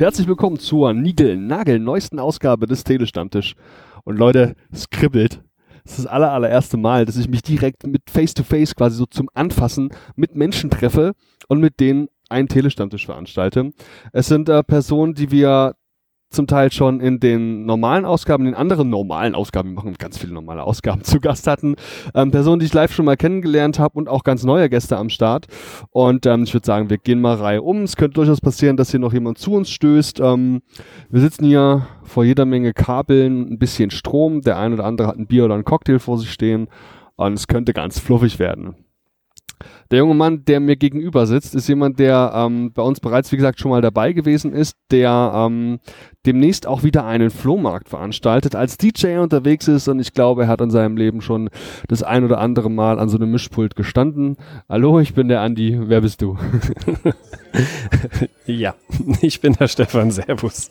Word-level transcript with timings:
herzlich 0.00 0.28
willkommen 0.28 0.60
zur 0.60 0.92
Nigel-Nagel 0.92 1.80
neuesten 1.80 2.20
Ausgabe 2.20 2.66
des 2.66 2.84
Telestammtisch. 2.84 3.54
Und 4.04 4.16
Leute, 4.16 4.54
es 4.70 4.90
kribbelt. 4.90 5.42
Es 5.84 5.92
ist 5.92 6.04
das 6.04 6.06
aller, 6.06 6.30
allererste 6.30 6.76
Mal, 6.76 7.04
dass 7.04 7.16
ich 7.16 7.28
mich 7.28 7.42
direkt 7.42 7.84
mit 7.84 8.02
Face-to-Face 8.08 8.76
quasi 8.76 8.96
so 8.96 9.06
zum 9.06 9.28
Anfassen 9.34 9.90
mit 10.14 10.36
Menschen 10.36 10.70
treffe 10.70 11.14
und 11.48 11.60
mit 11.60 11.80
denen 11.80 12.08
einen 12.28 12.46
Telestammtisch 12.46 13.06
veranstalte. 13.06 13.72
Es 14.12 14.28
sind 14.28 14.48
äh, 14.48 14.62
Personen, 14.62 15.14
die 15.14 15.30
wir 15.32 15.74
zum 16.30 16.46
Teil 16.46 16.70
schon 16.70 17.00
in 17.00 17.20
den 17.20 17.64
normalen 17.64 18.04
Ausgaben, 18.04 18.44
in 18.44 18.52
den 18.52 18.60
anderen 18.60 18.90
normalen 18.90 19.34
Ausgaben, 19.34 19.70
wir 19.70 19.74
machen 19.76 19.94
ganz 19.98 20.18
viele 20.18 20.32
normale 20.32 20.62
Ausgaben 20.62 21.02
zu 21.04 21.20
Gast 21.20 21.46
hatten, 21.46 21.76
ähm, 22.14 22.30
Personen, 22.30 22.60
die 22.60 22.66
ich 22.66 22.74
live 22.74 22.92
schon 22.92 23.04
mal 23.04 23.16
kennengelernt 23.16 23.78
habe 23.78 23.98
und 23.98 24.08
auch 24.08 24.24
ganz 24.24 24.44
neue 24.44 24.68
Gäste 24.68 24.96
am 24.96 25.08
Start. 25.08 25.46
Und 25.90 26.26
ähm, 26.26 26.44
ich 26.44 26.52
würde 26.52 26.66
sagen, 26.66 26.90
wir 26.90 26.98
gehen 26.98 27.20
mal 27.20 27.36
Reihe 27.36 27.62
um. 27.62 27.82
Es 27.82 27.96
könnte 27.96 28.14
durchaus 28.14 28.40
passieren, 28.40 28.76
dass 28.76 28.90
hier 28.90 29.00
noch 29.00 29.12
jemand 29.12 29.38
zu 29.38 29.52
uns 29.52 29.70
stößt. 29.70 30.20
Ähm, 30.20 30.62
wir 31.10 31.20
sitzen 31.20 31.44
hier 31.44 31.86
vor 32.02 32.24
jeder 32.24 32.44
Menge 32.44 32.72
Kabeln, 32.72 33.52
ein 33.52 33.58
bisschen 33.58 33.90
Strom. 33.90 34.42
Der 34.42 34.58
eine 34.58 34.74
oder 34.74 34.84
andere 34.84 35.08
hat 35.08 35.16
ein 35.16 35.26
Bier 35.26 35.44
oder 35.46 35.54
ein 35.54 35.64
Cocktail 35.64 35.98
vor 35.98 36.18
sich 36.18 36.30
stehen. 36.30 36.68
Und 37.16 37.32
es 37.32 37.48
könnte 37.48 37.72
ganz 37.72 37.98
fluffig 37.98 38.38
werden. 38.38 38.76
Der 39.90 39.98
junge 39.98 40.14
Mann, 40.14 40.44
der 40.44 40.60
mir 40.60 40.76
gegenüber 40.76 41.26
sitzt, 41.26 41.54
ist 41.54 41.68
jemand, 41.68 41.98
der 41.98 42.32
ähm, 42.34 42.72
bei 42.72 42.82
uns 42.82 43.00
bereits, 43.00 43.32
wie 43.32 43.36
gesagt, 43.36 43.60
schon 43.60 43.70
mal 43.70 43.80
dabei 43.80 44.12
gewesen 44.12 44.52
ist, 44.52 44.76
der 44.90 45.32
ähm, 45.34 45.78
demnächst 46.26 46.66
auch 46.66 46.82
wieder 46.82 47.06
einen 47.06 47.30
Flohmarkt 47.30 47.88
veranstaltet, 47.88 48.54
als 48.54 48.76
DJ 48.76 49.18
unterwegs 49.18 49.68
ist 49.68 49.88
und 49.88 50.00
ich 50.00 50.12
glaube, 50.12 50.42
er 50.42 50.48
hat 50.48 50.60
in 50.60 50.70
seinem 50.70 50.96
Leben 50.96 51.20
schon 51.20 51.48
das 51.88 52.02
ein 52.02 52.24
oder 52.24 52.38
andere 52.38 52.70
Mal 52.70 52.98
an 52.98 53.08
so 53.08 53.16
einem 53.16 53.30
Mischpult 53.30 53.76
gestanden. 53.76 54.36
Hallo, 54.68 55.00
ich 55.00 55.14
bin 55.14 55.28
der 55.28 55.40
Andi, 55.40 55.78
wer 55.80 56.02
bist 56.02 56.20
du? 56.22 56.36
ja, 58.46 58.74
ich 59.20 59.40
bin 59.40 59.54
der 59.54 59.68
Stefan, 59.68 60.10
Servus. 60.10 60.70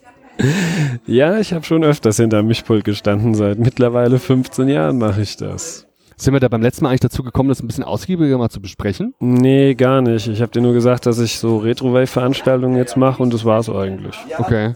Ja, 1.08 1.40
ich 1.40 1.54
habe 1.54 1.66
schon 1.66 1.84
öfters 1.84 2.18
hinter 2.18 2.44
Mischpult 2.44 2.84
gestanden, 2.84 3.34
seit 3.34 3.58
mittlerweile 3.58 4.20
15 4.20 4.68
Jahren 4.70 5.00
mache 5.00 5.22
ich 5.22 5.38
das. 5.38 5.87
Sind 6.20 6.34
wir 6.34 6.40
da 6.40 6.48
beim 6.48 6.64
letzten 6.64 6.84
Mal 6.84 6.90
eigentlich 6.90 7.02
dazu 7.02 7.22
gekommen, 7.22 7.50
das 7.50 7.62
ein 7.62 7.68
bisschen 7.68 7.84
ausgiebiger 7.84 8.40
mal 8.40 8.50
zu 8.50 8.60
besprechen? 8.60 9.14
Nee, 9.20 9.76
gar 9.76 10.02
nicht. 10.02 10.28
Ich 10.28 10.42
habe 10.42 10.52
dir 10.52 10.62
nur 10.62 10.74
gesagt, 10.74 11.06
dass 11.06 11.20
ich 11.20 11.38
so 11.38 11.58
Retrowave-Veranstaltungen 11.60 12.76
jetzt 12.76 12.98
mache 12.98 13.22
und 13.22 13.32
das 13.32 13.46
war's 13.46 13.70
eigentlich. 13.70 14.18
Okay. 14.40 14.74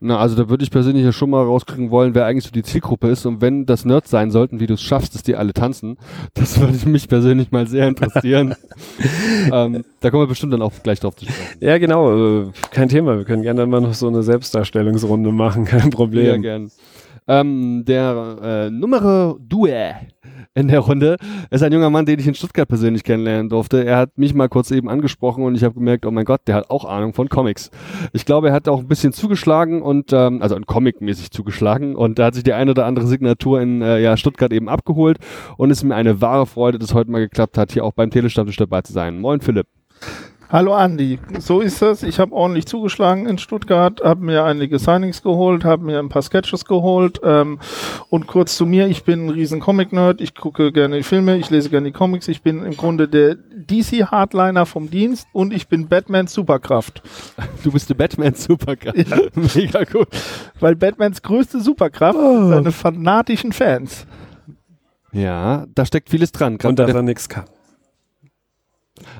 Na, 0.00 0.18
also 0.18 0.36
da 0.36 0.48
würde 0.48 0.62
ich 0.62 0.70
persönlich 0.70 1.04
ja 1.04 1.10
schon 1.10 1.30
mal 1.30 1.42
rauskriegen 1.42 1.90
wollen, 1.90 2.14
wer 2.14 2.26
eigentlich 2.26 2.44
so 2.44 2.52
die 2.52 2.62
Zielgruppe 2.62 3.08
ist 3.08 3.26
und 3.26 3.40
wenn 3.40 3.66
das 3.66 3.84
Nerds 3.84 4.08
sein 4.08 4.30
sollten, 4.30 4.60
wie 4.60 4.68
du 4.68 4.74
es 4.74 4.82
schaffst, 4.82 5.16
dass 5.16 5.24
die 5.24 5.34
alle 5.34 5.52
tanzen. 5.52 5.96
Das 6.34 6.60
würde 6.60 6.88
mich 6.88 7.08
persönlich 7.08 7.50
mal 7.50 7.66
sehr 7.66 7.88
interessieren. 7.88 8.54
ähm, 9.52 9.84
da 9.98 10.10
kommen 10.10 10.22
wir 10.22 10.28
bestimmt 10.28 10.52
dann 10.52 10.62
auch 10.62 10.72
gleich 10.84 11.00
drauf 11.00 11.16
zu 11.16 11.24
sprechen. 11.24 11.58
Ja, 11.58 11.78
genau. 11.78 12.42
Äh, 12.42 12.50
kein 12.70 12.88
Thema. 12.88 13.16
Wir 13.18 13.24
können 13.24 13.42
gerne 13.42 13.62
dann 13.62 13.70
mal 13.70 13.80
noch 13.80 13.94
so 13.94 14.06
eine 14.06 14.22
Selbstdarstellungsrunde 14.22 15.32
machen. 15.32 15.64
Kein 15.68 15.90
Problem. 15.90 16.26
Ja, 16.26 16.36
gern. 16.36 16.70
Ähm, 17.26 17.84
der 17.84 18.38
äh, 18.40 18.70
Nummer 18.70 19.36
Due 19.40 19.96
in 20.54 20.68
der 20.68 20.80
Runde 20.80 21.16
ist 21.50 21.62
ein 21.62 21.72
junger 21.72 21.90
Mann, 21.90 22.06
den 22.06 22.18
ich 22.18 22.26
in 22.26 22.34
Stuttgart 22.34 22.68
persönlich 22.68 23.04
kennenlernen 23.04 23.48
durfte. 23.48 23.84
Er 23.84 23.96
hat 23.96 24.18
mich 24.18 24.34
mal 24.34 24.48
kurz 24.48 24.70
eben 24.70 24.88
angesprochen 24.88 25.44
und 25.44 25.54
ich 25.54 25.62
habe 25.62 25.74
gemerkt, 25.74 26.04
oh 26.06 26.10
mein 26.10 26.24
Gott, 26.24 26.42
der 26.46 26.56
hat 26.56 26.70
auch 26.70 26.84
Ahnung 26.84 27.12
von 27.14 27.28
Comics. 27.28 27.70
Ich 28.12 28.24
glaube, 28.24 28.48
er 28.48 28.54
hat 28.54 28.68
auch 28.68 28.80
ein 28.80 28.88
bisschen 28.88 29.12
zugeschlagen 29.12 29.82
und 29.82 30.12
ähm, 30.12 30.42
also 30.42 30.58
Comic-mäßig 30.58 31.30
zugeschlagen 31.30 31.94
und 31.94 32.18
da 32.18 32.26
hat 32.26 32.34
sich 32.34 32.44
die 32.44 32.52
eine 32.52 32.72
oder 32.72 32.86
andere 32.86 33.06
Signatur 33.06 33.60
in 33.60 33.82
äh, 33.82 34.00
ja, 34.00 34.16
Stuttgart 34.16 34.52
eben 34.52 34.68
abgeholt 34.68 35.18
und 35.56 35.70
es 35.70 35.78
ist 35.78 35.84
mir 35.84 35.94
eine 35.94 36.20
wahre 36.20 36.46
Freude, 36.46 36.78
dass 36.78 36.94
heute 36.94 37.10
mal 37.10 37.20
geklappt 37.20 37.56
hat, 37.56 37.72
hier 37.72 37.84
auch 37.84 37.92
beim 37.92 38.10
Telestammtisch 38.10 38.56
dabei 38.56 38.82
zu 38.82 38.92
sein. 38.92 39.20
Moin 39.20 39.40
Philipp. 39.40 39.66
Hallo 40.50 40.72
Andi, 40.72 41.18
so 41.40 41.60
ist 41.60 41.82
das. 41.82 42.02
Ich 42.02 42.18
habe 42.18 42.32
ordentlich 42.32 42.64
zugeschlagen 42.64 43.26
in 43.26 43.36
Stuttgart, 43.36 44.00
habe 44.02 44.24
mir 44.24 44.44
einige 44.44 44.78
Signings 44.78 45.22
geholt, 45.22 45.62
habe 45.62 45.84
mir 45.84 45.98
ein 45.98 46.08
paar 46.08 46.22
Sketches 46.22 46.64
geholt 46.64 47.20
ähm, 47.22 47.58
und 48.08 48.26
kurz 48.26 48.56
zu 48.56 48.64
mir, 48.64 48.86
ich 48.86 49.04
bin 49.04 49.26
ein 49.26 49.28
riesen 49.28 49.60
Comic-Nerd, 49.60 50.22
ich 50.22 50.34
gucke 50.34 50.72
gerne 50.72 50.96
die 50.96 51.02
Filme, 51.02 51.36
ich 51.36 51.50
lese 51.50 51.68
gerne 51.68 51.88
die 51.88 51.92
Comics, 51.92 52.28
ich 52.28 52.40
bin 52.40 52.64
im 52.64 52.78
Grunde 52.78 53.08
der 53.08 53.34
DC-Hardliner 53.34 54.64
vom 54.64 54.90
Dienst 54.90 55.28
und 55.34 55.52
ich 55.52 55.68
bin 55.68 55.86
Batman 55.86 56.26
Superkraft. 56.26 57.02
Du 57.64 57.72
bist 57.72 57.90
der 57.90 57.94
Batman 57.94 58.34
Superkraft. 58.34 58.96
Ja. 58.96 59.18
Mega 59.54 59.82
cool. 59.92 60.06
Weil 60.60 60.76
Batmans 60.76 61.20
größte 61.20 61.60
Superkraft 61.60 62.18
oh. 62.18 62.38
sind 62.38 62.50
seine 62.50 62.72
fanatischen 62.72 63.52
Fans. 63.52 64.06
Ja, 65.12 65.66
da 65.74 65.84
steckt 65.84 66.08
vieles 66.08 66.32
dran. 66.32 66.56
Und 66.62 66.78
dass 66.78 66.94
er 66.94 67.02
nichts 67.02 67.28
kann. 67.28 67.44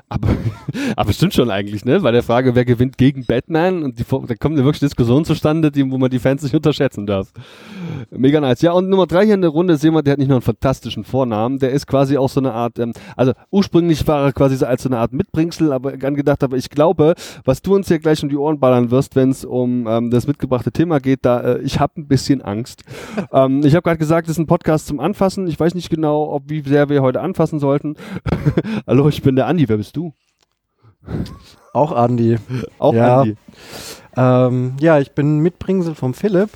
Aber, 0.09 0.29
aber 0.97 1.13
stimmt 1.13 1.35
schon 1.35 1.51
eigentlich, 1.51 1.85
ne? 1.85 2.01
Bei 2.01 2.11
der 2.11 2.23
Frage, 2.23 2.55
wer 2.55 2.65
gewinnt 2.65 2.99
gegen 2.99 3.25
Batman 3.25 3.83
und 3.83 3.99
die, 3.99 4.05
da 4.05 4.35
kommt 4.35 4.57
eine 4.57 4.65
wirklich 4.65 4.81
Diskussion 4.81 5.25
zustande, 5.25 5.71
die, 5.71 5.91
wo 5.91 5.99
man 5.99 6.11
die 6.11 6.19
Fans 6.19 6.43
nicht 6.43 6.55
unterschätzen 6.55 7.07
darf. 7.07 7.33
Mega 8.11 8.41
nice. 8.41 8.63
Ja, 8.63 8.73
und 8.73 8.89
Nummer 8.89 9.07
drei 9.07 9.25
hier 9.25 9.35
in 9.35 9.43
der 9.43 9.51
Runde 9.51 9.75
ist 9.75 9.85
jemand, 9.85 10.07
der 10.07 10.13
hat 10.13 10.19
nicht 10.19 10.29
nur 10.29 10.37
einen 10.37 10.43
fantastischen 10.43 11.05
Vornamen, 11.05 11.59
der 11.59 11.71
ist 11.71 11.87
quasi 11.87 12.17
auch 12.17 12.29
so 12.29 12.41
eine 12.41 12.53
Art, 12.53 12.79
ähm, 12.79 12.93
also 13.17 13.33
ursprünglich 13.51 14.07
war 14.07 14.27
er 14.27 14.33
quasi 14.33 14.57
so 14.57 14.67
als 14.67 14.83
so 14.83 14.89
eine 14.89 14.99
Art 14.99 15.13
Mitbringsel, 15.13 15.73
aber 15.73 15.93
angedacht, 16.03 16.43
aber 16.43 16.57
ich 16.57 16.71
glaube, 16.71 17.15
was 17.45 17.63
du 17.63 17.75
uns 17.75 17.89
hier 17.89 17.99
gleich 17.99 18.23
um 18.23 18.29
die 18.29 18.37
Ohren 18.37 18.59
ballern 18.59 18.91
wirst, 18.91 19.17
wenn 19.17 19.31
es 19.31 19.45
um 19.45 19.87
ähm, 19.87 20.11
das 20.11 20.27
mitgebrachte 20.27 20.73
Thema 20.73 21.01
geht, 21.01 21.21
da 21.25 21.41
äh, 21.41 21.59
ich 21.61 21.81
habe 21.81 22.01
ein 22.01 22.07
bisschen 22.07 22.43
Angst. 22.43 22.85
ähm, 23.33 23.63
ich 23.65 23.75
habe 23.75 23.83
gerade 23.83 23.99
gesagt, 23.99 24.29
das 24.29 24.37
ist 24.37 24.39
ein 24.39 24.47
Podcast 24.47 24.87
zum 24.87 25.01
Anfassen. 25.01 25.47
Ich 25.47 25.59
weiß 25.59 25.75
nicht 25.75 25.91
genau, 25.91 26.33
ob 26.33 26.45
wie 26.49 26.63
sehr 26.63 26.89
wir 26.89 27.03
heute 27.03 27.21
anfassen 27.21 27.59
sollten. 27.59 27.97
Hallo, 28.87 29.09
ich 29.09 29.23
bin 29.23 29.37
der 29.37 29.47
Andi, 29.47 29.68
wer 29.69 29.77
bist 29.77 29.97
du? 29.97 30.13
Auch 31.73 31.93
Andi. 31.93 32.39
Auch 32.79 32.95
ja. 32.95 33.21
Andi. 33.21 33.37
Ähm, 34.17 34.77
ja, 34.81 34.99
ich 34.99 35.13
bin 35.13 35.39
Mitbringsel 35.41 35.95
vom 35.95 36.15
Philipp. 36.15 36.51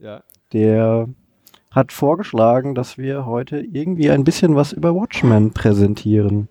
Ja. 0.00 0.22
Der 0.52 1.08
hat 1.70 1.92
vorgeschlagen, 1.92 2.74
dass 2.74 2.98
wir 2.98 3.26
heute 3.26 3.58
irgendwie 3.58 4.10
ein 4.10 4.24
bisschen 4.24 4.56
was 4.56 4.72
über 4.72 4.94
Watchmen 4.94 5.52
präsentieren. 5.52 6.48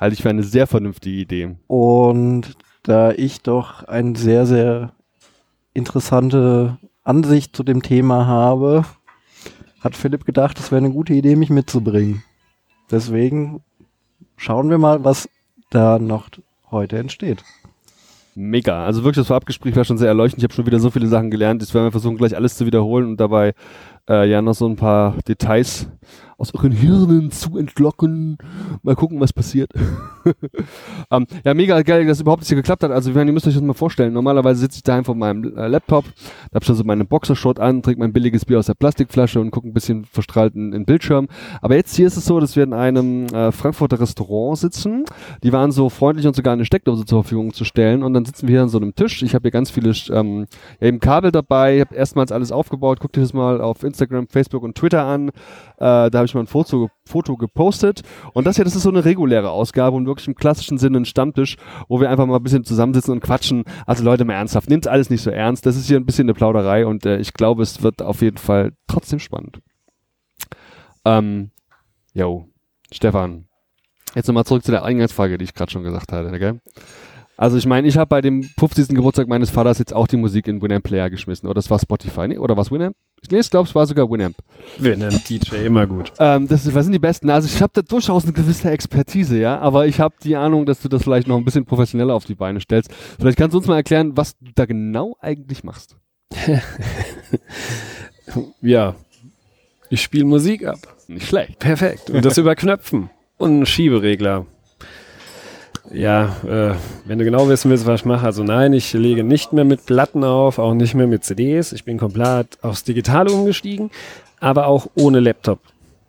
Halte 0.00 0.14
ich 0.14 0.22
für 0.22 0.30
eine 0.30 0.42
sehr 0.42 0.66
vernünftige 0.66 1.16
Idee. 1.16 1.56
Und 1.66 2.56
da 2.82 3.12
ich 3.12 3.42
doch 3.42 3.84
eine 3.84 4.16
sehr, 4.16 4.46
sehr 4.46 4.92
interessante 5.72 6.78
Ansicht 7.02 7.56
zu 7.56 7.62
dem 7.62 7.82
Thema 7.82 8.26
habe, 8.26 8.84
hat 9.80 9.96
Philipp 9.96 10.24
gedacht, 10.24 10.58
es 10.58 10.70
wäre 10.70 10.84
eine 10.84 10.92
gute 10.92 11.14
Idee, 11.14 11.36
mich 11.36 11.50
mitzubringen. 11.50 12.22
Deswegen 12.90 13.62
schauen 14.36 14.70
wir 14.70 14.78
mal, 14.78 15.04
was 15.04 15.28
da 15.74 15.98
noch 15.98 16.28
heute 16.70 16.98
entsteht. 16.98 17.42
Mega. 18.36 18.84
Also 18.84 19.04
wirklich, 19.04 19.20
das 19.22 19.28
Vorabgespräch 19.28 19.76
war 19.76 19.84
schon 19.84 19.98
sehr 19.98 20.08
erleuchtend. 20.08 20.42
Ich 20.42 20.44
habe 20.44 20.54
schon 20.54 20.66
wieder 20.66 20.80
so 20.80 20.90
viele 20.90 21.06
Sachen 21.06 21.30
gelernt. 21.30 21.62
Jetzt 21.62 21.72
werden 21.72 21.86
wir 21.86 21.92
versuchen, 21.92 22.16
gleich 22.16 22.34
alles 22.34 22.56
zu 22.56 22.66
wiederholen 22.66 23.10
und 23.10 23.16
dabei 23.18 23.54
äh, 24.08 24.28
ja 24.28 24.42
noch 24.42 24.54
so 24.54 24.66
ein 24.66 24.76
paar 24.76 25.16
Details 25.28 25.88
aus 26.38 26.54
euren 26.54 26.72
Hirnen 26.72 27.30
zu 27.30 27.56
entlocken. 27.58 28.38
Mal 28.82 28.94
gucken, 28.94 29.20
was 29.20 29.32
passiert. 29.32 29.70
ähm, 31.10 31.26
ja, 31.44 31.54
mega 31.54 31.80
geil, 31.82 32.06
dass 32.06 32.20
überhaupt 32.20 32.44
hier 32.44 32.56
geklappt 32.56 32.82
hat. 32.82 32.90
Also, 32.90 33.10
ihr 33.10 33.24
müsst 33.24 33.46
euch 33.46 33.54
das 33.54 33.62
mal 33.62 33.74
vorstellen. 33.74 34.12
Normalerweise 34.12 34.60
sitze 34.60 34.76
ich 34.78 34.82
daheim 34.82 35.04
vor 35.04 35.14
meinem 35.14 35.56
äh, 35.56 35.68
Laptop, 35.68 36.04
da 36.50 36.56
hab 36.56 36.64
schon 36.64 36.76
so 36.76 36.84
meine 36.84 37.04
Boxershort 37.04 37.60
an, 37.60 37.82
trinke 37.82 38.00
mein 38.00 38.12
billiges 38.12 38.44
Bier 38.44 38.58
aus 38.58 38.66
der 38.66 38.74
Plastikflasche 38.74 39.40
und 39.40 39.50
gucke 39.50 39.68
ein 39.68 39.74
bisschen 39.74 40.04
verstrahlt 40.04 40.54
in 40.54 40.70
den 40.70 40.84
Bildschirm. 40.84 41.28
Aber 41.60 41.76
jetzt 41.76 41.94
hier 41.94 42.06
ist 42.06 42.16
es 42.16 42.24
so, 42.24 42.40
dass 42.40 42.56
wir 42.56 42.64
in 42.64 42.72
einem 42.72 43.26
äh, 43.26 43.52
Frankfurter 43.52 44.00
Restaurant 44.00 44.58
sitzen. 44.58 45.04
Die 45.42 45.52
waren 45.52 45.72
so 45.72 45.88
freundlich, 45.88 46.26
uns 46.26 46.36
sogar 46.36 46.52
eine 46.52 46.64
Steckdose 46.64 47.04
zur 47.04 47.22
Verfügung 47.22 47.52
zu 47.52 47.64
stellen. 47.64 48.02
Und 48.02 48.14
dann 48.14 48.24
sitzen 48.24 48.48
wir 48.48 48.54
hier 48.54 48.62
an 48.62 48.68
so 48.68 48.78
einem 48.78 48.94
Tisch. 48.94 49.22
Ich 49.22 49.34
habe 49.34 49.42
hier 49.42 49.50
ganz 49.50 49.70
viele 49.70 49.92
ähm, 50.10 50.46
ja, 50.80 50.88
eben 50.88 51.00
Kabel 51.00 51.30
dabei. 51.30 51.76
Ich 51.76 51.80
habe 51.82 51.94
erstmals 51.94 52.32
alles 52.32 52.52
aufgebaut. 52.52 53.00
Guckt 53.00 53.16
euch 53.18 53.24
das 53.24 53.32
mal 53.32 53.60
auf 53.60 53.82
Instagram, 53.82 54.28
Facebook 54.28 54.62
und 54.62 54.74
Twitter 54.76 55.04
an. 55.04 55.28
Äh, 55.78 56.10
da 56.10 56.23
habe 56.24 56.26
ich 56.26 56.34
mal 56.34 56.40
ein 56.40 56.46
Foto, 56.46 56.88
Foto 57.04 57.36
gepostet. 57.36 58.02
Und 58.32 58.46
das 58.46 58.56
hier, 58.56 58.64
das 58.64 58.74
ist 58.74 58.82
so 58.82 58.88
eine 58.88 59.04
reguläre 59.04 59.50
Ausgabe 59.50 59.96
und 59.96 60.06
wirklich 60.06 60.26
im 60.26 60.34
klassischen 60.34 60.78
Sinne 60.78 60.98
ein 60.98 61.04
Stammtisch, 61.04 61.56
wo 61.88 62.00
wir 62.00 62.08
einfach 62.08 62.26
mal 62.26 62.36
ein 62.36 62.42
bisschen 62.42 62.64
zusammensitzen 62.64 63.12
und 63.12 63.20
quatschen. 63.20 63.64
Also 63.86 64.02
Leute, 64.02 64.24
mal 64.24 64.34
ernsthaft, 64.34 64.70
nehmt 64.70 64.86
alles 64.88 65.10
nicht 65.10 65.22
so 65.22 65.30
ernst. 65.30 65.66
Das 65.66 65.76
ist 65.76 65.86
hier 65.86 65.98
ein 65.98 66.06
bisschen 66.06 66.24
eine 66.24 66.34
Plauderei 66.34 66.86
und 66.86 67.04
äh, 67.04 67.18
ich 67.18 67.34
glaube, 67.34 67.62
es 67.62 67.82
wird 67.82 68.00
auf 68.00 68.22
jeden 68.22 68.38
Fall 68.38 68.72
trotzdem 68.86 69.18
spannend. 69.18 69.60
Ähm, 71.04 71.50
yo, 72.14 72.48
Stefan. 72.90 73.46
Jetzt 74.14 74.28
nochmal 74.28 74.44
zurück 74.44 74.64
zu 74.64 74.70
der 74.70 74.84
Eingangsfrage, 74.84 75.38
die 75.38 75.44
ich 75.44 75.54
gerade 75.54 75.72
schon 75.72 75.82
gesagt 75.82 76.12
hatte, 76.12 76.38
gell? 76.38 76.60
Also 77.36 77.56
ich 77.56 77.66
meine, 77.66 77.88
ich 77.88 77.96
habe 77.96 78.08
bei 78.08 78.20
dem 78.20 78.42
50. 78.42 78.88
Geburtstag 78.88 79.26
meines 79.26 79.50
Vaters 79.50 79.78
jetzt 79.78 79.92
auch 79.92 80.06
die 80.06 80.16
Musik 80.16 80.46
in 80.46 80.62
Winamp 80.62 80.84
Player 80.84 81.10
geschmissen. 81.10 81.48
Oder 81.48 81.54
das 81.54 81.70
war 81.70 81.78
Spotify, 81.78 82.28
nee? 82.28 82.38
Oder 82.38 82.56
was 82.56 82.70
Winamp? 82.70 82.94
Ich 83.20 83.50
glaube, 83.50 83.68
es 83.68 83.74
war 83.74 83.86
sogar 83.86 84.08
Winamp. 84.10 84.36
Winamp 84.78 85.24
DJ, 85.24 85.66
immer 85.66 85.86
gut. 85.86 86.12
Ähm, 86.18 86.46
das, 86.46 86.72
was 86.74 86.84
sind 86.84 86.92
die 86.92 86.98
besten? 86.98 87.30
Also 87.30 87.48
ich 87.48 87.60
habe 87.60 87.72
da 87.74 87.82
durchaus 87.82 88.24
eine 88.24 88.32
gewisse 88.32 88.70
Expertise, 88.70 89.38
ja, 89.38 89.58
aber 89.58 89.86
ich 89.86 89.98
habe 89.98 90.14
die 90.22 90.36
Ahnung, 90.36 90.66
dass 90.66 90.80
du 90.80 90.88
das 90.88 91.02
vielleicht 91.02 91.26
noch 91.26 91.38
ein 91.38 91.44
bisschen 91.44 91.64
professioneller 91.64 92.14
auf 92.14 92.24
die 92.24 92.34
Beine 92.34 92.60
stellst. 92.60 92.92
Vielleicht 93.18 93.38
kannst 93.38 93.54
du 93.54 93.58
uns 93.58 93.66
mal 93.66 93.76
erklären, 93.76 94.16
was 94.16 94.36
du 94.38 94.52
da 94.54 94.66
genau 94.66 95.16
eigentlich 95.20 95.64
machst. 95.64 95.96
ja, 98.60 98.94
ich 99.90 100.02
spiele 100.02 100.24
Musik 100.24 100.66
ab. 100.66 100.78
Nicht 101.08 101.28
schlecht. 101.28 101.58
Perfekt. 101.58 102.10
Und 102.10 102.24
das 102.24 102.38
über 102.38 102.54
Knöpfen 102.54 103.10
und 103.38 103.50
einen 103.50 103.66
Schieberegler. 103.66 104.46
Ja, 105.94 106.36
äh, 106.46 106.74
wenn 107.04 107.18
du 107.18 107.24
genau 107.24 107.48
wissen 107.48 107.70
willst, 107.70 107.86
was 107.86 108.00
ich 108.00 108.06
mache, 108.06 108.26
also 108.26 108.42
nein, 108.42 108.72
ich 108.72 108.92
lege 108.92 109.24
nicht 109.24 109.52
mehr 109.52 109.64
mit 109.64 109.86
Platten 109.86 110.24
auf, 110.24 110.58
auch 110.58 110.74
nicht 110.74 110.94
mehr 110.94 111.06
mit 111.06 111.24
CDs. 111.24 111.72
Ich 111.72 111.84
bin 111.84 111.98
komplett 111.98 112.58
aufs 112.62 112.84
Digitale 112.84 113.32
umgestiegen, 113.32 113.90
aber 114.40 114.66
auch 114.66 114.88
ohne 114.94 115.20
Laptop. 115.20 115.60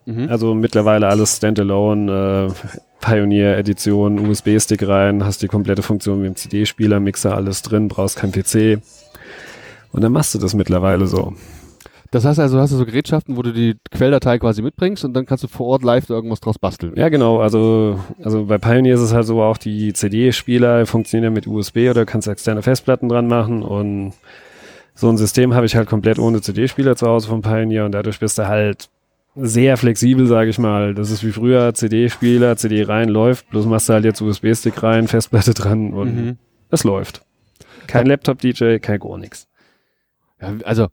Mhm. 0.06 0.30
Also 0.30 0.54
mittlerweile 0.54 1.08
alles 1.08 1.38
Standalone, 1.38 2.52
äh, 2.52 2.76
Pioneer-Edition, 3.02 4.28
USB-Stick 4.28 4.88
rein, 4.88 5.24
hast 5.24 5.42
die 5.42 5.48
komplette 5.48 5.84
Funktion 5.84 6.22
mit 6.22 6.28
dem 6.28 6.36
CD-Spieler, 6.36 7.00
Mixer, 7.00 7.36
alles 7.36 7.62
drin, 7.62 7.88
brauchst 7.88 8.16
kein 8.16 8.32
PC. 8.32 8.80
Und 9.92 10.04
dann 10.04 10.12
machst 10.12 10.34
du 10.34 10.40
das 10.40 10.54
mittlerweile 10.54 11.06
so. 11.06 11.34
Das 12.16 12.24
heißt 12.24 12.40
also, 12.40 12.56
du 12.56 12.62
hast 12.62 12.72
du 12.72 12.78
so 12.78 12.86
Gerätschaften, 12.86 13.36
wo 13.36 13.42
du 13.42 13.52
die 13.52 13.76
Quelldatei 13.92 14.40
quasi 14.40 14.62
mitbringst 14.62 15.04
und 15.04 15.14
dann 15.14 15.26
kannst 15.26 15.44
du 15.44 15.50
vor 15.50 15.68
Ort 15.68 15.84
live 15.84 16.06
da 16.06 16.14
irgendwas 16.14 16.40
draus 16.40 16.58
basteln. 16.58 16.94
Ja, 16.96 17.10
genau. 17.10 17.42
Also, 17.42 18.00
also 18.24 18.46
bei 18.46 18.58
Pioneer 18.58 18.96
ist 18.96 19.02
es 19.02 19.14
halt 19.14 19.26
so, 19.26 19.42
auch 19.44 19.58
die 19.58 19.92
CD-Spieler 19.92 20.86
funktionieren 20.86 21.34
ja 21.34 21.36
mit 21.36 21.46
USB 21.46 21.90
oder 21.90 22.06
kannst 22.06 22.30
externe 22.30 22.62
Festplatten 22.62 23.10
dran 23.10 23.28
machen 23.28 23.64
und 23.64 24.14
so 24.94 25.10
ein 25.10 25.18
System 25.18 25.56
habe 25.56 25.66
ich 25.66 25.76
halt 25.76 25.90
komplett 25.90 26.18
ohne 26.18 26.40
CD-Spieler 26.40 26.96
zu 26.96 27.06
Hause 27.06 27.28
von 27.28 27.42
Pioneer 27.42 27.84
und 27.84 27.92
dadurch 27.92 28.18
bist 28.22 28.38
du 28.38 28.48
halt 28.48 28.88
sehr 29.36 29.76
flexibel, 29.76 30.26
sage 30.26 30.50
ich 30.50 30.58
mal. 30.58 30.94
Das 30.96 31.12
ist 31.12 31.22
wie 31.26 31.34
früher 31.34 31.74
CD-Spieler, 31.74 32.56
CD 32.56 32.84
rein 32.84 33.10
läuft, 33.10 33.50
bloß 33.50 33.66
machst 33.66 33.90
du 33.90 33.94
halt 33.94 34.06
jetzt 34.06 34.22
USB-Stick 34.22 34.82
rein, 34.82 35.10
Festplatte 35.10 35.54
dran 35.54 35.92
und 35.92 36.16
Mhm. 36.16 36.38
es 36.72 36.86
läuft. 36.86 37.24
Kein 37.88 38.06
Laptop-DJ, 38.06 38.78
kein 38.80 39.02
gar 39.02 39.18
nichts. 39.18 39.50
Ja, 40.42 40.54
also, 40.64 40.88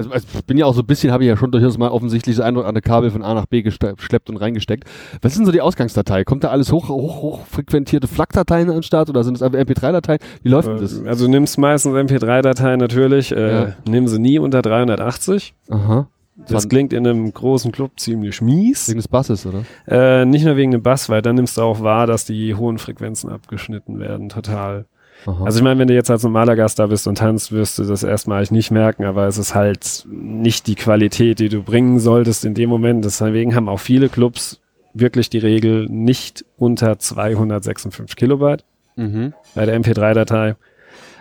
also, 0.00 0.10
also 0.12 0.26
ich 0.38 0.44
bin 0.44 0.58
ja 0.58 0.66
auch 0.66 0.74
so 0.74 0.80
ein 0.82 0.86
bisschen, 0.86 1.12
habe 1.12 1.22
ich 1.24 1.28
ja 1.28 1.36
schon 1.36 1.50
durchaus 1.50 1.78
mal 1.78 1.88
offensichtlich 1.90 2.36
das 2.36 2.44
ein 2.44 2.56
oder 2.56 2.66
andere 2.66 2.82
Kabel 2.82 3.10
von 3.10 3.22
A 3.22 3.34
nach 3.34 3.46
B 3.46 3.62
geschleppt 3.62 4.28
und 4.30 4.36
reingesteckt. 4.36 4.84
Was 5.22 5.32
ist 5.32 5.38
denn 5.38 5.46
so 5.46 5.52
die 5.52 5.60
Ausgangsdatei? 5.60 6.24
Kommt 6.24 6.44
da 6.44 6.48
alles 6.48 6.72
hoch, 6.72 6.88
hoch, 6.88 7.22
hochfrequentierte 7.22 8.06
FLAC-Dateien 8.08 8.68
an 8.68 8.76
den 8.76 8.82
Start 8.82 9.08
oder 9.10 9.24
sind 9.24 9.36
es 9.36 9.42
einfach 9.42 9.58
MP3-Dateien? 9.58 10.18
Wie 10.42 10.48
läuft 10.48 10.68
denn 10.68 10.78
das? 10.78 11.00
Äh, 11.00 11.08
Also 11.08 11.26
du 11.26 11.30
nimmst 11.30 11.58
meistens 11.58 11.94
MP3-Dateien 11.94 12.78
natürlich, 12.80 13.32
äh, 13.32 13.52
Ja. 13.52 13.72
nimm 13.88 14.08
sie 14.08 14.18
nie 14.18 14.38
unter 14.38 14.62
380. 14.62 15.54
Aha. 15.70 16.08
Das 16.48 16.68
klingt 16.70 16.94
in 16.94 17.06
einem 17.06 17.32
großen 17.34 17.70
Club 17.70 17.92
ziemlich 18.00 18.40
mies. 18.40 18.88
Wegen 18.88 18.98
des 18.98 19.08
Basses, 19.08 19.44
oder? 19.44 19.64
Äh, 19.86 20.24
nicht 20.24 20.44
nur 20.46 20.56
wegen 20.56 20.70
dem 20.70 20.82
Bass, 20.82 21.10
weil 21.10 21.20
dann 21.20 21.36
nimmst 21.36 21.58
du 21.58 21.60
auch 21.62 21.82
wahr, 21.82 22.06
dass 22.06 22.24
die 22.24 22.54
hohen 22.54 22.78
Frequenzen 22.78 23.30
abgeschnitten 23.30 23.98
werden, 23.98 24.30
total. 24.30 24.86
Aha. 25.26 25.44
Also 25.44 25.58
ich 25.58 25.64
meine, 25.64 25.78
wenn 25.78 25.88
du 25.88 25.94
jetzt 25.94 26.10
als 26.10 26.22
normaler 26.22 26.56
Gast 26.56 26.78
da 26.78 26.86
bist 26.86 27.06
und 27.06 27.18
tanzt, 27.18 27.52
wirst 27.52 27.78
du 27.78 27.84
das 27.84 28.02
erstmal 28.02 28.38
eigentlich 28.38 28.50
nicht 28.50 28.70
merken, 28.70 29.04
aber 29.04 29.26
es 29.26 29.38
ist 29.38 29.54
halt 29.54 30.06
nicht 30.10 30.66
die 30.66 30.74
Qualität, 30.74 31.38
die 31.38 31.48
du 31.48 31.62
bringen 31.62 31.98
solltest 31.98 32.44
in 32.44 32.54
dem 32.54 32.70
Moment. 32.70 33.04
Deswegen 33.04 33.54
haben 33.54 33.68
auch 33.68 33.80
viele 33.80 34.08
Clubs 34.08 34.60
wirklich 34.94 35.30
die 35.30 35.38
Regel 35.38 35.86
nicht 35.86 36.44
unter 36.56 36.98
256 36.98 38.16
Kilobyte 38.16 38.64
mhm. 38.96 39.34
bei 39.54 39.66
der 39.66 39.78
MP3-Datei. 39.80 40.56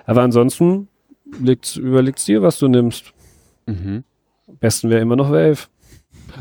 Aber 0.05 0.21
ansonsten 0.21 0.87
liegt's, 1.39 1.75
überlegt's 1.75 2.25
dir, 2.25 2.41
was 2.41 2.57
du 2.59 2.67
nimmst. 2.67 3.13
Mhm. 3.65 4.03
Am 4.47 4.57
besten 4.57 4.89
wäre 4.89 5.01
immer 5.01 5.15
noch 5.15 5.29
Wave. 5.29 5.67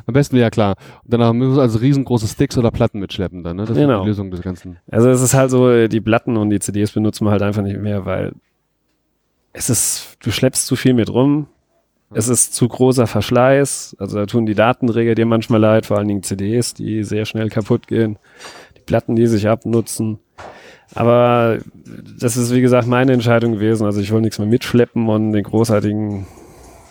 Am 0.06 0.14
besten 0.14 0.36
wäre 0.36 0.44
ja 0.46 0.50
klar. 0.50 0.74
Und 1.04 1.12
danach 1.12 1.32
müssen 1.32 1.56
wir 1.56 1.62
also 1.62 1.78
riesengroße 1.78 2.26
Sticks 2.28 2.56
oder 2.58 2.70
Platten 2.70 3.00
mitschleppen 3.00 3.42
dann, 3.42 3.56
ne? 3.56 3.62
Das 3.62 3.70
ist 3.70 3.76
Genau. 3.76 4.02
die 4.02 4.08
Lösung 4.08 4.30
des 4.30 4.42
Ganzen. 4.42 4.78
Also 4.90 5.08
es 5.10 5.20
ist 5.20 5.34
halt 5.34 5.50
so, 5.50 5.86
die 5.88 6.00
Platten 6.00 6.36
und 6.36 6.50
die 6.50 6.60
CDs 6.60 6.92
benutzen 6.92 7.24
wir 7.24 7.30
halt 7.30 7.42
einfach 7.42 7.62
nicht 7.62 7.78
mehr, 7.80 8.04
weil 8.04 8.32
es 9.52 9.70
ist, 9.70 10.16
du 10.22 10.30
schleppst 10.30 10.66
zu 10.66 10.76
viel 10.76 10.94
mit 10.94 11.10
rum. 11.10 11.46
Es 12.10 12.28
ist 12.28 12.54
zu 12.54 12.66
großer 12.68 13.06
Verschleiß. 13.06 13.96
Also 13.98 14.16
da 14.16 14.26
tun 14.26 14.46
die 14.46 14.54
Datenträger 14.54 15.14
dir 15.14 15.26
manchmal 15.26 15.60
leid, 15.60 15.84
vor 15.84 15.98
allen 15.98 16.08
Dingen 16.08 16.22
CDs, 16.22 16.72
die 16.72 17.04
sehr 17.04 17.26
schnell 17.26 17.50
kaputt 17.50 17.86
gehen. 17.86 18.18
Die 18.76 18.80
Platten, 18.80 19.14
die 19.14 19.26
sich 19.26 19.46
abnutzen. 19.48 20.18
Aber 20.94 21.58
das 22.18 22.38
ist, 22.38 22.54
wie 22.54 22.62
gesagt, 22.62 22.86
meine 22.86 23.12
Entscheidung 23.12 23.52
gewesen. 23.52 23.84
Also 23.84 24.00
ich 24.00 24.10
will 24.10 24.22
nichts 24.22 24.38
mehr 24.38 24.48
mitschleppen 24.48 25.06
und 25.08 25.32
den 25.32 25.42
großartigen 25.44 26.26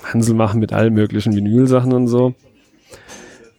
Hansel 0.03 0.35
machen 0.35 0.59
mit 0.59 0.71
allen 0.71 0.93
möglichen 0.93 1.35
Vinylsachen 1.35 1.93
und 1.93 2.07
so. 2.07 2.35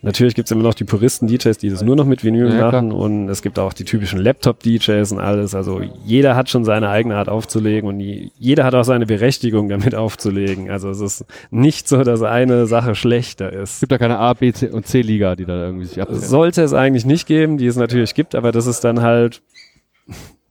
Natürlich 0.01 0.37
gibt's 0.37 0.53
immer 0.53 0.63
noch 0.63 0.75
die 0.75 0.85
Puristen-DJs, 0.85 1.59
die 1.59 1.71
das 1.71 1.83
nur 1.83 1.97
noch 1.97 2.05
mit 2.05 2.23
Vinyl 2.23 2.51
Ja, 2.51 2.57
klar. 2.57 2.73
machen 2.73 2.93
und 2.93 3.29
es 3.29 3.43
gibt 3.43 3.59
auch 3.59 3.73
die 3.73 3.85
typischen 3.85 4.21
Laptop-DJs 4.21 5.11
und 5.11 5.19
alles. 5.19 5.57
Also 5.57 5.81
jeder 6.05 6.37
hat 6.37 6.49
schon 6.49 6.65
seine 6.65 6.89
eigene 6.89 7.17
Art 7.17 7.29
aufzulegen 7.29 7.89
und 7.89 7.99
die, 7.99 8.31
jeder 8.39 8.63
hat 8.63 8.77
auch 8.77 8.85
seine 8.85 9.07
Berechtigung 9.07 9.69
damit 9.69 9.97
aufzulegen. 9.97 10.71
Also 10.71 10.89
es 10.91 11.01
ist 11.01 11.25
nicht 11.51 11.89
so, 11.89 12.05
dass 12.05 12.23
eine 12.23 12.67
Sache 12.69 12.95
schlechter 12.95 13.53
Es 13.53 13.73
ist. 13.75 13.81
gibt 13.81 13.91
da 13.91 13.99
keine 13.99 14.19
A, 14.19 14.35
B, 14.35 14.53
C 14.53 14.69
und 14.69 14.87
C-Liga, 14.87 15.35
die 15.35 15.47
da 15.47 15.65
irgendwie 15.67 15.87
sich 15.87 16.01
ab. 16.01 16.07
Sollte 16.13 16.63
es 16.63 16.75
eigentlich 16.75 17.05
nicht 17.05 17.27
geben, 17.27 17.59
die 17.59 17.67
es 17.67 17.75
natürlich 17.75 18.15
gibt, 18.15 18.37
aber 18.37 18.53
das 18.53 18.69
ist 18.69 18.85
dann 18.85 19.03
halt, 19.03 19.43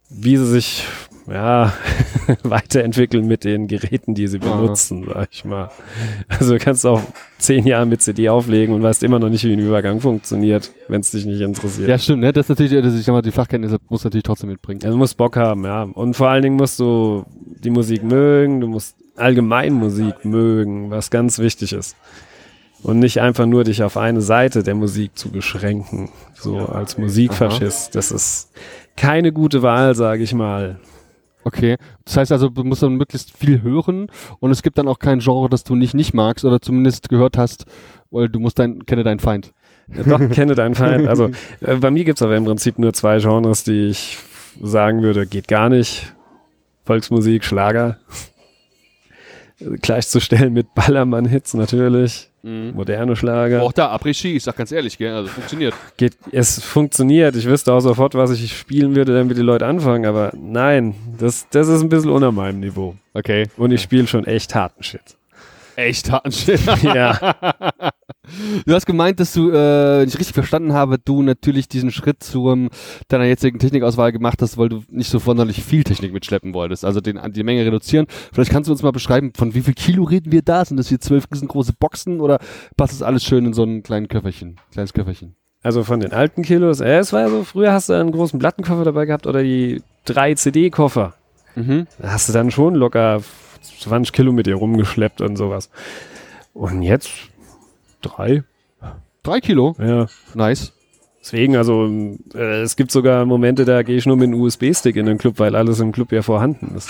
wie 0.10 0.36
sie 0.36 0.46
sich 0.46 0.84
ja, 1.30 1.74
weiterentwickeln 2.44 3.28
mit 3.28 3.44
den 3.44 3.68
Geräten, 3.68 4.16
die 4.16 4.28
sie 4.28 4.40
Aha. 4.42 4.56
benutzen, 4.56 5.06
sag 5.06 5.28
ich 5.32 5.46
mal. 5.46 5.70
Also 6.28 6.54
du 6.54 6.60
kannst 6.60 6.86
auch 6.86 7.02
zehn 7.38 7.68
Jahre 7.68 7.86
mit 7.86 8.02
CD 8.02 8.30
auflegen 8.30 8.74
und 8.74 8.84
weißt 8.84 9.04
immer 9.04 9.20
noch 9.20 9.30
nicht, 9.30 9.44
wie 9.44 9.54
ein 9.54 9.60
Übergang 9.60 10.00
funktioniert, 10.00 10.72
wenn 10.88 11.02
es 11.02 11.12
dich 11.12 11.26
nicht 11.26 11.42
interessiert. 11.42 11.90
Ja, 11.90 11.98
stimmt, 11.98 12.22
ne? 12.22 12.32
Das 12.32 12.46
ist 12.46 12.50
natürlich, 12.50 12.72
das 12.72 12.94
ist, 12.94 13.00
ich 13.02 13.06
sag 13.06 13.14
mal, 13.14 13.22
die 13.22 13.32
Fachkenntnisse 13.32 13.78
muss 13.90 14.04
natürlich 14.04 14.24
trotzdem 14.24 14.50
mitbringen. 14.50 14.80
Also 14.84 14.94
du 14.94 14.98
musst 14.98 15.18
Bock 15.18 15.36
haben, 15.36 15.66
ja. 15.66 15.84
Und 15.84 16.16
vor 16.16 16.30
allen 16.30 16.44
Dingen 16.44 16.56
musst 16.56 16.80
du 16.80 17.26
die 17.64 17.72
Musik 17.72 18.04
mögen, 18.04 18.62
du 18.62 18.68
musst 18.68 18.96
allgemein 19.18 19.74
Musik 19.74 20.24
mögen, 20.24 20.92
was 20.92 21.10
ganz 21.10 21.40
wichtig 21.40 21.74
ist. 21.74 21.96
Und 22.84 23.00
nicht 23.00 23.20
einfach 23.22 23.48
nur 23.48 23.64
dich 23.64 23.84
auf 23.84 23.98
eine 23.98 24.22
Seite 24.22 24.64
der 24.64 24.76
Musik 24.76 25.18
zu 25.18 25.30
beschränken, 25.30 26.10
so 26.36 26.60
als 26.60 26.98
Musikfaschist. 26.98 27.96
Das 27.96 28.12
ist 28.12 28.52
keine 28.96 29.34
gute 29.34 29.62
Wahl, 29.64 29.96
sage 29.96 30.24
ich 30.24 30.34
mal. 30.34 30.80
Okay. 31.48 31.78
Das 32.04 32.18
heißt 32.18 32.34
also, 32.34 32.50
du 32.50 32.66
musst 32.66 32.84
dann 32.84 32.96
möglichst 32.96 33.36
viel 33.36 33.62
hören 33.62 34.08
und 34.40 34.52
es 34.52 34.62
gibt 34.62 34.78
dann 34.78 34.90
auch 34.90 35.00
kein 35.00 35.20
Genre, 35.20 35.48
das 35.48 35.64
du 35.64 35.76
nicht 35.76 35.94
nicht 35.94 36.14
magst 36.14 36.44
oder 36.44 36.60
zumindest 36.60 37.08
gehört 37.08 37.38
hast, 37.38 37.66
weil 38.12 38.28
du 38.28 38.42
musst 38.42 38.60
dein, 38.60 38.86
kenne 38.86 39.04
deinen 39.04 39.20
Feind. 39.20 39.54
Doch, 39.88 40.20
kenne 40.32 40.56
deinen 40.56 40.76
Feind. 40.76 41.08
Also 41.08 41.30
äh, 41.62 41.76
bei 41.76 41.90
mir 41.90 42.04
gibt's 42.04 42.22
aber 42.22 42.36
im 42.36 42.44
Prinzip 42.44 42.80
nur 42.80 42.92
zwei 42.92 43.20
Genres, 43.20 43.64
die 43.64 43.88
ich 43.88 44.18
sagen 44.62 45.02
würde, 45.04 45.26
geht 45.26 45.48
gar 45.48 45.70
nicht. 45.70 46.14
Volksmusik, 46.84 47.46
Schlager. 47.46 47.98
Gleichzustellen 49.82 50.52
mit 50.52 50.76
Ballermann-Hits 50.76 51.54
natürlich. 51.54 52.30
Moderne 52.48 53.16
Schlager. 53.16 53.62
Auch 53.62 53.74
da, 53.74 53.94
Après-Ski, 53.94 54.36
ich 54.36 54.44
sag 54.44 54.56
ganz 54.56 54.72
ehrlich, 54.72 54.98
gell, 54.98 55.14
also 55.14 55.30
funktioniert. 55.30 55.74
Geht, 55.98 56.18
es 56.32 56.64
funktioniert. 56.64 57.36
Ich 57.36 57.46
wüsste 57.46 57.74
auch 57.74 57.80
sofort, 57.80 58.16
was 58.16 58.32
ich 58.32 58.58
spielen 58.58 58.96
würde, 58.96 59.14
damit 59.14 59.38
die 59.38 59.42
Leute 59.42 59.66
anfangen. 59.66 60.06
Aber 60.06 60.32
nein, 60.36 60.96
das, 61.20 61.48
das 61.50 61.68
ist 61.68 61.82
ein 61.82 61.90
bisschen 61.90 62.12
unter 62.12 62.32
meinem 62.32 62.60
Niveau. 62.60 62.96
Okay. 63.14 63.48
Und 63.58 63.72
ich 63.72 63.82
spiele 63.82 64.08
schon 64.08 64.26
echt 64.26 64.56
harten 64.56 64.84
Shit. 64.84 65.18
Echt 65.76 66.12
harten 66.12 66.32
Shit. 66.32 66.62
ja. 66.84 67.36
Du 68.66 68.74
hast 68.74 68.86
gemeint, 68.86 69.20
dass 69.20 69.34
du, 69.34 69.50
äh, 69.50 70.00
wenn 70.02 70.08
ich 70.08 70.18
richtig 70.18 70.34
verstanden 70.34 70.74
habe, 70.74 70.98
du 71.00 71.22
natürlich 71.22 71.68
diesen 71.68 71.92
Schritt 71.92 72.24
zu 72.24 72.70
deiner 73.08 73.26
jetzigen 73.26 73.60
Technikauswahl 73.60 74.12
gemacht 74.12 74.42
hast, 74.42 74.58
weil 74.58 74.70
du 74.70 74.84
nicht 74.90 75.10
so 75.10 75.20
sonderlich 75.20 75.64
viel 75.64 75.84
Technik 75.84 76.14
mitschleppen 76.14 76.54
wolltest, 76.54 76.86
also 76.86 77.02
den, 77.02 77.20
die 77.32 77.44
Menge 77.44 77.66
reduzieren. 77.66 78.08
Vielleicht 78.34 78.52
kannst 78.52 78.68
du 78.68 78.72
uns 78.72 78.84
mal 78.84 78.92
beschreiben, 78.92 79.32
von 79.36 79.54
wie 79.54 79.62
viel 79.62 79.74
Kilo 79.74 80.04
reden 80.04 80.32
wir 80.32 80.42
da? 80.42 80.64
Sind 80.66 80.78
das 80.78 80.90
hier 80.90 81.00
zwölf 81.00 81.26
riesengroße 81.32 81.74
Boxen 81.80 82.20
oder 82.20 82.40
passt 82.76 82.94
das 82.94 83.02
alles 83.02 83.24
schön 83.24 83.46
in 83.46 83.54
so 83.54 83.64
ein 83.64 83.84
kleinen 83.84 84.08
Köfferchen, 84.08 84.58
kleines 84.72 84.94
Köfferchen? 84.94 85.36
Also 85.64 85.84
von 85.84 86.00
den 86.00 86.14
alten 86.14 86.44
Kilos. 86.44 86.80
Äh, 86.80 87.00
es 87.00 87.14
war 87.14 87.22
ja 87.22 87.30
so, 87.30 87.44
früher 87.44 87.74
hast 87.74 87.90
du 87.90 87.94
einen 87.94 88.12
großen 88.12 88.40
Plattenkoffer 88.40 88.86
dabei 88.86 89.06
gehabt 89.06 89.28
oder 89.28 89.44
die 89.44 89.82
drei 90.06 90.34
CD-Koffer. 90.34 91.16
Mhm. 91.56 91.88
Da 92.00 92.12
hast 92.12 92.30
du 92.30 92.34
dann 92.34 92.52
schon 92.52 92.76
locker 92.76 93.22
20 93.80 94.14
Kilo 94.14 94.32
mit 94.32 94.46
dir 94.46 94.56
rumgeschleppt 94.56 95.22
und 95.22 95.36
sowas. 95.36 95.70
Und 96.54 96.84
jetzt 96.84 97.10
drei. 98.08 98.44
Drei 99.24 99.40
Kilo? 99.42 99.76
Ja. 99.80 100.08
Nice. 100.36 100.74
Deswegen, 101.22 101.58
also 101.58 101.90
äh, 102.34 102.62
es 102.62 102.76
gibt 102.78 102.92
sogar 102.92 103.26
Momente, 103.26 103.66
da 103.66 103.84
gehe 103.84 103.98
ich 103.98 104.06
nur 104.06 104.16
mit 104.16 104.28
einem 104.28 104.40
USB-Stick 104.40 104.96
in 104.96 105.06
den 105.06 105.18
Club, 105.18 105.40
weil 105.40 105.56
alles 105.56 105.80
im 105.82 105.92
Club 105.92 106.12
ja 106.14 106.22
vorhanden 106.22 106.74
ist. 106.78 106.90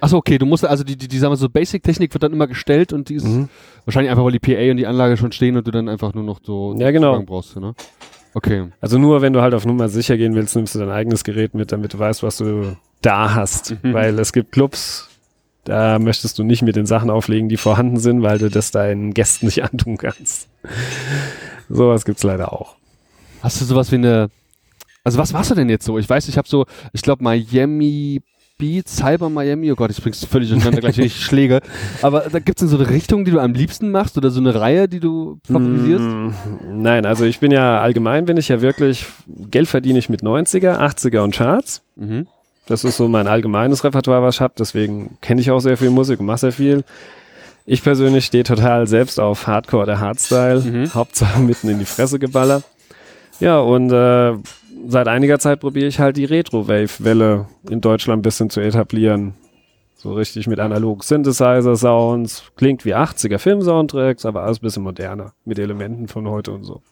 Achso, 0.00 0.18
okay, 0.18 0.38
du 0.38 0.46
musst 0.46 0.64
also 0.64 0.84
die, 0.84 0.94
die, 0.96 1.08
die 1.08 1.18
sagen 1.18 1.32
wir 1.32 1.36
so 1.36 1.48
Basic-Technik 1.48 2.12
wird 2.14 2.22
dann 2.22 2.32
immer 2.32 2.46
gestellt 2.46 2.92
und 2.92 3.08
die 3.08 3.14
ist 3.16 3.24
Mhm. 3.26 3.48
wahrscheinlich 3.84 4.10
einfach, 4.10 4.24
weil 4.24 4.32
die 4.32 4.38
PA 4.38 4.70
und 4.70 4.76
die 4.76 4.86
Anlage 4.86 5.16
schon 5.16 5.32
stehen 5.32 5.56
und 5.56 5.66
du 5.66 5.70
dann 5.72 5.88
einfach 5.88 6.14
nur 6.14 6.22
noch 6.22 6.38
so 6.44 6.76
Ja, 6.78 6.90
genau. 6.92 7.12
Zugang 7.14 7.26
brauchst, 7.26 7.56
ne? 7.56 7.74
Okay. 8.34 8.68
Also 8.80 8.98
nur, 8.98 9.22
wenn 9.22 9.32
du 9.32 9.40
halt 9.40 9.54
auf 9.54 9.64
Nummer 9.66 9.88
sicher 9.88 10.16
gehen 10.18 10.34
willst, 10.34 10.54
nimmst 10.54 10.74
du 10.74 10.78
dein 10.78 10.90
eigenes 10.90 11.24
Gerät 11.24 11.54
mit, 11.54 11.72
damit 11.72 11.94
du 11.94 11.98
weißt, 11.98 12.22
was 12.22 12.36
du 12.36 12.76
da 13.00 13.34
hast. 13.34 13.82
Mhm. 13.82 13.94
Weil 13.94 14.18
es 14.20 14.32
gibt 14.32 14.52
Clubs, 14.52 15.08
da 15.66 15.98
möchtest 15.98 16.38
du 16.38 16.44
nicht 16.44 16.62
mit 16.62 16.76
den 16.76 16.86
Sachen 16.86 17.10
auflegen, 17.10 17.48
die 17.48 17.56
vorhanden 17.56 17.98
sind, 17.98 18.22
weil 18.22 18.38
du 18.38 18.48
das 18.48 18.70
deinen 18.70 19.12
Gästen 19.12 19.46
nicht 19.46 19.62
antun 19.70 19.98
kannst. 19.98 20.48
Sowas 21.68 22.04
gibt's 22.04 22.22
leider 22.22 22.52
auch. 22.52 22.76
Hast 23.42 23.60
du 23.60 23.64
sowas 23.64 23.92
wie 23.92 23.96
eine. 23.96 24.30
Also 25.04 25.18
was 25.18 25.32
warst 25.32 25.50
du 25.50 25.54
denn 25.54 25.68
jetzt 25.68 25.84
so? 25.84 25.98
Ich 25.98 26.08
weiß, 26.08 26.28
ich 26.28 26.38
habe 26.38 26.48
so, 26.48 26.66
ich 26.92 27.02
glaube 27.02 27.22
Miami 27.22 28.22
Beat, 28.58 28.88
Cyber 28.88 29.28
Miami, 29.28 29.70
oh 29.70 29.74
Gott, 29.74 29.90
ich 29.90 30.02
bring's 30.02 30.24
völlig 30.24 30.48
durcheinander 30.48 30.80
gleich, 30.80 30.98
ich 30.98 31.22
schläge. 31.22 31.60
Aber 32.00 32.20
da 32.20 32.38
gibt's 32.38 32.60
denn 32.60 32.68
so 32.68 32.78
eine 32.78 32.88
Richtung, 32.88 33.24
die 33.26 33.30
du 33.30 33.38
am 33.38 33.52
liebsten 33.52 33.90
machst 33.90 34.16
oder 34.16 34.30
so 34.30 34.40
eine 34.40 34.54
Reihe, 34.58 34.88
die 34.88 34.98
du 34.98 35.38
favorisierst? 35.44 36.04
Mm, 36.04 36.30
Nein, 36.72 37.04
also 37.04 37.24
ich 37.24 37.38
bin 37.38 37.50
ja 37.50 37.80
allgemein 37.80 38.24
bin 38.24 38.38
ich 38.38 38.48
ja 38.48 38.62
wirklich, 38.62 39.04
Geld 39.50 39.68
verdiene 39.68 39.98
ich 39.98 40.08
mit 40.08 40.22
90er, 40.22 40.78
80er 40.78 41.20
und 41.20 41.34
Charts. 41.34 41.82
Mhm. 41.96 42.26
Das 42.66 42.84
ist 42.84 42.96
so 42.96 43.08
mein 43.08 43.28
allgemeines 43.28 43.84
Repertoire, 43.84 44.22
was 44.22 44.36
ich 44.36 44.40
habe. 44.40 44.54
Deswegen 44.58 45.18
kenne 45.20 45.40
ich 45.40 45.50
auch 45.50 45.60
sehr 45.60 45.76
viel 45.76 45.90
Musik 45.90 46.20
und 46.20 46.26
mache 46.26 46.38
sehr 46.38 46.52
viel. 46.52 46.84
Ich 47.64 47.82
persönlich 47.82 48.26
stehe 48.26 48.44
total 48.44 48.86
selbst 48.86 49.18
auf 49.18 49.46
Hardcore 49.46 49.84
oder 49.84 50.00
Hardstyle. 50.00 50.60
Mhm. 50.60 50.94
Hauptsache 50.94 51.40
mitten 51.40 51.68
in 51.68 51.78
die 51.78 51.84
Fresse 51.84 52.18
geballert. 52.18 52.64
Ja, 53.40 53.58
und 53.58 53.90
äh, 53.92 54.34
seit 54.88 55.08
einiger 55.08 55.38
Zeit 55.38 55.60
probiere 55.60 55.86
ich 55.86 56.00
halt 56.00 56.16
die 56.16 56.24
Retro-Wave-Welle 56.24 57.46
in 57.68 57.80
Deutschland 57.80 58.20
ein 58.20 58.22
bisschen 58.22 58.50
zu 58.50 58.60
etablieren. 58.60 59.34
So 59.96 60.12
richtig 60.12 60.46
mit 60.46 60.60
analog 60.60 61.04
Synthesizer-Sounds. 61.04 62.44
Klingt 62.56 62.84
wie 62.84 62.94
80er 62.94 63.38
Film-Soundtracks, 63.38 64.26
aber 64.26 64.42
alles 64.42 64.58
ein 64.58 64.62
bisschen 64.62 64.82
moderner. 64.82 65.32
Mit 65.44 65.58
Elementen 65.58 66.08
von 66.08 66.28
heute 66.28 66.52
und 66.52 66.64
so. 66.64 66.82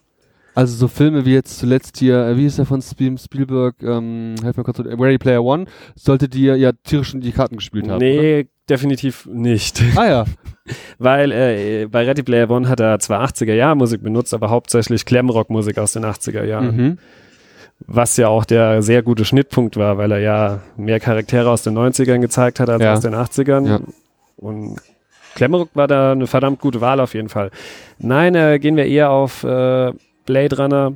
Also 0.55 0.75
so 0.75 0.87
Filme 0.87 1.25
wie 1.25 1.33
jetzt 1.33 1.59
zuletzt 1.59 1.97
hier, 1.97 2.25
äh, 2.25 2.37
wie 2.37 2.45
ist 2.45 2.57
der 2.57 2.65
von 2.65 2.81
Spiel 2.81 3.17
Spielberg, 3.17 3.75
ähm, 3.83 4.35
helf 4.41 4.55
mir 4.57 4.63
kurz, 4.63 4.79
äh, 4.79 4.83
Ready 4.93 5.17
Player 5.17 5.43
One, 5.43 5.65
sollte 5.95 6.29
dir 6.29 6.55
ja 6.55 6.71
tierisch 6.83 7.13
in 7.13 7.21
die 7.21 7.31
Karten 7.33 7.57
gespielt 7.57 7.89
haben. 7.89 7.99
nee, 7.99 8.47
definitiv 8.69 9.27
nicht. 9.31 9.81
Oder? 9.93 10.01
Ah 10.01 10.07
ja. 10.07 10.25
Weil 10.97 11.31
äh, 11.31 11.85
bei 11.91 12.05
Ready 12.05 12.23
Player 12.23 12.49
One 12.49 12.67
hat 12.69 12.79
er 12.79 12.97
zwar 12.99 13.23
80er-Jahr-Musik 13.25 14.01
benutzt, 14.01 14.33
aber 14.33 14.49
hauptsächlich 14.49 15.05
Glamrock-Musik 15.05 15.77
aus 15.77 15.91
den 15.91 16.05
80er-Jahren. 16.05 16.75
Mhm. 16.75 16.97
Was 17.85 18.15
ja 18.15 18.29
auch 18.29 18.45
der 18.45 18.81
sehr 18.81 19.03
gute 19.03 19.25
Schnittpunkt 19.25 19.75
war, 19.75 19.97
weil 19.97 20.11
er 20.13 20.19
ja 20.19 20.59
mehr 20.77 21.01
Charaktere 21.01 21.49
aus 21.49 21.63
den 21.63 21.77
90ern 21.77 22.19
gezeigt 22.21 22.61
hat 22.61 22.69
als 22.69 22.81
Ja. 22.81 22.93
aus 22.93 23.01
den 23.01 23.13
80ern. 23.13 23.67
Ja. 23.67 23.79
Und 24.37 24.77
Glamrock 25.35 25.69
war 25.73 25.87
da 25.87 26.13
eine 26.13 26.25
verdammt 26.27 26.61
gute 26.61 26.79
Wahl 26.79 27.01
auf 27.01 27.13
jeden 27.13 27.27
Fall. 27.27 27.51
Nein, 27.99 28.33
äh, 28.35 28.57
gehen 28.59 28.77
wir 28.77 28.85
eher 28.85 29.09
auf 29.11 29.43
äh, 29.43 29.91
Blade 30.25 30.57
Runner, 30.57 30.93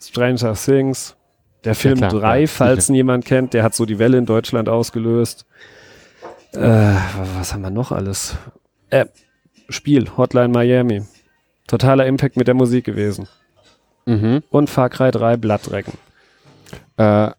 Stranger 0.00 0.54
Things, 0.54 1.16
der 1.64 1.74
Film 1.74 1.98
klar, 1.98 2.10
3, 2.10 2.40
ja, 2.40 2.46
falls 2.46 2.88
ihn 2.88 2.94
jemand 2.94 3.24
kennt, 3.24 3.54
der 3.54 3.62
hat 3.62 3.74
so 3.74 3.86
die 3.86 3.98
Welle 3.98 4.18
in 4.18 4.26
Deutschland 4.26 4.68
ausgelöst. 4.68 5.46
Äh, 6.52 6.94
was 7.38 7.52
haben 7.52 7.62
wir 7.62 7.70
noch 7.70 7.90
alles? 7.90 8.36
Äh, 8.90 9.06
Spiel, 9.68 10.10
Hotline 10.16 10.48
Miami. 10.48 11.02
Totaler 11.66 12.06
Impact 12.06 12.36
mit 12.36 12.46
der 12.46 12.54
Musik 12.54 12.84
gewesen. 12.84 13.26
Mhm. 14.06 14.42
Und 14.50 14.68
Far 14.68 14.90
Cry 14.90 15.10
3 15.10 15.36
Blattrecken. 15.38 15.94
Äh, 16.98 17.30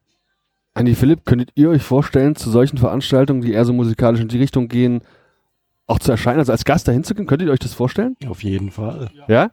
Andi 0.73 0.95
Philipp, 0.95 1.25
könntet 1.25 1.51
ihr 1.55 1.69
euch 1.69 1.83
vorstellen, 1.83 2.35
zu 2.35 2.49
solchen 2.49 2.77
Veranstaltungen, 2.77 3.41
die 3.41 3.53
eher 3.53 3.63
so 3.63 3.71
musikalisch 3.71 4.19
in 4.19 4.27
die 4.27 4.39
Richtung 4.39 4.67
gehen, 4.67 5.01
auch 5.87 5.99
zu 5.99 6.11
erscheinen, 6.11 6.39
also 6.39 6.51
als 6.51 6.65
Gast 6.65 6.87
dahin 6.87 7.03
zu 7.03 7.15
gehen? 7.15 7.27
Könntet 7.27 7.47
ihr 7.47 7.53
euch 7.53 7.59
das 7.59 7.73
vorstellen? 7.73 8.17
Auf 8.27 8.43
jeden 8.43 8.71
Fall. 8.71 9.09
Ja? 9.27 9.51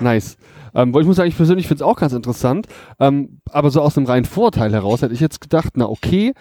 Nice. 0.00 0.36
Ähm, 0.74 0.94
ich 0.98 1.06
muss 1.06 1.16
sagen, 1.16 1.28
ich 1.28 1.36
persönlich 1.36 1.68
finde 1.68 1.84
es 1.84 1.88
auch 1.88 1.96
ganz 1.96 2.12
interessant. 2.12 2.66
Ähm, 2.98 3.40
aber 3.50 3.70
so 3.70 3.80
aus 3.80 3.96
einem 3.96 4.06
reinen 4.06 4.24
Vorteil 4.24 4.72
heraus 4.72 5.02
hätte 5.02 5.14
ich 5.14 5.20
jetzt 5.20 5.40
gedacht, 5.40 5.74
na 5.76 5.88
okay, 5.88 6.32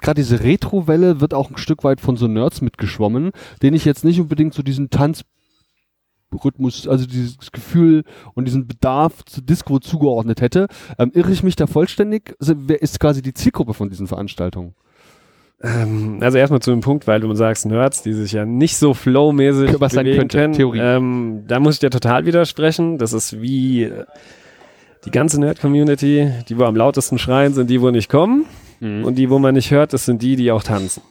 gerade 0.00 0.20
diese 0.20 0.40
Retro-Welle 0.40 1.20
wird 1.20 1.34
auch 1.34 1.50
ein 1.50 1.56
Stück 1.56 1.84
weit 1.84 2.00
von 2.00 2.16
so 2.16 2.26
Nerds 2.26 2.60
mitgeschwommen, 2.60 3.32
denen 3.62 3.76
ich 3.76 3.84
jetzt 3.84 4.04
nicht 4.04 4.20
unbedingt 4.20 4.54
so 4.54 4.62
diesen 4.62 4.90
Tanzrhythmus, 4.90 6.86
also 6.88 7.06
dieses 7.06 7.50
Gefühl 7.52 8.04
und 8.34 8.46
diesen 8.46 8.66
Bedarf 8.66 9.24
zu 9.24 9.42
Disco 9.42 9.78
zugeordnet 9.78 10.40
hätte. 10.40 10.68
Ähm, 10.98 11.10
irre 11.14 11.32
ich 11.32 11.42
mich 11.42 11.56
da 11.56 11.66
vollständig? 11.66 12.34
Also, 12.40 12.54
wer 12.56 12.80
ist 12.80 13.00
quasi 13.00 13.22
die 13.22 13.34
Zielgruppe 13.34 13.74
von 13.74 13.90
diesen 13.90 14.06
Veranstaltungen? 14.06 14.74
Ähm, 15.62 16.18
also 16.22 16.38
erstmal 16.38 16.60
zu 16.60 16.70
dem 16.70 16.80
Punkt, 16.80 17.06
weil 17.06 17.20
du 17.20 17.34
sagst 17.34 17.66
Nerds, 17.66 18.02
die 18.02 18.12
sich 18.14 18.32
ja 18.32 18.46
nicht 18.46 18.76
so 18.76 18.94
flowmäßig 18.94 19.72
bewegen 19.78 20.16
könnte, 20.18 20.38
können. 20.38 20.52
Theorie. 20.54 20.78
Ähm, 20.80 21.44
da 21.46 21.60
muss 21.60 21.74
ich 21.74 21.80
dir 21.80 21.90
total 21.90 22.24
widersprechen. 22.24 22.96
Das 22.98 23.12
ist 23.12 23.40
wie 23.42 23.84
äh, 23.84 24.04
die 25.04 25.10
ganze 25.10 25.38
Nerd-Community. 25.40 26.30
Die, 26.48 26.58
wo 26.58 26.64
am 26.64 26.76
lautesten 26.76 27.18
schreien, 27.18 27.52
sind 27.52 27.68
die, 27.68 27.80
wo 27.80 27.90
nicht 27.90 28.08
kommen. 28.10 28.46
Und 28.82 29.16
die, 29.16 29.28
wo 29.28 29.38
man 29.38 29.52
nicht 29.54 29.70
hört, 29.70 29.92
das 29.92 30.06
sind 30.06 30.22
die, 30.22 30.36
die 30.36 30.50
auch 30.50 30.62
tanzen. 30.62 31.02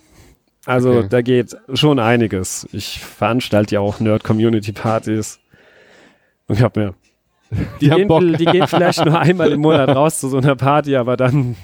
Also 0.66 0.90
Okay. 0.92 1.08
da 1.08 1.22
geht 1.22 1.56
schon 1.76 2.00
einiges. 2.00 2.68
Ich 2.72 3.00
veranstalte 3.00 3.76
ja 3.76 3.80
auch 3.82 4.00
Nerd-Community-Partys. 4.00 5.40
Und 6.48 6.56
ich 6.56 6.64
hab 6.64 6.76
mir 6.76 6.96
die, 7.80 7.90
gehen, 7.90 8.08
die 8.40 8.46
gehen 8.46 8.66
vielleicht 8.66 9.06
nur 9.06 9.20
einmal 9.20 9.52
im 9.52 9.62
Monat 9.62 9.90
raus 9.96 10.20
zu 10.20 10.30
so 10.30 10.38
einer 10.38 10.56
Party, 10.56 10.96
aber 10.96 11.16
dann, 11.16 11.56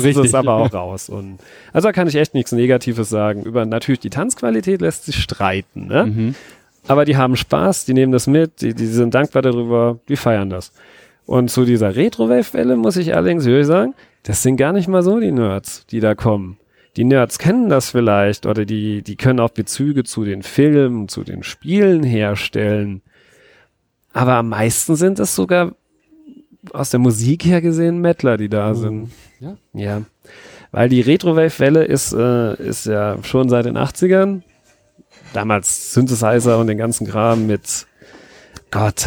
sie 0.00 0.08
richtig. 0.08 0.26
es 0.26 0.34
aber 0.34 0.54
auch 0.54 0.72
raus. 0.72 1.08
Und, 1.08 1.38
also 1.72 1.88
da 1.88 1.92
kann 1.92 2.08
ich 2.08 2.16
echt 2.16 2.34
nichts 2.34 2.52
Negatives 2.52 3.08
sagen. 3.08 3.42
Über 3.42 3.66
natürlich 3.66 4.00
die 4.00 4.10
Tanzqualität 4.10 4.80
lässt 4.80 5.04
sich 5.04 5.16
streiten, 5.16 5.86
ne? 5.86 6.06
Mhm. 6.06 6.34
Aber 6.88 7.04
die 7.04 7.16
haben 7.16 7.36
Spaß, 7.36 7.84
die 7.84 7.94
nehmen 7.94 8.12
das 8.12 8.26
mit, 8.26 8.60
die, 8.60 8.74
die 8.74 8.86
sind 8.86 9.14
dankbar 9.14 9.42
darüber, 9.42 10.00
die 10.08 10.16
feiern 10.16 10.50
das. 10.50 10.72
Und 11.26 11.50
zu 11.50 11.64
dieser 11.64 11.94
Retro-Wave-Welle 11.94 12.76
muss 12.76 12.96
ich 12.96 13.14
allerdings 13.14 13.44
wirklich 13.44 13.66
sagen, 13.66 13.94
das 14.24 14.42
sind 14.42 14.56
gar 14.56 14.72
nicht 14.72 14.88
mal 14.88 15.02
so 15.02 15.20
die 15.20 15.30
Nerds, 15.30 15.86
die 15.86 16.00
da 16.00 16.14
kommen. 16.14 16.58
Die 16.96 17.04
Nerds 17.04 17.38
kennen 17.38 17.68
das 17.68 17.90
vielleicht 17.90 18.46
oder 18.46 18.64
die, 18.64 19.02
die 19.02 19.16
können 19.16 19.40
auch 19.40 19.50
Bezüge 19.50 20.04
zu 20.04 20.24
den 20.24 20.42
Filmen, 20.42 21.08
zu 21.08 21.24
den 21.24 21.42
Spielen 21.42 22.02
herstellen. 22.02 23.02
Aber 24.12 24.34
am 24.34 24.50
meisten 24.50 24.96
sind 24.96 25.18
es 25.18 25.34
sogar 25.34 25.74
aus 26.72 26.90
der 26.90 27.00
Musik 27.00 27.44
her 27.44 27.60
gesehen 27.60 27.98
Mettler, 27.98 28.36
die 28.36 28.48
da 28.48 28.74
sind. 28.74 29.10
Ja. 29.40 29.56
Ja. 29.72 30.02
Weil 30.70 30.88
die 30.88 31.00
Retro-Wave-Welle 31.00 31.84
ist, 31.84 32.12
äh, 32.12 32.54
ist 32.54 32.86
ja 32.86 33.18
schon 33.22 33.48
seit 33.48 33.66
den 33.66 33.76
80ern. 33.76 34.42
Damals 35.32 35.92
Synthesizer 35.92 36.58
und 36.58 36.66
den 36.66 36.78
ganzen 36.78 37.06
Kram 37.06 37.46
mit 37.46 37.86
Gott, 38.70 39.06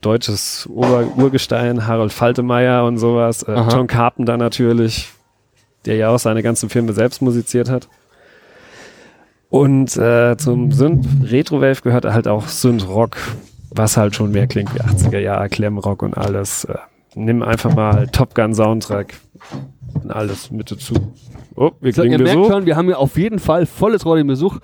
deutsches 0.00 0.68
Ober 0.72 1.16
Urgestein, 1.16 1.86
Harold 1.86 2.12
Faltemeyer 2.12 2.84
und 2.84 2.98
sowas. 2.98 3.42
Äh, 3.42 3.52
Aha. 3.52 3.70
John 3.72 3.86
Carpenter 3.86 4.36
natürlich, 4.36 5.08
der 5.84 5.96
ja 5.96 6.08
auch 6.10 6.18
seine 6.18 6.42
ganzen 6.42 6.68
Filme 6.68 6.92
selbst 6.92 7.22
musiziert 7.22 7.70
hat. 7.70 7.88
Und 9.48 9.96
äh, 9.96 10.36
zum 10.36 10.72
Synth 10.72 11.06
Retro-Wave 11.22 11.82
gehört 11.82 12.04
halt 12.04 12.26
auch 12.26 12.48
Synth-Rock, 12.48 13.16
was 13.76 13.96
halt 13.96 14.14
schon 14.14 14.30
mehr 14.32 14.46
klingt 14.46 14.74
wie 14.74 14.80
80er 14.80 15.18
Jahre, 15.18 15.48
Klemmrock 15.48 16.02
und 16.02 16.16
alles. 16.16 16.64
Äh, 16.64 16.76
nimm 17.14 17.42
einfach 17.42 17.74
mal 17.74 18.06
Top 18.08 18.34
Gun 18.34 18.54
Soundtrack 18.54 19.14
und 20.02 20.10
alles 20.10 20.50
mit 20.50 20.70
dazu. 20.70 20.94
Oh, 21.54 21.70
wir 21.80 21.92
So, 21.92 22.02
kriegen 22.02 22.12
ihr 22.12 22.22
merkt 22.22 22.46
schon, 22.46 22.66
wir 22.66 22.76
haben 22.76 22.86
hier 22.86 22.98
auf 22.98 23.16
jeden 23.16 23.38
Fall 23.38 23.66
volles 23.66 24.04
Rohr 24.04 24.16
den 24.16 24.26
Besuch. 24.26 24.58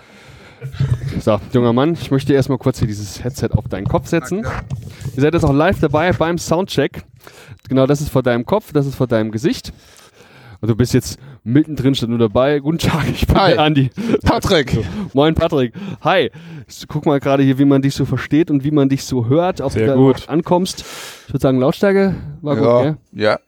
So, 1.21 1.41
junger 1.53 1.73
Mann, 1.73 1.95
ich 1.95 2.11
möchte 2.11 2.33
erstmal 2.35 2.59
kurz 2.59 2.79
hier 2.79 2.87
dieses 2.87 3.25
Headset 3.25 3.49
auf 3.53 3.69
deinen 3.69 3.87
Kopf 3.87 4.07
setzen. 4.07 4.47
Ihr 5.17 5.23
seid 5.23 5.35
jetzt 5.35 5.45
auch 5.45 5.53
live 5.53 5.81
dabei 5.81 6.13
beim 6.13 6.39
Soundcheck. 6.39 7.05
Genau, 7.69 7.87
das 7.87 8.01
ist 8.01 8.11
vor 8.11 8.23
deinem 8.23 8.45
Kopf, 8.47 8.73
das 8.73 8.87
ist 8.87 8.95
vor 8.95 9.07
deinem 9.07 9.33
Gesicht. 9.33 9.73
Und 10.63 10.69
du 10.69 10.77
bist 10.77 10.95
jetzt 10.95 11.19
mittendrin, 11.43 11.95
statt 11.97 12.09
nur 12.09 12.19
dabei. 12.21 12.61
Guten 12.61 12.79
Tag, 12.79 13.05
ich 13.11 13.27
bin 13.27 13.37
Hi. 13.37 13.51
der 13.55 13.61
Andi. 13.65 13.91
Patrick. 14.25 14.79
Moin 15.13 15.35
Patrick. 15.35 15.75
Hi. 16.03 16.31
Guck 16.87 17.05
mal 17.05 17.19
gerade 17.19 17.43
hier, 17.43 17.59
wie 17.59 17.65
man 17.65 17.83
dich 17.83 17.95
so 17.97 18.05
versteht 18.05 18.49
und 18.49 18.63
wie 18.63 18.71
man 18.71 18.89
dich 18.89 19.05
so 19.05 19.27
hört, 19.27 19.61
ob 19.61 19.73
Sehr 19.73 19.89
du 19.95 19.97
gut. 20.07 20.29
ankommst. 20.29 20.83
Ich 21.27 21.35
würde 21.35 21.41
sagen, 21.43 21.59
Lautstärke 21.59 22.15
war 22.43 22.55
gut, 22.57 22.65
Ja, 22.65 22.83
gell? 22.83 22.97
ja. 23.13 23.39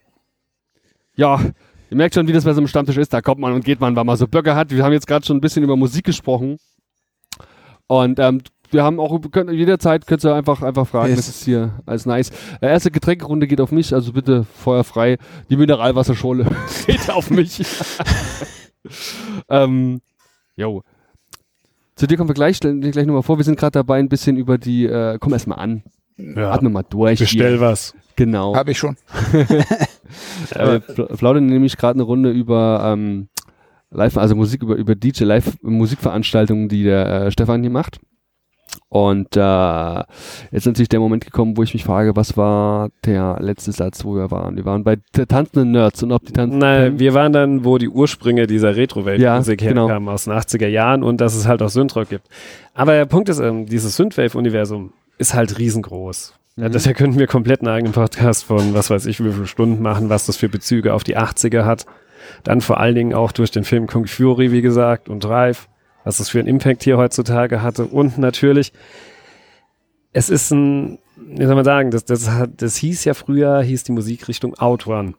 Ja, 1.16 1.40
ihr 1.90 1.96
merkt 1.96 2.16
schon, 2.16 2.26
wie 2.26 2.32
das 2.32 2.42
bei 2.44 2.52
so 2.52 2.58
einem 2.60 2.66
Stammtisch 2.66 2.96
ist. 2.96 3.12
Da 3.12 3.20
kommt 3.22 3.40
man 3.40 3.52
und 3.52 3.64
geht 3.64 3.78
man, 3.80 3.94
weil 3.94 4.02
man 4.04 4.16
so 4.16 4.26
Böcke 4.26 4.56
hat. 4.56 4.72
Wir 4.72 4.82
haben 4.82 4.92
jetzt 4.92 5.06
gerade 5.06 5.24
schon 5.24 5.36
ein 5.36 5.40
bisschen 5.40 5.62
über 5.62 5.76
Musik 5.76 6.04
gesprochen. 6.04 6.58
Und 7.86 8.18
ähm, 8.18 8.40
wir 8.74 8.82
haben 8.84 9.00
auch 9.00 9.18
könnt, 9.30 9.50
jederzeit 9.50 10.06
könnt 10.06 10.24
ihr 10.24 10.34
einfach, 10.34 10.60
einfach 10.62 10.86
fragen. 10.86 11.08
Yes. 11.10 11.16
Das 11.16 11.28
ist 11.28 11.44
hier 11.44 11.80
alles 11.86 12.04
nice. 12.04 12.30
Äh, 12.60 12.66
erste 12.68 12.90
Getränkerunde 12.90 13.46
geht 13.46 13.60
auf 13.60 13.72
mich, 13.72 13.94
also 13.94 14.12
bitte 14.12 14.44
feuerfrei. 14.44 15.16
Die 15.48 15.56
Mineralwasserschorle 15.56 16.46
geht 16.86 17.08
auf 17.10 17.30
mich. 17.30 17.62
ähm, 19.48 20.00
jo. 20.56 20.82
Zu 21.96 22.06
dir 22.06 22.16
kommen 22.16 22.28
wir 22.28 22.34
gleich, 22.34 22.56
stellen 22.56 22.82
wir 22.82 22.90
gleich 22.90 23.06
nochmal 23.06 23.22
vor. 23.22 23.38
Wir 23.38 23.44
sind 23.44 23.58
gerade 23.58 23.72
dabei, 23.72 23.98
ein 23.98 24.08
bisschen 24.08 24.36
über 24.36 24.58
die, 24.58 24.84
äh, 24.86 25.16
komm 25.20 25.32
erst 25.32 25.46
mal 25.46 25.54
an. 25.54 25.84
Ja, 26.16 26.52
Atme 26.52 26.68
mal 26.70 26.84
durch. 26.88 27.18
bestell 27.20 27.52
hier. 27.52 27.60
was. 27.60 27.94
Genau. 28.16 28.54
Habe 28.54 28.72
ich 28.72 28.78
schon. 28.78 28.96
Äh, 30.54 30.76
pl- 30.76 31.16
plaudern 31.16 31.46
nämlich 31.46 31.76
gerade 31.76 31.94
eine 31.96 32.04
Runde 32.04 32.30
über 32.30 32.82
ähm, 32.92 33.28
Live, 33.90 34.16
also 34.16 34.36
Musik 34.36 34.62
über 34.62 34.76
über 34.76 34.94
DJ 34.94 35.24
Live 35.24 35.56
Musikveranstaltungen, 35.62 36.68
die 36.68 36.84
der 36.84 37.06
äh, 37.24 37.30
Stefan 37.32 37.62
hier 37.62 37.70
macht. 37.70 37.98
Und 38.88 39.36
äh, 39.36 39.94
jetzt 39.98 40.06
ist 40.52 40.66
natürlich 40.66 40.88
der 40.88 41.00
Moment 41.00 41.24
gekommen, 41.24 41.56
wo 41.56 41.62
ich 41.62 41.74
mich 41.74 41.84
frage, 41.84 42.16
was 42.16 42.36
war 42.36 42.90
der 43.04 43.38
letzte 43.40 43.72
Satz, 43.72 44.04
wo 44.04 44.14
wir 44.14 44.30
waren? 44.30 44.56
Wir 44.56 44.64
waren 44.64 44.84
bei 44.84 44.96
tanzenden 45.28 45.72
Nerds 45.72 46.02
und 46.02 46.12
ob 46.12 46.24
die 46.24 46.32
tanzen. 46.32 46.58
Nein, 46.58 46.98
wir 46.98 47.14
waren 47.14 47.32
dann, 47.32 47.64
wo 47.64 47.78
die 47.78 47.88
Ursprünge 47.88 48.46
dieser 48.46 48.76
Retro-Wave-Musik 48.76 49.62
Ja, 49.62 49.68
genau. 49.68 49.88
herkamen, 49.88 50.08
aus 50.08 50.24
den 50.24 50.32
80er 50.32 50.68
Jahren 50.68 51.02
und 51.02 51.20
dass 51.20 51.34
es 51.34 51.46
halt 51.46 51.62
auch 51.62 51.68
Synthrock 51.68 52.08
gibt. 52.08 52.26
Aber 52.74 52.92
der 52.92 53.06
Punkt 53.06 53.28
ist, 53.28 53.38
ähm, 53.40 53.66
dieses 53.66 53.96
Synthwave-Universum 53.96 54.92
ist 55.18 55.34
halt 55.34 55.58
riesengroß. 55.58 56.34
Ja, 56.56 56.68
Mhm. 56.68 56.72
deshalb 56.72 56.96
könnten 56.96 57.18
wir 57.18 57.26
komplett 57.26 57.60
einen 57.60 57.68
eigenen 57.68 57.92
Podcast 57.92 58.44
von, 58.44 58.74
was 58.74 58.90
weiß 58.90 59.06
ich, 59.06 59.22
wie 59.24 59.30
viele 59.32 59.46
Stunden 59.46 59.82
machen, 59.82 60.08
was 60.08 60.26
das 60.26 60.36
für 60.36 60.48
Bezüge 60.48 60.94
auf 60.94 61.02
die 61.04 61.16
80er 61.16 61.64
hat. 61.64 61.84
Dann 62.44 62.60
vor 62.60 62.78
allen 62.80 62.94
Dingen 62.94 63.14
auch 63.14 63.32
durch 63.32 63.50
den 63.50 63.64
Film 63.64 63.86
Kung 63.86 64.06
Fury, 64.06 64.50
wie 64.52 64.62
gesagt, 64.62 65.08
und 65.08 65.22
Drive, 65.24 65.68
was 66.04 66.20
es 66.20 66.28
für 66.28 66.38
einen 66.38 66.48
Impact 66.48 66.84
hier 66.84 66.98
heutzutage 66.98 67.62
hatte. 67.62 67.86
Und 67.86 68.18
natürlich, 68.18 68.72
es 70.12 70.30
ist 70.30 70.50
ein, 70.50 70.98
wie 71.16 71.44
soll 71.44 71.54
man 71.54 71.64
sagen, 71.64 71.90
das, 71.90 72.04
das, 72.04 72.30
das 72.56 72.76
hieß 72.76 73.04
ja 73.04 73.14
früher, 73.14 73.62
hieß 73.62 73.84
die 73.84 73.92
Musikrichtung 73.92 74.54
Outrun. 74.58 75.14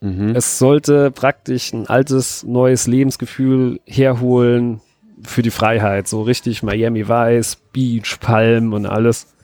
Mhm. 0.00 0.34
Es 0.34 0.58
sollte 0.58 1.10
praktisch 1.10 1.72
ein 1.72 1.86
altes, 1.86 2.42
neues 2.42 2.86
Lebensgefühl 2.86 3.80
herholen 3.86 4.80
für 5.22 5.42
die 5.42 5.50
Freiheit. 5.50 6.08
So 6.08 6.22
richtig 6.22 6.62
Miami 6.62 7.06
Vice, 7.06 7.56
Beach, 7.72 8.18
Palm 8.20 8.72
und 8.72 8.86
alles. 8.86 9.34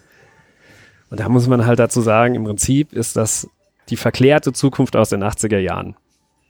Und 1.11 1.21
da 1.21 1.29
muss 1.29 1.47
man 1.47 1.67
halt 1.67 1.79
dazu 1.79 2.01
sagen, 2.01 2.35
im 2.35 2.45
Prinzip 2.45 2.93
ist 2.93 3.17
das 3.17 3.49
die 3.91 3.97
verklärte 3.97 4.53
Zukunft 4.53 4.97
aus 4.97 5.11
den 5.11 5.23
80er 5.23 5.59
Jahren, 5.59 5.95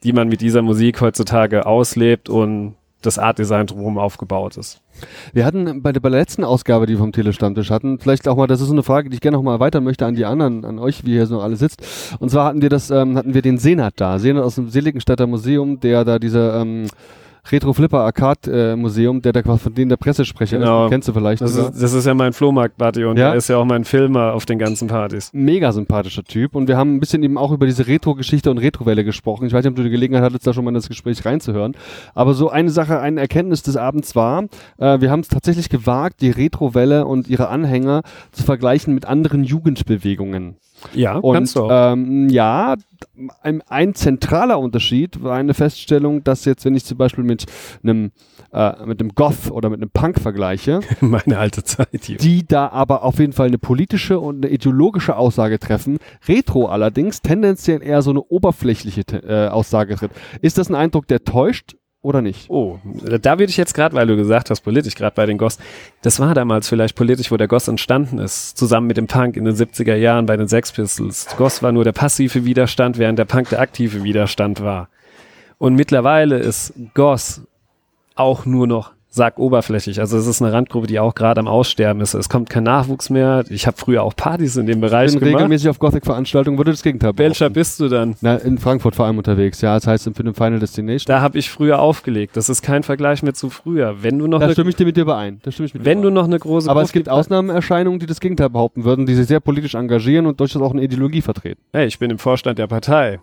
die 0.02 0.12
man 0.12 0.28
mit 0.28 0.40
dieser 0.40 0.62
Musik 0.62 1.00
heutzutage 1.00 1.66
auslebt 1.66 2.28
und 2.28 2.76
das 3.02 3.18
Artdesign 3.18 3.66
drumherum 3.66 3.98
aufgebaut 3.98 4.56
ist. 4.56 4.80
Wir 5.32 5.44
hatten 5.44 5.82
bei 5.82 5.92
der, 5.92 6.00
bei 6.00 6.08
der 6.08 6.20
letzten 6.20 6.44
Ausgabe, 6.44 6.86
die 6.86 6.94
wir 6.94 6.98
vom 6.98 7.12
Telestammtisch 7.12 7.70
hatten, 7.70 7.98
vielleicht 7.98 8.26
auch 8.26 8.36
mal, 8.36 8.46
das 8.46 8.60
ist 8.60 8.68
so 8.68 8.72
eine 8.72 8.82
Frage, 8.82 9.10
die 9.10 9.14
ich 9.14 9.20
gerne 9.20 9.36
noch 9.36 9.44
mal 9.44 9.52
erweitern 9.52 9.84
möchte 9.84 10.06
an 10.06 10.14
die 10.14 10.24
anderen, 10.24 10.64
an 10.64 10.78
euch, 10.78 11.04
wie 11.04 11.10
ihr 11.10 11.16
hier 11.16 11.26
so 11.26 11.40
alle 11.40 11.56
sitzt. 11.56 11.82
Und 12.18 12.30
zwar 12.30 12.46
hatten 12.46 12.62
wir 12.62 12.70
das, 12.70 12.90
ähm, 12.90 13.16
hatten 13.16 13.34
wir 13.34 13.42
den 13.42 13.58
Senat 13.58 13.94
da, 13.96 14.18
Senat 14.18 14.42
aus 14.42 14.56
dem 14.56 14.70
Seligenstädter 14.70 15.26
Museum, 15.26 15.78
der 15.80 16.04
da 16.04 16.18
diese 16.18 16.52
ähm, 16.56 16.86
Retro 17.52 17.72
Flipper 17.72 18.00
Arcade 18.00 18.72
äh, 18.72 18.76
Museum, 18.76 19.22
der 19.22 19.32
da 19.32 19.42
quasi 19.42 19.60
von 19.60 19.74
denen 19.74 19.88
der 19.88 19.96
Pressesprecher 19.96 20.58
Genau. 20.58 20.86
ist, 20.86 20.90
kennst 20.90 21.08
du 21.08 21.12
vielleicht. 21.12 21.40
Das 21.42 21.54
ist, 21.54 21.80
das 21.80 21.92
ist 21.92 22.06
ja 22.06 22.14
mein 22.14 22.32
Flohmarkt-Buddy 22.32 23.04
und 23.04 23.16
Ja? 23.18 23.28
er 23.30 23.34
ist 23.36 23.48
ja 23.48 23.56
auch 23.58 23.64
mein 23.64 23.84
Filmer 23.84 24.32
auf 24.32 24.46
den 24.46 24.58
ganzen 24.58 24.88
Partys. 24.88 25.30
mega 25.32 25.70
sympathischer 25.72 26.24
Typ 26.24 26.54
und 26.54 26.68
wir 26.68 26.76
haben 26.76 26.96
ein 26.96 27.00
bisschen 27.00 27.22
eben 27.22 27.38
auch 27.38 27.52
über 27.52 27.66
diese 27.66 27.86
Retro-Geschichte 27.86 28.50
und 28.50 28.58
Retrowelle 28.58 29.04
gesprochen. 29.04 29.46
Ich 29.46 29.52
weiß 29.52 29.64
nicht, 29.64 29.70
ob 29.70 29.76
du 29.76 29.82
die 29.84 29.90
Gelegenheit 29.90 30.22
hattest, 30.24 30.46
da 30.46 30.52
schon 30.52 30.64
mal 30.64 30.70
in 30.70 30.74
das 30.74 30.88
Gespräch 30.88 31.24
reinzuhören. 31.24 31.74
Aber 32.14 32.34
so 32.34 32.50
eine 32.50 32.70
Sache, 32.70 33.00
eine 33.00 33.20
Erkenntnis 33.20 33.62
des 33.62 33.76
Abends 33.76 34.16
war, 34.16 34.44
äh, 34.78 35.00
wir 35.00 35.10
haben 35.10 35.20
es 35.20 35.28
tatsächlich 35.28 35.68
gewagt, 35.68 36.20
die 36.20 36.30
Retrowelle 36.30 37.06
und 37.06 37.28
ihre 37.28 37.48
Anhänger 37.48 38.02
zu 38.32 38.42
vergleichen 38.42 38.94
mit 38.94 39.06
anderen 39.06 39.44
Jugendbewegungen. 39.44 40.56
Ja, 40.94 41.18
Und 41.18 41.34
kannst 41.34 41.56
du 41.56 41.68
ähm, 41.70 42.28
ja, 42.28 42.76
ein, 43.42 43.62
ein 43.68 43.94
zentraler 43.94 44.58
Unterschied 44.58 45.22
war 45.22 45.36
eine 45.36 45.54
Feststellung, 45.54 46.22
dass 46.24 46.44
jetzt, 46.44 46.64
wenn 46.64 46.74
ich 46.74 46.84
zum 46.84 46.98
Beispiel 46.98 47.24
mit 47.24 47.46
einem 47.82 48.12
äh, 48.52 48.86
mit 48.86 49.00
einem 49.00 49.14
Goth 49.14 49.50
oder 49.50 49.70
mit 49.70 49.80
einem 49.80 49.90
Punk 49.90 50.20
vergleiche, 50.20 50.80
Meine 51.00 51.38
alte 51.38 51.64
Zeit 51.64 52.04
hier. 52.04 52.16
die 52.16 52.46
da 52.46 52.68
aber 52.68 53.02
auf 53.02 53.18
jeden 53.18 53.32
Fall 53.32 53.48
eine 53.48 53.58
politische 53.58 54.18
und 54.18 54.44
eine 54.44 54.52
ideologische 54.52 55.16
Aussage 55.16 55.58
treffen. 55.58 55.98
Retro 56.28 56.66
allerdings 56.66 57.22
tendenziell 57.22 57.82
eher 57.82 58.02
so 58.02 58.10
eine 58.10 58.22
oberflächliche 58.22 59.02
äh, 59.12 59.48
Aussage 59.48 59.96
tritt. 59.96 60.12
Ist 60.42 60.58
das 60.58 60.68
ein 60.68 60.74
Eindruck, 60.74 61.06
der 61.08 61.24
täuscht 61.24 61.76
oder 62.06 62.22
nicht? 62.22 62.48
Oh, 62.48 62.78
da 62.84 63.38
würde 63.38 63.50
ich 63.50 63.56
jetzt 63.56 63.74
gerade, 63.74 63.94
weil 63.96 64.06
du 64.06 64.16
gesagt 64.16 64.48
hast, 64.48 64.60
politisch, 64.60 64.94
gerade 64.94 65.14
bei 65.14 65.26
den 65.26 65.38
Goss, 65.38 65.58
das 66.02 66.20
war 66.20 66.34
damals 66.34 66.68
vielleicht 66.68 66.94
politisch, 66.94 67.32
wo 67.32 67.36
der 67.36 67.48
Goss 67.48 67.66
entstanden 67.66 68.18
ist, 68.18 68.56
zusammen 68.56 68.86
mit 68.86 68.96
dem 68.96 69.08
Punk 69.08 69.36
in 69.36 69.44
den 69.44 69.56
70er 69.56 69.96
Jahren 69.96 70.24
bei 70.24 70.36
den 70.36 70.46
Sex 70.46 70.70
Pistols. 70.70 71.26
Goss 71.36 71.64
war 71.64 71.72
nur 71.72 71.82
der 71.82 71.92
passive 71.92 72.44
Widerstand, 72.44 72.98
während 72.98 73.18
der 73.18 73.24
Punk 73.24 73.48
der 73.48 73.60
aktive 73.60 74.04
Widerstand 74.04 74.62
war. 74.62 74.88
Und 75.58 75.74
mittlerweile 75.74 76.38
ist 76.38 76.74
Goss 76.94 77.42
auch 78.14 78.46
nur 78.46 78.68
noch 78.68 78.92
sag 79.08 79.38
oberflächlich. 79.38 79.98
Also 80.00 80.18
es 80.18 80.26
ist 80.26 80.42
eine 80.42 80.52
Randgruppe, 80.52 80.86
die 80.86 80.98
auch 81.00 81.14
gerade 81.14 81.40
am 81.40 81.48
Aussterben 81.48 82.02
ist. 82.02 82.12
Es 82.14 82.28
kommt 82.28 82.50
kein 82.50 82.64
Nachwuchs 82.64 83.08
mehr. 83.08 83.44
Ich 83.48 83.66
habe 83.66 83.76
früher 83.78 84.02
auch 84.02 84.14
Partys 84.14 84.56
in 84.56 84.66
dem 84.66 84.80
Bereich 84.80 85.08
Ich 85.08 85.18
bin 85.18 85.28
gemacht. 85.28 85.40
regelmäßig 85.40 85.70
auf 85.70 85.78
Gothic-Veranstaltungen, 85.78 86.58
würde 86.58 86.72
das 86.72 86.82
Gegenteil 86.82 87.12
Welcher 87.16 87.46
behaupten. 87.46 87.54
bist 87.54 87.80
du 87.80 87.88
dann? 87.88 88.16
Na, 88.20 88.36
in 88.36 88.58
Frankfurt 88.58 88.94
vor 88.94 89.06
allem 89.06 89.16
unterwegs, 89.16 89.60
ja. 89.62 89.74
Das 89.74 89.86
heißt, 89.86 90.10
für 90.14 90.22
den 90.22 90.34
Final 90.34 90.58
Destination. 90.58 91.06
Da 91.06 91.22
habe 91.22 91.38
ich 91.38 91.50
früher 91.50 91.78
aufgelegt. 91.80 92.36
Das 92.36 92.48
ist 92.48 92.60
kein 92.62 92.82
Vergleich 92.82 93.22
mehr 93.22 93.32
zu 93.34 93.48
früher. 93.48 94.02
Wenn 94.02 94.18
du 94.18 94.26
noch 94.26 94.40
Da 94.40 94.50
stimme 94.52 94.68
ich 94.70 94.76
dir 94.76 94.84
mit 94.84 94.96
dir 94.96 95.02
überein. 95.02 95.40
Da 95.42 95.50
stimme 95.50 95.66
ich 95.66 95.74
mit 95.74 95.84
wenn 95.84 96.02
du 96.02 96.10
noch 96.10 96.24
eine 96.24 96.38
große 96.38 96.70
aber 96.70 96.82
es 96.82 96.92
gibt 96.92 97.08
Ausnahmeerscheinungen, 97.08 97.98
die 97.98 98.06
das 98.06 98.20
Gegenteil 98.20 98.50
behaupten 98.50 98.84
würden, 98.84 99.06
die 99.06 99.14
sich 99.14 99.26
sehr 99.26 99.40
politisch 99.40 99.74
engagieren 99.74 100.26
und 100.26 100.38
durchaus 100.40 100.60
auch 100.60 100.72
eine 100.72 100.82
Ideologie 100.82 101.22
vertreten. 101.22 101.60
Hey, 101.72 101.86
ich 101.86 101.98
bin 101.98 102.10
im 102.10 102.18
Vorstand 102.18 102.58
der 102.58 102.66
Partei. 102.66 103.20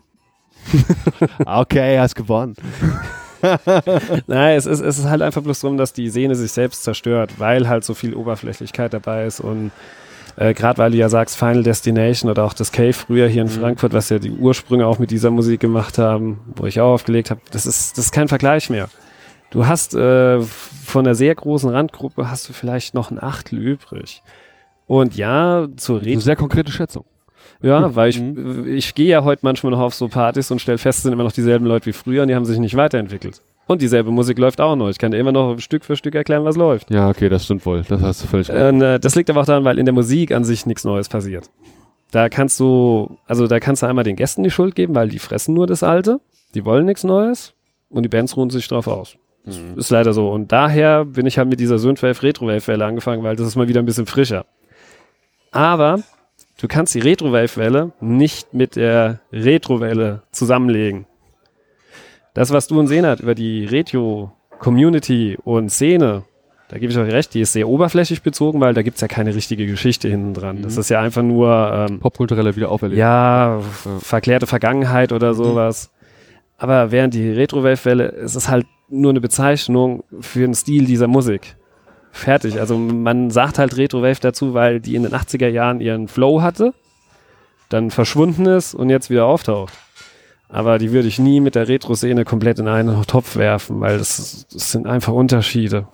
Okay, 1.45 1.99
hast 1.99 2.15
gewonnen. 2.15 2.55
Nein, 4.27 4.57
es 4.57 4.65
ist, 4.65 4.79
es 4.79 4.99
ist 4.99 5.05
halt 5.05 5.21
einfach 5.21 5.41
bloß 5.41 5.59
darum, 5.59 5.77
dass 5.77 5.93
die 5.93 6.09
Szene 6.09 6.35
sich 6.35 6.51
selbst 6.51 6.83
zerstört, 6.83 7.33
weil 7.37 7.67
halt 7.67 7.83
so 7.83 7.93
viel 7.93 8.13
Oberflächlichkeit 8.13 8.93
dabei 8.93 9.25
ist 9.25 9.39
und 9.39 9.71
äh, 10.35 10.53
gerade 10.53 10.77
weil 10.79 10.91
du 10.91 10.97
ja 10.97 11.09
sagst 11.09 11.37
Final 11.37 11.63
Destination 11.63 12.31
oder 12.31 12.43
auch 12.43 12.53
das 12.53 12.71
Cave 12.71 12.93
früher 12.93 13.27
hier 13.27 13.43
in 13.43 13.49
Frankfurt, 13.49 13.93
was 13.93 14.09
ja 14.09 14.19
die 14.19 14.31
Ursprünge 14.31 14.87
auch 14.87 14.97
mit 14.97 15.11
dieser 15.11 15.29
Musik 15.29 15.59
gemacht 15.59 15.97
haben, 15.97 16.39
wo 16.55 16.65
ich 16.65 16.79
auch 16.79 16.93
aufgelegt 16.93 17.29
habe, 17.29 17.41
das 17.51 17.65
ist, 17.65 17.97
das 17.97 18.05
ist 18.05 18.11
kein 18.11 18.27
Vergleich 18.27 18.69
mehr. 18.69 18.89
Du 19.51 19.67
hast 19.67 19.93
äh, 19.93 20.41
von 20.41 21.05
einer 21.05 21.13
sehr 21.13 21.35
großen 21.35 21.69
Randgruppe 21.69 22.31
hast 22.31 22.49
du 22.49 22.53
vielleicht 22.53 22.95
noch 22.95 23.11
ein 23.11 23.21
Achtel 23.21 23.59
übrig. 23.59 24.23
Und 24.87 25.15
ja, 25.15 25.67
zur 25.77 25.99
Eine 25.99 26.07
Rede 26.07 26.21
sehr 26.21 26.35
konkrete 26.35 26.71
Schätzung. 26.71 27.05
Ja, 27.63 27.95
weil 27.95 28.09
ich, 28.09 28.19
Mhm. 28.21 28.65
ich 28.67 28.93
gehe 28.93 29.07
ja 29.07 29.23
heute 29.23 29.39
manchmal 29.43 29.71
noch 29.71 29.79
auf 29.79 29.95
so 29.95 30.07
Partys 30.09 30.51
und 30.51 30.59
stelle 30.59 30.77
fest, 30.77 30.97
es 30.99 31.03
sind 31.03 31.13
immer 31.13 31.23
noch 31.23 31.31
dieselben 31.31 31.65
Leute 31.65 31.87
wie 31.87 31.93
früher 31.93 32.21
und 32.21 32.27
die 32.27 32.35
haben 32.35 32.45
sich 32.45 32.59
nicht 32.59 32.75
weiterentwickelt. 32.75 33.41
Und 33.65 33.81
dieselbe 33.81 34.11
Musik 34.11 34.37
läuft 34.37 34.59
auch 34.59 34.75
noch. 34.75 34.89
Ich 34.89 34.97
kann 34.99 35.11
dir 35.11 35.17
immer 35.17 35.31
noch 35.31 35.57
Stück 35.59 35.85
für 35.85 35.95
Stück 35.95 36.13
erklären, 36.15 36.43
was 36.43 36.57
läuft. 36.57 36.91
Ja, 36.91 37.09
okay, 37.09 37.29
das 37.29 37.45
stimmt 37.45 37.65
wohl. 37.65 37.81
Das 37.87 38.01
hast 38.01 38.21
du 38.23 38.27
völlig 38.27 38.49
recht. 38.49 38.73
Und, 38.73 38.81
äh, 38.81 38.99
das 38.99 39.15
liegt 39.15 39.29
aber 39.29 39.41
auch 39.41 39.45
daran, 39.45 39.63
weil 39.63 39.79
in 39.79 39.85
der 39.85 39.93
Musik 39.93 40.33
an 40.33 40.43
sich 40.43 40.65
nichts 40.65 40.83
Neues 40.83 41.07
passiert. 41.07 41.49
Da 42.11 42.27
kannst 42.29 42.59
du, 42.59 43.17
also 43.25 43.47
da 43.47 43.59
kannst 43.61 43.81
du 43.81 43.87
einmal 43.87 44.03
den 44.03 44.17
Gästen 44.17 44.43
die 44.43 44.51
Schuld 44.51 44.75
geben, 44.75 44.93
weil 44.93 45.07
die 45.09 45.17
fressen 45.19 45.55
nur 45.55 45.65
das 45.65 45.81
Alte, 45.81 46.19
die 46.53 46.65
wollen 46.65 46.85
nichts 46.85 47.03
Neues 47.05 47.53
und 47.89 48.03
die 48.03 48.09
Bands 48.09 48.35
ruhen 48.35 48.49
sich 48.49 48.67
drauf 48.67 48.87
aus. 48.87 49.15
Das 49.45 49.57
Ist 49.77 49.89
leider 49.89 50.11
so. 50.13 50.29
Und 50.29 50.51
daher 50.51 51.05
bin 51.05 51.25
ich 51.25 51.37
halt 51.37 51.49
mit 51.49 51.59
dieser 51.61 51.79
Synthwave 51.79 52.21
Retrowave-Welle 52.21 52.85
angefangen, 52.85 53.23
weil 53.23 53.35
das 53.37 53.47
ist 53.47 53.55
mal 53.55 53.67
wieder 53.69 53.79
ein 53.81 53.85
bisschen 53.85 54.05
frischer. 54.05 54.45
Aber 55.51 55.99
du 56.59 56.67
kannst 56.67 56.95
die 56.95 56.99
Retrowave-Welle 56.99 57.91
nicht 57.99 58.53
mit 58.53 58.75
der 58.75 59.19
Retrowelle 59.31 60.23
zusammenlegen. 60.31 61.05
Das, 62.33 62.51
was 62.51 62.67
du 62.67 62.79
und 62.79 62.87
Senat 62.87 63.19
über 63.19 63.35
die 63.35 63.65
Retro-Community 63.65 65.37
und 65.43 65.69
Szene, 65.69 66.23
da 66.69 66.79
gebe 66.79 66.91
ich 66.91 66.97
euch 66.97 67.11
recht, 67.11 67.33
die 67.35 67.41
ist 67.41 67.53
sehr 67.53 67.67
oberflächlich 67.67 68.23
bezogen, 68.23 68.59
weil 68.59 68.73
da 68.73 68.81
gibt's 68.81 69.01
ja 69.01 69.07
keine 69.07 69.35
richtige 69.35 69.67
Geschichte 69.67 70.09
hinten 70.09 70.33
dran. 70.33 70.63
Das 70.63 70.77
ist 70.77 70.89
ja 70.89 70.99
einfach 71.01 71.21
nur 71.21 71.87
ähm, 71.89 71.99
Popkulturelle 71.99 72.55
Wiederauferlebung. 72.55 72.99
ja, 72.99 73.59
verklärte 73.99 74.47
Vergangenheit 74.47 75.11
oder 75.11 75.35
sowas. 75.35 75.91
Aber 76.57 76.91
während 76.91 77.13
die 77.13 77.29
Retro-Wave-Welle, 77.29 78.13
es 78.13 78.35
ist 78.35 78.49
halt 78.49 78.65
nur 78.89 79.11
eine 79.11 79.21
Bezeichnung 79.21 80.03
für 80.19 80.39
den 80.39 80.53
Stil 80.53 80.85
dieser 80.85 81.07
Musik. 81.07 81.55
Fertig. 82.15 82.59
Also 82.59 82.77
man 82.77 83.31
sagt 83.31 83.57
halt 83.57 83.75
Retro-Wave 83.75 84.19
dazu, 84.21 84.53
weil 84.53 84.79
die 84.79 84.95
in 84.95 85.01
den 85.01 85.13
80er 85.13 85.47
Jahren 85.47 85.81
ihren 85.81 86.07
Flow 86.07 86.43
hatte, 86.43 86.73
dann 87.69 87.89
verschwunden 87.89 88.45
ist 88.45 88.75
und 88.75 88.91
jetzt 88.91 89.09
wieder 89.09 89.25
auftaucht. 89.25 89.73
Aber 90.47 90.77
die 90.77 90.91
würde 90.91 91.07
ich 91.07 91.17
nie 91.17 91.39
mit 91.39 91.55
der 91.55 91.67
Retro-Szene 91.67 92.23
komplett 92.23 92.59
in 92.59 92.67
einen 92.67 93.01
Topf 93.07 93.35
werfen, 93.35 93.81
weil 93.81 93.97
das, 93.97 94.45
das 94.53 94.71
sind 94.71 94.85
einfach 94.85 95.11
Unterschiede. 95.11 95.87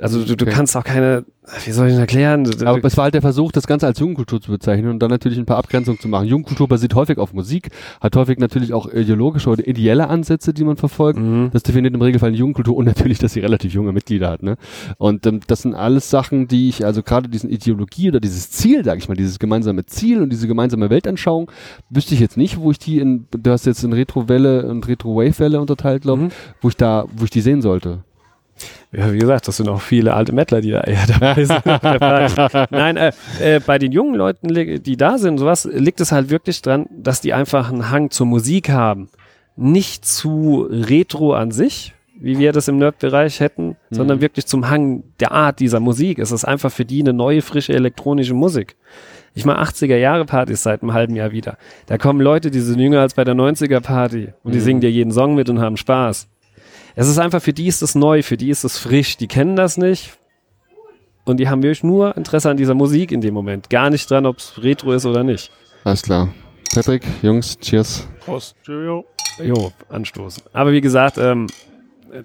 Also 0.00 0.24
du, 0.24 0.36
du 0.36 0.44
Okay. 0.46 0.54
kannst 0.54 0.76
auch 0.76 0.84
keine, 0.84 1.24
wie 1.64 1.70
soll 1.70 1.86
ich 1.88 1.92
das 1.92 2.00
erklären? 2.00 2.44
Du- 2.44 2.66
Aber 2.66 2.82
es 2.84 2.96
war 2.96 3.04
halt 3.04 3.14
der 3.14 3.20
Versuch, 3.20 3.52
das 3.52 3.66
Ganze 3.66 3.86
als 3.86 3.98
Jugendkultur 3.98 4.40
zu 4.40 4.50
bezeichnen 4.50 4.88
und 4.90 5.00
dann 5.00 5.10
natürlich 5.10 5.38
ein 5.38 5.44
paar 5.44 5.58
Abgrenzungen 5.58 6.00
zu 6.00 6.08
machen. 6.08 6.26
Jugendkultur 6.26 6.66
basiert 6.66 6.94
häufig 6.94 7.18
auf 7.18 7.34
Musik, 7.34 7.68
hat 8.00 8.16
häufig 8.16 8.38
natürlich 8.38 8.72
auch 8.72 8.90
ideologische 8.92 9.50
oder 9.50 9.66
ideelle 9.68 10.08
Ansätze, 10.08 10.54
die 10.54 10.64
man 10.64 10.76
verfolgt. 10.76 11.18
Mhm. 11.20 11.50
Das 11.52 11.62
definiert 11.62 11.94
im 11.94 12.00
Regelfall 12.00 12.28
eine 12.28 12.38
Jugendkultur 12.38 12.74
und 12.76 12.84
natürlich, 12.86 13.18
dass 13.18 13.34
sie 13.34 13.40
relativ 13.40 13.74
junge 13.74 13.92
Mitglieder 13.92 14.30
hat. 14.30 14.42
Ne? 14.42 14.56
Und 14.96 15.26
ähm, 15.26 15.40
das 15.46 15.62
sind 15.62 15.74
alles 15.74 16.08
Sachen, 16.08 16.48
die 16.48 16.70
ich, 16.70 16.84
also 16.86 17.02
gerade 17.02 17.28
diesen 17.28 17.50
Ideologie 17.50 18.08
oder 18.08 18.18
dieses 18.20 18.50
Ziel, 18.50 18.84
sage 18.84 18.98
ich 18.98 19.08
mal, 19.08 19.14
dieses 19.16 19.38
gemeinsame 19.38 19.84
Ziel 19.84 20.22
und 20.22 20.30
diese 20.30 20.48
gemeinsame 20.48 20.88
Weltanschauung, 20.88 21.50
wüsste 21.90 22.14
ich 22.14 22.20
jetzt 22.20 22.38
nicht, 22.38 22.58
wo 22.58 22.70
ich 22.70 22.78
die 22.78 22.98
in, 22.98 23.26
du 23.30 23.50
hast 23.50 23.66
jetzt 23.66 23.84
in 23.84 23.92
Retro-Welle 23.92 24.66
und 24.68 24.88
Retro-Wave-Welle 24.88 25.60
unterteilt, 25.60 26.02
glaube 26.02 26.22
Mhm. 26.22 26.28
ich, 26.28 26.34
wo 26.62 26.68
ich 26.70 26.76
da, 26.76 27.04
wo 27.14 27.24
ich 27.24 27.30
die 27.30 27.42
sehen 27.42 27.60
sollte. 27.60 27.98
Ja, 28.92 29.12
wie 29.12 29.18
gesagt, 29.18 29.48
das 29.48 29.56
sind 29.56 29.68
auch 29.68 29.80
viele 29.80 30.14
alte 30.14 30.32
Mettler, 30.32 30.60
die 30.60 30.70
da 30.70 30.82
eher 30.82 31.06
dabei 31.18 31.44
sind. 31.44 32.70
Nein, 32.70 32.96
äh, 32.96 33.12
äh, 33.40 33.60
bei 33.60 33.78
den 33.78 33.92
jungen 33.92 34.14
Leuten, 34.14 34.48
die 34.82 34.96
da 34.96 35.18
sind, 35.18 35.38
sowas, 35.38 35.68
liegt 35.72 36.00
es 36.00 36.12
halt 36.12 36.30
wirklich 36.30 36.60
dran, 36.60 36.86
dass 36.90 37.20
die 37.20 37.32
einfach 37.32 37.70
einen 37.70 37.90
Hang 37.90 38.10
zur 38.10 38.26
Musik 38.26 38.68
haben. 38.68 39.08
Nicht 39.56 40.04
zu 40.04 40.66
Retro 40.70 41.34
an 41.34 41.50
sich, 41.50 41.94
wie 42.18 42.38
wir 42.38 42.52
das 42.52 42.68
im 42.68 42.78
Nerd-Bereich 42.78 43.40
hätten, 43.40 43.76
sondern 43.90 44.20
wirklich 44.20 44.46
zum 44.46 44.70
Hang 44.70 45.02
der 45.20 45.32
Art 45.32 45.60
dieser 45.60 45.80
Musik. 45.80 46.18
Es 46.18 46.30
ist 46.30 46.44
einfach 46.44 46.70
für 46.70 46.84
die 46.84 47.00
eine 47.00 47.12
neue, 47.12 47.42
frische 47.42 47.72
elektronische 47.72 48.34
Musik. 48.34 48.76
Ich 49.34 49.44
mache 49.44 49.62
80er 49.62 49.96
Jahre 49.96 50.24
Partys 50.26 50.62
seit 50.62 50.82
einem 50.82 50.92
halben 50.92 51.16
Jahr 51.16 51.32
wieder. 51.32 51.56
Da 51.86 51.96
kommen 51.98 52.20
Leute, 52.20 52.50
die 52.50 52.60
sind 52.60 52.78
jünger 52.78 53.00
als 53.00 53.14
bei 53.14 53.24
der 53.24 53.34
90er 53.34 53.80
Party 53.80 54.28
und 54.42 54.54
die 54.54 54.60
singen 54.60 54.80
dir 54.80 54.90
jeden 54.90 55.10
Song 55.12 55.34
mit 55.34 55.48
und 55.48 55.58
haben 55.58 55.76
Spaß. 55.76 56.28
Es 56.94 57.08
ist 57.08 57.18
einfach, 57.18 57.42
für 57.42 57.52
die 57.52 57.66
ist 57.66 57.82
es 57.82 57.94
neu, 57.94 58.22
für 58.22 58.36
die 58.36 58.50
ist 58.50 58.64
es 58.64 58.78
frisch, 58.78 59.16
die 59.16 59.26
kennen 59.28 59.56
das 59.56 59.76
nicht. 59.78 60.16
Und 61.24 61.38
die 61.38 61.48
haben 61.48 61.62
wirklich 61.62 61.84
nur 61.84 62.16
Interesse 62.16 62.50
an 62.50 62.56
dieser 62.56 62.74
Musik 62.74 63.12
in 63.12 63.20
dem 63.20 63.32
Moment. 63.34 63.70
Gar 63.70 63.90
nicht 63.90 64.10
dran, 64.10 64.26
ob 64.26 64.38
es 64.38 64.60
Retro 64.62 64.92
ist 64.92 65.06
oder 65.06 65.22
nicht. 65.22 65.50
Alles 65.84 66.02
klar. 66.02 66.28
Patrick, 66.74 67.04
Jungs, 67.22 67.58
cheers. 67.60 68.08
Prost. 68.24 68.56
Cheerio. 68.64 69.04
Jo, 69.42 69.72
anstoßen. 69.88 70.42
Aber 70.52 70.72
wie 70.72 70.80
gesagt, 70.80 71.18
ähm, 71.18 71.46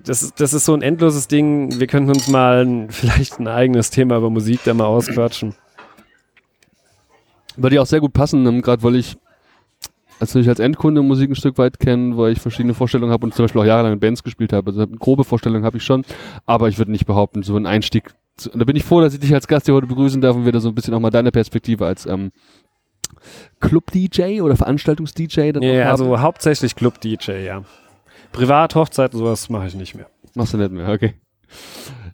das, 0.03 0.23
ist- 0.23 0.39
das 0.39 0.53
ist 0.53 0.65
so 0.65 0.73
ein 0.73 0.81
endloses 0.81 1.27
Ding. 1.27 1.79
Wir 1.79 1.87
könnten 1.87 2.09
uns 2.09 2.27
mal 2.27 2.65
ein, 2.65 2.89
vielleicht 2.91 3.39
ein 3.39 3.47
eigenes 3.47 3.89
Thema 3.91 4.17
über 4.17 4.29
Musik 4.29 4.61
da 4.65 4.73
mal 4.73 4.85
ausquatschen. 4.85 5.53
Würde 7.55 7.75
ja 7.77 7.81
auch 7.81 7.87
sehr 7.87 7.99
gut 8.01 8.13
passen, 8.13 8.45
ähm, 8.45 8.61
gerade 8.61 8.83
weil 8.83 8.95
ich 8.95 9.15
also 10.19 10.39
ich 10.39 10.49
als 10.49 10.59
Endkunde 10.59 11.01
Musik 11.01 11.29
ein 11.29 11.35
Stück 11.35 11.57
weit 11.57 11.79
kenne, 11.79 12.17
weil 12.17 12.31
ich 12.31 12.39
verschiedene 12.39 12.73
Vorstellungen 12.73 13.11
habe 13.11 13.25
und 13.25 13.33
zum 13.33 13.45
Beispiel 13.45 13.61
auch 13.61 13.65
jahrelang 13.65 13.93
in 13.93 13.99
Bands 13.99 14.23
gespielt 14.23 14.53
habe. 14.53 14.71
Also 14.71 14.81
eine 14.81 14.97
grobe 14.97 15.23
Vorstellung 15.23 15.63
habe 15.63 15.77
ich 15.77 15.83
schon, 15.83 16.03
aber 16.45 16.69
ich 16.69 16.77
würde 16.77 16.91
nicht 16.91 17.05
behaupten, 17.05 17.43
so 17.43 17.55
ein 17.55 17.65
Einstieg. 17.65 18.13
Zu, 18.35 18.49
da 18.49 18.65
bin 18.65 18.75
ich 18.75 18.83
froh, 18.83 19.01
dass 19.01 19.13
ich 19.13 19.19
dich 19.19 19.33
als 19.33 19.47
Gast 19.47 19.65
hier 19.65 19.75
heute 19.75 19.87
begrüßen 19.87 20.21
darf 20.21 20.35
und 20.35 20.45
wir 20.45 20.51
da 20.51 20.59
so 20.59 20.69
ein 20.69 20.75
bisschen 20.75 20.93
auch 20.93 20.99
mal 20.99 21.09
deine 21.09 21.31
Perspektive 21.31 21.85
als 21.85 22.05
ähm, 22.05 22.31
Club-DJ 23.59 24.41
oder 24.41 24.55
Veranstaltungs-DJ 24.55 25.51
dann 25.51 25.63
Ja, 25.63 25.91
also 25.91 26.19
hauptsächlich 26.19 26.75
Club-DJ, 26.75 27.43
ja. 27.45 27.63
Privat, 28.31 28.75
Hochzeiten, 28.75 29.17
sowas 29.17 29.49
mache 29.49 29.67
ich 29.67 29.75
nicht 29.75 29.95
mehr. 29.95 30.07
Machst 30.35 30.53
du 30.53 30.57
nicht 30.57 30.71
mehr, 30.71 30.89
okay. 30.89 31.15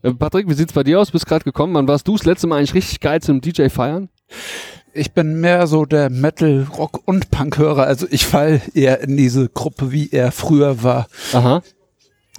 Äh, 0.04 0.13
Patrick, 0.13 0.48
wie 0.48 0.54
sieht's 0.54 0.74
bei 0.74 0.84
dir 0.84 1.00
aus? 1.00 1.12
Bist 1.12 1.26
gerade 1.26 1.44
gekommen. 1.44 1.74
Wann 1.74 1.88
warst 1.88 2.08
du 2.08 2.16
das 2.16 2.26
letzte 2.26 2.48
Mal 2.48 2.58
eigentlich 2.58 2.74
richtig 2.76 3.00
geil 3.00 3.22
zum 3.22 3.42
DJ 3.42 3.70
feiern? 3.70 4.10
Ich 4.94 5.13
bin 5.13 5.39
mehr 5.42 5.66
so 5.66 5.86
der 5.86 6.10
Metal, 6.12 6.68
Rock 6.78 7.02
und 7.06 7.32
Punk-Hörer. 7.32 7.84
Also 7.86 8.06
ich 8.12 8.26
fall 8.28 8.62
eher 8.76 9.02
in 9.02 9.18
diese 9.18 9.50
Gruppe, 9.50 9.92
wie 9.92 10.10
er 10.12 10.32
früher 10.32 10.84
war. 10.84 11.08
Aha. 11.34 11.58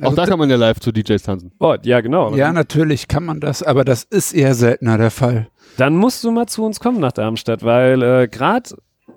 Auch 0.00 0.05
Also 0.07 0.16
da 0.16 0.24
d- 0.24 0.31
kann 0.31 0.38
man 0.38 0.50
ja 0.50 0.57
live 0.57 0.79
zu 0.81 0.92
DJs 0.92 1.22
tanzen. 1.22 1.53
Oh, 1.59 1.74
ja, 1.83 2.00
genau. 2.00 2.35
Ja, 2.37 2.53
natürlich 2.53 3.09
kann 3.09 3.24
man 3.24 3.40
das, 3.40 3.62
aber 3.62 3.85
das 3.85 4.05
ist 4.05 4.33
eher 4.35 4.55
seltener 4.55 4.98
der 4.98 5.11
Fall. 5.11 5.48
Dann 5.77 5.96
musst 5.96 6.22
du 6.22 6.31
mal 6.31 6.46
zu 6.46 6.64
uns 6.64 6.79
kommen 6.81 7.00
nach 7.00 7.12
Darmstadt, 7.12 7.62
weil 7.64 8.03
äh, 8.03 8.29
gerade 8.29 8.70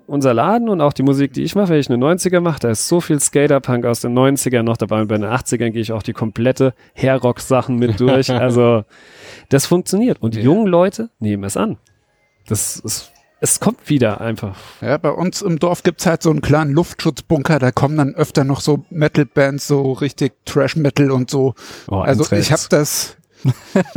unser 0.08 0.34
Laden 0.34 0.68
und 0.68 0.80
auch 0.80 0.92
die 0.92 1.02
Musik, 1.02 1.32
die 1.32 1.42
ich 1.42 1.54
mache, 1.54 1.70
wenn 1.70 1.80
ich 1.80 1.90
eine 1.90 2.04
90er 2.04 2.40
mache, 2.40 2.60
da 2.60 2.70
ist 2.70 2.88
so 2.88 3.00
viel 3.00 3.20
Skaterpunk 3.20 3.84
aus 3.84 4.00
den 4.00 4.18
90ern 4.18 4.62
noch 4.62 4.76
dabei 4.76 5.00
und 5.00 5.08
bei 5.08 5.18
den 5.18 5.26
80ern 5.26 5.70
gehe 5.70 5.82
ich 5.82 5.92
auch 5.92 6.02
die 6.02 6.12
komplette 6.12 6.74
Hairrock-Sachen 6.94 7.76
mit 7.76 8.00
durch. 8.00 8.30
also 8.30 8.84
das 9.48 9.66
funktioniert 9.66 10.22
und 10.22 10.34
die 10.34 10.40
jungen 10.40 10.66
Leute 10.66 11.10
nehmen 11.18 11.44
es 11.44 11.56
an. 11.56 11.76
Das 12.46 12.78
ist, 12.78 13.12
es 13.40 13.60
kommt 13.60 13.88
wieder 13.90 14.20
einfach. 14.20 14.56
Ja, 14.80 14.96
bei 14.96 15.10
uns 15.10 15.42
im 15.42 15.58
Dorf 15.58 15.82
gibt's 15.82 16.06
halt 16.06 16.22
so 16.22 16.30
einen 16.30 16.40
kleinen 16.40 16.72
Luftschutzbunker, 16.72 17.58
da 17.58 17.70
kommen 17.70 17.98
dann 17.98 18.14
öfter 18.14 18.44
noch 18.44 18.60
so 18.60 18.84
Metal-Bands, 18.90 19.66
so 19.66 19.92
richtig 19.92 20.32
Trash-Metal 20.46 21.10
und 21.10 21.30
so. 21.30 21.54
Oh, 21.88 21.96
also 21.96 22.24
ich 22.34 22.50
habe 22.50 22.62
das 22.70 23.16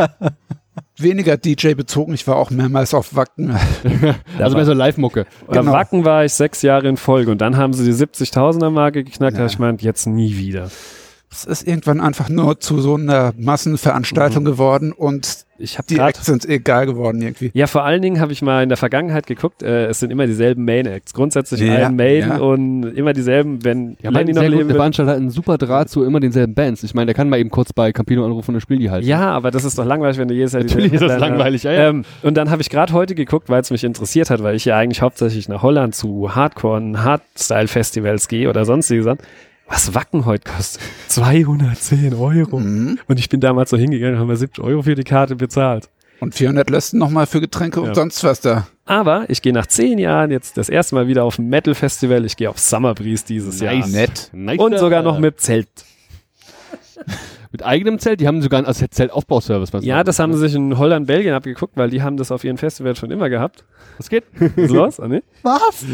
weniger 1.03 1.37
DJ 1.37 1.73
bezogen, 1.73 2.13
ich 2.13 2.27
war 2.27 2.35
auch 2.35 2.49
mehrmals 2.49 2.93
auf 2.93 3.15
Wacken. 3.15 3.55
Also 4.39 4.55
mehr 4.55 4.65
so 4.65 4.73
Live-Mucke. 4.73 5.25
Genau. 5.51 5.71
Wacken 5.71 6.03
war 6.05 6.25
ich 6.25 6.33
sechs 6.33 6.61
Jahre 6.61 6.87
in 6.87 6.97
Folge 6.97 7.31
und 7.31 7.39
dann 7.41 7.57
haben 7.57 7.73
sie 7.73 7.85
die 7.85 7.93
70.000er 7.93 8.69
Marke 8.69 9.03
geknackt, 9.03 9.37
Ja. 9.37 9.41
da 9.43 9.45
ich 9.47 9.59
meint, 9.59 9.81
jetzt 9.81 10.07
nie 10.07 10.37
wieder. 10.37 10.69
Es 11.31 11.45
ist 11.45 11.67
irgendwann 11.67 12.01
einfach 12.01 12.27
nur 12.29 12.59
zu 12.59 12.81
so 12.81 12.95
einer 12.95 13.33
Massenveranstaltung 13.37 14.43
geworden 14.43 14.91
und 14.91 15.45
Ich 15.61 15.77
habe 15.77 15.87
die 15.87 15.97
Acts 15.97 16.25
sind 16.25 16.45
egal 16.47 16.85
geworden 16.85 17.21
irgendwie. 17.21 17.51
Ja, 17.53 17.67
vor 17.67 17.83
allen 17.83 18.01
Dingen 18.01 18.19
habe 18.19 18.31
ich 18.31 18.41
mal 18.41 18.63
in 18.63 18.69
der 18.69 18.77
Vergangenheit 18.77 19.27
geguckt, 19.27 19.63
äh, 19.63 19.85
es 19.85 19.99
sind 19.99 20.11
immer 20.11 20.25
dieselben 20.27 20.65
Main-Acts. 20.65 21.13
Grundsätzlich 21.13 21.61
Ja, 21.61 21.87
ein 21.87 21.95
Main 21.95 22.19
ja. 22.29 22.37
und 22.37 22.83
immer 22.83 23.13
dieselben, 23.13 23.63
wenn 23.63 23.97
Ja, 24.01 24.09
Lenny 24.09 24.33
sehr 24.33 24.43
noch 24.43 24.49
gut, 24.49 24.57
leben 24.57 24.69
der. 24.69 24.77
Veranstalter 24.77 25.11
hat 25.11 25.17
einen 25.17 25.29
super 25.29 25.57
Draht 25.57 25.89
zu 25.89 26.03
immer 26.03 26.19
denselben 26.19 26.53
Bands. 26.53 26.83
Ich 26.83 26.93
meine, 26.93 27.07
der 27.07 27.15
kann 27.15 27.29
mal 27.29 27.39
eben 27.39 27.49
kurz 27.49 27.73
bei 27.73 27.91
Campino 27.91 28.25
anrufen 28.25 28.51
und 28.51 28.55
dann 28.55 28.61
spielen 28.61 28.79
die 28.79 28.89
halt. 28.89 29.05
Ja, 29.05 29.31
aber 29.31 29.51
das 29.51 29.63
ist 29.63 29.77
doch 29.77 29.85
langweilig, 29.85 30.17
wenn 30.17 30.27
du 30.27 30.33
jedes 30.33 30.53
Jahr 30.53 30.63
Natürlich 30.63 30.93
ist 30.93 31.01
das 31.01 31.19
langweilig, 31.19 31.63
ja, 31.63 31.71
ja. 31.71 31.89
Ähm, 31.89 32.05
und 32.23 32.35
dann 32.35 32.49
habe 32.49 32.61
ich 32.61 32.69
gerade 32.69 32.93
heute 32.93 33.15
geguckt, 33.15 33.49
weil 33.49 33.61
es 33.61 33.71
mich 33.71 33.83
interessiert 33.83 34.29
hat, 34.29 34.41
weil 34.43 34.55
ich 34.55 34.65
ja 34.65 34.77
eigentlich 34.77 35.01
hauptsächlich 35.01 35.47
nach 35.49 35.61
Holland 35.61 35.95
zu 35.95 36.35
Hardcore- 36.35 36.77
und 36.77 37.03
Hardstyle-Festivals 37.03 38.27
gehe 38.27 38.49
oder 38.49 38.65
sonstige 38.65 39.03
Sachen. 39.03 39.19
Was 39.71 39.93
Wacken 39.95 40.25
heute 40.25 40.51
kostet? 40.51 40.81
210 41.07 42.13
Euro. 42.13 42.59
Mhm. 42.59 42.99
Und 43.07 43.19
ich 43.19 43.29
bin 43.29 43.39
damals 43.39 43.69
so 43.69 43.77
hingegangen 43.77 44.15
und 44.15 44.19
haben 44.21 44.27
wir 44.27 44.35
70 44.35 44.61
Euro 44.61 44.81
für 44.81 44.95
die 44.95 45.05
Karte 45.05 45.37
bezahlt. 45.37 45.89
Und 46.19 46.35
400 46.35 46.69
Lösten 46.69 46.97
nochmal 46.97 47.25
für 47.25 47.39
Getränke 47.39 47.79
Ja. 47.81 47.87
und 47.87 47.95
sonst 47.95 48.21
was 48.25 48.41
da. 48.41 48.67
Aber 48.85 49.25
ich 49.29 49.41
gehe 49.41 49.53
nach 49.53 49.65
zehn 49.67 49.97
Jahren 49.97 50.29
jetzt 50.29 50.57
das 50.57 50.67
erste 50.67 50.95
Mal 50.95 51.07
wieder 51.07 51.23
auf 51.23 51.39
ein 51.39 51.47
Metal-Festival. 51.47 52.25
Ich 52.25 52.35
gehe 52.35 52.49
auf 52.49 52.59
Summer 52.59 52.93
Breeze 52.93 53.23
dieses 53.25 53.61
Jahr. 53.61 53.73
Nett. 53.87 54.29
Nice. 54.33 54.59
Und 54.59 54.77
sogar 54.77 55.03
noch 55.03 55.17
mit 55.19 55.39
Zelt. 55.39 55.69
Mit 57.51 57.63
eigenem 57.65 57.99
Zelt? 57.99 58.21
Die 58.21 58.27
haben 58.27 58.41
sogar 58.41 58.59
einen 58.59 58.67
also 58.67 58.85
Zeltaufbauservice. 58.87 59.73
was 59.73 59.83
Ja, 59.83 60.03
das 60.05 60.19
haben 60.19 60.33
sie 60.33 60.39
sich 60.39 60.55
in 60.55 60.77
Holland, 60.77 61.05
Belgien 61.07 61.33
abgeguckt, 61.33 61.75
weil 61.75 61.89
die 61.89 62.01
haben 62.01 62.15
das 62.15 62.31
auf 62.31 62.43
ihren 62.45 62.57
Festivals 62.57 62.97
schon 62.97 63.11
immer 63.11 63.29
gehabt. 63.29 63.65
Was 63.97 64.09
geht? 64.09 64.23
Ist 64.55 64.71
los, 64.71 64.99
ah, 65.01 65.07
ne? 65.09 65.21
Was? 65.43 65.85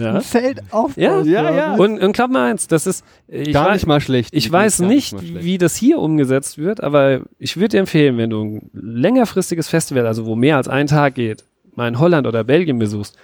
Ja. 0.00 0.20
Zelt 0.20 0.62
auf. 0.70 0.96
Ja, 0.96 1.20
Ja, 1.22 1.50
ja. 1.54 1.74
Und, 1.74 2.00
und 2.02 2.12
glaub 2.12 2.30
mal 2.30 2.50
eins, 2.50 2.66
das 2.66 2.86
ist, 2.86 3.04
ich, 3.28 3.52
Gar 3.52 3.68
wei- 3.68 3.72
nicht 3.74 3.86
mal 3.86 4.00
schlecht. 4.00 4.30
ich 4.32 4.50
weiß 4.50 4.80
nicht, 4.80 5.10
schlecht. 5.18 5.44
wie 5.44 5.58
das 5.58 5.76
hier 5.76 5.98
umgesetzt 5.98 6.56
wird, 6.56 6.82
aber 6.82 7.20
ich 7.38 7.56
würde 7.56 7.68
dir 7.68 7.80
empfehlen, 7.80 8.16
wenn 8.16 8.30
du 8.30 8.42
ein 8.42 8.70
längerfristiges 8.72 9.68
Festival, 9.68 10.06
also 10.06 10.24
wo 10.24 10.34
mehr 10.34 10.56
als 10.56 10.66
ein 10.68 10.86
Tag 10.86 11.14
geht, 11.14 11.44
mal 11.74 11.88
in 11.88 11.98
Holland 11.98 12.26
oder 12.26 12.42
Belgien 12.42 12.78
besuchst, 12.78 13.16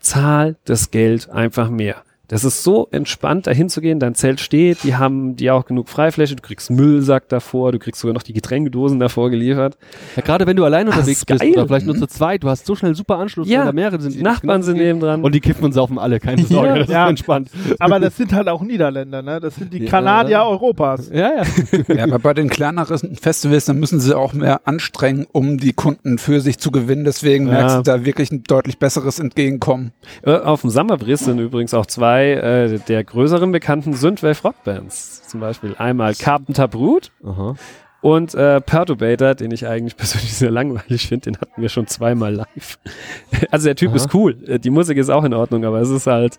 zahl 0.00 0.56
das 0.64 0.92
Geld 0.92 1.28
einfach 1.30 1.68
mehr. 1.68 1.96
Das 2.28 2.44
ist 2.44 2.62
so 2.62 2.88
entspannt, 2.90 3.46
da 3.46 3.50
hinzugehen, 3.52 3.98
dein 4.00 4.14
Zelt 4.14 4.40
steht, 4.40 4.84
die 4.84 4.96
haben 4.96 5.34
die 5.36 5.50
auch 5.50 5.64
genug 5.64 5.88
Freifläche, 5.88 6.36
du 6.36 6.42
kriegst 6.42 6.68
einen 6.70 6.78
Müllsack 6.78 7.28
davor, 7.28 7.72
du 7.72 7.78
kriegst 7.78 8.00
sogar 8.02 8.12
noch 8.14 8.22
die 8.22 8.34
Getränkedosen 8.34 8.98
davor 9.00 9.30
geliefert. 9.30 9.78
Ja, 10.14 10.22
gerade 10.22 10.46
wenn 10.46 10.56
du 10.56 10.64
allein 10.64 10.86
unterwegs 10.88 11.20
ist 11.20 11.26
bist 11.26 11.40
geil. 11.40 11.52
oder 11.52 11.66
vielleicht 11.66 11.86
nur 11.86 11.96
zu 11.96 12.06
zweit, 12.06 12.42
du 12.42 12.48
hast 12.50 12.66
so 12.66 12.74
schnell 12.74 12.94
super 12.94 13.16
Anschluss, 13.18 13.48
Ja, 13.48 13.64
da 13.64 13.72
mehrere 13.72 14.00
sind. 14.00 14.14
Die 14.14 14.22
Nachbarn 14.22 14.62
sind 14.62 14.74
genau 14.74 14.86
neben 14.88 15.00
dran. 15.00 15.22
Und 15.24 15.34
die 15.34 15.40
kiffen 15.40 15.64
und 15.64 15.72
saufen 15.72 15.98
alle, 15.98 16.20
keine 16.20 16.42
Sorge, 16.46 16.68
Ja. 16.68 16.78
das 16.78 16.88
Ja. 16.88 17.04
ist 17.04 17.10
entspannt. 17.10 17.50
Aber 17.78 17.98
das 17.98 18.16
sind 18.16 18.32
halt 18.34 18.48
auch 18.48 18.60
Niederländer, 18.62 19.22
ne? 19.22 19.40
Das 19.40 19.54
sind 19.56 19.72
die 19.72 19.84
Ja. 19.84 19.90
Kanadier 19.90 20.42
Europas. 20.42 21.10
Ja, 21.10 21.30
ja. 21.36 21.42
Ja, 21.96 22.04
aber 22.04 22.18
bei 22.18 22.34
den 22.34 22.48
kleineren 22.50 23.16
Festivals, 23.16 23.64
dann 23.64 23.78
müssen 23.80 24.00
sie 24.00 24.14
auch 24.16 24.34
mehr 24.34 24.60
anstrengen, 24.68 25.26
um 25.32 25.56
die 25.58 25.72
Kunden 25.72 26.18
für 26.18 26.40
sich 26.40 26.58
zu 26.58 26.70
gewinnen. 26.70 27.04
Deswegen 27.04 27.46
Ja. 27.46 27.52
merkst 27.54 27.76
du 27.78 27.82
da 27.82 28.04
wirklich 28.04 28.30
ein 28.30 28.42
deutlich 28.42 28.78
besseres 28.78 29.18
Entgegenkommen. 29.18 29.92
Äh, 30.22 30.32
Auf 30.36 30.60
dem 30.60 30.68
Summerbris 30.70 31.20
sind 31.20 31.38
übrigens 31.38 31.72
auch 31.72 31.86
zwei 31.86 32.17
äh, 32.24 32.78
der 32.78 33.04
größeren 33.04 33.50
bekannten 33.52 33.94
Synthwave 33.94 34.42
Rockbands. 34.42 35.26
Zum 35.28 35.40
Beispiel 35.40 35.74
einmal 35.78 36.14
Carpenter 36.14 36.68
Brut 36.68 37.10
Aha. 37.24 37.54
und 38.00 38.34
äh, 38.34 38.60
Perturbator, 38.60 39.34
den 39.34 39.50
ich 39.50 39.66
eigentlich 39.66 39.96
persönlich 39.98 40.34
sehr 40.34 40.50
langweilig 40.50 41.08
finde. 41.08 41.30
Den 41.32 41.40
hatten 41.40 41.60
wir 41.60 41.68
schon 41.68 41.86
zweimal 41.86 42.34
live. 42.34 42.78
Also 43.50 43.66
der 43.66 43.76
Typ 43.76 43.90
Aha. 43.90 43.96
ist 43.96 44.14
cool. 44.14 44.36
Äh, 44.46 44.58
Die 44.58 44.70
Musik 44.70 44.98
ist 44.98 45.10
auch 45.10 45.24
in 45.24 45.34
Ordnung, 45.34 45.64
aber 45.64 45.80
es 45.80 45.90
ist 45.90 46.06
halt 46.06 46.38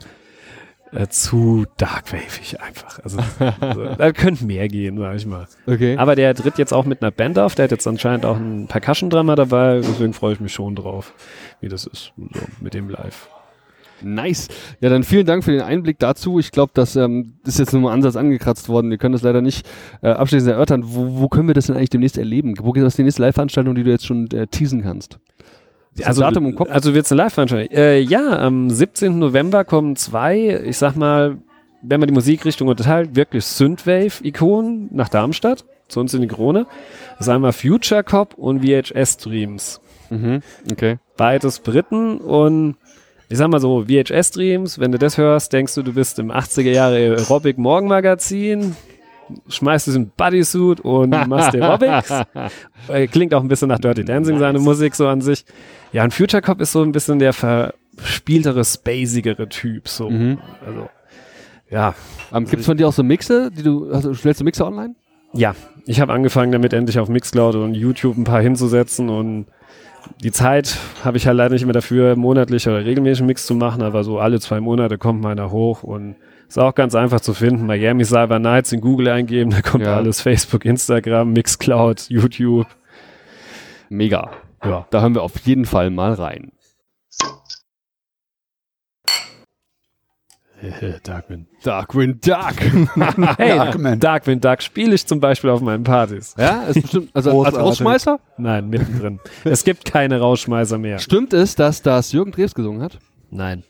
äh, 0.92 1.08
zu 1.08 1.66
darkwavig 1.78 2.60
einfach. 2.62 3.00
Also, 3.04 3.20
also 3.60 3.86
da 3.96 4.12
könnte 4.12 4.46
mehr 4.46 4.68
gehen, 4.68 4.98
sag 4.98 5.16
ich 5.16 5.26
mal. 5.28 5.48
Okay. 5.68 5.96
Aber 5.98 6.16
der 6.16 6.34
tritt 6.34 6.58
jetzt 6.58 6.74
auch 6.74 6.86
mit 6.86 7.02
einer 7.04 7.12
Band 7.12 7.38
auf. 7.38 7.54
Der 7.56 7.66
hat 7.66 7.72
jetzt 7.72 7.88
anscheinend 7.88 8.26
auch 8.26 8.38
einen 8.38 8.68
Percussion-Drummer 8.68 9.36
dabei. 9.36 9.82
Deswegen 9.84 10.14
freue 10.14 10.34
ich 10.34 10.40
mich 10.40 10.54
schon 10.54 10.76
drauf, 10.76 11.14
wie 11.62 11.68
das 11.70 11.86
ist 11.86 12.12
so 12.18 12.24
mit 12.60 12.74
dem 12.74 12.90
live. 12.90 13.30
Nice. 14.02 14.48
Ja, 14.82 14.90
dann 14.90 15.04
vielen 15.04 15.26
Dank 15.26 15.44
für 15.44 15.52
den 15.52 15.62
Einblick 15.62 16.00
dazu. 16.00 16.40
Ich 16.40 16.52
glaube, 16.52 16.72
das 16.76 16.96
ähm, 16.96 17.34
ist 17.46 17.60
jetzt 17.60 17.74
nur 17.74 17.82
mal 17.82 17.94
Ansatz 17.94 18.16
angekratzt 18.16 18.70
worden. 18.70 18.90
Wir 18.90 18.98
können 18.98 19.14
das 19.14 19.22
leider 19.22 19.42
nicht 19.42 19.68
äh, 20.02 20.10
abschließend 20.10 20.52
erörtern. 20.52 20.84
Wo, 20.86 21.22
wo 21.22 21.28
können 21.28 21.48
wir 21.48 21.54
das 21.56 21.68
denn 21.68 21.76
eigentlich 21.76 21.90
demnächst 21.90 22.18
erleben? 22.18 22.54
Wo 22.62 22.72
geht 22.72 22.84
das 22.84 22.96
die 22.96 23.04
nächste 23.04 23.22
Live-Veranstaltung, 23.22 23.76
die 23.76 23.84
du 23.84 23.92
jetzt 23.92 24.06
schon 24.06 24.30
äh, 24.32 24.48
teasen 24.48 24.82
kannst? 24.84 25.20
Ist 25.96 26.06
Also, 26.08 26.22
Datum 26.22 26.46
im 26.46 26.56
Kopf? 26.56 26.70
also 26.72 26.94
wird's 26.94 27.12
eine 27.12 27.24
Live-Veranstaltung? 27.24 27.76
Äh, 27.76 28.00
ja, 28.00 28.38
am 28.40 28.70
17. 28.70 29.18
November 29.20 29.66
kommen 29.66 29.96
zwei, 29.96 30.62
ich 30.66 30.78
sag 30.78 30.96
mal, 30.96 31.38
wenn 31.82 32.00
man 32.00 32.08
die 32.08 32.14
Musikrichtung 32.14 32.68
unterteilt, 32.68 33.16
wirklich 33.16 33.46
Synthwave-Ikonen 33.46 34.90
nach 34.92 35.10
Darmstadt, 35.10 35.66
zu 35.88 36.00
uns 36.00 36.14
in 36.14 36.22
die 36.22 36.28
Krone. 36.28 36.68
Das 37.18 37.28
ist 37.28 37.30
einmal 37.34 37.54
Future 37.54 38.04
Cop 38.04 38.36
und 38.36 38.62
VHS 38.64 39.18
Dreams. 39.18 39.82
Mhm. 40.10 40.42
Okay. 40.72 40.98
Beides 41.18 41.60
Briten 41.60 42.18
und 42.20 42.76
ich 43.30 43.38
sag 43.38 43.48
mal 43.50 43.60
so, 43.60 43.86
VHS 43.86 44.32
Dreams, 44.32 44.80
wenn 44.80 44.92
du 44.92 44.98
das 44.98 45.18
hörst, 45.18 45.54
denkst 45.54 45.76
du, 45.76 45.84
du 45.84 45.94
bist 45.94 46.18
im 46.18 46.32
80er 46.32 46.72
Jahre 46.72 46.96
Aerobic 46.96 47.60
Morgenmagazin, 47.60 48.76
schmeißt 49.48 49.88
es 49.88 49.96
in 49.96 50.10
Bodysuit 50.10 50.80
und 50.80 51.12
machst 51.28 51.56
Aerobics. 51.56 52.12
Äh, 52.88 53.06
Klingt 53.06 53.36
auch 53.36 53.44
ein 53.44 53.48
bisschen 53.48 53.68
nach 53.68 53.78
Dirty 53.78 54.04
Dancing, 54.04 54.40
seine 54.40 54.58
Musik 54.58 54.96
so 54.96 55.08
an 55.08 55.22
sich. 55.22 55.46
Ja, 55.92 56.04
und 56.04 56.12
Future 56.12 56.42
Cop 56.42 56.60
ist 56.60 56.72
so 56.72 56.82
ein 56.82 56.92
bisschen 56.92 57.20
der 57.20 57.34
verspieltere, 57.34 58.66
spacigere 58.66 59.48
Typ, 59.48 59.88
so. 59.88 60.10
Mhm. 60.10 60.40
Also, 60.66 60.90
ja. 61.70 61.94
Ähm, 62.34 62.46
Gibt 62.46 62.62
es 62.62 62.66
von 62.66 62.78
dir 62.78 62.88
auch 62.88 62.94
so 62.94 63.04
Mixe, 63.04 63.52
die 63.52 63.62
du, 63.62 63.92
also 63.92 64.14
stellst 64.16 64.40
du 64.40 64.44
Mixe 64.46 64.66
online? 64.66 64.96
Ja, 65.34 65.54
ich 65.86 66.02
habe 66.02 66.14
angefangen 66.14 66.52
damit 66.52 66.74
endlich 66.74 66.98
auf 66.98 67.10
Mixcloud 67.10 67.54
und 67.56 67.76
YouTube 67.76 68.18
ein 68.18 68.24
paar 68.24 68.42
hinzusetzen 68.42 69.10
und 69.10 69.46
die 70.24 70.32
Zeit 70.32 70.78
habe 71.04 71.18
ich 71.18 71.28
halt 71.28 71.38
leider 71.38 71.54
nicht 71.54 71.66
mehr 71.66 71.74
dafür, 71.74 72.16
monatlich 72.16 72.68
oder 72.68 72.84
regelmäßig 72.86 73.22
einen 73.22 73.28
Mix 73.28 73.46
zu 73.46 73.56
machen, 73.56 73.82
aber 73.82 74.04
so 74.04 74.20
alle 74.20 74.40
zwei 74.40 74.60
Monate 74.60 74.98
kommt 74.98 75.22
meiner 75.22 75.52
hoch 75.52 75.84
und 75.84 76.16
ist 76.48 76.58
auch 76.60 76.74
ganz 76.76 76.96
einfach 76.96 77.22
zu 77.22 77.34
finden. 77.34 77.66
Miami 77.66 78.04
Cyber 78.04 78.40
Nights 78.40 78.72
in 78.72 78.82
Google 78.82 79.10
eingeben, 79.10 79.52
da 79.56 79.62
kommt 79.62 79.86
Ja. 79.86 79.96
alles 79.96 80.22
Facebook, 80.22 80.66
Instagram, 80.66 81.32
Mixcloud, 81.34 82.10
YouTube. 82.10 82.68
Mega. 83.90 84.30
Ja. 84.64 84.86
Da 84.90 85.02
hören 85.02 85.16
wir 85.16 85.24
auf 85.24 85.38
jeden 85.46 85.66
Fall 85.66 85.90
mal 85.90 86.14
rein. 86.14 86.52
Darkwind. 91.04 91.48
Darkwing 91.64 92.20
Duck. 92.22 92.56
Hey, 93.38 93.58
Darkman. 93.58 94.00
Darkwind 94.00 94.44
Duck 94.44 94.62
spiele 94.62 94.96
ich 94.96 95.06
zum 95.06 95.20
Beispiel 95.20 95.50
auf 95.50 95.62
meinen 95.62 95.84
Partys. 95.84 96.36
ja, 96.38 96.64
ist 96.64 96.82
bestimmt, 96.82 97.10
also 97.14 97.44
als. 97.44 97.56
Rausschmeißer. 97.58 98.20
Nein, 98.38 98.70
mittendrin. 98.70 99.20
es 99.44 99.64
gibt 99.64 99.86
keine 99.86 100.20
Rausschmeißer 100.20 100.78
mehr. 100.78 101.00
Stimmt 101.00 101.34
es, 101.34 101.56
dass 101.56 101.82
das 101.82 102.12
Jürgen 102.12 102.32
Drews 102.32 102.54
gesungen 102.54 102.82
hat? 102.82 103.00
Nein. 103.32 103.64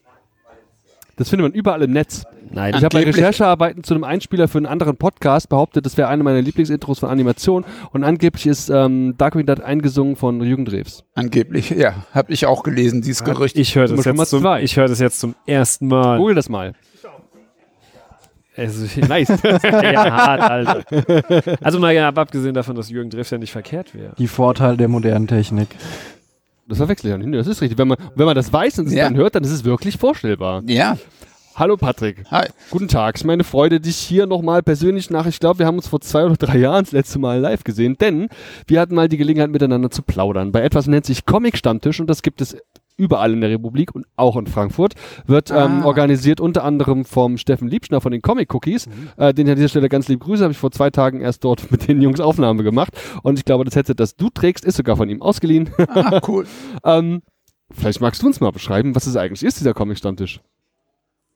Das 1.20 1.30
findet 1.30 1.44
man 1.44 1.52
überall 1.52 1.84
im 1.84 1.92
Netz. 1.92 2.24
Nein. 2.52 2.74
Ich 2.76 2.84
habe 2.84 2.90
bei 2.98 3.04
Recherchearbeiten 3.04 3.84
zu 3.84 3.94
einem 3.94 4.04
Einspieler 4.04 4.48
für 4.48 4.58
einen 4.58 4.66
anderen 4.66 4.98
Podcast 4.98 5.50
behauptet, 5.50 5.86
das 5.86 5.98
wäre 5.98 6.08
eine 6.08 6.24
meiner 6.24 6.42
Lieblingsintros 6.42 6.98
von 7.00 7.10
Animation 7.10 7.64
und 7.92 8.04
angeblich 8.04 8.48
ist 8.48 8.70
ähm, 8.70 9.14
Darkwing 9.18 9.46
Duck 9.46 9.64
eingesungen 9.64 10.16
von 10.16 10.42
Jürgen 10.42 10.66
Drews. 10.66 11.04
Angeblich, 11.14 11.70
ja, 11.70 11.94
habe 12.14 12.34
ich 12.34 12.48
auch 12.48 12.64
gelesen, 12.64 13.02
dieses 13.02 13.24
Gerücht. 13.24 13.56
ich 13.58 13.76
höre 13.76 13.88
das, 13.88 14.04
jetzt 14.04 14.30
zum- 14.32 14.46
ich 14.62 14.78
hör 14.78 14.88
das 14.88 15.00
jetzt 15.00 15.20
zum 15.20 15.36
ersten 15.46 15.88
Mal. 15.88 16.18
Google 16.18 16.34
das 16.36 16.50
mal. 16.50 16.74
Also, 18.56 18.86
Nice. 19.08 19.30
ja, 19.44 20.12
hart, 20.12 20.42
Alter. 20.42 21.58
Also 21.62 21.80
mal 21.80 21.96
ab- 21.98 22.18
abgesehen 22.18 22.54
davon, 22.54 22.76
dass 22.76 22.90
Jürgen 22.90 23.10
Drews 23.10 23.30
ja 23.30 23.38
nicht 23.38 23.52
verkehrt 23.52 23.94
wäre. 23.94 24.14
Die 24.18 24.28
Vorteile 24.28 24.76
der 24.76 24.88
modernen 24.88 25.28
Technik. 25.28 25.68
Das 26.70 26.78
verwechsel 26.78 27.08
ich 27.08 27.12
ja 27.12 27.18
nicht. 27.18 27.34
Das 27.38 27.48
ist 27.48 27.62
richtig. 27.62 27.78
Wenn 27.78 27.88
man, 27.88 27.98
wenn 28.16 28.26
man 28.28 28.36
das 28.36 28.54
weiß 28.54 28.80
und 28.80 28.88
es 28.88 28.94
Ja. 28.94 29.06
dann 29.06 29.18
hört, 29.18 29.36
dann 29.36 29.44
ist 29.44 29.52
es 29.52 29.64
wirklich 29.66 29.98
vorstellbar. 29.98 30.62
Ja, 30.68 30.98
Hallo 31.56 31.76
Patrick. 31.76 32.24
hi. 32.32 32.48
Guten 32.70 32.88
Tag, 32.88 33.16
es 33.16 33.22
ist 33.22 33.26
meine 33.26 33.44
Freude, 33.44 33.82
dich 33.82 33.98
hier 33.98 34.28
nochmal 34.28 34.64
persönlich 34.64 35.10
nach, 35.10 35.26
ich 35.26 35.42
glaube, 35.42 35.60
wir 35.60 35.66
haben 35.66 35.76
uns 35.76 35.88
vor 35.90 36.00
zwei 36.00 36.24
oder 36.24 36.38
drei 36.38 36.58
Jahren 36.60 36.86
das 36.86 36.94
letzte 36.94 37.20
Mal 37.20 37.40
live 37.40 37.66
gesehen, 37.66 37.98
denn 38.00 38.30
wir 38.68 38.80
hatten 38.80 38.96
mal 38.96 39.10
die 39.10 39.18
Gelegenheit 39.18 39.50
miteinander 39.50 39.90
zu 39.92 40.02
plaudern. 40.02 40.54
Bei 40.54 40.62
etwas 40.62 40.88
nennt 40.88 41.06
sich 41.06 41.26
Comic 41.26 41.58
Stammtisch 41.58 42.00
und 42.00 42.08
das 42.08 42.22
gibt 42.22 42.40
es 42.40 42.56
überall 43.00 43.34
in 43.34 43.42
der 43.42 43.50
Republik 43.50 43.96
und 43.96 44.06
auch 44.16 44.36
in 44.38 44.46
Frankfurt. 44.46 44.94
Wird 45.26 45.50
ähm, 45.50 45.58
Ah. 45.58 45.86
organisiert 45.86 46.40
unter 46.40 46.64
anderem 46.64 47.06
vom 47.06 47.38
Steffen 47.38 47.68
Liebschner 47.68 48.02
von 48.02 48.12
den 48.12 48.22
Comic 48.22 48.54
Cookies, 48.54 48.88
äh, 49.18 49.34
den 49.34 49.48
ich 49.48 49.52
an 49.52 49.56
dieser 49.58 49.70
Stelle 49.70 49.90
ganz 49.90 50.08
lieb 50.08 50.20
grüße, 50.20 50.44
habe 50.44 50.52
ich 50.52 50.58
vor 50.60 50.72
zwei 50.72 50.90
Tagen 50.90 51.22
erst 51.22 51.44
dort 51.44 51.72
mit 51.72 51.88
den 51.88 52.02
Jungs 52.02 52.20
Aufnahme 52.20 52.64
gemacht 52.64 52.94
und 53.24 53.40
ich 53.40 53.46
glaube, 53.46 53.64
das 53.66 53.76
Headset, 53.76 53.96
das 53.96 54.16
du 54.16 54.30
trägst, 54.30 54.66
ist 54.66 54.78
sogar 54.78 54.98
von 54.98 55.10
ihm 55.10 55.22
ausgeliehen. 55.22 55.70
Ah, 55.88 56.20
cool. 56.28 56.46
ähm, 56.84 57.22
vielleicht 57.72 58.02
magst 58.02 58.22
du 58.22 58.28
uns 58.28 58.40
mal 58.40 58.52
beschreiben, 58.52 58.96
was 58.96 59.08
es 59.08 59.16
eigentlich 59.16 59.44
ist, 59.44 59.60
dieser 59.60 59.74
Comic 59.74 59.98
Stammtisch. 59.98 60.42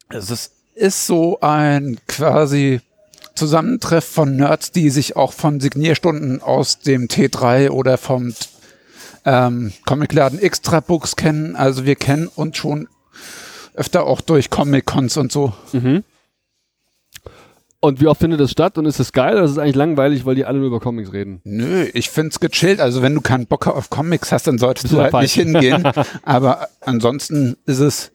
Es 0.09 0.29
ist, 0.29 0.53
ist 0.75 1.07
so 1.07 1.39
ein 1.41 1.97
quasi 2.07 2.81
Zusammentreff 3.35 4.03
von 4.05 4.35
Nerds, 4.35 4.71
die 4.71 4.89
sich 4.91 5.15
auch 5.15 5.33
von 5.33 5.59
Signierstunden 5.59 6.41
aus 6.41 6.79
dem 6.79 7.07
T3 7.07 7.69
oder 7.69 7.97
vom 7.97 8.33
ähm, 9.25 9.73
Comicladen 9.85 10.39
Extra 10.39 10.79
Books 10.79 11.15
kennen. 11.15 11.55
Also 11.55 11.85
wir 11.85 11.95
kennen 11.95 12.27
uns 12.27 12.57
schon 12.57 12.87
öfter 13.73 14.05
auch 14.05 14.21
durch 14.21 14.49
Comic-Cons 14.49 15.17
und 15.17 15.31
so. 15.31 15.53
Und 17.79 17.99
wie 17.99 18.07
oft 18.07 18.21
findet 18.21 18.39
das 18.39 18.51
statt 18.51 18.77
und 18.77 18.85
ist 18.85 19.01
es 19.01 19.11
geil 19.11 19.35
oder 19.35 19.43
ist 19.43 19.51
es 19.51 19.57
eigentlich 19.57 19.75
langweilig, 19.75 20.25
weil 20.25 20.35
die 20.35 20.45
alle 20.45 20.59
nur 20.59 20.67
über 20.67 20.79
Comics 20.79 21.11
reden? 21.11 21.41
Nö, 21.43 21.85
ich 21.93 22.09
find's 22.09 22.39
gechillt. 22.39 22.79
Also 22.79 23.01
wenn 23.01 23.13
du 23.13 23.19
keinen 23.19 23.45
Bock 23.45 23.67
auf 23.67 23.89
Comics 23.89 24.31
hast, 24.31 24.47
dann 24.47 24.57
solltest 24.57 24.85
Bist 24.85 24.93
du 24.93 25.01
halt 25.01 25.13
nicht 25.13 25.33
hingehen. 25.33 25.83
Aber 26.23 26.69
ansonsten 26.79 27.57
ist 27.65 27.79
es 27.79 28.11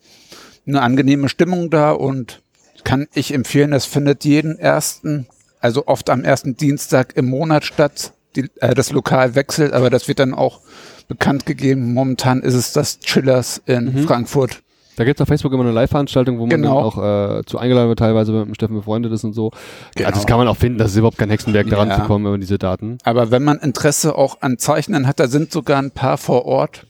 eine 0.66 0.80
angenehme 0.80 1.28
Stimmung 1.28 1.68
da 1.68 1.90
und 1.90 2.40
kann 2.84 3.08
ich 3.12 3.34
empfehlen, 3.34 3.70
das 3.70 3.84
findet 3.84 4.24
jeden 4.24 4.58
ersten, 4.58 5.26
also 5.60 5.86
oft 5.86 6.08
am 6.08 6.24
ersten 6.24 6.56
Dienstag 6.56 7.16
im 7.16 7.26
Monat 7.26 7.64
statt. 7.64 8.14
Die, 8.36 8.50
äh, 8.60 8.74
das 8.74 8.90
Lokal 8.92 9.34
wechselt, 9.34 9.72
aber 9.74 9.90
das 9.90 10.08
wird 10.08 10.18
dann 10.18 10.32
auch 10.32 10.60
bekannt 11.08 11.46
gegeben. 11.46 11.92
Momentan 11.94 12.40
ist 12.42 12.54
es 12.54 12.72
das 12.72 13.00
Chillers 13.00 13.60
in 13.66 13.86
Mhm. 13.92 13.98
Frankfurt. 14.06 14.62
Da 14.96 15.04
gibt 15.04 15.18
es 15.18 15.22
auf 15.22 15.28
Facebook 15.28 15.52
immer 15.52 15.62
eine 15.62 15.72
Live-Veranstaltung, 15.72 16.38
wo 16.38 16.42
man 16.42 16.50
Genau. 16.50 16.74
dann 16.74 16.84
auch 16.84 17.38
äh, 17.38 17.44
zu 17.46 17.58
eingeladen 17.58 17.88
wird, 17.88 18.00
teilweise 18.00 18.32
mit 18.32 18.46
dem 18.46 18.54
Steffen 18.54 18.74
befreundet 18.76 19.12
ist 19.12 19.22
und 19.22 19.32
so. 19.32 19.50
Genau. 19.94 20.08
Ja, 20.08 20.12
das 20.14 20.26
kann 20.26 20.38
man 20.38 20.48
auch 20.48 20.56
finden, 20.56 20.78
das 20.78 20.90
ist 20.90 20.96
überhaupt 20.96 21.18
kein 21.18 21.30
Hexenwerk, 21.30 21.68
daran 21.70 21.88
Ja. 21.88 21.96
zu 22.00 22.02
kommen, 22.02 22.26
über 22.26 22.36
diese 22.36 22.58
Daten. 22.58 22.98
Aber 23.04 23.30
wenn 23.30 23.44
man 23.44 23.58
Interesse 23.58 24.16
auch 24.16 24.38
an 24.42 24.58
Zeichnen 24.58 25.06
hat, 25.06 25.20
da 25.20 25.28
sind 25.28 25.52
sogar 25.52 25.80
ein 25.80 25.92
paar 25.92 26.18
vor 26.18 26.46
Ort, 26.46 26.86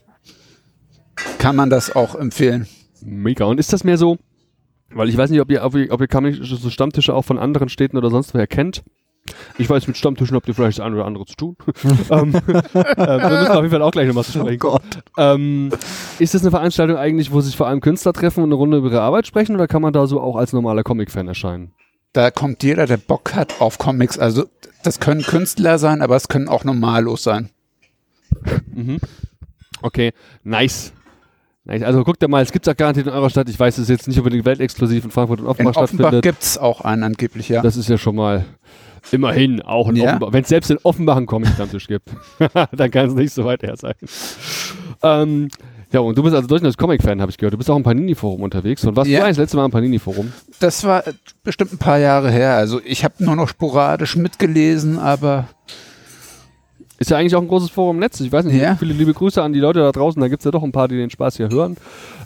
kann 1.39 1.55
man 1.55 1.69
das 1.69 1.95
auch 1.95 2.15
empfehlen. 2.15 2.67
Mega. 3.03 3.45
Und 3.45 3.61
ist 3.61 3.73
das 3.75 3.85
mehr 3.85 3.99
so, 3.99 4.17
weil 4.91 5.11
ich 5.11 5.17
weiß 5.19 5.29
nicht, 5.31 5.41
ob 5.43 5.51
ihr, 5.51 5.63
ob 5.63 5.75
ihr, 5.75 5.93
ob 5.93 6.01
ihr 6.01 6.39
so 6.43 6.71
Stammtische 6.71 7.13
auch 7.15 7.27
von 7.27 7.39
anderen 7.39 7.69
Städten 7.69 7.99
oder 7.99 8.09
sonst 8.11 8.33
woher 8.33 8.47
kennt. 8.47 8.83
Ich 9.59 9.69
weiß, 9.69 9.87
mit 9.87 9.97
Stammtischen 9.97 10.37
habt 10.37 10.49
ihr 10.49 10.55
vielleicht 10.55 10.79
das 10.79 10.85
eine 10.85 10.97
oder 10.97 11.05
andere 11.05 11.27
zu 11.27 11.37
tun. 11.37 11.57
ähm, 12.11 12.35
äh, 12.35 12.43
wir 12.45 13.39
müssen 13.39 13.53
auf 13.53 13.63
jeden 13.63 13.71
Fall 13.71 13.83
auch 13.83 13.91
gleich 13.91 14.07
nochmal 14.07 14.25
zu 14.25 14.33
sprechen. 14.33 14.59
Gott. 14.59 14.83
Ähm, 15.17 15.71
ist 16.19 16.35
das 16.35 16.43
eine 16.43 16.51
Veranstaltung 16.51 16.97
eigentlich, 16.97 17.33
wo 17.33 17.41
sich 17.41 17.57
vor 17.57 17.67
allem 17.67 17.81
Künstler 17.81 18.13
treffen 18.13 18.43
und 18.43 18.49
eine 18.49 18.55
Runde 18.55 18.79
über 18.79 18.89
ihre 18.89 19.01
Arbeit 19.01 19.27
sprechen 19.27 19.55
oder 19.55 19.67
kann 19.67 19.83
man 19.83 19.93
da 19.93 20.07
so 20.07 20.21
auch 20.21 20.37
als 20.37 20.53
normaler 20.53 20.83
Comic-Fan 20.83 21.29
erscheinen? 21.29 21.73
da 22.13 22.31
kommt 22.31 22.63
jeder, 22.63 22.87
der 22.87 22.97
Bock 22.97 23.35
hat 23.35 23.61
auf 23.61 23.79
Comics. 23.79 24.19
Also 24.19 24.47
das 24.83 25.01
können 25.01 25.23
Künstler 25.23 25.79
sein, 25.79 26.03
aber 26.03 26.17
es 26.17 26.29
können 26.29 26.49
auch 26.49 26.65
Normalos 26.65 27.23
sein. 27.23 27.51
Okay, 29.83 30.13
nice. 30.43 30.93
nice. 31.65 31.83
Also 31.83 32.05
guckt 32.05 32.23
ihr 32.23 32.29
mal, 32.29 32.43
es 32.43 32.53
gibt 32.53 32.67
es 32.67 32.73
auch 32.73 32.77
garantiert 32.77 33.07
in 33.07 33.13
eurer 33.13 33.31
Stadt. 33.31 33.49
Ich 33.49 33.59
weiß, 33.59 33.79
es 33.79 33.83
ist 33.83 33.89
jetzt 33.89 34.09
nicht 34.09 34.19
unbedingt 34.19 34.45
weltexklusiv 34.45 35.05
in 35.05 35.11
Frankfurt 35.11 35.41
und 35.41 35.47
In 35.47 35.51
Offenbach 35.51 35.77
Offenbach 35.77 36.09
stattfindet. 36.09 36.23
gibt's 36.23 36.59
auch 36.59 36.81
einen 36.81 37.05
angeblich, 37.05 37.49
ja. 37.49 37.63
Das 37.63 37.77
ist 37.77 37.89
ja 37.89 37.99
schon 37.99 38.17
mal 38.17 38.45
immerhin 39.13 39.63
auch 39.63 39.93
Ja. 39.93 40.19
Wenn 40.33 40.43
es 40.43 40.49
selbst 40.49 40.71
in 40.71 40.79
Offenbach 40.83 41.17
einen 41.17 41.27
Comic-Stammtisch 41.27 41.87
gibt, 41.87 42.09
dann 42.73 42.91
kann 42.91 43.09
es 43.09 43.15
nicht 43.15 43.33
so 43.33 43.45
weit 43.45 43.63
her 43.63 43.77
sein. 43.77 43.95
Ähm, 45.03 45.49
ja, 45.91 46.01
und 46.01 46.19
du 46.19 46.23
bist 46.23 46.35
also 46.35 46.47
durchaus 46.47 46.77
Comic-Fan, 46.77 47.21
habe 47.21 47.31
ich 47.31 47.39
gehört. 47.39 47.55
Du 47.55 47.59
bist 47.59 47.71
auch 47.71 47.77
im 47.77 47.83
Panini-Forum 47.83 48.43
unterwegs. 48.43 48.85
Und 48.85 48.97
was 48.97 49.09
Ja. 49.09 49.21
du 49.21 49.25
eigentlich 49.25 49.37
das 49.37 49.45
letzte 49.45 49.57
Mal 49.57 49.65
im 49.65 49.71
Panini-Forum? 49.71 50.33
Das 50.61 50.85
war 50.85 51.03
bestimmt 51.43 51.73
ein 51.73 51.79
paar 51.79 51.99
Jahre 51.99 52.31
her. 52.31 52.57
Also 52.57 52.81
ich 52.85 53.05
habe 53.05 53.15
nur 53.25 53.37
noch 53.37 53.49
sporadisch 53.49 54.17
mitgelesen, 54.17 54.99
aber 54.99 55.49
Ist 56.99 57.11
ja 57.11 57.17
eigentlich 57.17 57.37
auch 57.37 57.43
ein 57.43 57.49
großes 57.49 57.71
Forum 57.71 57.97
im 57.97 58.01
Netz. 58.01 58.19
Ich 58.21 58.33
weiß 58.33 58.45
nicht, 58.45 58.61
Ja. 58.61 58.75
viele 58.77 58.93
liebe 58.93 59.15
Grüße 59.15 59.41
an 59.43 59.53
die 59.53 59.61
Leute 59.61 59.79
da 59.81 59.93
draußen. 59.93 60.21
Da 60.21 60.27
gibt 60.29 60.41
es 60.41 60.45
ja 60.45 60.51
doch 60.51 60.63
ein 60.65 60.73
paar, 60.73 60.89
die 60.89 60.97
den 60.97 61.11
Spaß 61.11 61.37
hier 61.37 61.49
hören. 61.49 61.77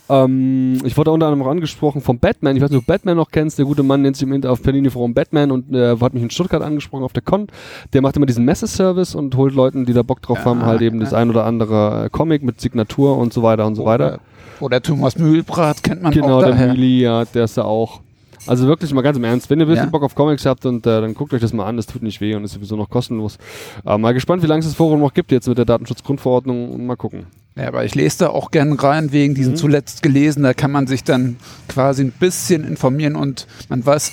Ähm, 0.09 0.79
ich 0.85 0.97
wurde 0.97 1.11
unter 1.11 1.27
anderem 1.27 1.47
auch 1.47 1.51
angesprochen 1.51 2.01
vom 2.01 2.19
Batman. 2.19 2.57
Ich 2.57 2.63
weiß 2.63 2.71
nicht, 2.71 2.79
ob 2.79 2.87
du 2.87 2.93
Batman 2.93 3.17
noch 3.17 3.31
kennst. 3.31 3.59
Der 3.59 3.65
gute 3.67 3.83
Mann 3.83 4.03
nennt 4.03 4.17
sich 4.17 4.27
im 4.27 4.33
Inter 4.33 4.51
auf 4.51 4.63
Panini 4.63 4.91
Forum 4.91 5.15
Batman 5.15 5.51
und 5.51 5.75
äh, 5.75 5.97
hat 6.01 6.15
mich 6.15 6.23
in 6.23 6.31
Stuttgart 6.31 6.63
angesprochen 6.63 7.05
auf 7.05 7.13
der 7.13 7.23
Con. 7.23 7.47
Der 7.93 8.03
macht 8.03 8.17
immer 8.17 8.27
diesen 8.27 8.45
Messeservice 8.45 9.15
und 9.15 9.37
holt 9.37 9.55
Leuten, 9.55 9.85
die 9.87 9.93
da 9.93 10.03
Bock 10.03 10.21
drauf 10.23 10.39
Ja, 10.39 10.45
haben, 10.47 10.65
halt 10.67 10.81
eben 10.83 10.99
ja. 10.99 11.05
das 11.05 11.15
ein 11.15 11.31
oder 11.31 11.45
andere 11.45 12.07
äh, 12.07 12.09
Comic 12.11 12.43
mit 12.43 12.61
Signatur 12.61 13.17
und 13.19 13.33
so 13.33 13.43
weiter 13.43 13.67
und 13.67 13.75
so 13.75 13.85
weiter. 13.85 14.07
Oder, 14.07 14.21
oder 14.61 14.83
Thomas 14.83 15.17
Mühlbrat 15.19 15.83
kennt 15.83 16.03
man 16.03 16.13
Genau, 16.13 16.39
auch 16.39 16.43
der 16.43 16.51
daher. 16.53 16.73
Mili, 16.75 17.01
ja, 17.03 17.25
der 17.25 17.45
ist 17.45 17.57
da 17.57 17.63
auch. 17.65 18.01
Also 18.47 18.67
wirklich 18.67 18.93
mal 18.93 19.03
ganz 19.03 19.17
im 19.17 19.25
Ernst, 19.25 19.49
wenn 19.51 19.61
ihr 19.61 19.67
ein 19.67 19.69
bisschen 19.69 19.85
Ja. 19.87 19.91
Bock 19.91 20.03
auf 20.03 20.15
Comics 20.15 20.45
habt 20.47 20.67
und 20.67 20.87
äh, 20.87 21.01
dann 21.01 21.15
guckt 21.15 21.33
euch 21.33 21.41
das 21.41 21.53
mal 21.53 21.67
an, 21.67 21.77
das 21.77 21.87
tut 21.87 22.03
nicht 22.03 22.21
weh 22.21 22.35
und 22.35 22.45
ist 22.45 22.53
sowieso 22.53 22.77
noch 22.77 22.91
kostenlos. 22.91 23.39
Äh, 23.87 23.99
mal 23.99 24.13
gespannt, 24.15 24.43
wie 24.43 24.47
lange 24.47 24.61
es 24.61 24.67
das 24.67 24.75
Forum 24.75 25.01
noch 25.01 25.15
gibt 25.15 25.31
jetzt 25.33 25.47
mit 25.49 25.59
der 25.59 25.65
Datenschutzgrundverordnung 25.65 26.71
und 26.73 26.85
mal 26.87 26.97
gucken. 26.97 27.27
Ja, 27.55 27.69
aber 27.69 27.85
ich 27.85 27.95
lese 27.95 28.19
da 28.21 28.29
auch 28.31 28.51
gern 28.51 28.73
rein 28.73 29.13
wegen 29.13 29.33
Mhm. 29.33 29.37
diesen 29.37 29.57
zuletzt 29.57 30.03
gelesen. 30.03 30.43
Da 30.43 30.55
kann 30.55 30.71
man 30.73 30.87
sich 30.87 31.05
dann 31.05 31.37
quasi 31.69 32.03
ein 32.03 32.13
bisschen 32.13 32.65
informieren 32.65 33.15
und 33.15 33.47
man 33.69 33.85
weiß 33.85 34.11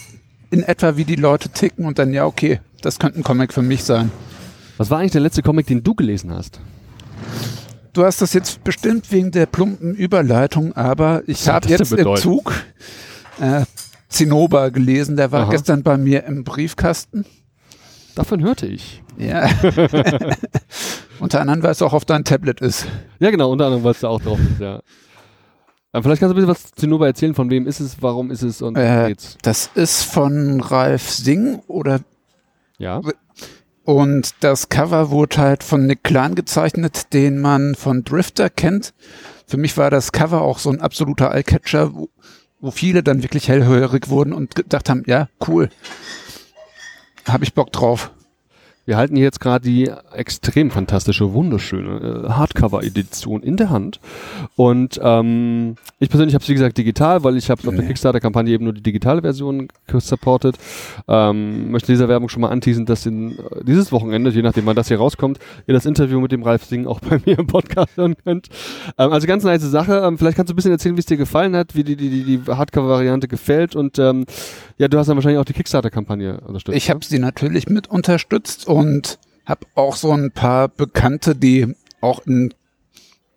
in 0.52 0.62
etwa, 0.64 0.98
wie 0.98 1.06
die 1.06 1.16
Leute 1.16 1.50
ticken 1.50 1.86
und 1.86 1.98
dann, 2.00 2.12
ja, 2.14 2.26
okay, 2.26 2.60
das 2.82 3.00
könnte 3.00 3.20
ein 3.20 3.24
Comic 3.24 3.54
für 3.54 3.62
mich 3.62 3.84
sein. 3.84 4.12
Was 4.78 4.90
war 4.92 5.00
eigentlich 5.00 5.12
der 5.14 5.22
letzte 5.22 5.42
Comic, 5.42 5.68
den 5.68 5.84
du 5.84 5.94
gelesen 5.96 6.32
hast? 6.34 6.60
Du 7.94 8.04
hast 8.06 8.22
das 8.22 8.34
jetzt 8.34 8.64
bestimmt 8.64 9.12
wegen 9.12 9.32
der 9.32 9.46
plumpen 9.46 9.96
Überleitung, 9.96 10.74
aber 10.74 11.24
ich 11.28 11.48
habe 11.50 11.68
jetzt 11.68 11.92
im? 11.92 12.16
Zug 12.18 12.54
äh, 13.42 13.64
Zinnober 14.10 14.72
gelesen. 14.72 15.16
Der 15.18 15.32
war 15.32 15.44
Aha. 15.44 15.52
gestern 15.52 15.84
bei 15.84 15.98
mir 15.98 16.24
im 16.26 16.44
Briefkasten. 16.44 17.26
Davon 18.16 18.42
hörte 18.44 18.66
ich. 18.68 19.02
Ja. 19.18 19.48
Unter 21.20 21.42
anderem, 21.42 21.64
weil 21.64 21.72
es 21.72 21.82
auch 21.82 21.94
auf 21.94 22.06
dein 22.06 22.24
Tablet 22.24 22.62
ist. 22.62 22.86
Ja, 23.20 23.30
genau, 23.32 23.52
unter 23.52 23.66
anderem, 23.66 23.84
weil 23.84 23.92
es 23.92 24.00
da 24.00 24.08
auch 24.08 24.22
drauf 24.22 24.40
ist, 24.40 24.60
ja. 24.62 24.82
Ähm, 25.94 26.04
vielleicht 26.04 26.20
kannst 26.22 26.32
du 26.36 26.36
ein 26.36 26.36
bisschen 26.36 26.48
was 26.50 26.64
zu 26.64 26.76
Zinnober 26.76 27.08
erzählen, 27.08 27.36
von 27.36 27.50
wem 27.50 27.68
ist 27.68 27.80
es, 27.80 27.98
warum 28.02 28.32
ist 28.32 28.42
es 28.42 28.62
und 28.62 28.78
Äh, 28.78 29.08
geht's. 29.10 29.38
Das 29.42 29.70
ist 29.76 30.04
von 30.04 30.62
Ralf 30.62 31.10
Singh 31.10 31.62
oder 31.68 32.00
Ja. 32.78 33.02
und 33.84 34.34
das 34.42 34.70
Cover 34.70 35.10
wurde 35.10 35.38
halt 35.38 35.64
von 35.64 35.86
Nick 35.88 36.04
Klein 36.04 36.36
gezeichnet, 36.36 37.12
den 37.14 37.40
man 37.42 37.76
von 37.76 38.04
Drifter 38.06 38.50
kennt. 38.50 38.94
Für 39.48 39.58
mich 39.58 39.76
war 39.78 39.90
das 39.90 40.12
Cover 40.12 40.42
auch 40.42 40.60
so 40.60 40.70
ein 40.70 40.80
absoluter 40.80 41.34
Eyecatcher, 41.34 41.92
wo, 42.60 42.72
viele 42.72 43.04
dann 43.04 43.24
wirklich 43.24 43.48
hellhörig 43.48 44.10
wurden 44.10 44.34
und 44.34 44.56
gedacht 44.56 44.90
haben, 44.90 45.04
ja, 45.08 45.30
cool. 45.48 45.70
Habe 47.28 47.44
ich 47.44 47.54
Bock 47.54 47.72
drauf. 47.72 48.12
Wir 48.86 48.98
halten 48.98 49.16
hier 49.16 49.26
jetzt 49.26 49.40
gerade 49.40 49.64
die 49.64 49.92
extrem 50.14 50.72
fantastische, 50.72 51.34
wunderschöne 51.34 52.26
äh, 52.26 52.30
Hardcover-Edition 52.30 53.44
in 53.44 53.56
der 53.56 53.70
Hand. 53.70 54.00
Und 54.56 55.00
ähm, 55.04 55.76
Ich 56.00 56.10
persönlich 56.10 56.34
habe 56.34 56.42
es 56.42 56.50
wie 56.50 56.54
gesagt 56.54 56.78
digital, 56.78 57.24
weil 57.24 57.38
ich 57.38 57.50
habe 57.50 57.68
auf 57.68 57.76
der. 57.76 57.86
Kickstarter-Kampagne 57.86 58.52
eben 58.52 58.64
nur 58.64 58.74
die 58.74 58.82
digitale 58.82 59.22
Version 59.22 59.68
supported. 59.94 60.56
Ähm, 61.08 61.72
möchte 61.72 61.92
dieser 61.92 62.10
Werbung 62.10 62.30
schon 62.30 62.42
mal 62.42 62.50
anteasen, 62.50 62.86
dass 62.86 63.06
in, 63.06 63.38
äh, 63.38 63.64
dieses 63.64 63.92
Wochenende, 63.92 64.32
je 64.32 64.42
nachdem 64.42 64.66
wann 64.66 64.76
das 64.76 64.88
hier 64.88 64.98
rauskommt, 64.98 65.40
ihr 65.68 65.74
das 65.74 65.86
Interview 65.86 66.20
mit 66.20 66.32
dem 66.32 66.44
Ralf 66.44 66.66
Singh 66.66 66.90
auch 66.90 67.00
bei 67.10 67.20
mir 67.26 67.38
im 67.38 67.48
Podcast 67.48 67.96
hören 67.96 68.16
könnt. 68.24 68.48
Ähm, 68.98 69.12
also 69.12 69.28
ganz 69.28 69.44
nice 69.44 69.62
Sache. 69.62 70.02
Ähm, 70.04 70.18
vielleicht 70.18 70.38
kannst 70.38 70.50
du 70.50 70.54
ein 70.54 70.56
bisschen 70.56 70.72
erzählen, 70.72 70.96
wie 70.96 71.02
es 71.02 71.06
dir 71.06 71.18
gefallen 71.18 71.56
hat, 71.56 71.76
wie 71.76 71.84
die, 71.84 71.96
die, 71.96 72.24
die 72.24 72.42
Hardcover-Variante 72.48 73.28
gefällt 73.28 73.76
und 73.76 74.00
ähm, 74.00 74.26
ja, 74.80 74.88
du 74.88 74.98
hast 74.98 75.08
dann 75.08 75.18
wahrscheinlich 75.18 75.40
auch 75.40 75.46
die 75.46 75.54
Kickstarter-Kampagne 75.54 76.40
unterstützt. 76.40 76.78
Ich 76.78 76.90
habe 76.90 77.04
sie 77.04 77.20
natürlich 77.20 77.68
mit 77.68 77.88
unterstützt 77.90 78.66
und 78.66 79.20
habe 79.46 79.68
auch 79.76 79.98
so 79.98 80.14
ein 80.14 80.32
paar 80.32 80.70
Bekannte, 80.70 81.36
die 81.36 81.76
auch 82.00 82.26
in, 82.26 82.54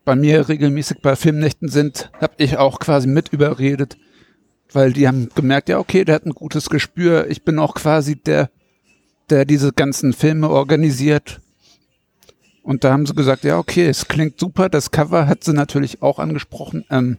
bei 0.05 0.15
mir 0.15 0.49
regelmäßig 0.49 0.99
bei 1.03 1.17
Filmnächten 1.17 1.69
sind, 1.69 2.13
habe 2.21 2.35
ich 2.37 2.59
auch 2.59 2.79
quasi 2.79 3.09
mit 3.09 3.31
überredet, 3.31 3.97
weil 4.73 4.93
die 4.93 5.09
haben 5.09 5.31
gemerkt, 5.35 5.69
ja 5.69 5.81
okay, 5.81 6.05
der 6.05 6.15
hat 6.15 6.27
ein 6.27 6.33
gutes 6.33 6.71
Gespür. 6.71 7.29
Ich 7.29 7.43
bin 7.43 7.59
auch 7.59 7.75
quasi 7.75 8.15
der, 8.15 8.49
der 9.29 9.45
diese 9.45 9.73
ganzen 9.73 10.13
Filme 10.13 10.49
organisiert. 10.49 11.41
Und 12.63 12.85
da 12.85 12.93
haben 12.93 13.05
sie 13.05 13.15
gesagt, 13.15 13.43
ja 13.43 13.59
okay, 13.59 13.87
es 13.87 14.07
klingt 14.07 14.39
super. 14.39 14.69
Das 14.69 14.93
Cover 14.93 15.27
hat 15.27 15.43
sie 15.43 15.55
natürlich 15.55 16.03
auch 16.03 16.21
angesprochen. 16.21 16.85
Ähm, 16.89 17.19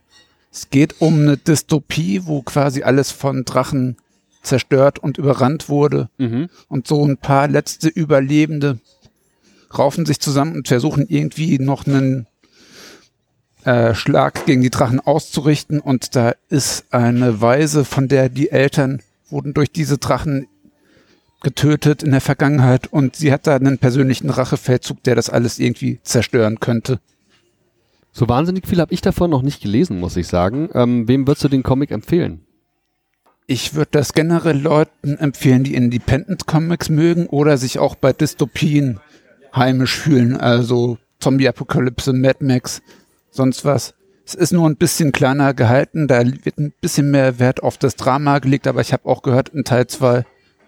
es 0.50 0.70
geht 0.70 1.02
um 1.02 1.20
eine 1.20 1.36
Dystopie, 1.36 2.22
wo 2.24 2.42
quasi 2.42 2.84
alles 2.84 3.12
von 3.12 3.44
Drachen 3.44 3.98
zerstört 4.44 5.00
und 5.00 5.18
überrannt 5.18 5.70
wurde. 5.70 6.10
Mhm. 6.18 6.50
Und 6.68 6.88
so 6.88 7.04
ein 7.06 7.18
paar 7.18 7.48
letzte 7.48 7.90
Überlebende 7.90 8.80
raufen 9.76 10.06
sich 10.06 10.20
zusammen 10.20 10.56
und 10.56 10.68
versuchen 10.68 11.08
irgendwie 11.08 11.58
noch 11.60 11.88
einen 11.88 12.28
äh, 13.64 13.96
Schlag 13.96 14.46
gegen 14.46 14.62
die 14.62 14.70
Drachen 14.70 15.00
auszurichten. 15.00 15.80
Und 15.80 16.16
da 16.16 16.34
ist 16.50 16.86
eine 16.92 17.42
Weise, 17.42 17.86
von 17.86 18.08
der 18.08 18.30
die 18.30 18.52
Eltern 18.52 19.02
wurden 19.30 19.54
durch 19.54 19.72
diese 19.72 19.98
Drachen 19.98 20.48
getötet 21.42 22.04
in 22.04 22.12
der 22.12 22.22
Vergangenheit 22.22 22.88
und 22.88 23.18
sie 23.18 23.32
hat 23.32 23.48
da 23.48 23.56
einen 23.56 23.78
persönlichen 23.78 24.30
Rachefeldzug, 24.30 25.04
der 25.04 25.16
das 25.16 25.30
alles 25.30 25.60
irgendwie 25.60 26.00
zerstören 26.04 26.62
könnte. 26.62 27.00
So 28.14 28.30
wahnsinnig 28.30 28.68
viel 28.68 28.80
habe 28.80 28.94
ich 28.94 29.02
davon 29.02 29.30
noch 29.30 29.42
nicht 29.42 29.62
gelesen, 29.62 30.00
muss 30.00 30.16
ich 30.16 30.28
sagen. 30.28 30.70
Ähm, 30.74 31.08
wem 31.08 31.28
würdest 31.28 31.44
du 31.44 31.50
den 31.50 31.64
Comic 31.64 31.92
empfehlen? 31.92 32.42
Ich 33.46 33.74
würde 33.74 33.92
das 33.92 34.14
generell 34.14 34.58
Leuten 34.58 35.18
empfehlen, 35.18 35.64
die 35.64 35.76
Independent 35.76 36.48
Comics 36.48 36.90
mögen 36.90 37.28
oder 37.28 37.58
sich 37.58 37.78
auch 37.80 37.96
bei 37.96 38.14
Dystopien 38.14 39.00
heimisch 39.54 39.98
fühlen, 39.98 40.38
also 40.38 40.98
Zombie-Apokalypse, 41.20 42.14
Mad 42.14 42.38
Max, 42.44 42.82
sonst 43.32 43.66
was. 43.66 43.94
Es 44.26 44.36
ist 44.36 44.54
nur 44.54 44.68
ein 44.70 44.78
bisschen 44.78 45.12
kleiner 45.12 45.54
gehalten, 45.54 46.08
da 46.08 46.26
wird 46.26 46.58
ein 46.58 46.74
bisschen 46.80 47.12
mehr 47.12 47.40
Wert 47.40 47.62
auf 47.62 47.78
das 47.78 47.96
Drama 47.96 48.40
gelegt, 48.40 48.68
aber 48.68 48.82
ich 48.82 48.94
habe 48.94 49.08
auch 49.08 49.22
gehört, 49.22 49.50
in 49.50 49.66
Teil 49.66 49.88
2 49.88 50.26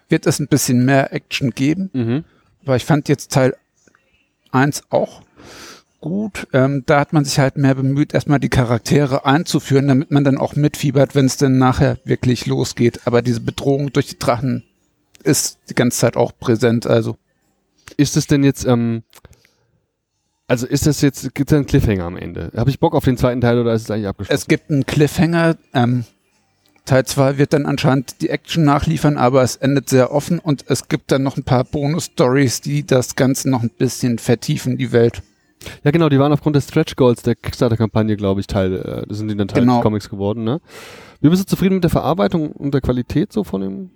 wird 0.08 0.26
es 0.26 0.38
ein 0.38 0.48
bisschen 0.48 0.84
mehr 0.84 1.12
Action 1.12 1.50
geben. 1.50 1.90
Mhm. 1.92 2.24
Aber 2.64 2.76
ich 2.76 2.84
fand 2.84 3.08
jetzt 3.08 3.32
Teil 3.32 3.56
1 4.52 4.82
auch 4.90 5.22
gut. 6.00 6.46
Ähm, 6.52 6.82
da 6.86 7.00
hat 7.00 7.12
man 7.12 7.24
sich 7.24 7.38
halt 7.38 7.56
mehr 7.56 7.74
bemüht, 7.74 8.14
erstmal 8.14 8.40
die 8.40 8.48
Charaktere 8.48 9.24
einzuführen, 9.24 9.88
damit 9.88 10.10
man 10.10 10.24
dann 10.24 10.38
auch 10.38 10.56
mitfiebert, 10.56 11.14
wenn 11.14 11.26
es 11.26 11.36
dann 11.36 11.58
nachher 11.58 11.98
wirklich 12.04 12.46
losgeht. 12.46 13.00
Aber 13.06 13.22
diese 13.22 13.40
Bedrohung 13.40 13.92
durch 13.92 14.06
die 14.06 14.18
Drachen 14.18 14.64
ist 15.24 15.58
die 15.68 15.74
ganze 15.74 15.98
Zeit 15.98 16.16
auch 16.16 16.32
präsent. 16.38 16.86
Also 16.86 17.16
Ist 17.96 18.16
es 18.16 18.26
denn 18.26 18.44
jetzt, 18.44 18.64
ähm, 18.64 19.02
also 20.46 20.66
ist 20.66 20.86
das 20.86 21.00
jetzt, 21.00 21.34
gibt 21.34 21.50
es 21.50 21.56
einen 21.56 21.66
Cliffhanger 21.66 22.04
am 22.04 22.16
Ende? 22.16 22.52
Habe 22.56 22.70
ich 22.70 22.78
Bock 22.78 22.94
auf 22.94 23.04
den 23.04 23.16
zweiten 23.16 23.40
Teil 23.40 23.58
oder 23.58 23.74
ist 23.74 23.82
es 23.82 23.90
eigentlich 23.90 24.06
abgeschlossen? 24.06 24.38
es 24.38 24.46
gibt 24.46 24.70
einen 24.70 24.86
Cliffhanger. 24.86 25.56
Ähm, 25.74 26.04
Teil 26.84 27.04
2 27.04 27.36
wird 27.36 27.52
dann 27.52 27.66
anscheinend 27.66 28.20
die 28.22 28.30
Action 28.30 28.64
nachliefern, 28.64 29.16
aber 29.16 29.42
es 29.42 29.56
endet 29.56 29.88
sehr 29.88 30.12
offen 30.12 30.38
und 30.38 30.64
es 30.68 30.86
gibt 30.86 31.10
dann 31.10 31.24
noch 31.24 31.36
ein 31.36 31.42
paar 31.42 31.64
Bonus-Stories, 31.64 32.60
die 32.60 32.86
das 32.86 33.16
Ganze 33.16 33.50
noch 33.50 33.64
ein 33.64 33.70
bisschen 33.70 34.18
vertiefen, 34.18 34.78
die 34.78 34.92
Welt. 34.92 35.22
Ja, 35.84 35.90
genau, 35.90 36.08
die 36.08 36.18
waren 36.18 36.32
aufgrund 36.32 36.56
des 36.56 36.68
Stretch 36.68 36.96
Goals 36.96 37.22
der 37.22 37.34
Kickstarter-Kampagne, 37.34 38.16
glaube 38.16 38.40
ich, 38.40 38.46
Teil, 38.46 38.74
äh, 38.74 39.06
das 39.08 39.18
sind 39.18 39.28
die 39.28 39.36
dann 39.36 39.48
Teil 39.48 39.60
Genau. 39.62 39.76
des 39.76 39.82
Comics 39.82 40.08
geworden, 40.10 40.44
ne? 40.44 40.60
Wie 41.20 41.28
bist 41.28 41.42
du 41.42 41.46
zufrieden 41.46 41.74
mit 41.76 41.84
der 41.84 41.90
Verarbeitung 41.90 42.52
und 42.52 42.72
der 42.74 42.80
Qualität 42.80 43.32
so 43.32 43.42
von 43.42 43.62
dem 43.62 43.90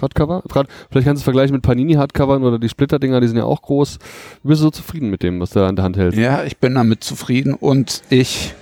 Hardcover? 0.00 0.42
Vielleicht 0.48 0.66
kannst 1.06 1.06
du 1.06 1.12
es 1.12 1.22
vergleichen 1.22 1.54
mit 1.54 1.62
Panini-Hardcovern 1.62 2.42
oder 2.42 2.58
die 2.58 2.68
Splitter-Dinger, 2.68 3.20
die 3.20 3.28
sind 3.28 3.36
ja 3.36 3.44
auch 3.44 3.62
groß. 3.62 3.98
Wie 4.42 4.48
bist 4.48 4.60
du 4.62 4.64
so 4.64 4.70
zufrieden 4.70 5.10
mit 5.10 5.22
dem, 5.22 5.38
was 5.40 5.50
du 5.50 5.60
da 5.60 5.68
an 5.68 5.76
der 5.76 5.84
Hand 5.84 5.96
hältst? 5.96 6.18
Ja, 6.18 6.44
ich 6.44 6.56
bin 6.56 6.74
damit 6.74 7.04
zufrieden 7.04 7.54
und 7.54 8.02
ich 8.10 8.54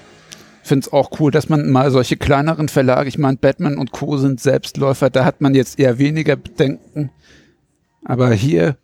finde 0.64 0.86
es 0.86 0.92
auch 0.92 1.18
cool, 1.20 1.30
dass 1.30 1.48
man 1.48 1.70
mal 1.70 1.90
solche 1.90 2.16
kleineren 2.16 2.68
Verlage, 2.68 3.08
ich 3.08 3.18
meine, 3.18 3.36
Batman 3.36 3.78
und 3.78 3.92
Co. 3.92 4.16
sind 4.16 4.40
Selbstläufer, 4.40 5.08
da 5.10 5.24
hat 5.24 5.40
man 5.40 5.54
jetzt 5.54 5.78
eher 5.78 5.98
weniger 5.98 6.36
Bedenken. 6.36 7.10
Aber 8.04 8.30
hier, 8.32 8.76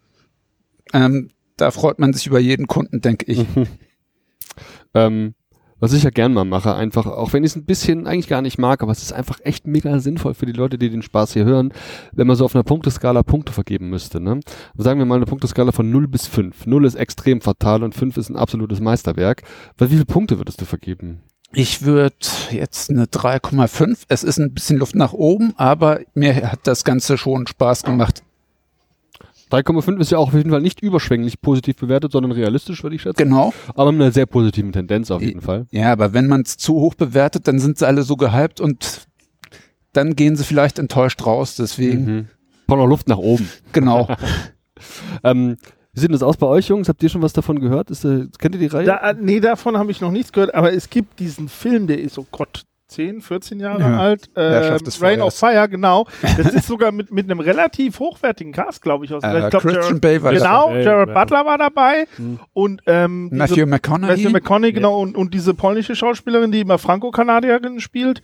ähm, 0.92 1.30
da 1.58 1.70
freut 1.70 1.98
man 1.98 2.12
sich 2.14 2.26
über 2.26 2.38
jeden 2.38 2.66
Kunden, 2.66 3.00
denke 3.00 3.30
ich. 3.30 3.44
Ähm, 4.94 5.34
was 5.80 5.92
ich 5.92 6.02
ja 6.02 6.10
gern 6.10 6.34
mal 6.34 6.44
mache, 6.44 6.74
einfach, 6.74 7.06
auch 7.06 7.32
wenn 7.32 7.44
ich 7.44 7.52
es 7.52 7.56
ein 7.56 7.64
bisschen 7.64 8.08
eigentlich 8.08 8.26
gar 8.26 8.42
nicht 8.42 8.58
mag, 8.58 8.82
aber 8.82 8.90
es 8.90 9.02
ist 9.02 9.12
einfach 9.12 9.38
echt 9.44 9.66
mega 9.68 10.00
sinnvoll 10.00 10.34
für 10.34 10.46
die 10.46 10.52
Leute, 10.52 10.76
die 10.76 10.90
den 10.90 11.02
Spaß 11.02 11.34
hier 11.34 11.44
hören, 11.44 11.72
wenn 12.12 12.26
man 12.26 12.34
so 12.36 12.44
auf 12.44 12.54
einer 12.56 12.64
Punkteskala 12.64 13.22
Punkte 13.22 13.52
vergeben 13.52 13.88
müsste. 13.88 14.20
Ne? 14.20 14.40
Sagen 14.76 14.98
wir 14.98 15.06
mal 15.06 15.16
eine 15.16 15.26
Punkteskala 15.26 15.70
von 15.70 15.88
0 15.88 16.08
bis 16.08 16.26
5. 16.26 16.66
0 16.66 16.84
ist 16.84 16.96
extrem 16.96 17.40
fatal 17.40 17.84
und 17.84 17.94
5 17.94 18.16
ist 18.16 18.28
ein 18.28 18.36
absolutes 18.36 18.80
Meisterwerk. 18.80 19.42
Weil 19.76 19.90
wie 19.90 19.94
viele 19.94 20.06
Punkte 20.06 20.38
würdest 20.38 20.60
du 20.60 20.64
vergeben? 20.64 21.20
Ich 21.52 21.82
würde 21.82 22.16
jetzt 22.50 22.90
eine 22.90 23.04
3,5. 23.04 24.00
Es 24.08 24.24
ist 24.24 24.38
ein 24.38 24.52
bisschen 24.52 24.78
Luft 24.78 24.96
nach 24.96 25.12
oben, 25.12 25.54
aber 25.56 26.00
mir 26.12 26.50
hat 26.50 26.60
das 26.64 26.82
Ganze 26.82 27.16
schon 27.16 27.46
Spaß 27.46 27.84
gemacht. 27.84 28.22
3,5 29.50 29.98
ist 30.00 30.10
ja 30.12 30.18
auch 30.18 30.28
auf 30.28 30.34
jeden 30.34 30.50
Fall 30.50 30.60
nicht 30.60 30.80
überschwänglich 30.82 31.40
positiv 31.40 31.76
bewertet, 31.76 32.12
sondern 32.12 32.32
realistisch, 32.32 32.82
würde 32.82 32.96
ich 32.96 33.02
schätzen. 33.02 33.16
Genau. 33.22 33.52
Aber 33.74 33.92
mit 33.92 34.02
einer 34.02 34.12
sehr 34.12 34.26
positiven 34.26 34.72
Tendenz 34.72 35.10
auf 35.10 35.22
jeden 35.22 35.40
Fall. 35.40 35.66
Ja, 35.70 35.92
aber 35.92 36.12
wenn 36.12 36.26
man 36.26 36.42
es 36.42 36.56
zu 36.56 36.74
hoch 36.74 36.94
bewertet, 36.94 37.48
dann 37.48 37.58
sind 37.58 37.78
sie 37.78 37.86
alle 37.86 38.02
so 38.02 38.16
gehypt 38.16 38.60
und 38.60 39.06
dann 39.92 40.16
gehen 40.16 40.36
sie 40.36 40.44
vielleicht 40.44 40.78
enttäuscht 40.78 41.24
raus. 41.24 41.56
Deswegen, 41.56 42.04
Mhm. 42.04 42.28
Braucht 42.66 42.80
noch 42.80 42.86
Luft 42.86 43.08
nach 43.08 43.18
oben. 43.18 43.48
genau. 43.72 44.08
Ähm, 45.24 45.56
wie 45.92 46.00
sieht 46.00 46.12
das 46.12 46.22
aus 46.22 46.36
bei 46.36 46.46
euch, 46.46 46.68
Jungs? 46.68 46.88
Habt 46.88 47.02
ihr 47.02 47.08
schon 47.08 47.22
was 47.22 47.32
davon 47.32 47.58
gehört? 47.58 47.90
Ist, 47.90 48.04
äh, 48.04 48.26
kennt 48.38 48.54
ihr 48.54 48.60
die 48.60 48.66
Reihe? 48.66 48.84
Da, 48.86 49.10
äh, 49.10 49.14
nee, 49.20 49.40
davon 49.40 49.76
habe 49.76 49.90
ich 49.90 50.00
noch 50.00 50.12
nichts 50.12 50.32
gehört, 50.32 50.54
aber 50.54 50.72
es 50.72 50.88
gibt 50.88 51.18
diesen 51.18 51.48
Film, 51.48 51.88
der 51.88 51.98
ist, 51.98 52.16
oh 52.16 52.26
Gott, 52.30 52.62
10, 52.88 53.20
14 53.20 53.60
Jahre 53.60 53.80
Ja. 53.80 53.98
alt. 53.98 54.30
Ähm, 54.34 54.78
des 54.78 55.02
Rain 55.02 55.20
Feuers. 55.20 55.34
of 55.42 55.50
Fire, 55.50 55.68
genau. 55.68 56.06
Das 56.36 56.52
ist 56.54 56.66
sogar 56.66 56.90
mit, 56.90 57.12
mit 57.12 57.26
einem 57.30 57.40
relativ 57.40 57.98
hochwertigen 58.00 58.52
Cast, 58.52 58.80
glaube 58.82 59.04
ich. 59.04 59.12
Aus 59.12 59.22
Äh, 59.22 59.44
ich 59.44 59.50
glaub, 59.50 59.62
Christian 59.62 59.84
Jared, 59.84 60.00
Bale 60.00 60.22
war 60.22 60.32
genau, 60.32 60.68
dabei, 60.68 60.82
Jared 60.82 61.08
ja. 61.08 61.14
Butler 61.14 61.46
war 61.46 61.58
dabei 61.58 62.06
Hm. 62.16 62.40
und 62.54 62.82
ähm, 62.86 63.28
diese- 63.30 63.36
Matthew 63.38 63.66
McConaughey. 63.66 64.16
Matthew 64.16 64.30
McConaughey, 64.30 64.72
genau, 64.72 64.98
und, 65.00 65.16
und 65.16 65.34
diese 65.34 65.54
polnische 65.54 65.94
Schauspielerin, 65.94 66.50
die 66.50 66.60
immer 66.60 66.78
Franco-Kanadierin 66.78 67.80
spielt. 67.80 68.22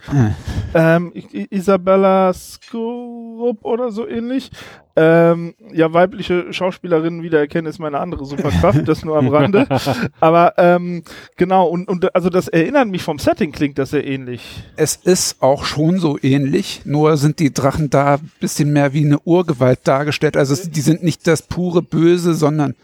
Ähm, 0.73 1.11
I- 1.15 1.27
I- 1.41 1.47
Isabella 1.51 2.33
Skurup 2.33 3.63
oder 3.63 3.91
so 3.91 4.07
ähnlich. 4.07 4.49
Ähm, 4.97 5.55
ja, 5.73 5.91
weibliche 5.91 6.53
Schauspielerinnen 6.53 7.21
wiedererkennen 7.21 7.69
ist 7.69 7.79
meine 7.79 7.99
andere 7.99 8.23
Superkraft, 8.23 8.87
das 8.87 9.03
nur 9.03 9.17
am 9.17 9.27
Rande. 9.27 9.67
Aber 10.21 10.53
ähm, 10.57 11.03
genau, 11.35 11.67
und, 11.67 11.89
und 11.89 12.15
also 12.15 12.29
das 12.29 12.47
erinnert 12.47 12.87
mich 12.87 13.03
vom 13.03 13.19
Setting, 13.19 13.51
klingt 13.51 13.77
das 13.77 13.89
sehr 13.89 14.07
ähnlich. 14.07 14.63
Es 14.77 14.95
ist 14.95 15.41
auch 15.41 15.65
schon 15.65 15.99
so 15.99 16.17
ähnlich, 16.21 16.81
nur 16.85 17.17
sind 17.17 17.39
die 17.39 17.53
Drachen 17.53 17.89
da 17.89 18.15
ein 18.15 18.31
bisschen 18.39 18.71
mehr 18.71 18.93
wie 18.93 19.05
eine 19.05 19.19
Urgewalt 19.19 19.79
dargestellt. 19.83 20.37
Also 20.37 20.53
es, 20.53 20.69
die 20.71 20.81
sind 20.81 21.03
nicht 21.03 21.27
das 21.27 21.41
pure 21.41 21.81
Böse, 21.81 22.33
sondern 22.33 22.75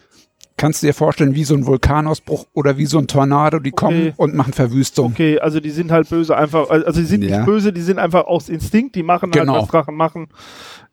kannst 0.62 0.84
du 0.84 0.88
dir 0.88 0.93
vorstellen, 0.93 1.34
wie 1.34 1.43
so 1.43 1.56
ein 1.56 1.65
Vulkanausbruch 1.65 2.45
oder 2.54 2.78
wie 2.78 2.86
so 2.86 3.00
ein 3.00 3.08
Tornado, 3.08 3.58
die 3.58 3.71
kommen 3.71 4.13
und 4.15 4.36
machen 4.36 4.54
Verwüstung. 4.54 5.12
Okay, 5.13 5.39
also 5.39 5.60
die 5.60 5.71
sind 5.71 5.91
halt 5.91 6.08
böse 6.08 6.38
einfach, 6.38 6.69
also 6.69 7.00
die 7.02 7.06
sind 7.08 7.24
Ja. 7.24 7.38
nicht 7.38 7.45
böse, 7.47 7.74
die 7.74 7.82
sind 7.82 7.97
einfach 7.97 8.26
aus 8.26 8.47
Instinkt, 8.47 8.95
die 8.95 9.02
machen 9.02 9.32
Genau. 9.32 9.54
halt, 9.54 9.63
was 9.63 9.69
Drachen 9.69 9.95
machen. 9.95 10.28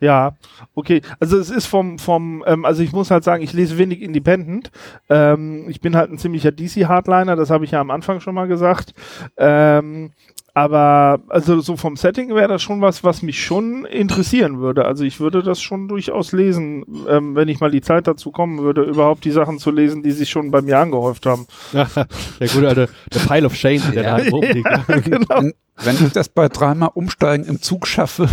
Ja, 0.01 0.37
okay. 0.75 1.03
Also 1.21 1.39
es 1.39 1.51
ist 1.51 1.67
vom, 1.67 1.99
vom, 1.99 2.43
ähm, 2.47 2.65
also 2.65 2.83
ich 2.83 2.93
muss 2.93 3.11
halt 3.11 3.25
sagen, 3.25 3.43
ich 3.43 3.53
lese 3.53 3.77
wenig 3.77 4.01
Independent. 4.01 4.71
Ähm, 5.11 5.67
ich 5.69 5.81
bin 5.83 5.95
halt 5.97 6.11
ein 6.11 6.19
ziemlicher 6.19 6.51
DC-Hardliner, 6.51 7.37
das 7.37 7.51
habe 7.51 7.65
ich 7.67 7.73
ja 7.73 7.81
am 7.81 7.91
Anfang 7.91 8.21
schon 8.21 8.35
mal 8.35 8.49
gesagt. 8.49 8.95
Ähm, 9.37 10.13
aber 10.59 11.21
also 11.29 11.61
so 11.61 11.77
vom 11.77 11.97
Setting 11.97 12.35
wäre 12.35 12.49
das 12.49 12.63
schon 12.63 12.81
was, 12.81 13.05
was 13.05 13.23
mich 13.23 13.43
schon 13.45 13.85
interessieren 13.85 14.59
würde. 14.61 14.85
Also 14.85 15.05
ich 15.05 15.21
würde 15.21 15.43
das 15.43 15.61
schon 15.61 15.89
durchaus 15.89 16.33
lesen, 16.33 16.85
ähm, 17.09 17.35
wenn 17.35 17.49
ich 17.49 17.61
mal 17.61 17.71
die 17.71 17.81
Zeit 17.81 18.07
dazu 18.07 18.31
kommen 18.33 18.59
würde, 18.59 18.83
überhaupt 18.83 19.25
die 19.25 19.31
Sachen 19.31 19.59
zu 19.59 19.71
lesen, 19.71 20.03
die 20.03 20.11
sich 20.13 20.29
schon 20.31 20.51
bei 20.51 20.61
mir 20.63 20.79
angehäuft 20.79 21.27
haben. 21.27 21.47
der 21.73 22.49
gute 22.49 22.69
alte, 22.69 22.89
der 23.15 23.21
Pile 23.21 23.47
of 23.47 23.55
Shame, 23.55 23.83
der 23.95 24.03
Ja. 24.03 24.17
da 24.17 24.23
halt 24.23 24.33
rumliegt. 24.33 24.69
genau. 25.05 25.27
Wenn, 25.41 25.53
wenn 25.77 25.95
ich 26.07 26.13
das 26.13 26.29
bei 26.29 26.49
dreimal 26.49 26.91
Umsteigen 26.95 27.47
im 27.47 27.63
Zug 27.63 27.87
schaffe, 27.87 28.29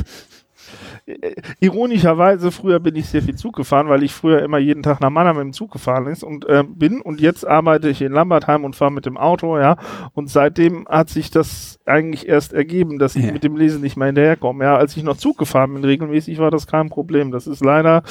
ironischerweise, 1.60 2.51
früher 2.51 2.80
bin 2.80 2.95
ich 2.95 3.08
sehr 3.08 3.22
viel 3.22 3.36
Zug 3.36 3.56
gefahren, 3.56 3.89
weil 3.89 4.03
ich 4.03 4.14
früher 4.14 4.41
immer 4.43 4.58
jeden 4.58 4.84
Tag 4.84 5.01
nach 5.01 5.10
Mannheim 5.10 5.36
mit 5.38 5.43
dem 5.45 5.53
Zug 5.53 5.72
gefahren 5.72 6.08
ist 6.08 6.24
und 6.24 6.47
äh, 6.47 6.64
bin 6.68 7.01
und 7.01 7.22
jetzt 7.22 7.45
arbeite 7.45 7.89
ich 7.89 8.01
in 8.01 8.12
Lambertheim 8.12 8.64
und 8.64 8.76
fahre 8.76 8.91
mit 8.91 9.06
dem 9.06 9.18
Auto, 9.18 9.58
ja. 9.58 9.78
Und 10.14 10.30
seitdem 10.30 10.88
hat 10.88 11.10
sich 11.10 11.30
das 11.32 11.80
eigentlich 11.86 12.28
erst 12.28 12.53
ergeben, 12.53 12.97
dass 12.99 13.16
ich 13.16 13.26
Ja. 13.26 13.32
mit 13.32 13.43
dem 13.43 13.56
Lesen 13.56 13.82
nicht 13.82 13.97
mehr 13.97 14.08
hinterherkomme. 14.08 14.64
Ja, 14.64 14.76
als 14.78 14.97
ich 14.97 15.03
noch 15.03 15.18
Zug 15.18 15.38
gefahren 15.38 15.74
bin, 15.74 15.84
regelmäßig 15.84 16.39
war 16.39 16.51
das 16.51 16.68
kein 16.68 16.89
Problem. 16.89 17.32
Das 17.32 17.47
ist 17.47 17.64
leider 17.64 18.03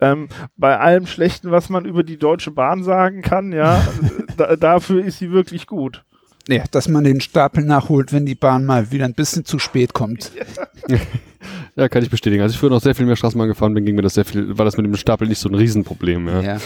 ähm, 0.00 0.28
bei 0.56 0.78
allem 0.78 1.06
Schlechten, 1.06 1.50
was 1.50 1.68
man 1.68 1.84
über 1.84 2.02
die 2.04 2.18
Deutsche 2.18 2.50
Bahn 2.50 2.82
sagen 2.84 3.22
kann, 3.22 3.52
ja, 3.52 3.82
da, 4.36 4.56
dafür 4.56 5.04
ist 5.04 5.18
sie 5.18 5.32
wirklich 5.32 5.66
gut. 5.66 6.04
Ja, 6.48 6.64
dass 6.70 6.88
man 6.88 7.04
den 7.04 7.20
Stapel 7.20 7.64
nachholt, 7.64 8.12
wenn 8.12 8.24
die 8.26 8.34
Bahn 8.34 8.64
mal 8.64 8.92
wieder 8.92 9.04
ein 9.04 9.14
bisschen 9.14 9.44
zu 9.44 9.58
spät 9.58 9.92
kommt. 9.92 10.30
Ja, 11.76 11.88
kann 11.88 12.02
ich 12.02 12.10
bestätigen. 12.10 12.42
Als 12.42 12.52
ich 12.52 12.58
früher 12.58 12.70
noch 12.70 12.80
sehr 12.80 12.94
viel 12.94 13.04
mehr 13.04 13.16
Straßenbahn 13.16 13.48
gefahren 13.48 13.74
bin, 13.74 13.84
ging 13.84 13.94
mir 13.96 14.02
das 14.02 14.14
sehr 14.14 14.24
viel, 14.24 14.56
war 14.56 14.64
das 14.64 14.78
mit 14.78 14.86
dem 14.86 14.96
Stapel 14.96 15.28
nicht 15.28 15.38
so 15.38 15.48
ein 15.50 15.54
Riesenproblem. 15.54 16.26
Ja. 16.26 16.40
Ja. 16.40 16.56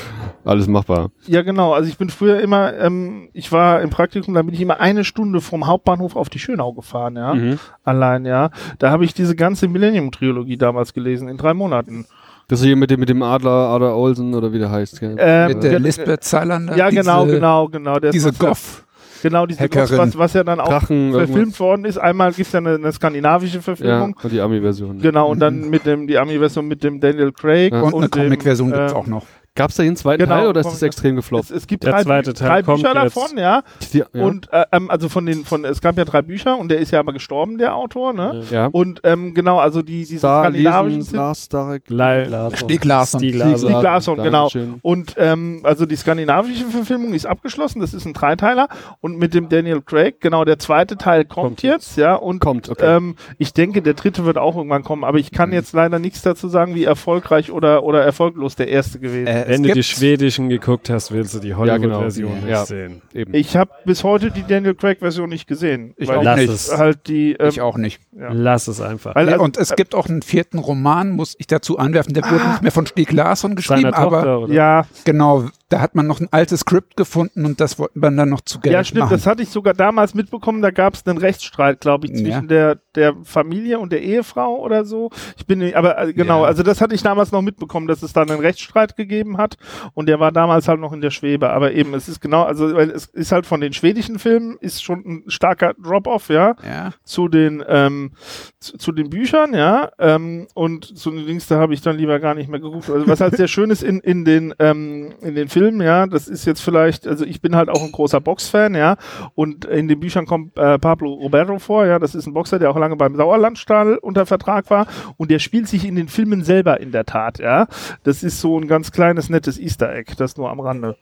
Alles 0.44 0.68
machbar. 0.68 1.10
Ja, 1.26 1.42
genau. 1.42 1.72
Also 1.72 1.88
ich 1.88 1.98
bin 1.98 2.10
früher 2.10 2.40
immer, 2.40 2.74
ähm, 2.78 3.28
ich 3.32 3.50
war 3.50 3.82
im 3.82 3.90
Praktikum, 3.90 4.34
da 4.34 4.42
bin 4.42 4.54
ich 4.54 4.60
immer 4.60 4.80
eine 4.80 5.02
Stunde 5.02 5.40
vom 5.40 5.66
Hauptbahnhof 5.66 6.14
auf 6.14 6.28
die 6.28 6.38
Schönau 6.38 6.72
gefahren, 6.72 7.16
ja. 7.16 7.34
Mhm. 7.34 7.58
Allein, 7.82 8.24
ja. 8.24 8.50
Da 8.78 8.90
habe 8.90 9.04
ich 9.04 9.12
diese 9.12 9.34
ganze 9.34 9.66
Millennium-Trilogie 9.66 10.56
damals 10.56 10.94
gelesen, 10.94 11.28
in 11.28 11.36
drei 11.36 11.54
Monaten. 11.54 12.06
Das 12.46 12.60
ist 12.60 12.66
hier 12.66 12.76
mit 12.76 12.90
dem, 12.90 13.00
mit 13.00 13.08
dem 13.08 13.22
Adler, 13.22 13.50
Adler 13.50 13.96
Olsen 13.96 14.34
oder 14.34 14.52
wie 14.52 14.58
der 14.58 14.70
heißt. 14.70 15.00
Gell? 15.00 15.16
Ähm, 15.18 15.48
Mit 15.48 15.62
der 15.62 15.78
Lisbeth 15.78 16.24
Salander. 16.24 16.76
Ja, 16.76 16.90
genau, 16.90 17.24
diese, 17.24 17.36
genau, 17.36 17.68
genau. 17.68 17.98
Der 18.00 18.10
Diese 18.10 18.32
Goff. 18.32 18.84
Genau, 19.22 19.46
diese 19.46 19.60
Hackerin. 19.60 19.98
was, 19.98 20.18
was 20.18 20.32
ja 20.34 20.44
dann 20.44 20.60
auch 20.60 20.68
Drachen, 20.68 21.12
verfilmt 21.12 21.36
irgendwas. 21.36 21.60
worden 21.60 21.84
ist. 21.84 21.98
Einmal 21.98 22.32
gibt's 22.32 22.52
ja 22.52 22.58
eine, 22.58 22.74
eine 22.74 22.92
skandinavische 22.92 23.56
Ja, 23.56 23.62
Verfilmung. 23.62 24.16
und 24.22 24.32
die 24.32 24.40
Ami-Version. 24.40 25.00
Genau, 25.00 25.30
und 25.30 25.40
dann 25.40 25.68
mit 25.70 25.86
dem, 25.86 26.06
die 26.06 26.18
Ami-Version 26.18 26.66
mit 26.66 26.82
dem 26.82 27.00
Daniel 27.00 27.32
Craig. 27.32 27.72
Ja. 27.72 27.82
Und, 27.82 27.94
eine 27.94 28.08
dem, 28.08 28.22
Comic-Version 28.24 28.72
gibt's 28.72 28.92
ähm, 28.92 28.98
auch 28.98 29.06
noch. 29.06 29.26
Gab 29.60 29.70
es 29.70 29.76
da 29.76 29.82
hier 29.82 29.90
einen 29.90 29.96
zweiten 29.96 30.22
Genau, 30.22 30.36
Teil 30.36 30.46
oder 30.48 30.60
ist 30.60 30.70
das 30.70 30.80
extrem 30.82 31.18
Es, 31.18 31.24
gefloppt? 31.24 31.50
es 31.50 31.66
gibt 31.66 31.84
Der 31.84 31.92
drei, 31.92 32.02
zweite 32.02 32.32
Teil 32.32 32.48
drei 32.48 32.62
kommt 32.62 32.82
Bücher 32.82 33.02
jetzt. 33.04 33.16
davon, 33.16 33.36
ja. 33.36 33.62
Die, 33.92 33.98
ja. 33.98 34.06
Und 34.24 34.50
äh, 34.52 34.64
ähm, 34.72 34.90
also 34.90 35.10
von 35.10 35.26
den, 35.26 35.44
von 35.44 35.66
es 35.66 35.82
gab 35.82 35.98
ja 35.98 36.06
drei 36.06 36.22
Bücher 36.22 36.56
und 36.58 36.70
der 36.70 36.78
ist 36.78 36.92
ja 36.92 36.98
aber 36.98 37.12
gestorben, 37.12 37.58
der 37.58 37.74
Autor, 37.74 38.14
ne? 38.14 38.42
ja. 38.50 38.66
Und 38.66 39.00
ähm, 39.04 39.34
genau, 39.34 39.58
also 39.58 39.82
die 39.82 40.06
diese 40.06 40.22
da 40.22 40.44
skandinavischen 40.44 41.00
lesen 41.00 41.10
sind 41.10 41.18
Lars. 41.18 42.58
Stieg 42.58 42.84
Larsson. 42.86 43.20
Stieg 43.20 43.34
Larsson. 43.34 44.16
Genau. 44.22 44.48
Und 44.80 45.14
ähm, 45.18 45.60
also 45.64 45.84
die 45.84 45.96
skandinavische 45.96 46.64
Verfilmung 46.64 47.12
ist 47.12 47.26
abgeschlossen, 47.26 47.80
das 47.80 47.92
ist 47.92 48.06
ein 48.06 48.14
Dreiteiler 48.14 48.68
und 49.00 49.18
mit 49.18 49.34
dem 49.34 49.50
Daniel 49.50 49.82
Craig, 49.82 50.20
genau, 50.20 50.46
der 50.46 50.58
zweite 50.58 50.96
Teil 50.96 51.24
kommt, 51.24 51.40
Kommt 51.40 51.62
jetzt, 51.62 51.96
ja, 51.96 52.14
und 52.14 52.38
Kommt, 52.40 52.68
okay. 52.68 52.96
ähm, 52.96 53.16
ich 53.38 53.52
denke, 53.52 53.82
der 53.82 53.94
dritte 53.94 54.24
wird 54.24 54.38
auch 54.38 54.56
irgendwann 54.56 54.84
kommen, 54.84 55.04
aber 55.04 55.18
ich 55.18 55.30
kann 55.32 55.52
jetzt 55.52 55.72
leider 55.72 55.98
nichts 55.98 56.22
dazu 56.22 56.48
sagen, 56.48 56.74
wie 56.74 56.84
erfolgreich 56.84 57.50
oder, 57.50 57.82
oder 57.82 58.02
erfolglos 58.02 58.56
der 58.56 58.68
erste 58.68 59.00
gewesen 59.00 59.26
ist. 59.26 59.48
Äh, 59.48 59.49
Wenn 59.50 59.62
du 59.62 59.72
die 59.72 59.82
schwedischen 59.82 60.48
geguckt 60.48 60.88
hast, 60.90 61.12
willst 61.12 61.34
du 61.34 61.38
die 61.40 61.54
Hollywood-Version 61.54 62.30
genau. 62.30 62.40
nicht 62.42 62.50
Ja. 62.50 62.64
sehen. 62.66 63.02
Eben. 63.14 63.34
Ich 63.34 63.56
habe 63.56 63.70
bis 63.84 64.04
heute 64.04 64.30
die 64.30 64.44
Daniel 64.46 64.74
Craig-Version 64.74 65.28
nicht 65.28 65.46
gesehen. 65.46 65.94
Ich 65.96 66.08
weil 66.08 66.18
auch 66.18 66.22
Lass 66.22 66.40
nicht. 66.40 66.48
es. 66.50 66.76
Halt 66.78 67.06
die, 67.08 67.32
ähm, 67.32 67.48
Ich 67.48 67.60
auch 67.60 67.76
nicht. 67.76 68.00
Ja. 68.18 68.30
Lass 68.32 68.68
es 68.68 68.80
einfach. 68.80 69.14
Weil, 69.14 69.28
also, 69.28 69.42
und 69.44 69.56
es 69.56 69.74
gibt 69.76 69.94
auch 69.94 70.08
einen 70.08 70.22
vierten 70.22 70.58
Roman, 70.58 71.10
muss 71.10 71.34
ich 71.38 71.46
dazu 71.46 71.78
anwerfen, 71.78 72.14
der 72.14 72.24
wurde 72.30 72.48
nicht 72.48 72.62
mehr 72.62 72.72
von 72.72 72.86
Stieg 72.86 73.12
Larsson 73.12 73.56
geschrieben, 73.56 73.86
aber 73.92 74.16
Tochter, 74.18 74.38
oder? 74.40 74.54
ja, 74.54 74.86
genau, 75.04 75.48
da 75.70 75.80
hat 75.80 75.94
man 75.94 76.06
noch 76.06 76.20
ein 76.20 76.28
altes 76.32 76.60
Skript 76.60 76.96
gefunden 76.96 77.46
und 77.46 77.60
das 77.60 77.78
wollte 77.78 77.98
man 77.98 78.16
dann 78.16 78.28
noch 78.28 78.42
zu 78.42 78.60
Geld 78.60 78.72
ja, 78.74 78.84
stimmt, 78.84 79.00
machen. 79.02 79.12
das 79.12 79.26
hatte 79.26 79.42
ich 79.42 79.48
sogar 79.48 79.72
damals 79.72 80.14
mitbekommen, 80.14 80.60
da 80.62 80.70
gab 80.70 80.94
es 80.94 81.06
einen 81.06 81.16
Rechtsstreit, 81.18 81.80
glaube 81.80 82.06
ich, 82.06 82.12
zwischen 82.12 82.26
Ja. 82.26 82.40
der, 82.42 82.78
der 82.96 83.14
Familie 83.24 83.78
und 83.78 83.92
der 83.92 84.02
Ehefrau 84.02 84.56
oder 84.58 84.84
so. 84.84 85.10
Ich 85.38 85.46
bin, 85.46 85.74
aber 85.74 85.96
äh, 85.98 86.12
genau, 86.12 86.42
Ja. 86.42 86.48
also 86.48 86.62
das 86.64 86.80
hatte 86.80 86.94
ich 86.94 87.02
damals 87.02 87.30
noch 87.32 87.40
mitbekommen, 87.40 87.86
dass 87.86 88.02
es 88.02 88.12
da 88.12 88.22
einen 88.22 88.40
Rechtsstreit 88.40 88.96
gegeben 88.96 89.38
hat 89.38 89.56
und 89.94 90.08
der 90.08 90.18
war 90.20 90.32
damals 90.32 90.66
halt 90.66 90.80
noch 90.80 90.92
in 90.92 91.00
der 91.00 91.10
Schwebe, 91.10 91.50
aber 91.50 91.72
eben, 91.72 91.94
es 91.94 92.08
ist 92.08 92.20
genau, 92.20 92.42
also 92.42 92.74
weil 92.74 92.90
es 92.90 93.06
ist 93.06 93.30
halt 93.30 93.46
von 93.46 93.60
den 93.60 93.72
schwedischen 93.72 94.18
Filmen, 94.18 94.56
ist 94.60 94.82
schon 94.82 95.04
ein 95.06 95.24
starker 95.28 95.74
Drop-off, 95.74 96.28
ja, 96.30 96.56
ja. 96.64 96.90
zu 97.04 97.28
den 97.28 97.62
ähm, 97.68 98.10
zu, 98.58 98.76
zu 98.76 98.90
den 98.92 99.08
Büchern, 99.08 99.54
ja, 99.54 99.90
ähm, 100.00 100.48
und 100.54 100.98
zu 100.98 101.12
den 101.12 101.26
Dings, 101.26 101.46
da 101.46 101.58
habe 101.60 101.74
ich 101.74 101.80
dann 101.80 101.96
lieber 101.96 102.18
gar 102.18 102.34
nicht 102.34 102.50
mehr 102.50 102.58
geguckt. 102.60 102.90
Also 102.90 103.06
was 103.06 103.20
halt 103.20 103.36
sehr 103.36 103.46
schön 103.48 103.70
ist 103.70 103.84
in, 103.84 104.00
in 104.00 104.24
den 104.24 104.52
ähm, 104.58 105.12
in 105.22 105.34
den 105.36 105.48
Filmen, 105.48 105.59
ja, 105.80 106.06
das 106.06 106.28
ist 106.28 106.44
jetzt 106.46 106.60
vielleicht, 106.62 107.06
also 107.06 107.24
ich 107.24 107.40
bin 107.40 107.54
halt 107.54 107.68
auch 107.68 107.82
ein 107.82 107.92
großer 107.92 108.20
Boxfan, 108.20 108.74
ja, 108.74 108.96
und 109.34 109.64
in 109.66 109.88
den 109.88 110.00
Büchern 110.00 110.26
kommt 110.26 110.56
äh, 110.56 110.78
Pablo 110.78 111.12
Roberto 111.12 111.58
vor, 111.58 111.86
ja, 111.86 111.98
das 111.98 112.14
ist 112.14 112.26
ein 112.26 112.34
Boxer, 112.34 112.58
der 112.58 112.70
auch 112.70 112.76
lange 112.78 112.96
beim 112.96 113.16
Sauerlandstahl 113.16 113.96
unter 113.98 114.26
Vertrag 114.26 114.70
war 114.70 114.86
und 115.18 115.30
der 115.30 115.38
spielt 115.38 115.68
sich 115.68 115.84
in 115.84 115.94
den 115.96 116.08
Filmen 116.08 116.42
selber 116.42 116.80
in 116.80 116.92
der 116.92 117.04
Tat, 117.04 117.38
ja. 117.38 117.66
Das 118.02 118.22
ist 118.22 118.40
so 118.40 118.58
ein 118.58 118.66
ganz 118.68 118.90
kleines 118.92 119.28
nettes 119.28 119.58
Easter 119.58 119.94
Egg, 119.94 120.14
das 120.16 120.36
nur 120.36 120.50
am 120.50 120.60
Rande. 120.60 120.96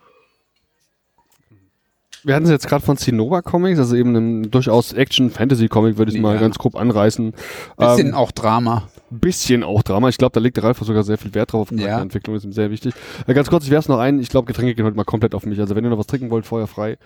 Wir 2.24 2.34
hatten 2.34 2.46
es 2.46 2.50
jetzt 2.50 2.66
gerade 2.68 2.84
von 2.84 2.96
Cinova 2.96 3.42
Comics, 3.42 3.78
also 3.78 3.94
eben 3.94 4.11
einem 4.11 4.50
durchaus 4.50 4.92
Action-Fantasy-Comic, 4.92 5.98
würde 5.98 6.12
ich 6.12 6.20
mal 6.20 6.34
Ja. 6.34 6.40
ganz 6.40 6.59
grob 6.59 6.74
anreißen. 6.74 7.32
Bisschen 7.78 8.09
Ähm, 8.09 8.14
auch 8.14 8.32
Drama. 8.32 8.88
Bisschen 9.11 9.62
auch 9.62 9.82
Drama. 9.82 10.09
Ich 10.09 10.18
glaube, 10.18 10.32
da 10.32 10.40
legt 10.40 10.56
der 10.56 10.64
Ralf 10.64 10.78
sogar 10.78 11.02
sehr 11.02 11.18
viel 11.18 11.34
Wert 11.34 11.52
drauf. 11.52 11.62
Auf 11.62 11.70
Ja. 11.72 11.78
Charakterentwicklung 11.86 12.36
ist 12.36 12.44
ihm 12.44 12.52
sehr 12.52 12.70
wichtig. 12.70 12.94
Äh, 13.26 13.34
ganz 13.34 13.48
kurz, 13.48 13.64
ich 13.64 13.70
werfe 13.70 13.90
noch 13.90 13.98
ein. 13.98 14.18
Ich 14.20 14.28
glaube, 14.28 14.46
Getränke 14.46 14.74
gehen 14.74 14.84
heute 14.84 14.96
mal 14.96 15.04
komplett 15.04 15.34
auf 15.34 15.46
mich. 15.46 15.59
Also 15.61 15.74
wenn 15.74 15.84
ihr 15.84 15.90
noch 15.90 15.98
was 15.98 16.06
trinken 16.06 16.30
wollt, 16.30 16.46
Feuer 16.46 16.66
frei. 16.66 16.98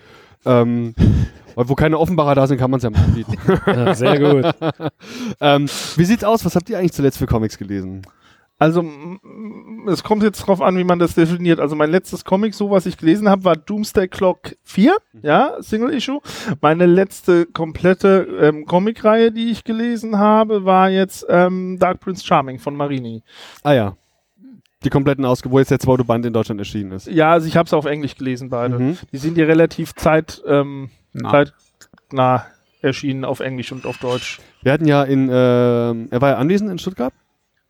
Ähm, 0.45 0.93
weil 1.55 1.69
wo 1.69 1.75
keine 1.75 1.97
Offenbarer 1.99 2.35
da 2.35 2.47
sind, 2.47 2.57
kann 2.57 2.71
man 2.71 2.79
es 2.79 2.83
ja 2.83 2.89
mal 2.89 3.03
anbieten. 3.03 3.35
Ja, 3.67 3.93
sehr 3.95 4.19
gut. 4.19 4.55
ähm, 5.41 5.67
wie 5.95 6.05
sieht's 6.05 6.23
aus? 6.23 6.43
Was 6.45 6.55
habt 6.55 6.69
ihr 6.69 6.77
eigentlich 6.77 6.93
zuletzt 6.93 7.17
für 7.17 7.27
Comics 7.27 7.57
gelesen? 7.57 8.01
Also 8.59 8.85
es 9.87 10.03
kommt 10.03 10.23
jetzt 10.23 10.39
drauf 10.39 10.61
an, 10.61 10.77
wie 10.77 10.83
man 10.83 10.99
das 10.99 11.15
definiert. 11.15 11.59
Also 11.59 11.75
mein 11.75 11.91
letztes 11.91 12.23
Comic, 12.23 12.53
so 12.53 12.69
was 12.69 12.85
ich 12.85 12.97
gelesen 12.97 13.27
habe, 13.27 13.43
war 13.43 13.55
Doomsday 13.55 14.07
Clock 14.07 14.55
4, 14.63 14.95
ja, 15.21 15.57
Single 15.59 15.93
Issue. 15.93 16.21
Meine 16.61 16.85
letzte 16.85 17.45
komplette 17.45 18.27
ähm, 18.39 18.65
Comicreihe, 18.65 19.31
die 19.31 19.51
ich 19.51 19.63
gelesen 19.63 20.17
habe, 20.17 20.65
war 20.65 20.89
jetzt 20.89 21.25
ähm, 21.29 21.77
Dark 21.79 21.99
Prince 21.99 22.25
Charming 22.25 22.59
von 22.59 22.75
Marini. 22.75 23.23
Ah 23.63 23.73
ja. 23.73 23.97
Die 24.83 24.89
kompletten 24.89 25.25
Ausgaben, 25.25 25.53
wo 25.53 25.59
jetzt 25.59 25.71
der 25.71 25.79
zweite 25.79 26.03
Band 26.03 26.25
in 26.25 26.33
Deutschland 26.33 26.59
erschienen 26.59 26.91
ist. 26.91 27.07
Ja, 27.07 27.31
also 27.31 27.47
ich 27.47 27.55
habe 27.55 27.67
es 27.67 27.73
auf 27.73 27.85
Englisch 27.85 28.15
gelesen 28.15 28.49
beide. 28.49 28.77
Mhm. 28.79 28.97
Die 29.11 29.17
sind 29.17 29.37
ja 29.37 29.45
relativ 29.45 29.95
zeit, 29.95 30.41
ähm, 30.45 30.89
Na. 31.13 31.31
zeitnah 31.31 32.45
erschienen 32.81 33.23
auf 33.23 33.39
Englisch 33.39 33.71
und 33.71 33.85
auf 33.85 33.97
Deutsch. 33.97 34.39
Wir 34.61 34.73
hatten 34.73 34.85
ja 34.85 35.03
in, 35.03 35.29
ähm, 35.31 36.07
er 36.11 36.21
war 36.21 36.31
ja 36.31 36.37
anwesend 36.37 36.69
in 36.69 36.79
Stuttgart? 36.79 37.13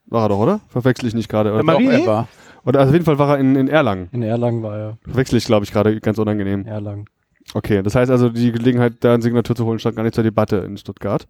War 0.07 0.25
er 0.25 0.29
doch, 0.29 0.39
oder? 0.39 0.59
Verwechsel 0.69 1.07
ich 1.07 1.13
nicht 1.13 1.29
gerade. 1.29 1.49
Äh, 1.49 1.53
Oder, 1.53 1.63
Marini? 1.63 1.91
Doch, 1.97 2.01
er 2.01 2.07
war. 2.07 2.27
oder 2.65 2.79
also 2.79 2.89
auf 2.89 2.93
jeden 2.93 3.05
Fall 3.05 3.17
war 3.19 3.29
er 3.35 3.39
in, 3.39 3.55
in 3.55 3.67
Erlangen. 3.67 4.09
In 4.11 4.21
Erlangen 4.23 4.61
war 4.63 4.77
er. 4.77 4.97
Verwechsel 5.03 5.37
ich, 5.37 5.45
glaube 5.45 5.65
ich, 5.65 5.71
gerade 5.71 5.99
ganz 6.01 6.17
unangenehm. 6.17 6.65
Erlangen. 6.65 7.05
Okay, 7.55 7.83
das 7.83 7.93
heißt 7.93 8.09
also, 8.09 8.29
die 8.29 8.51
Gelegenheit, 8.53 8.93
da 9.01 9.13
eine 9.13 9.21
Signatur 9.21 9.55
zu 9.55 9.65
holen, 9.65 9.77
stand 9.77 9.95
gar 9.97 10.03
nicht 10.03 10.15
zur 10.15 10.23
Debatte 10.23 10.57
in 10.57 10.77
Stuttgart. 10.77 11.27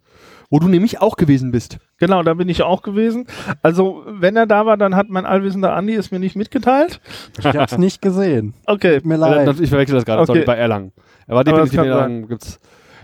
Wo 0.49 0.59
du 0.59 0.67
nämlich 0.67 1.01
auch 1.01 1.15
gewesen 1.17 1.51
bist. 1.51 1.79
Genau, 1.97 2.21
da 2.21 2.35
bin 2.35 2.47
ich 2.49 2.61
auch 2.61 2.83
gewesen. 2.83 3.25
Also, 3.63 4.03
wenn 4.07 4.35
er 4.35 4.45
da 4.45 4.65
war, 4.65 4.77
dann 4.77 4.95
hat 4.95 5.09
mein 5.09 5.25
allwissender 5.25 5.73
Andi 5.73 5.95
es 5.95 6.11
mir 6.11 6.19
nicht 6.19 6.35
mitgeteilt. 6.35 7.01
Ich 7.39 7.45
hab's 7.45 7.77
nicht 7.79 8.01
gesehen. 8.01 8.53
Okay. 8.67 8.97
Tut 8.97 9.05
mir 9.07 9.15
Äh, 9.15 9.17
leid. 9.17 9.59
Ich 9.59 9.69
verwechsel 9.69 9.95
das 9.95 10.05
gerade, 10.05 10.21
Okay. 10.21 10.27
sorry, 10.33 10.45
bei 10.45 10.55
Erlangen. 10.55 10.91
Er 11.27 11.35
war 11.35 11.43
definitiv 11.43 11.79
in 11.79 11.85
Erlangen. 11.85 12.27
Gibt's, 12.27 12.59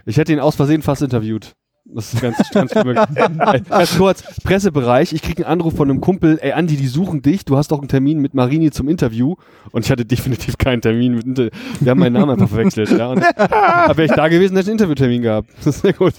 ich 0.05 0.17
hätte 0.17 0.31
ihn 0.31 0.39
aus 0.39 0.55
Versehen 0.55 0.81
fast 0.83 1.01
interviewt. 1.01 1.55
Das 1.91 2.13
ist 2.13 2.21
ganz, 2.21 2.37
ganz 2.51 2.75
möglich. 2.75 2.97
Äh, 3.19 3.61
Ganz 3.61 3.97
kurz, 3.97 4.23
Pressebereich. 4.43 5.11
Ich 5.13 5.21
kriege 5.21 5.45
einen 5.45 5.53
Anruf 5.59 5.75
von 5.75 5.89
einem 5.89 6.01
Kumpel. 6.01 6.37
Ey, 6.41 6.51
Andi, 6.51 6.77
die 6.77 6.87
suchen 6.87 7.21
dich. 7.21 7.45
Du 7.45 7.57
hast 7.57 7.71
doch 7.71 7.79
einen 7.79 7.87
Termin 7.87 8.19
mit 8.19 8.33
Marini 8.33 8.69
zum 8.71 8.87
Interview. 8.89 9.35
Und 9.71 9.85
ich 9.85 9.91
hatte 9.91 10.05
definitiv 10.05 10.57
keinen 10.57 10.81
Termin. 10.81 11.15
Mit 11.15 11.25
Inter 11.25 11.49
Wir 11.79 11.91
haben 11.91 11.99
meinen 11.99 12.13
Namen 12.13 12.29
einfach 12.31 12.47
verwechselt. 12.49 12.91
Ja, 12.91 13.07
und, 13.07 13.23
aber 13.39 13.97
wäre 13.97 14.05
ich 14.05 14.11
da 14.11 14.27
gewesen, 14.27 14.55
hätte 14.55 14.69
ich 14.69 14.71
einen 14.71 14.79
Interviewtermin 14.79 15.21
gehabt. 15.21 15.49
Das 15.57 15.67
ist 15.67 15.81
sehr 15.81 15.93
gut. 15.93 16.13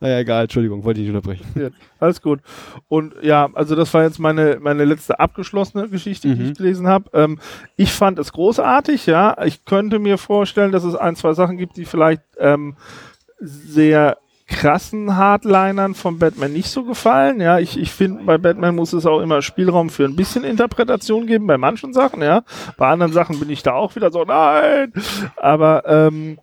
Naja, 0.00 0.18
egal. 0.20 0.42
Entschuldigung, 0.44 0.84
wollte 0.84 1.00
ich 1.00 1.06
nicht 1.08 1.16
unterbrechen. 1.16 1.46
Ja, 1.54 1.68
alles 2.00 2.20
gut. 2.20 2.40
Und 2.88 3.14
ja, 3.22 3.48
also 3.54 3.74
das 3.76 3.92
war 3.94 4.02
jetzt 4.02 4.18
meine, 4.18 4.58
meine 4.60 4.84
letzte 4.84 5.18
abgeschlossene 5.20 5.88
Geschichte, 5.88 6.28
die 6.34 6.42
Mhm. 6.42 6.50
ich 6.50 6.56
gelesen 6.58 6.86
habe. 6.86 7.08
Ähm, 7.14 7.38
ich 7.76 7.92
fand 7.92 8.18
es 8.18 8.32
großartig, 8.32 9.06
ja. 9.06 9.36
Ich 9.44 9.64
könnte 9.64 9.98
mir 9.98 10.18
vorstellen, 10.18 10.70
dass 10.72 10.84
es 10.84 10.94
ein, 10.94 11.16
zwei 11.16 11.32
Sachen 11.32 11.56
gibt, 11.56 11.76
die 11.78 11.84
vielleicht 11.86 12.22
ähm, 12.38 12.76
sehr 13.40 14.18
krassen 14.46 15.16
Hardlinern 15.16 15.94
von 15.94 16.18
Batman 16.18 16.52
nicht 16.52 16.68
so 16.68 16.84
gefallen. 16.84 17.40
Ja, 17.40 17.58
ich, 17.58 17.78
ich 17.78 17.90
finde, 17.90 18.24
bei 18.24 18.38
Batman 18.38 18.74
muss 18.74 18.92
es 18.92 19.06
auch 19.06 19.20
immer 19.20 19.42
Spielraum 19.42 19.90
für 19.90 20.04
ein 20.04 20.16
bisschen 20.16 20.44
Interpretation 20.44 21.26
geben, 21.26 21.46
bei 21.46 21.58
manchen 21.58 21.92
Sachen, 21.92 22.22
ja. 22.22 22.42
Bei 22.76 22.88
anderen 22.88 23.12
Sachen 23.12 23.40
bin 23.40 23.50
ich 23.50 23.62
da 23.62 23.72
auch 23.72 23.96
wieder 23.96 24.10
so, 24.10 24.24
nein. 24.24 24.92
Aber 25.36 25.84
ähm, 25.86 26.38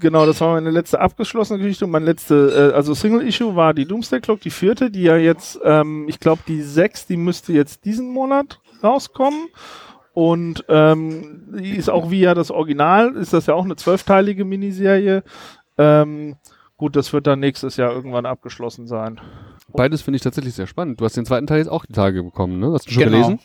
Genau, 0.00 0.26
das 0.26 0.40
war 0.40 0.54
meine 0.54 0.70
letzte 0.70 1.00
abgeschlossene 1.00 1.58
Geschichte 1.58 1.84
und 1.84 1.90
mein 1.90 2.04
letzte, 2.04 2.70
äh, 2.72 2.76
also 2.76 2.94
Single 2.94 3.26
Issue 3.26 3.56
war 3.56 3.74
die 3.74 3.84
Doomsday 3.84 4.20
Clock, 4.20 4.40
die 4.40 4.50
vierte, 4.50 4.90
die 4.92 5.02
ja 5.02 5.16
jetzt, 5.16 5.58
ähm, 5.64 6.06
ich 6.08 6.20
glaube, 6.20 6.42
die 6.46 6.62
sechs, 6.62 7.06
die 7.06 7.16
müsste 7.16 7.52
jetzt 7.52 7.84
diesen 7.84 8.10
Monat 8.10 8.60
rauskommen. 8.82 9.48
Und 10.12 10.64
ähm, 10.68 11.44
die 11.58 11.76
ist 11.76 11.88
auch 11.90 12.10
wie 12.10 12.20
ja 12.20 12.34
das 12.34 12.50
Original, 12.50 13.14
ist 13.16 13.32
das 13.32 13.46
ja 13.46 13.54
auch 13.54 13.64
eine 13.64 13.76
zwölfteilige 13.76 14.44
Miniserie. 14.44 15.22
Ähm, 15.76 16.36
gut, 16.78 16.96
das 16.96 17.12
wird 17.12 17.26
dann 17.26 17.40
nächstes 17.40 17.76
Jahr 17.76 17.92
irgendwann 17.92 18.24
abgeschlossen 18.24 18.86
sein. 18.86 19.20
Beides 19.74 20.00
finde 20.00 20.16
ich 20.16 20.22
tatsächlich 20.22 20.54
sehr 20.54 20.66
spannend. 20.66 20.98
Du 21.00 21.04
hast 21.04 21.16
den 21.16 21.26
zweiten 21.26 21.46
Teil 21.46 21.58
jetzt 21.58 21.68
auch 21.68 21.84
die 21.84 21.92
Tage 21.92 22.22
bekommen, 22.22 22.58
ne? 22.58 22.72
Hast 22.72 22.86
du 22.86 22.92
schon 22.92 23.02
Genau. 23.02 23.16
gelesen? 23.28 23.40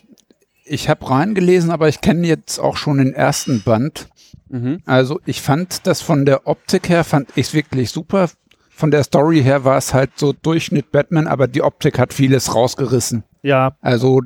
Ich 0.64 0.88
habe 0.88 1.10
reingelesen, 1.10 1.70
aber 1.70 1.88
ich 1.88 2.00
kenne 2.00 2.26
jetzt 2.26 2.58
auch 2.58 2.78
schon 2.78 2.96
den 2.96 3.12
ersten 3.12 3.62
Band. 3.62 4.08
Mhm. 4.48 4.78
Also 4.86 5.20
ich 5.26 5.42
fand 5.42 5.86
das 5.86 6.00
von 6.00 6.24
der 6.24 6.46
Optik 6.46 6.88
her, 6.88 7.04
fand 7.04 7.28
ich 7.34 7.48
es 7.48 7.54
wirklich 7.54 7.90
super. 7.90 8.30
Von 8.70 8.90
der 8.90 9.04
Story 9.04 9.42
her 9.42 9.64
war 9.64 9.76
es 9.76 9.92
halt 9.92 10.12
so 10.16 10.32
Durchschnitt 10.32 10.90
Batman, 10.90 11.26
aber 11.26 11.46
die 11.48 11.60
Optik 11.62 11.98
hat 11.98 12.14
vieles 12.14 12.54
rausgerissen. 12.54 13.24
Ja, 13.42 13.76
Also 13.82 14.22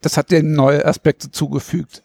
das 0.00 0.16
hat 0.16 0.30
dem 0.30 0.52
neue 0.52 0.84
Aspekte 0.86 1.30
zugefügt. 1.32 2.02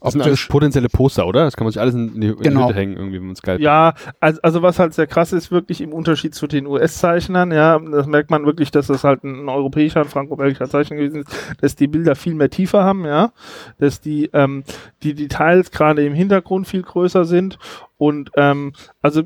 Das 0.00 0.12
sind 0.12 0.22
alles 0.22 0.34
Optisch. 0.34 0.48
potenzielle 0.48 0.88
Poster, 0.88 1.26
oder? 1.26 1.44
Das 1.44 1.56
kann 1.56 1.64
man 1.64 1.72
sich 1.72 1.80
alles 1.80 1.94
in 1.94 2.20
die, 2.20 2.28
in 2.28 2.36
Genau. 2.36 2.68
Hütte 2.68 2.78
hängen, 2.78 2.96
irgendwie, 2.96 3.16
wenn 3.18 3.26
man 3.26 3.32
es 3.32 3.42
geil 3.42 3.60
Ja, 3.60 3.94
also, 4.20 4.40
also 4.42 4.62
was 4.62 4.78
halt 4.78 4.94
sehr 4.94 5.08
krass 5.08 5.32
ist, 5.32 5.50
wirklich 5.50 5.80
im 5.80 5.92
Unterschied 5.92 6.34
zu 6.34 6.46
den 6.46 6.66
US-Zeichnern, 6.66 7.50
ja, 7.50 7.78
das 7.80 8.06
merkt 8.06 8.30
man 8.30 8.46
wirklich, 8.46 8.70
dass 8.70 8.86
das 8.86 9.02
halt 9.02 9.24
ein 9.24 9.48
europäischer, 9.48 10.00
ein 10.00 10.06
franco-belgischer 10.08 10.68
Zeichner 10.68 10.96
gewesen 10.96 11.22
ist, 11.22 11.56
dass 11.60 11.74
die 11.74 11.88
Bilder 11.88 12.14
viel 12.14 12.34
mehr 12.34 12.48
Tiefe 12.50 12.84
haben, 12.84 13.04
ja, 13.06 13.32
dass 13.78 14.00
die, 14.00 14.30
ähm, 14.32 14.62
die 15.02 15.14
Details 15.14 15.70
gerade 15.72 16.06
im 16.06 16.14
Hintergrund 16.14 16.68
viel 16.68 16.82
größer 16.82 17.24
sind 17.24 17.58
und 17.96 18.30
ähm, 18.36 18.72
also 19.02 19.22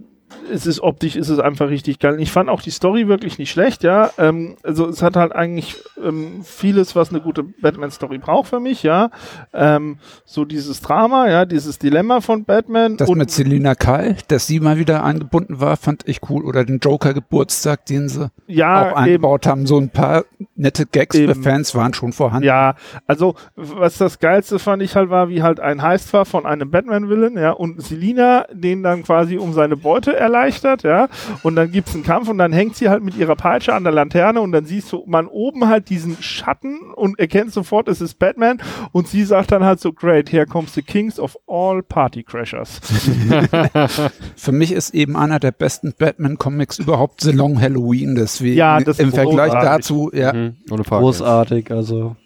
es 0.53 0.66
ist 0.66 0.80
optisch, 0.80 1.16
ist 1.16 1.28
es 1.28 1.39
einfach 1.39 1.68
richtig 1.68 1.99
geil. 1.99 2.14
Und 2.14 2.20
Ich 2.20 2.33
fand 2.33 2.49
auch 2.49 2.62
die 2.62 2.70
Story 2.70 3.09
wirklich 3.09 3.39
nicht 3.39 3.51
schlecht, 3.51 3.83
ja. 3.83 4.11
Ähm, 4.18 4.57
also 4.62 4.89
es 4.89 5.03
hat 5.03 5.16
halt 5.16 5.33
eigentlich 5.33 5.76
ähm, 6.03 6.43
vieles, 6.45 6.95
was 6.97 7.11
eine 7.11 7.20
gute 7.20 7.43
Batman-Story 7.43 8.18
braucht 8.18 8.49
für 8.49 8.61
mich, 8.61 8.83
ja. 8.83 9.11
Ähm, 9.53 9.99
so 10.24 10.45
dieses 10.45 10.80
Drama, 10.80 11.28
ja, 11.28 11.45
dieses 11.45 11.78
Dilemma 11.78 12.20
von 12.20 12.45
Batman. 12.45 12.97
Das 12.97 13.09
mit 13.22 13.30
Selina 13.30 13.74
Kyle, 13.74 14.16
dass 14.28 14.47
sie 14.47 14.61
mal 14.61 14.78
wieder 14.78 15.05
eingebunden 15.05 15.61
war, 15.61 15.76
fand 15.76 16.09
ich 16.09 16.20
cool. 16.28 16.45
Oder 16.45 16.64
den 16.64 16.78
Joker-Geburtstag, 16.78 17.87
den 17.87 18.09
sie 18.09 18.30
ja, 18.47 18.83
auch 18.83 18.87
eben. 18.89 18.97
eingebaut 18.97 19.47
haben. 19.47 19.66
So 19.66 19.78
ein 19.78 19.91
paar 19.91 20.24
nette 20.57 20.87
Gags 20.87 21.16
für 21.16 21.22
Eben. 21.22 21.43
Fans 21.43 21.74
waren 21.74 21.95
schon 21.95 22.12
vorhanden. 22.12 22.47
Ja, 22.47 22.74
also 23.07 23.35
was 23.55 23.99
das 23.99 24.18
Geilste 24.18 24.59
fand 24.59 24.83
ich 24.83 24.97
halt 24.97 25.11
war, 25.11 25.28
wie 25.28 25.43
halt 25.43 25.61
ein 25.61 25.83
Heist 25.83 26.12
war 26.12 26.24
von 26.24 26.47
einem 26.47 26.70
Batman-Villain, 26.70 27.37
ja, 27.37 27.51
und 27.51 27.83
Selina 27.83 28.47
den 28.53 28.83
dann 28.83 29.03
quasi 29.03 29.39
um 29.39 29.53
seine 29.53 29.76
Beute 29.76 30.12
erleichtert, 30.23 30.83
ja, 30.85 31.09
und 31.43 31.57
dann 31.57 31.70
gibt's 31.70 31.95
einen 31.95 32.05
Kampf 32.05 32.29
und 32.29 32.39
dann 32.39 32.53
hängt 32.53 32.77
sie 32.77 32.89
halt 32.89 33.03
mit 33.03 33.16
ihrer 33.16 33.37
Peitsche 33.37 33.75
an 33.75 33.85
der 33.85 33.93
Laterne 33.93 34.41
und 34.41 34.53
dann 34.53 34.64
siehst 34.64 34.91
du 34.93 35.03
man 35.07 35.27
oben 35.27 35.68
halt 35.68 35.91
diesen 35.91 36.16
Schatten 36.23 36.79
und 36.95 37.18
erkennt 37.18 37.53
sofort, 37.53 37.89
es 37.89 38.01
ist 38.01 38.18
Batman 38.18 38.59
und 38.93 39.09
sie 39.09 39.25
sagt 39.25 39.53
dann 39.53 39.64
halt 39.64 39.81
so, 39.81 39.93
great, 39.93 40.33
here 40.33 40.47
comes 40.47 40.73
the 40.75 40.83
kings 40.83 41.18
of 41.20 41.37
all 41.47 41.83
party 41.83 42.23
crashers. 42.23 42.81
Für 44.37 44.53
mich 44.53 44.73
ist 44.73 44.95
eben 44.95 45.16
einer 45.16 45.39
der 45.39 45.53
besten 45.53 45.95
Batman-Comics 45.99 46.79
überhaupt 46.79 47.20
The 47.20 47.33
Long 47.33 47.61
Halloween. 47.61 48.14
Deswegen 48.14 48.57
Ja, 48.57 48.81
das 48.81 48.99
im 48.99 49.09
ist 49.09 49.14
Vergleich 49.14 49.53
großartig. 49.53 49.70
dazu, 49.70 50.11
ja. 50.14 50.33
Mhm. 50.33 50.57
Großartig, 50.68 51.70
also 51.70 52.16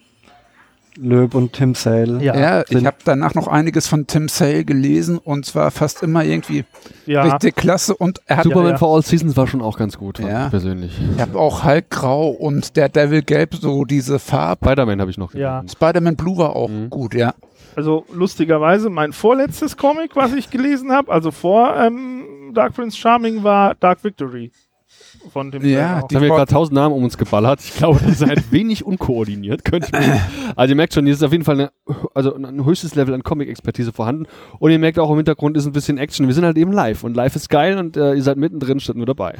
Löb 0.99 1.35
und 1.35 1.53
Tim 1.53 1.75
Sale. 1.75 2.23
Ja. 2.23 2.37
Ja, 2.37 2.65
ich 2.69 2.85
habe 2.87 2.97
danach 3.05 3.35
noch 3.35 3.49
einiges 3.49 3.87
von 3.87 4.07
Tim 4.07 4.29
Sale 4.29 4.65
gelesen 4.65 5.19
und 5.19 5.45
zwar 5.45 5.71
fast 5.71 6.03
immer 6.03 6.25
irgendwie 6.25 6.65
Ja, 7.07 7.23
richtig 7.23 7.57
klasse 7.57 7.95
und 7.95 8.21
er 8.27 8.39
hat 8.39 8.45
Superman 8.45 8.73
ja. 8.73 8.79
for 8.79 8.95
All 8.95 9.03
Seasons 9.03 9.37
war 9.37 9.47
schon 9.47 9.61
auch 9.63 9.77
ganz 9.79 9.99
gut, 9.99 10.19
Ja. 10.19 10.47
ich 10.47 10.51
persönlich. 10.51 10.99
ich 11.15 11.21
habe 11.21 11.39
auch 11.39 11.65
Hulk 11.65 11.91
Grau 11.91 12.29
und 12.29 12.77
der 12.77 12.89
Devil 12.89 13.23
Gelb 13.23 13.55
so 13.55 13.85
diese 13.85 14.19
Farbe. 14.19 14.65
Spider-Man 14.67 15.01
habe 15.01 15.11
ich 15.11 15.19
noch 15.19 15.35
Ja. 15.35 15.61
gelesen. 15.61 15.77
Spider-Man 15.77 16.17
Blue 16.17 16.39
war 16.39 16.57
auch 16.57 16.69
Mhm. 16.69 16.91
gut, 16.91 17.15
ja. 17.15 17.35
also 17.75 18.05
lustigerweise 18.13 18.89
mein 18.91 19.13
vorletztes 19.13 19.77
Comic, 19.77 20.17
was 20.17 20.33
ich 20.33 20.51
gelesen 20.51 20.93
habe, 20.93 21.13
also 21.13 21.31
vor 21.31 21.77
ähm, 21.77 22.53
Dark 22.55 22.75
Prince 22.75 22.97
Charming, 22.97 23.43
war 23.43 23.75
Dark 23.75 24.03
Victory. 24.03 24.51
Von 25.33 25.51
dem 25.51 25.65
Ja. 25.65 26.01
Jetzt 26.01 26.15
haben 26.15 26.23
wir 26.23 26.29
gerade 26.29 26.53
tausend 26.53 26.75
Namen 26.75 26.95
um 26.95 27.05
uns 27.05 27.19
geballert. 27.19 27.61
Ich 27.61 27.75
glaube, 27.77 28.01
das 28.03 28.21
ist 28.21 28.23
ein 28.23 28.43
wenig 28.51 28.85
unkoordiniert. 28.85 29.65
Könnte. 29.65 29.89
Also 30.55 30.73
ihr 30.73 30.77
merkt 30.77 30.95
schon, 30.95 31.05
hier 31.05 31.13
ist 31.13 31.23
auf 31.23 31.33
jeden 31.33 31.45
Fall 31.45 31.61
eine, 31.61 31.71
also 32.15 32.35
ein 32.35 32.65
höchstes 32.65 32.95
Level 32.95 33.13
an 33.13 33.23
Comic-Expertise 33.23 33.93
vorhanden. 33.93 34.27
Und 34.59 34.71
ihr 34.71 34.79
merkt 34.79 34.99
auch 34.99 35.11
im 35.11 35.17
Hintergrund 35.17 35.57
ist 35.57 35.67
ein 35.67 35.73
bisschen 35.73 35.99
Action. 35.99 36.27
Wir 36.27 36.35
sind 36.35 36.45
halt 36.45 36.57
eben 36.57 36.73
live 36.73 37.05
und 37.05 37.15
live 37.15 37.37
ist 37.37 37.51
geil 37.51 37.77
und 37.77 37.97
äh, 37.97 38.15
ihr 38.15 38.23
seid 38.23 38.39
mittendrin 38.39 38.81
statt 38.81 38.97
nur 38.97 39.07
dabei. 39.07 39.35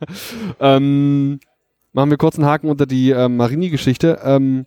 ähm, 0.60 1.40
machen 1.92 2.10
wir 2.10 2.16
kurz 2.16 2.36
einen 2.36 2.46
Haken 2.46 2.70
unter 2.70 2.86
die 2.86 3.10
ähm, 3.10 3.36
Marini-Geschichte. 3.36 4.20
Ähm, 4.24 4.66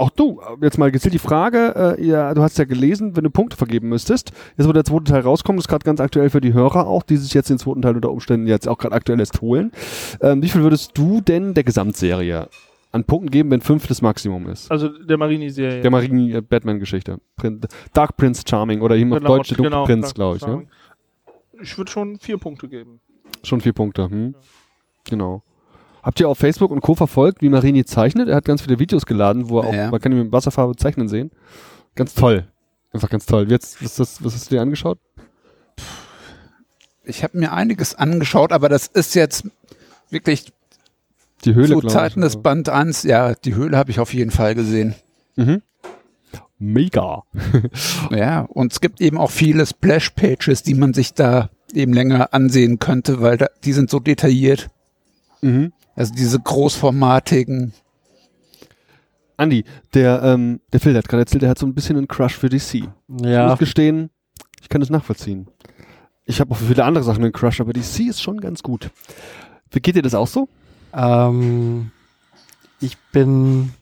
auch 0.00 0.10
du, 0.10 0.40
jetzt 0.62 0.78
mal 0.78 0.90
gezielt 0.90 1.12
die 1.12 1.18
Frage, 1.18 1.96
äh, 1.98 2.04
ja, 2.04 2.32
du 2.32 2.42
hast 2.42 2.58
ja 2.58 2.64
gelesen, 2.64 3.16
wenn 3.16 3.24
du 3.24 3.30
Punkte 3.30 3.56
vergeben 3.56 3.90
müsstest, 3.90 4.32
jetzt 4.56 4.66
wo 4.66 4.72
der 4.72 4.84
zweite 4.84 5.04
Teil 5.04 5.20
rauskommt, 5.20 5.58
ist 5.58 5.68
gerade 5.68 5.84
ganz 5.84 6.00
aktuell 6.00 6.30
für 6.30 6.40
die 6.40 6.54
Hörer 6.54 6.86
auch, 6.86 7.02
die 7.02 7.18
sich 7.18 7.34
jetzt 7.34 7.50
den 7.50 7.58
zweiten 7.58 7.82
Teil 7.82 7.96
unter 7.96 8.10
Umständen 8.10 8.46
jetzt 8.46 8.66
auch 8.66 8.78
gerade 8.78 8.94
aktuell 8.94 9.20
erst 9.20 9.42
holen. 9.42 9.72
Ähm, 10.22 10.42
wie 10.42 10.48
viel 10.48 10.62
würdest 10.62 10.96
du 10.96 11.20
denn 11.20 11.52
der 11.52 11.64
Gesamtserie 11.64 12.48
an 12.92 13.04
Punkten 13.04 13.30
geben, 13.30 13.50
wenn 13.50 13.60
fünf 13.60 13.86
das 13.86 14.00
Maximum 14.00 14.48
ist? 14.48 14.70
Also 14.70 14.88
der 14.88 15.18
Marini-Serie. 15.18 15.82
Der 15.82 15.90
Marini 15.90 16.32
äh, 16.32 16.42
Dark 17.92 18.16
Prince 18.16 18.42
Charming 18.48 18.80
oder 18.80 18.96
ihm 18.96 19.12
auf 19.12 19.18
Genau, 19.18 19.36
Deutsch 19.36 19.48
der 19.48 19.56
Dunkle 19.58 19.70
genau, 19.70 19.84
Prinz, 19.84 20.14
glaube 20.14 20.36
ich. 20.38 20.46
Ne? 20.46 20.66
Ich 21.60 21.76
würde 21.76 21.90
schon 21.90 22.18
vier 22.18 22.38
Punkte 22.38 22.68
geben. 22.68 23.00
Schon 23.42 23.60
vier 23.60 23.74
Punkte. 23.74 24.08
Hm? 24.08 24.34
Genau. 25.04 25.42
Habt 26.02 26.18
ihr 26.20 26.28
auf 26.28 26.38
Facebook 26.38 26.70
und 26.70 26.80
Co. 26.80 26.94
verfolgt, 26.94 27.42
wie 27.42 27.48
Marini 27.48 27.84
zeichnet? 27.84 28.28
Er 28.28 28.36
hat 28.36 28.44
ganz 28.44 28.62
viele 28.62 28.78
Videos 28.78 29.04
geladen, 29.06 29.48
wo 29.50 29.60
er 29.60 29.66
auch, 29.66 29.74
Ja. 29.74 29.90
man 29.90 30.00
kann 30.00 30.12
ihn 30.12 30.18
mit 30.18 30.32
Wasserfarbe 30.32 30.76
zeichnen 30.76 31.08
sehen. 31.08 31.30
Ganz 31.94 32.14
toll. 32.14 32.46
Einfach 32.92 33.10
ganz 33.10 33.26
toll. 33.26 33.50
Jetzt, 33.50 33.82
was, 33.84 33.96
das, 33.96 34.24
was 34.24 34.34
hast 34.34 34.50
du 34.50 34.54
dir 34.56 34.62
angeschaut? 34.62 34.98
Ich 37.04 37.22
habe 37.22 37.38
mir 37.38 37.52
einiges 37.52 37.94
angeschaut, 37.94 38.52
aber 38.52 38.68
das 38.68 38.86
ist 38.86 39.14
jetzt 39.14 39.44
wirklich 40.10 40.52
Die 41.44 41.54
Höhle, 41.54 41.80
zu 41.80 41.86
Zeiten 41.88 42.20
des? 42.20 42.42
Band 42.42 42.68
1. 42.68 43.02
Ja, 43.04 43.34
die 43.34 43.54
Höhle 43.54 43.76
habe 43.76 43.90
ich 43.90 44.00
auf 44.00 44.12
jeden 44.14 44.30
Fall 44.30 44.54
gesehen. 44.54 44.94
Mhm. 45.36 45.62
Mega. 46.58 47.22
Ja, 48.10 48.42
und 48.42 48.72
es 48.72 48.80
gibt 48.80 49.00
eben 49.00 49.18
auch 49.18 49.30
viele 49.30 49.64
Splash-Pages, 49.66 50.62
die 50.62 50.74
man 50.74 50.92
sich 50.94 51.14
da 51.14 51.48
eben 51.72 51.92
länger 51.92 52.34
ansehen 52.34 52.78
könnte, 52.80 53.20
weil 53.20 53.36
da, 53.38 53.46
die 53.64 53.72
sind 53.72 53.88
so 53.88 54.00
detailliert. 54.00 54.68
Mhm. 55.42 55.72
Also 56.00 56.14
diese 56.14 56.40
großformatigen. 56.40 57.74
Andi, 59.36 59.66
der, 59.92 60.22
ähm, 60.22 60.60
der 60.72 60.80
Phil 60.80 60.96
hat 60.96 61.06
gerade 61.06 61.24
erzählt, 61.24 61.42
er 61.42 61.50
hat 61.50 61.58
so 61.58 61.66
ein 61.66 61.74
bisschen 61.74 61.98
einen 61.98 62.08
Crush 62.08 62.38
für 62.38 62.48
DC. 62.48 62.74
Ich 62.74 62.84
Ja, 63.20 63.48
muss 63.48 63.58
gestehen, 63.58 64.08
ich 64.62 64.70
kann 64.70 64.80
das 64.80 64.88
nachvollziehen. 64.88 65.48
Ich 66.24 66.40
habe 66.40 66.52
auch 66.52 66.56
für 66.56 66.64
viele 66.64 66.86
andere 66.86 67.04
Sachen 67.04 67.22
einen 67.22 67.34
Crush, 67.34 67.60
aber 67.60 67.74
DC 67.74 68.08
ist 68.08 68.22
schon 68.22 68.40
ganz 68.40 68.62
gut. 68.62 68.88
Wie 69.72 69.80
geht 69.80 69.94
dir 69.94 70.00
das 70.00 70.14
auch 70.14 70.26
so? 70.26 70.48
ähm, 70.94 71.90
ich 72.80 72.96
bin 73.12 73.74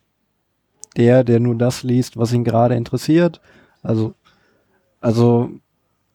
der, 0.96 1.22
der 1.22 1.38
nur 1.38 1.54
das 1.54 1.84
liest, 1.84 2.16
was 2.16 2.32
ihn 2.32 2.42
gerade 2.42 2.74
interessiert. 2.74 3.40
Also, 3.84 4.14
also 5.00 5.50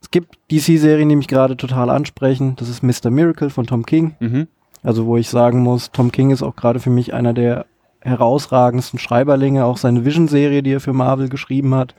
es 0.01 0.11
gibt 0.11 0.37
DC-Serien, 0.51 1.07
die 1.07 1.15
mich 1.15 1.29
gerade 1.29 1.55
total 1.55 1.89
ansprechen. 1.89 2.57
Das 2.57 2.67
ist 2.67 2.83
Mr. 2.83 3.09
Miracle 3.09 3.49
von 3.49 3.65
Tom 3.65 3.85
King. 3.85 4.17
Mhm. 4.19 4.47
Also 4.83 5.05
wo 5.05 5.17
ich 5.17 5.29
sagen 5.29 5.61
muss, 5.61 5.91
Tom 5.91 6.11
King 6.11 6.31
ist 6.31 6.43
auch 6.43 6.55
gerade 6.55 6.79
für 6.79 6.89
mich 6.89 7.13
einer 7.13 7.33
der 7.33 7.65
herausragendsten 8.01 8.99
Schreiberlinge, 8.99 9.63
auch 9.63 9.77
seine 9.77 10.03
Vision-Serie, 10.03 10.61
die 10.61 10.73
er 10.73 10.81
für 10.81 10.91
Marvel 10.93 11.29
geschrieben 11.29 11.73
hat. 11.73 11.95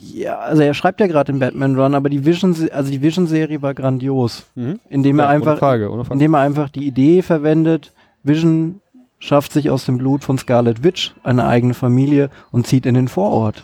Ja, 0.00 0.38
also 0.38 0.62
er 0.62 0.74
schreibt 0.74 1.00
ja 1.00 1.06
gerade 1.06 1.32
den 1.32 1.38
Batman 1.38 1.78
Run, 1.78 1.94
aber 1.94 2.08
die 2.08 2.24
Vision, 2.24 2.56
also 2.72 2.90
die 2.90 3.02
Vision-Serie 3.02 3.62
war 3.62 3.74
grandios, 3.74 4.46
Mhm. 4.54 4.80
indem 4.88 5.18
er 5.18 5.26
Ja, 5.26 5.30
einfach, 5.30 5.52
Ohne 5.52 5.58
Frage, 5.58 5.90
ohne 5.90 6.04
Frage. 6.04 6.14
indem 6.14 6.34
er 6.34 6.40
einfach 6.40 6.68
die 6.70 6.86
Idee 6.86 7.22
verwendet, 7.22 7.92
Vision 8.22 8.80
schafft 9.20 9.52
sich 9.52 9.70
aus 9.70 9.84
dem 9.84 9.98
Blut 9.98 10.24
von 10.24 10.38
Scarlet 10.38 10.82
Witch 10.84 11.14
eine 11.24 11.46
eigene 11.46 11.74
Familie 11.74 12.30
und 12.50 12.66
zieht 12.66 12.86
in 12.86 12.94
den 12.94 13.08
Vorort. 13.08 13.62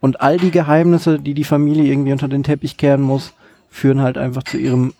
Und 0.00 0.20
all 0.20 0.36
die 0.38 0.50
Geheimnisse, 0.50 1.18
die 1.18 1.34
die 1.34 1.44
Familie 1.44 1.90
irgendwie 1.90 2.12
unter 2.12 2.28
den 2.28 2.42
Teppich 2.42 2.76
kehren 2.76 3.00
muss, 3.00 3.32
führen 3.70 4.02
halt 4.02 4.18
einfach 4.18 4.42
zu 4.42 4.58
ihrem 4.58 4.92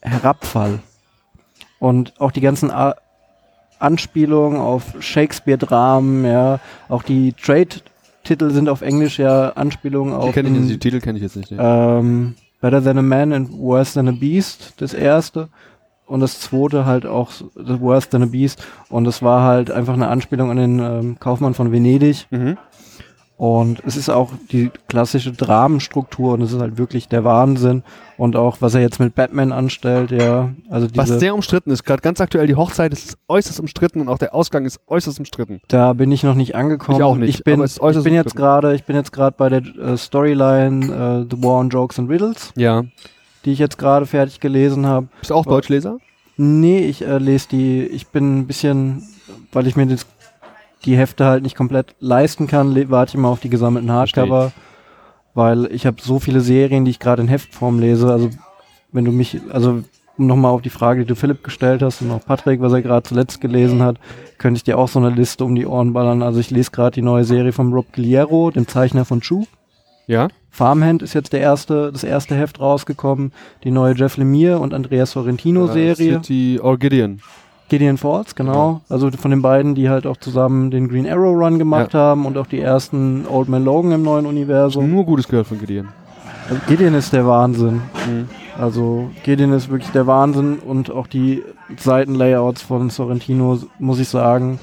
Herabfall. 0.00 0.80
Und 1.78 2.14
auch 2.20 2.30
die 2.30 2.40
ganzen 2.40 2.70
A 2.70 2.94
Anspielungen 3.78 4.60
auf 4.60 4.94
Shakespeare-Dramen, 5.00 6.24
ja, 6.24 6.60
auch 6.88 7.02
die 7.02 7.32
Trade-Titel 7.32 8.50
sind 8.50 8.68
auf 8.68 8.80
Englisch 8.82 9.18
ja 9.18 9.50
Anspielungen 9.50 10.14
die, 10.14 10.28
auf 10.28 10.32
kenn 10.32 10.54
ich, 10.54 10.68
die 10.68 10.78
Titel 10.78 11.00
kenne 11.00 11.18
ich 11.18 11.22
jetzt 11.22 11.36
nicht. 11.36 11.50
ne? 11.50 11.58
ähm, 11.60 12.34
Better 12.60 12.82
Than 12.82 12.96
a 12.96 13.02
Man 13.02 13.32
and 13.34 13.52
Worse 13.52 13.94
Than 13.94 14.08
a 14.08 14.12
Beast, 14.12 14.74
das 14.78 14.94
erste. 14.94 15.48
Und 16.06 16.20
das 16.20 16.40
zweite 16.40 16.86
halt 16.86 17.04
auch 17.04 17.30
The 17.32 17.80
Worse 17.80 18.08
Than 18.08 18.22
a 18.22 18.26
Beast. 18.26 18.64
Und 18.88 19.06
es 19.06 19.22
war 19.22 19.42
halt 19.42 19.70
einfach 19.70 19.94
eine 19.94 20.08
Anspielung 20.08 20.50
an 20.50 20.56
den 20.56 20.78
ähm, 20.78 21.16
Kaufmann 21.18 21.54
von 21.54 21.72
Venedig. 21.72 22.26
Mhm. 22.30 22.56
Und 23.36 23.82
es 23.84 23.96
ist 23.96 24.08
auch 24.10 24.30
die 24.52 24.70
klassische 24.88 25.32
Dramenstruktur 25.32 26.34
und 26.34 26.42
es 26.42 26.52
ist 26.52 26.60
halt 26.60 26.78
wirklich 26.78 27.08
der 27.08 27.24
Wahnsinn. 27.24 27.82
Und 28.16 28.36
auch, 28.36 28.58
was 28.60 28.74
er 28.76 28.80
jetzt 28.80 29.00
mit 29.00 29.16
Batman 29.16 29.50
anstellt, 29.50 30.12
ja. 30.12 30.50
Also 30.70 30.86
Was 30.94 31.08
sehr 31.08 31.34
umstritten 31.34 31.72
ist, 31.72 31.82
gerade 31.82 32.00
ganz 32.00 32.20
aktuell, 32.20 32.46
die 32.46 32.54
Hochzeit 32.54 32.92
ist 32.92 33.18
äußerst 33.26 33.58
umstritten 33.58 34.00
und 34.00 34.08
auch 34.08 34.18
der 34.18 34.36
Ausgang 34.36 34.64
ist 34.66 34.78
äußerst 34.86 35.18
umstritten. 35.18 35.60
da 35.66 35.94
bin 35.94 36.12
ich 36.12 36.22
noch 36.22 36.36
nicht 36.36 36.54
angekommen. 36.54 36.96
Ich 36.96 37.02
auch 37.02 37.16
nicht, 37.16 37.28
Ich 37.40 37.42
bin, 37.44 37.60
ich 37.62 38.02
bin 38.04 38.14
jetzt 38.14 38.36
gerade, 38.36 38.72
ich 38.76 38.84
bin 38.84 38.94
jetzt 38.94 39.12
gerade 39.12 39.34
bei 39.36 39.48
der 39.48 39.62
äh, 39.64 39.96
Storyline 39.96 41.26
äh, 41.28 41.34
The 41.34 41.42
War 41.42 41.58
on 41.58 41.70
Jokes 41.70 41.98
and 41.98 42.08
Riddles, 42.08 42.52
Ja. 42.56 42.84
die 43.44 43.50
ich 43.52 43.58
jetzt 43.58 43.78
gerade 43.78 44.06
fertig 44.06 44.38
gelesen 44.38 44.86
habe. 44.86 45.08
Bist 45.18 45.30
du 45.30 45.34
auch 45.34 45.44
Deutschleser? 45.44 45.98
Nee, 46.36 46.78
ich 46.86 47.04
äh, 47.04 47.18
lese 47.18 47.48
die, 47.50 47.82
ich 47.82 48.06
bin 48.08 48.38
ein 48.40 48.46
bisschen, 48.46 49.02
weil 49.52 49.66
ich 49.66 49.74
mir 49.74 49.86
das, 49.86 50.06
die 50.84 50.96
Hefte 50.96 51.24
halt 51.24 51.42
nicht 51.42 51.56
komplett 51.56 51.94
leisten 52.00 52.46
kann, 52.46 52.74
warte 52.90 53.10
ich 53.10 53.20
mal 53.20 53.28
auf 53.28 53.40
die 53.40 53.50
gesammelten 53.50 53.90
Hardcover, 53.90 54.52
weil 55.34 55.66
ich 55.72 55.86
habe 55.86 55.96
so 56.00 56.18
viele 56.18 56.40
Serien, 56.40 56.84
die 56.84 56.92
ich 56.92 56.98
gerade 56.98 57.22
in 57.22 57.28
Heftform 57.28 57.78
lese. 57.78 58.10
Also 58.12 58.30
wenn 58.92 59.04
du 59.04 59.12
mich, 59.12 59.40
also 59.50 59.82
um 60.16 60.26
nochmal 60.26 60.52
auf 60.52 60.62
die 60.62 60.70
Frage, 60.70 61.00
die 61.00 61.06
du 61.06 61.16
Philipp 61.16 61.42
gestellt 61.42 61.82
hast 61.82 62.00
und 62.00 62.10
auch 62.10 62.24
Patrick, 62.24 62.60
was 62.60 62.72
er 62.72 62.82
gerade 62.82 63.02
zuletzt 63.02 63.40
gelesen 63.40 63.82
hat, 63.82 63.96
könnte 64.38 64.58
ich 64.58 64.64
dir 64.64 64.78
auch 64.78 64.88
so 64.88 65.00
eine 65.00 65.10
Liste 65.10 65.44
um 65.44 65.54
die 65.54 65.66
Ohren 65.66 65.92
ballern. 65.92 66.22
Also 66.22 66.38
ich 66.38 66.50
lese 66.50 66.70
gerade 66.70 66.94
die 66.94 67.02
neue 67.02 67.24
Serie 67.24 67.52
von 67.52 67.72
Rob 67.72 67.92
Guillermo, 67.92 68.50
dem 68.50 68.68
Zeichner 68.68 69.04
von 69.04 69.20
Chu. 69.20 69.44
Ja? 70.06 70.28
Farmhand 70.50 71.02
ist 71.02 71.14
jetzt 71.14 71.32
der 71.32 71.40
erste, 71.40 71.90
das 71.90 72.04
erste 72.04 72.36
Heft 72.36 72.60
rausgekommen. 72.60 73.32
Die 73.64 73.70
neue 73.70 73.94
Jeff 73.94 74.16
Lemire 74.16 74.58
und 74.60 74.72
Andreas 74.72 75.12
Sorrentino 75.12 75.66
Serie. 75.66 76.20
City 76.22 76.60
or 76.62 76.78
Gideon. 77.68 77.96
Falls, 77.96 78.34
genau. 78.34 78.82
Also 78.88 79.10
von 79.10 79.30
den 79.30 79.42
beiden, 79.42 79.74
die 79.74 79.88
halt 79.88 80.06
auch 80.06 80.16
zusammen 80.16 80.70
den 80.70 80.88
Green 80.88 81.06
Arrow 81.06 81.36
Run 81.36 81.58
gemacht 81.58 81.94
haben 81.94 82.26
und 82.26 82.36
auch 82.36 82.46
die 82.46 82.60
ersten 82.60 83.26
Old 83.26 83.48
Man 83.48 83.64
Logan 83.64 83.92
im 83.92 84.02
neuen 84.02 84.26
Universum. 84.26 84.90
Nur 84.90 85.04
Gutes 85.04 85.28
gehört 85.28 85.46
von 85.46 85.58
Gideon. 85.58 85.88
Also 86.48 86.60
Gideon 86.66 86.94
ist 86.94 87.12
der 87.12 87.26
Wahnsinn. 87.26 87.80
Mhm. 88.06 88.28
Also 88.58 89.10
Gideon 89.24 89.52
ist 89.52 89.70
wirklich 89.70 89.90
der 89.92 90.06
Wahnsinn 90.06 90.58
und 90.58 90.90
auch 90.90 91.06
die 91.06 91.42
Seitenlayouts 91.76 92.62
von 92.62 92.90
Sorrentino, 92.90 93.58
muss 93.78 93.98
ich 93.98 94.08
sagen. 94.08 94.60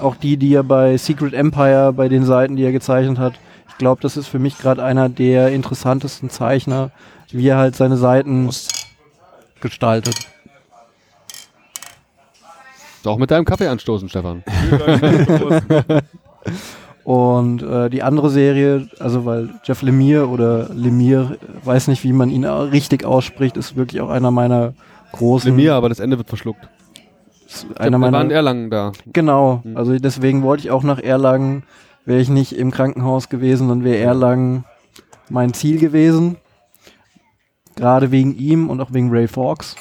Auch 0.00 0.16
die, 0.16 0.36
die 0.36 0.54
er 0.54 0.62
bei 0.62 0.96
Secret 0.96 1.34
Empire, 1.34 1.92
bei 1.92 2.08
den 2.08 2.24
Seiten, 2.24 2.56
die 2.56 2.64
er 2.64 2.72
gezeichnet 2.72 3.18
hat. 3.18 3.34
Ich 3.68 3.76
glaube, 3.78 4.00
das 4.00 4.16
ist 4.16 4.26
für 4.26 4.38
mich 4.38 4.58
gerade 4.58 4.82
einer 4.82 5.08
der 5.08 5.50
interessantesten 5.50 6.30
Zeichner, 6.30 6.90
wie 7.30 7.48
er 7.48 7.58
halt 7.58 7.76
seine 7.76 7.96
Seiten 7.96 8.48
gestaltet. 9.60 10.16
Auch 13.04 13.18
mit 13.18 13.30
deinem 13.30 13.44
Kaffee 13.44 13.68
anstoßen, 13.68 14.08
Stefan. 14.08 14.42
Und 17.04 17.62
äh, 17.62 17.88
die 17.88 18.02
andere 18.02 18.28
Serie, 18.28 18.88
also 18.98 19.24
weil 19.24 19.48
Jeff 19.64 19.80
Lemire 19.82 20.28
oder 20.28 20.68
Lemire, 20.74 21.38
weiß 21.64 21.88
nicht, 21.88 22.04
wie 22.04 22.12
man 22.12 22.28
ihn 22.28 22.44
richtig 22.44 23.04
ausspricht, 23.04 23.56
ist 23.56 23.76
wirklich 23.76 24.02
auch 24.02 24.10
einer 24.10 24.30
meiner 24.30 24.74
großen. 25.12 25.50
Lemire, 25.50 25.74
aber 25.74 25.88
das 25.88 26.00
Ende 26.00 26.18
wird 26.18 26.28
verschluckt. 26.28 26.68
einer 27.76 27.94
in 27.94 28.00
meiner, 28.00 28.30
Erlangen 28.30 28.68
da. 28.70 28.92
genau, 29.06 29.62
Mhm. 29.64 29.76
also 29.76 29.98
deswegen 29.98 30.42
wollte 30.42 30.64
ich 30.64 30.70
auch 30.70 30.82
nach 30.82 30.98
Erlangen. 30.98 31.62
Wäre 32.04 32.20
ich 32.20 32.28
nicht 32.28 32.52
im 32.52 32.70
Krankenhaus 32.70 33.28
gewesen, 33.30 33.68
dann 33.68 33.84
wäre 33.84 33.98
Erlangen 33.98 34.64
mein 35.30 35.52
Ziel 35.54 35.78
gewesen. 35.78 36.36
Gerade 37.76 38.10
wegen 38.10 38.34
ihm 38.36 38.68
und 38.70 38.80
auch 38.82 38.92
wegen 38.92 39.10
Ray 39.10 39.28
Fawkes. 39.28 39.76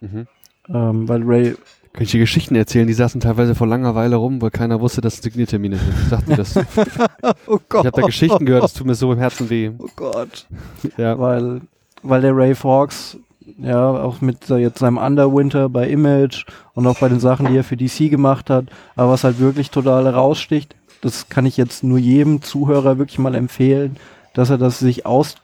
Mhm. 0.00 0.26
Ähm, 0.72 1.08
weil 1.08 1.22
Ray, 1.24 1.54
Kann 1.92 2.04
ich 2.04 2.10
dir 2.10 2.20
Geschichten 2.20 2.54
erzählen? 2.54 2.86
Die 2.86 2.94
saßen 2.94 3.20
teilweise 3.20 3.54
vor 3.54 3.66
langer 3.66 3.94
Weile 3.94 4.16
rum, 4.16 4.40
weil 4.40 4.50
keiner 4.50 4.80
wusste, 4.80 5.02
dass 5.02 5.14
es 5.14 5.22
Signiertermine 5.22 5.76
sind. 5.76 5.94
Ich 6.04 6.08
dachte 6.08 6.36
das. 6.36 6.56
Ich 6.56 6.64
oh 7.46 7.58
Gott, 7.68 7.84
habe 7.84 8.00
da 8.00 8.06
Geschichten 8.06 8.46
gehört, 8.46 8.64
das 8.64 8.72
tut 8.72 8.86
mir 8.86 8.94
so 8.94 9.12
im 9.12 9.18
Herzen 9.18 9.50
weh. 9.50 9.70
oh 9.78 9.88
Gott. 9.94 10.46
Ja. 10.96 11.18
weil, 11.18 11.60
weil 12.02 12.22
der 12.22 12.34
Ray 12.34 12.54
Fawkes 12.54 13.18
ja 13.58 13.90
auch 13.90 14.20
mit 14.20 14.48
jetzt 14.48 14.78
seinem 14.78 14.96
Underwinter 14.96 15.68
bei 15.68 15.88
Image 15.88 16.46
und 16.74 16.86
auch 16.86 16.98
bei 16.98 17.08
den 17.08 17.20
Sachen, 17.20 17.46
die 17.46 17.56
er 17.56 17.64
für 17.64 17.76
DC 17.76 18.10
gemacht 18.10 18.50
hat, 18.50 18.66
aber 18.96 19.12
was 19.12 19.24
halt 19.24 19.38
wirklich 19.38 19.70
total 19.70 20.06
raussticht, 20.08 20.74
das 21.02 21.28
kann 21.28 21.46
ich 21.46 21.56
jetzt 21.56 21.84
nur 21.84 21.98
jedem 21.98 22.42
Zuhörer 22.42 22.98
wirklich 22.98 23.18
mal 23.18 23.34
empfehlen, 23.34 23.96
dass 24.34 24.50
er 24.50 24.58
das 24.58 24.78
sich 24.78 25.04
aus 25.04 25.36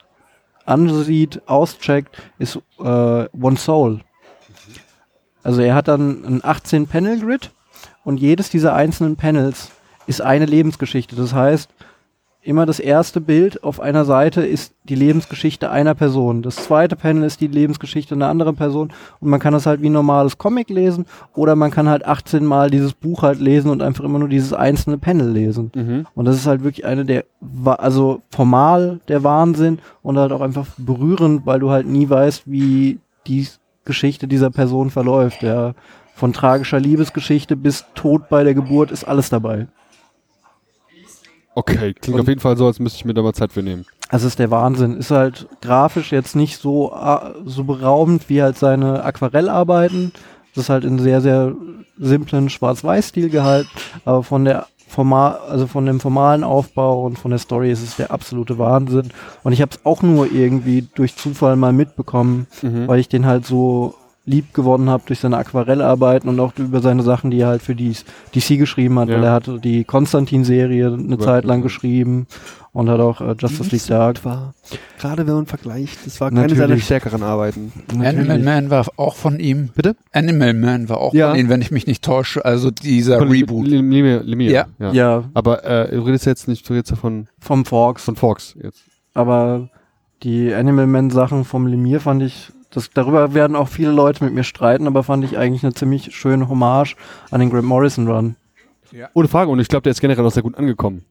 ansieht, 0.65 1.41
auscheckt, 1.47 2.15
ist 2.37 2.59
äh, 2.79 2.83
One 2.83 3.57
Soul. 3.57 4.01
Also 5.49 5.63
er 5.63 5.73
hat 5.73 5.87
dann 5.87 6.23
ein 6.25 6.41
18 6.43 6.85
Panel 6.85 7.19
Grid 7.21 7.49
und 8.03 8.19
jedes 8.19 8.51
dieser 8.51 8.75
einzelnen 8.75 9.15
Panels 9.15 9.71
ist 10.05 10.21
eine 10.21 10.45
Lebensgeschichte. 10.45 11.15
Das 11.15 11.33
heißt, 11.33 11.71
immer 12.43 12.67
das 12.67 12.79
erste 12.79 13.19
Bild 13.19 13.63
auf 13.63 13.79
einer 13.79 14.05
Seite 14.05 14.45
ist 14.45 14.75
die 14.83 14.93
Lebensgeschichte 14.93 15.71
einer 15.71 15.95
Person. 15.95 16.43
Das 16.43 16.57
zweite 16.57 16.95
Panel 16.95 17.23
ist 17.23 17.41
die 17.41 17.47
Lebensgeschichte 17.47 18.13
einer 18.13 18.27
anderen 18.27 18.57
Person. 18.57 18.93
Und 19.19 19.29
man 19.31 19.39
kann 19.39 19.53
das 19.53 19.65
halt 19.65 19.81
wie 19.81 19.89
ein 19.89 19.93
normales 19.93 20.37
Comic 20.37 20.69
lesen 20.69 21.07
oder 21.33 21.55
man 21.55 21.71
kann 21.71 21.89
halt 21.89 22.05
18 22.05 22.45
Mal 22.45 22.69
dieses 22.69 22.93
Buch 22.93 23.23
halt 23.23 23.39
lesen 23.39 23.71
und 23.71 23.81
einfach 23.81 24.03
immer 24.03 24.19
nur 24.19 24.29
dieses 24.29 24.53
einzelne 24.53 24.99
Panel 24.99 25.31
lesen. 25.31 25.71
Mhm. 25.73 26.05
Und 26.13 26.25
das 26.25 26.35
ist 26.35 26.45
halt 26.45 26.63
wirklich 26.63 26.85
eine 26.85 27.05
der, 27.05 27.23
also 27.65 28.21
formal 28.29 28.99
der 29.07 29.23
Wahnsinn 29.23 29.79
und 30.03 30.19
halt 30.19 30.31
auch 30.31 30.41
einfach 30.41 30.67
berührend, 30.77 31.47
weil 31.47 31.59
du 31.59 31.71
halt 31.71 31.87
nie 31.87 32.07
weißt, 32.07 32.43
wie 32.45 32.99
die 33.25 33.47
Geschichte 33.89 34.27
dieser 34.27 34.51
Person 34.51 34.91
verläuft. 34.91 35.41
Ja. 35.41 35.73
Von 36.15 36.31
tragischer 36.31 36.79
Liebesgeschichte 36.79 37.55
bis 37.55 37.85
Tod 37.95 38.29
bei 38.29 38.43
der 38.43 38.53
Geburt 38.53 38.91
ist 38.91 39.03
alles 39.03 39.29
dabei. 39.29 39.67
Okay, 41.55 41.93
klingt 41.93 42.15
Und- 42.15 42.21
auf 42.21 42.27
jeden 42.27 42.39
Fall 42.39 42.55
so, 42.55 42.67
als 42.67 42.79
müsste 42.79 42.97
ich 42.97 43.05
mir 43.05 43.13
da 43.15 43.21
mal 43.23 43.33
Zeit 43.33 43.51
für 43.51 43.63
nehmen. 43.63 43.85
Also 44.09 44.27
ist 44.27 44.37
der 44.39 44.51
Wahnsinn. 44.51 44.95
Ist 44.97 45.11
halt 45.11 45.47
grafisch 45.61 46.11
jetzt 46.11 46.35
nicht 46.35 46.57
so, 46.57 46.95
so 47.45 47.63
beraubend 47.63 48.29
wie 48.29 48.41
halt 48.41 48.57
seine 48.57 49.03
Aquarellarbeiten. 49.03 50.11
Das 50.55 50.65
ist 50.65 50.69
halt 50.69 50.83
in 50.83 50.99
sehr, 50.99 51.21
sehr 51.21 51.53
simplen 51.97 52.49
Schwarz-Weiß-Stil 52.49 53.29
gehalten. 53.29 53.69
Aber 54.05 54.23
von 54.23 54.45
der 54.45 54.67
formal, 54.89 55.37
also 55.49 55.67
von 55.67 55.85
dem 55.85 55.99
formalen 55.99 56.43
Aufbau 56.43 57.05
und 57.05 57.17
von 57.17 57.31
der 57.31 57.37
Story 57.39 57.71
ist 57.71 57.83
es 57.83 57.95
der 57.95 58.11
absolute 58.11 58.57
Wahnsinn. 58.57 59.09
Und 59.43 59.53
ich 59.53 59.61
habe 59.61 59.71
es 59.71 59.85
auch 59.85 60.01
nur 60.01 60.31
irgendwie 60.31 60.87
durch 60.95 61.15
Zufall 61.15 61.55
mal 61.55 61.71
mitbekommen, 61.73 62.47
Mhm. 62.61 62.87
weil 62.87 62.99
ich 62.99 63.07
den 63.07 63.25
halt 63.25 63.45
so 63.45 63.93
lieb 64.25 64.53
gewonnen 64.53 64.89
habe 64.89 65.01
durch 65.07 65.19
seine 65.19 65.37
Aquarellarbeiten 65.37 66.29
und 66.29 66.39
auch 66.39 66.51
über 66.57 66.81
seine 66.81 67.01
Sachen, 67.01 67.31
die 67.31 67.39
er 67.39 67.47
halt 67.47 67.61
für 67.63 67.73
die 67.73 67.93
DC 68.35 68.57
geschrieben 68.57 68.99
hat, 68.99 69.09
Ja. 69.09 69.15
weil 69.15 69.23
er 69.23 69.31
hatte 69.31 69.59
die 69.59 69.83
Konstantin-Serie 69.85 70.93
eine 70.93 71.17
Zeit 71.17 71.45
lang 71.45 71.61
geschrieben 71.61 72.27
und 72.71 72.89
hat 72.89 72.99
auch 72.99 73.21
äh, 73.21 73.35
Justice 73.37 73.69
League 73.71 73.87
Dark. 73.87 74.23
war, 74.25 74.53
gerade 74.99 75.25
wenn 75.27 75.33
man 75.33 75.45
vergleicht, 75.45 76.05
das 76.05 76.21
war 76.21 76.29
keine 76.29 76.43
keine 76.47 76.55
seiner 76.55 76.77
stärkeren 76.77 77.23
Arbeiten. 77.23 77.71
Animal 77.99 78.39
Man 78.39 78.69
war 78.69 78.85
auch 78.97 79.15
von 79.15 79.39
ihm. 79.39 79.69
Bitte? 79.75 79.95
Animal 80.11 80.53
Man 80.53 80.87
war 80.89 80.97
auch 80.99 81.13
Ja. 81.13 81.31
von 81.31 81.39
ihm, 81.39 81.49
wenn 81.49 81.61
ich 81.61 81.71
mich 81.71 81.87
nicht 81.87 82.03
täusche. 82.03 82.45
Also 82.45 82.71
dieser 82.71 83.19
Reboot. 83.29 83.67
Lemire. 83.67 84.19
Lemire. 84.23 84.51
Ja. 84.53 84.65
ja. 84.79 84.91
Ja, 84.93 85.23
Aber 85.33 85.63
äh, 85.65 85.91
du 85.95 86.01
redest 86.01 86.25
jetzt 86.25 86.47
nicht, 86.47 86.67
du 86.69 86.73
redest 86.73 86.91
ja 86.91 86.95
von, 86.97 87.27
vom 87.39 87.65
Fox. 87.65 88.03
von 88.03 88.15
Fox 88.15 88.55
jetzt. 88.61 88.81
Aber 89.13 89.69
die 90.23 90.53
Animal 90.53 90.87
Man 90.87 91.09
Sachen 91.09 91.45
vom 91.45 91.65
Lemire 91.67 91.99
fand 92.01 92.21
ich, 92.23 92.51
das, 92.71 92.91
darüber 92.91 93.33
werden 93.33 93.55
auch 93.55 93.67
viele 93.67 93.91
Leute 93.91 94.23
mit 94.23 94.33
mir 94.33 94.43
streiten, 94.43 94.85
aber 94.85 95.01
fand 95.03 95.23
ich 95.25 95.37
eigentlich 95.37 95.63
eine 95.63 95.73
ziemlich 95.73 96.15
schöne 96.15 96.47
Hommage 96.49 96.95
an 97.31 97.39
den 97.39 97.49
Grant 97.49 97.65
Morrison 97.65 98.07
Run. 98.07 98.35
Ohne 99.13 99.27
Frage, 99.27 99.49
und 99.51 99.59
ich 99.59 99.67
glaube, 99.67 99.83
der 99.83 99.91
ist 99.91 100.01
generell 100.01 100.25
auch 100.25 100.31
sehr 100.31 100.43
gut 100.43 100.55
angekommen. 100.57 101.03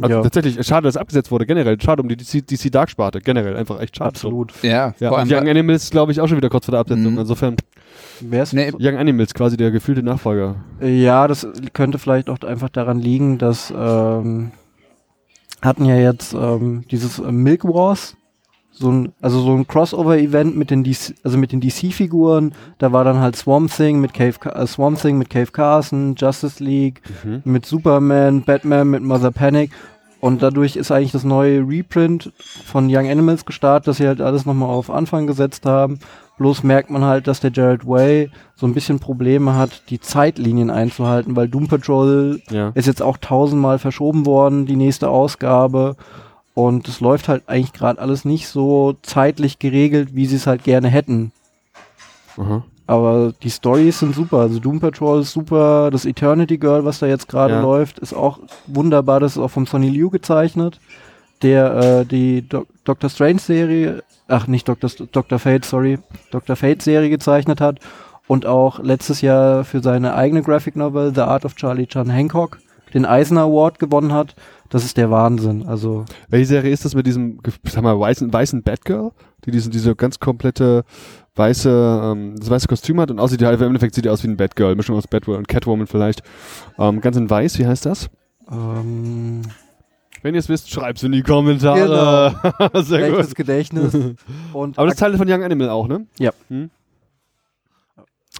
Also 0.00 0.16
ja, 0.16 0.22
tatsächlich, 0.22 0.66
schade, 0.66 0.84
dass 0.86 0.96
abgesetzt 0.96 1.30
wurde, 1.30 1.44
generell. 1.44 1.78
Schade 1.80 2.00
um 2.02 2.08
die 2.08 2.16
DC, 2.16 2.46
DC 2.46 2.70
Dark 2.72 2.88
Sparte, 2.88 3.20
generell, 3.20 3.56
einfach 3.56 3.78
echt 3.80 3.96
schade. 3.96 4.08
absolut. 4.08 4.52
Ja, 4.62 4.94
Ja, 4.98 5.08
vor 5.10 5.18
und 5.18 5.30
allem. 5.30 5.44
Young 5.44 5.50
Animals 5.50 5.90
glaube 5.90 6.12
ich 6.12 6.20
auch 6.20 6.28
schon 6.28 6.38
wieder 6.38 6.48
kurz 6.48 6.64
vor 6.64 6.72
der 6.72 6.80
Absetzung. 6.80 7.12
Mhm. 7.12 7.18
Insofern, 7.18 7.56
Wer 8.20 8.42
ist 8.42 8.54
Nee, 8.54 8.72
Young 8.78 8.96
Animals 8.96 9.34
quasi 9.34 9.58
der 9.58 9.70
gefühlte 9.70 10.02
Nachfolger. 10.02 10.56
Ja, 10.80 11.28
das 11.28 11.46
könnte 11.74 11.98
vielleicht 11.98 12.30
auch 12.30 12.40
einfach 12.40 12.70
daran 12.70 13.00
liegen, 13.00 13.36
dass 13.36 13.72
ähm, 13.76 14.52
hatten 15.60 15.84
ja 15.84 15.96
jetzt 15.96 16.32
ähm, 16.32 16.84
dieses 16.90 17.18
Milk 17.18 17.64
Wars, 17.64 18.16
so 18.82 18.90
ein, 18.92 19.12
also 19.22 19.40
so 19.40 19.54
ein 19.54 19.66
Crossover-Event 19.66 20.56
mit 20.56 20.70
den 20.70 20.84
DC, 20.84 21.14
also 21.24 21.38
mit 21.38 21.52
den 21.52 21.60
DC-Figuren. 21.60 22.52
Da 22.78 22.92
war 22.92 23.04
dann 23.04 23.18
halt 23.20 23.36
Swamp 23.36 23.74
Thing 23.74 24.00
mit 24.00 24.12
Cave, 24.12 24.34
Ca- 24.38 24.50
äh, 24.50 24.66
Swamp 24.66 25.00
Thing 25.00 25.16
mit 25.18 25.30
Cave 25.30 25.50
Carson, 25.52 26.14
Justice 26.16 26.62
League 26.62 27.00
Mhm. 27.24 27.42
mit 27.44 27.64
Superman, 27.66 28.42
Batman 28.42 28.88
mit 28.90 29.02
Mother 29.02 29.30
Panic. 29.30 29.70
Und 30.20 30.40
dadurch 30.42 30.76
ist 30.76 30.92
eigentlich 30.92 31.10
das 31.10 31.24
neue 31.24 31.66
Reprint 31.66 32.32
von 32.64 32.86
Young 32.88 33.08
Animals 33.10 33.44
gestartet, 33.44 33.88
dass 33.88 33.96
sie 33.96 34.06
halt 34.06 34.20
alles 34.20 34.46
nochmal 34.46 34.68
auf 34.68 34.88
Anfang 34.88 35.26
gesetzt 35.26 35.66
haben. 35.66 35.98
Bloß 36.38 36.62
merkt 36.62 36.90
man 36.90 37.04
halt, 37.04 37.26
dass 37.26 37.40
der 37.40 37.50
Jared 37.52 37.86
Way 37.88 38.30
so 38.54 38.66
ein 38.66 38.72
bisschen 38.72 39.00
Probleme 39.00 39.56
hat, 39.56 39.82
die 39.90 39.98
Zeitlinien 40.00 40.70
einzuhalten, 40.70 41.34
weil 41.34 41.48
Doom 41.48 41.66
Patrol 41.66 42.40
Ja. 42.50 42.70
ist 42.74 42.86
jetzt 42.86 43.02
auch 43.02 43.16
tausendmal 43.18 43.78
verschoben 43.80 44.24
worden, 44.24 44.64
die 44.64 44.76
nächste 44.76 45.08
Ausgabe. 45.08 45.96
Und 46.54 46.86
es 46.88 47.00
läuft 47.00 47.28
halt 47.28 47.44
eigentlich 47.46 47.72
gerade 47.72 48.00
alles 48.00 48.24
nicht 48.24 48.46
so 48.48 48.94
zeitlich 49.02 49.58
geregelt, 49.58 50.14
wie 50.14 50.26
sie 50.26 50.36
es 50.36 50.46
halt 50.46 50.64
gerne 50.64 50.88
hätten. 50.88 51.32
Aha. 52.36 52.62
Aber 52.86 53.32
die 53.42 53.50
Stories 53.50 54.00
sind 54.00 54.14
super. 54.14 54.38
Also 54.40 54.58
Doom 54.58 54.80
Patrol 54.80 55.20
ist 55.22 55.32
super. 55.32 55.90
Das 55.90 56.04
Eternity 56.04 56.58
Girl, 56.58 56.84
was 56.84 56.98
da 56.98 57.06
jetzt 57.06 57.28
gerade 57.28 57.54
Ja. 57.54 57.60
läuft, 57.62 57.98
ist 58.00 58.12
auch 58.12 58.38
wunderbar. 58.66 59.20
Das 59.20 59.32
ist 59.36 59.42
auch 59.42 59.50
vom 59.50 59.66
Sonny 59.66 59.88
Liu 59.88 60.10
gezeichnet, 60.10 60.78
der 61.42 61.74
äh, 62.00 62.04
die 62.04 62.46
Do 62.46 62.66
Doctor 62.84 63.08
Strange 63.08 63.38
Serie, 63.38 64.02
ach 64.28 64.46
nicht 64.46 64.68
Doctor, 64.68 64.90
Doctor 65.12 65.38
Fate, 65.38 65.64
sorry, 65.64 65.98
Doctor 66.32 66.56
Fate 66.56 66.82
Serie 66.82 67.08
gezeichnet 67.08 67.60
hat 67.60 67.78
und 68.26 68.44
auch 68.44 68.80
letztes 68.80 69.20
Jahr 69.20 69.64
für 69.64 69.80
seine 69.80 70.14
eigene 70.14 70.42
Graphic 70.42 70.74
Novel 70.76 71.14
The 71.14 71.20
Art 71.22 71.44
of 71.44 71.54
Charlie 71.54 71.86
Chan 71.86 72.10
Hancock 72.10 72.58
den 72.94 73.04
Eisner 73.04 73.42
Award 73.42 73.78
gewonnen 73.78 74.12
hat. 74.12 74.34
Das 74.68 74.84
ist 74.84 74.96
der 74.96 75.10
Wahnsinn. 75.10 75.66
Also 75.66 76.04
Welche 76.28 76.46
Serie 76.46 76.72
ist 76.72 76.84
das 76.84 76.94
mit 76.94 77.06
diesem, 77.06 77.40
sag 77.64 77.82
mal, 77.82 77.98
weißen, 77.98 78.32
weißen 78.32 78.62
Batgirl? 78.62 79.12
Die 79.44 79.50
diese, 79.50 79.70
diese 79.70 79.94
ganz 79.96 80.18
komplette 80.20 80.84
weiße, 81.34 82.00
ähm, 82.04 82.36
das 82.38 82.48
weiße 82.50 82.68
Kostüm 82.68 83.00
hat 83.00 83.10
und 83.10 83.18
aussieht 83.18 83.40
die 83.40 83.46
halt, 83.46 83.60
im 83.60 83.66
Endeffekt 83.66 83.94
sieht 83.94 84.04
die 84.04 84.08
aus 84.10 84.22
wie 84.22 84.28
ein 84.28 84.36
Batgirl, 84.36 84.76
Mischung 84.76 84.96
aus 84.96 85.06
Batwoman 85.06 85.38
und 85.40 85.48
Catwoman 85.48 85.86
vielleicht. 85.86 86.22
Ähm, 86.78 87.00
ganz 87.00 87.16
in 87.16 87.28
weiß, 87.28 87.58
wie 87.58 87.66
heißt 87.66 87.86
das? 87.86 88.08
ähm, 88.50 89.42
Wenn 90.22 90.34
ihr 90.34 90.38
es 90.38 90.48
wisst, 90.48 90.70
schreibt's 90.70 91.02
in 91.02 91.12
die 91.12 91.22
Kommentare. 91.22 92.34
Sehr 92.82 93.06
schlechtes 93.06 93.28
gut. 93.28 93.36
Gedächtnis. 93.36 93.94
Und 94.52 94.78
Aber 94.78 94.86
das 94.86 94.94
ist 94.94 95.00
Teil 95.00 95.16
von 95.16 95.28
Young 95.28 95.42
Animal 95.42 95.70
auch, 95.70 95.88
ne? 95.88 96.06
Ja. 96.18 96.30
Hm? 96.48 96.70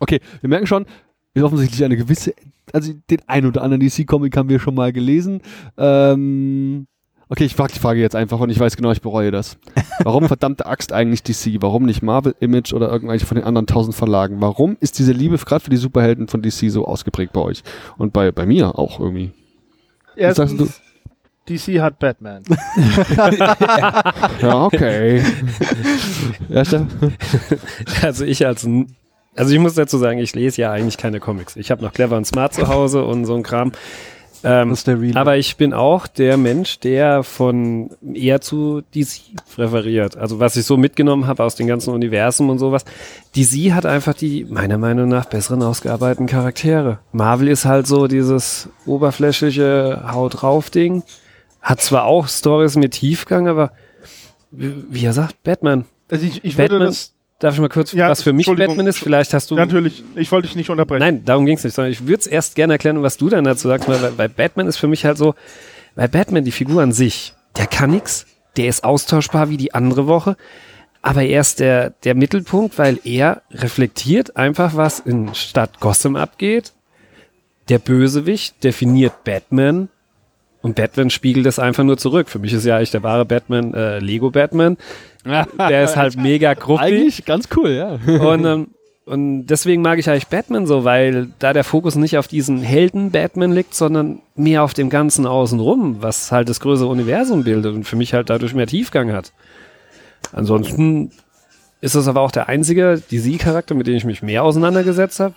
Okay, 0.00 0.20
wir 0.40 0.48
merken 0.48 0.66
schon, 0.66 0.86
ist 1.34 1.42
offensichtlich 1.42 1.84
eine 1.84 1.96
gewisse, 1.96 2.34
also 2.72 2.92
den 3.10 3.20
ein 3.26 3.46
oder 3.46 3.62
anderen 3.62 3.80
DC-Comic 3.80 4.36
haben 4.36 4.48
wir 4.48 4.60
schon 4.60 4.74
mal 4.74 4.92
gelesen. 4.92 5.40
Ähm, 5.78 6.86
okay, 7.28 7.44
ich 7.44 7.54
frage 7.54 7.72
die 7.72 7.78
Frage 7.78 8.00
jetzt 8.00 8.14
einfach 8.14 8.38
und 8.40 8.50
ich 8.50 8.60
weiß 8.60 8.76
genau, 8.76 8.92
ich 8.92 9.00
bereue 9.00 9.30
das. 9.30 9.56
Warum 10.02 10.24
verdammte 10.28 10.66
Axt 10.66 10.92
eigentlich 10.92 11.22
DC? 11.22 11.62
Warum 11.62 11.84
nicht 11.84 12.02
Marvel, 12.02 12.34
Image 12.40 12.72
oder 12.72 12.90
irgendwelche 12.90 13.26
von 13.26 13.36
den 13.36 13.44
anderen 13.44 13.66
tausend 13.66 13.96
Verlagen? 13.96 14.40
Warum 14.40 14.76
ist 14.80 14.98
diese 14.98 15.12
Liebe 15.12 15.38
gerade 15.38 15.64
für 15.64 15.70
die 15.70 15.76
Superhelden 15.76 16.28
von 16.28 16.42
DC 16.42 16.70
so 16.70 16.84
ausgeprägt 16.86 17.32
bei 17.32 17.40
euch? 17.40 17.62
Und 17.96 18.12
bei, 18.12 18.30
bei 18.30 18.46
mir 18.46 18.78
auch 18.78 19.00
irgendwie. 19.00 19.32
Was 20.16 20.36
sagst 20.36 20.58
du? 20.58 20.64
Erstens, 20.64 20.82
DC 21.48 21.80
hat 21.80 21.98
Batman. 21.98 22.42
Ja, 24.42 24.64
okay. 24.64 25.22
ja, 26.48 26.64
Steff? 26.64 26.86
Also 28.02 28.24
ich 28.24 28.46
als 28.46 28.66
also 29.34 29.52
ich 29.52 29.58
muss 29.58 29.74
dazu 29.74 29.98
sagen, 29.98 30.18
ich 30.18 30.34
lese 30.34 30.62
ja 30.62 30.72
eigentlich 30.72 30.98
keine 30.98 31.20
Comics. 31.20 31.56
Ich 31.56 31.70
habe 31.70 31.82
noch 31.82 31.92
Clever 31.92 32.16
und 32.16 32.26
Smart 32.26 32.54
zu 32.54 32.68
Hause 32.68 33.04
und 33.04 33.24
so 33.24 33.34
ein 33.34 33.42
Kram. 33.42 33.72
Ähm, 34.44 34.74
aber 35.14 35.36
ich 35.36 35.56
bin 35.56 35.72
auch 35.72 36.08
der 36.08 36.36
Mensch, 36.36 36.80
der 36.80 37.22
von 37.22 37.90
eher 38.12 38.40
zu 38.40 38.82
DC 38.92 39.36
präferiert. 39.54 40.16
Also 40.16 40.40
was 40.40 40.56
ich 40.56 40.64
so 40.64 40.76
mitgenommen 40.76 41.28
habe 41.28 41.44
aus 41.44 41.54
den 41.54 41.68
ganzen 41.68 41.94
Universen 41.94 42.50
und 42.50 42.58
sowas. 42.58 42.84
DC 43.36 43.72
hat 43.72 43.86
einfach 43.86 44.14
die, 44.14 44.44
meiner 44.44 44.78
Meinung 44.78 45.08
nach, 45.08 45.26
besseren 45.26 45.62
ausgearbeiteten 45.62 46.26
Charaktere. 46.26 46.98
Marvel 47.12 47.48
ist 47.48 47.66
halt 47.66 47.86
so 47.86 48.08
dieses 48.08 48.68
oberflächliche 48.84 50.02
Haut 50.10 50.42
drauf 50.42 50.70
Ding. 50.70 51.04
Hat 51.60 51.80
zwar 51.80 52.04
auch 52.04 52.26
Stories 52.26 52.74
mit 52.74 52.92
Tiefgang, 52.92 53.46
aber 53.46 53.70
wie 54.50 55.04
er 55.04 55.12
sagt, 55.12 55.40
Batman. 55.44 55.84
Also 56.10 56.26
ich, 56.26 56.44
ich 56.44 56.58
würde 56.58 56.74
Batman, 56.74 56.88
das 56.88 57.14
darf 57.42 57.54
ich 57.54 57.60
mal 57.60 57.68
kurz, 57.68 57.92
Ja, 57.92 58.08
was 58.08 58.22
für 58.22 58.32
mich. 58.32 58.46
Batman 58.46 58.86
ist? 58.86 58.98
Vielleicht 58.98 59.34
hast 59.34 59.50
du. 59.50 59.54
natürlich, 59.54 60.04
ich 60.14 60.30
wollte 60.30 60.46
dich 60.48 60.56
nicht 60.56 60.70
unterbrechen. 60.70 61.00
Nein, 61.00 61.24
darum 61.24 61.44
ging 61.46 61.56
es 61.56 61.64
nicht, 61.64 61.74
sondern 61.74 61.92
ich 61.92 62.06
würde 62.06 62.20
es 62.20 62.26
erst 62.26 62.54
gerne 62.54 62.74
erklären, 62.74 63.02
was 63.02 63.16
du 63.16 63.28
dann 63.28 63.44
dazu 63.44 63.68
sagst, 63.68 63.88
weil, 63.88 64.16
weil 64.16 64.28
Batman 64.28 64.66
ist 64.68 64.76
für 64.76 64.86
mich 64.88 65.04
halt 65.04 65.18
so, 65.18 65.34
weil 65.94 66.08
Batman, 66.08 66.44
die 66.44 66.52
Figur 66.52 66.82
an 66.82 66.92
sich, 66.92 67.34
der 67.56 67.66
kann 67.66 67.90
nix, 67.90 68.26
der 68.56 68.66
ist 68.68 68.84
austauschbar 68.84 69.48
wie 69.50 69.56
die 69.56 69.74
andere 69.74 70.06
Woche, 70.06 70.36
aber 71.02 71.24
er 71.24 71.40
ist 71.40 71.58
der, 71.58 71.90
der 72.04 72.14
Mittelpunkt, 72.14 72.78
weil 72.78 73.00
er 73.04 73.42
reflektiert 73.50 74.36
einfach, 74.36 74.76
was 74.76 75.00
in 75.00 75.34
Stadt 75.34 75.80
Gotham 75.80 76.14
abgeht. 76.16 76.72
Der 77.68 77.78
Bösewicht 77.78 78.62
definiert 78.62 79.24
Batman 79.24 79.88
und 80.62 80.76
Batman 80.76 81.10
spiegelt 81.10 81.46
es 81.46 81.58
einfach 81.58 81.84
nur 81.84 81.98
zurück. 81.98 82.28
Für 82.28 82.38
mich 82.38 82.52
ist 82.52 82.64
ja 82.64 82.76
eigentlich 82.76 82.92
der 82.92 83.02
wahre 83.02 83.24
Batman 83.24 83.74
äh, 83.74 83.98
Lego 83.98 84.30
Batman. 84.30 84.76
Der 85.24 85.84
ist 85.84 85.96
halt 85.96 86.16
mega 86.20 86.54
gruppig. 86.54 86.84
Eigentlich 86.84 87.24
ganz 87.24 87.48
cool, 87.56 87.70
ja. 87.70 87.98
Und, 88.20 88.44
ähm, 88.44 88.68
und 89.04 89.46
deswegen 89.46 89.82
mag 89.82 89.98
ich 89.98 90.08
eigentlich 90.08 90.28
Batman 90.28 90.66
so, 90.66 90.84
weil 90.84 91.28
da 91.40 91.52
der 91.52 91.64
Fokus 91.64 91.96
nicht 91.96 92.16
auf 92.16 92.28
diesen 92.28 92.62
Helden 92.62 93.10
Batman 93.10 93.52
liegt, 93.52 93.74
sondern 93.74 94.20
mehr 94.36 94.62
auf 94.62 94.74
dem 94.74 94.88
Ganzen 94.88 95.26
außenrum, 95.26 96.00
was 96.00 96.30
halt 96.30 96.48
das 96.48 96.60
größere 96.60 96.88
Universum 96.88 97.42
bildet 97.42 97.74
und 97.74 97.84
für 97.84 97.96
mich 97.96 98.14
halt 98.14 98.30
dadurch 98.30 98.54
mehr 98.54 98.68
Tiefgang 98.68 99.12
hat. 99.12 99.32
Ansonsten 100.32 101.10
ist 101.80 101.96
das 101.96 102.06
aber 102.06 102.20
auch 102.20 102.30
der 102.30 102.48
einzige 102.48 103.02
DC-Charakter, 103.10 103.74
mit 103.74 103.88
dem 103.88 103.96
ich 103.96 104.04
mich 104.04 104.22
mehr 104.22 104.44
auseinandergesetzt 104.44 105.18
habe. 105.18 105.34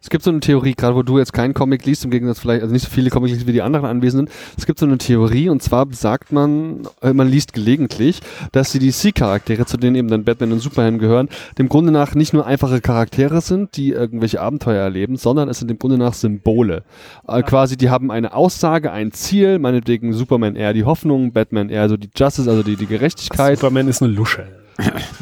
Es 0.00 0.10
gibt 0.10 0.24
so 0.24 0.30
eine 0.30 0.40
Theorie, 0.40 0.74
gerade 0.74 0.94
wo 0.94 1.02
du 1.02 1.18
jetzt 1.18 1.32
keinen 1.32 1.54
Comic 1.54 1.84
liest, 1.84 2.04
im 2.04 2.10
Gegensatz 2.10 2.40
vielleicht, 2.40 2.62
also 2.62 2.72
nicht 2.72 2.84
so 2.84 2.90
viele 2.90 3.10
Comics 3.10 3.32
liest 3.34 3.46
wie 3.46 3.52
die 3.52 3.62
anderen 3.62 3.86
Anwesenden. 3.86 4.28
Es 4.56 4.66
gibt 4.66 4.78
so 4.78 4.86
eine 4.86 4.98
Theorie 4.98 5.48
und 5.48 5.62
zwar 5.62 5.86
sagt 5.92 6.32
man, 6.32 6.88
äh, 7.00 7.12
man 7.12 7.28
liest 7.28 7.52
gelegentlich, 7.52 8.20
dass 8.52 8.72
die 8.72 8.78
DC-Charaktere, 8.78 9.66
zu 9.66 9.76
denen 9.76 9.96
eben 9.96 10.08
dann 10.08 10.24
Batman 10.24 10.52
und 10.52 10.60
Superman 10.60 10.98
gehören, 10.98 11.28
dem 11.58 11.68
Grunde 11.68 11.92
nach 11.92 12.14
nicht 12.14 12.32
nur 12.32 12.46
einfache 12.46 12.80
Charaktere 12.80 13.40
sind, 13.40 13.76
die 13.76 13.90
irgendwelche 13.90 14.40
Abenteuer 14.40 14.82
erleben, 14.82 15.16
sondern 15.16 15.48
es 15.48 15.58
sind 15.58 15.68
dem 15.68 15.78
Grunde 15.78 15.98
nach 15.98 16.14
Symbole. 16.14 16.82
Äh, 17.26 17.42
quasi, 17.42 17.76
die 17.76 17.90
haben 17.90 18.10
eine 18.10 18.34
Aussage, 18.34 18.92
ein 18.92 19.12
Ziel, 19.12 19.58
meinetwegen 19.58 20.12
Superman 20.12 20.56
eher 20.56 20.72
die 20.72 20.84
Hoffnung, 20.84 21.32
Batman 21.32 21.68
eher 21.68 21.88
so 21.88 21.96
die 21.96 22.10
Justice, 22.14 22.50
also 22.50 22.62
die, 22.62 22.76
die 22.76 22.86
Gerechtigkeit. 22.86 23.58
Superman 23.58 23.88
ist 23.88 24.02
eine 24.02 24.12
Lusche. 24.12 24.61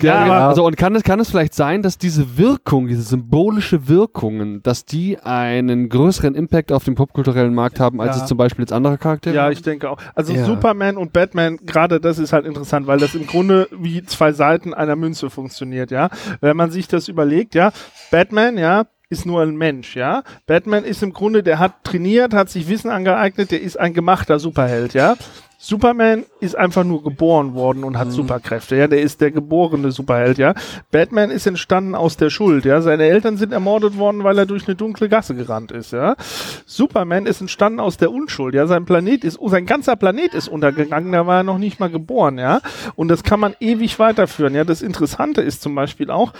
Ja, 0.00 0.20
aber- 0.24 0.34
also 0.48 0.64
und 0.66 0.76
kann 0.76 0.94
es, 0.94 1.02
kann 1.02 1.20
es 1.20 1.30
vielleicht 1.30 1.54
sein, 1.54 1.82
dass 1.82 1.98
diese 1.98 2.38
Wirkung, 2.38 2.86
diese 2.86 3.02
symbolische 3.02 3.88
Wirkungen, 3.88 4.62
dass 4.62 4.84
die 4.84 5.18
einen 5.18 5.88
größeren 5.88 6.34
Impact 6.34 6.72
auf 6.72 6.84
den 6.84 6.94
popkulturellen 6.94 7.54
Markt 7.54 7.80
haben, 7.80 8.00
als 8.00 8.16
Ja. 8.16 8.22
es 8.22 8.28
zum 8.28 8.38
Beispiel 8.38 8.62
jetzt 8.62 8.72
andere 8.72 8.98
Charaktere 8.98 9.34
Ja, 9.34 9.42
haben? 9.44 9.52
ich 9.52 9.62
denke 9.62 9.90
auch. 9.90 9.98
Also 10.14 10.32
Ja. 10.32 10.44
Superman 10.44 10.96
und 10.96 11.12
Batman, 11.12 11.58
gerade 11.66 12.00
das 12.00 12.18
ist 12.18 12.32
halt 12.32 12.46
interessant, 12.46 12.86
weil 12.86 12.98
das 12.98 13.14
im 13.14 13.26
Grunde 13.26 13.68
wie 13.72 14.02
zwei 14.04 14.32
Seiten 14.32 14.72
einer 14.74 14.96
Münze 14.96 15.30
funktioniert, 15.30 15.90
ja. 15.90 16.08
Wenn 16.40 16.56
man 16.56 16.70
sich 16.70 16.88
das 16.88 17.08
überlegt, 17.08 17.54
ja, 17.54 17.72
Batman, 18.11 18.56
ja, 18.58 18.84
ist 19.11 19.26
nur 19.26 19.42
ein 19.42 19.56
Mensch, 19.56 19.96
ja. 19.96 20.22
Batman 20.46 20.84
ist 20.84 21.02
im 21.02 21.12
Grunde, 21.12 21.42
der 21.42 21.58
hat 21.58 21.84
trainiert, 21.84 22.32
hat 22.32 22.48
sich 22.48 22.68
Wissen 22.68 22.90
angeeignet, 22.90 23.50
der 23.50 23.61
ist 23.61 23.78
ein 23.78 23.92
gemachter 23.92 24.38
Superheld, 24.38 24.94
ja. 24.94 25.16
Superman 25.62 26.24
ist 26.40 26.56
einfach 26.56 26.84
nur 26.84 27.02
geboren 27.02 27.52
worden 27.52 27.84
und 27.84 27.98
hat 27.98 28.06
Mhm. 28.06 28.12
Superkräfte, 28.12 28.76
ja. 28.76 28.86
Der 28.86 29.02
ist 29.02 29.20
der 29.20 29.30
geborene 29.30 29.90
Superheld, 29.92 30.38
ja. 30.38 30.54
Batman 30.90 31.30
ist 31.30 31.46
entstanden 31.46 31.94
aus 31.94 32.16
der 32.16 32.30
Schuld, 32.30 32.64
ja. 32.64 32.80
Seine 32.80 33.02
Eltern 33.04 33.36
sind 33.36 33.52
ermordet 33.52 33.98
worden, 33.98 34.24
weil 34.24 34.38
er 34.38 34.46
durch 34.46 34.66
eine 34.66 34.76
dunkle 34.76 35.11
Gasse 35.11 35.34
gerannt 35.34 35.70
ist, 35.70 35.92
ja. 35.92 36.16
Superman 36.64 37.26
ist 37.26 37.42
entstanden 37.42 37.80
aus 37.80 37.98
der 37.98 38.11
Unschuld, 38.11 38.54
ja. 38.54 38.66
Sein 38.68 38.86
Planet 38.86 39.22
ist, 39.24 39.38
sein 39.44 39.66
ganzer 39.66 39.96
Planet 39.96 40.32
ist 40.32 40.48
untergegangen, 40.48 41.12
da 41.12 41.26
war 41.26 41.38
er 41.38 41.42
noch 41.44 41.58
nicht 41.58 41.78
mal 41.78 41.90
geboren, 41.90 42.38
ja. 42.38 42.61
Und 42.94 43.08
das 43.08 43.22
kann 43.22 43.40
man 43.40 43.54
ewig 43.61 43.98
weiterführen, 43.98 44.54
ja. 44.54 44.64
Das 44.64 44.80
Interessante 44.80 45.42
ist 45.42 45.61
zum 45.61 45.74
Beispiel 45.74 46.11
auch, 46.11 46.32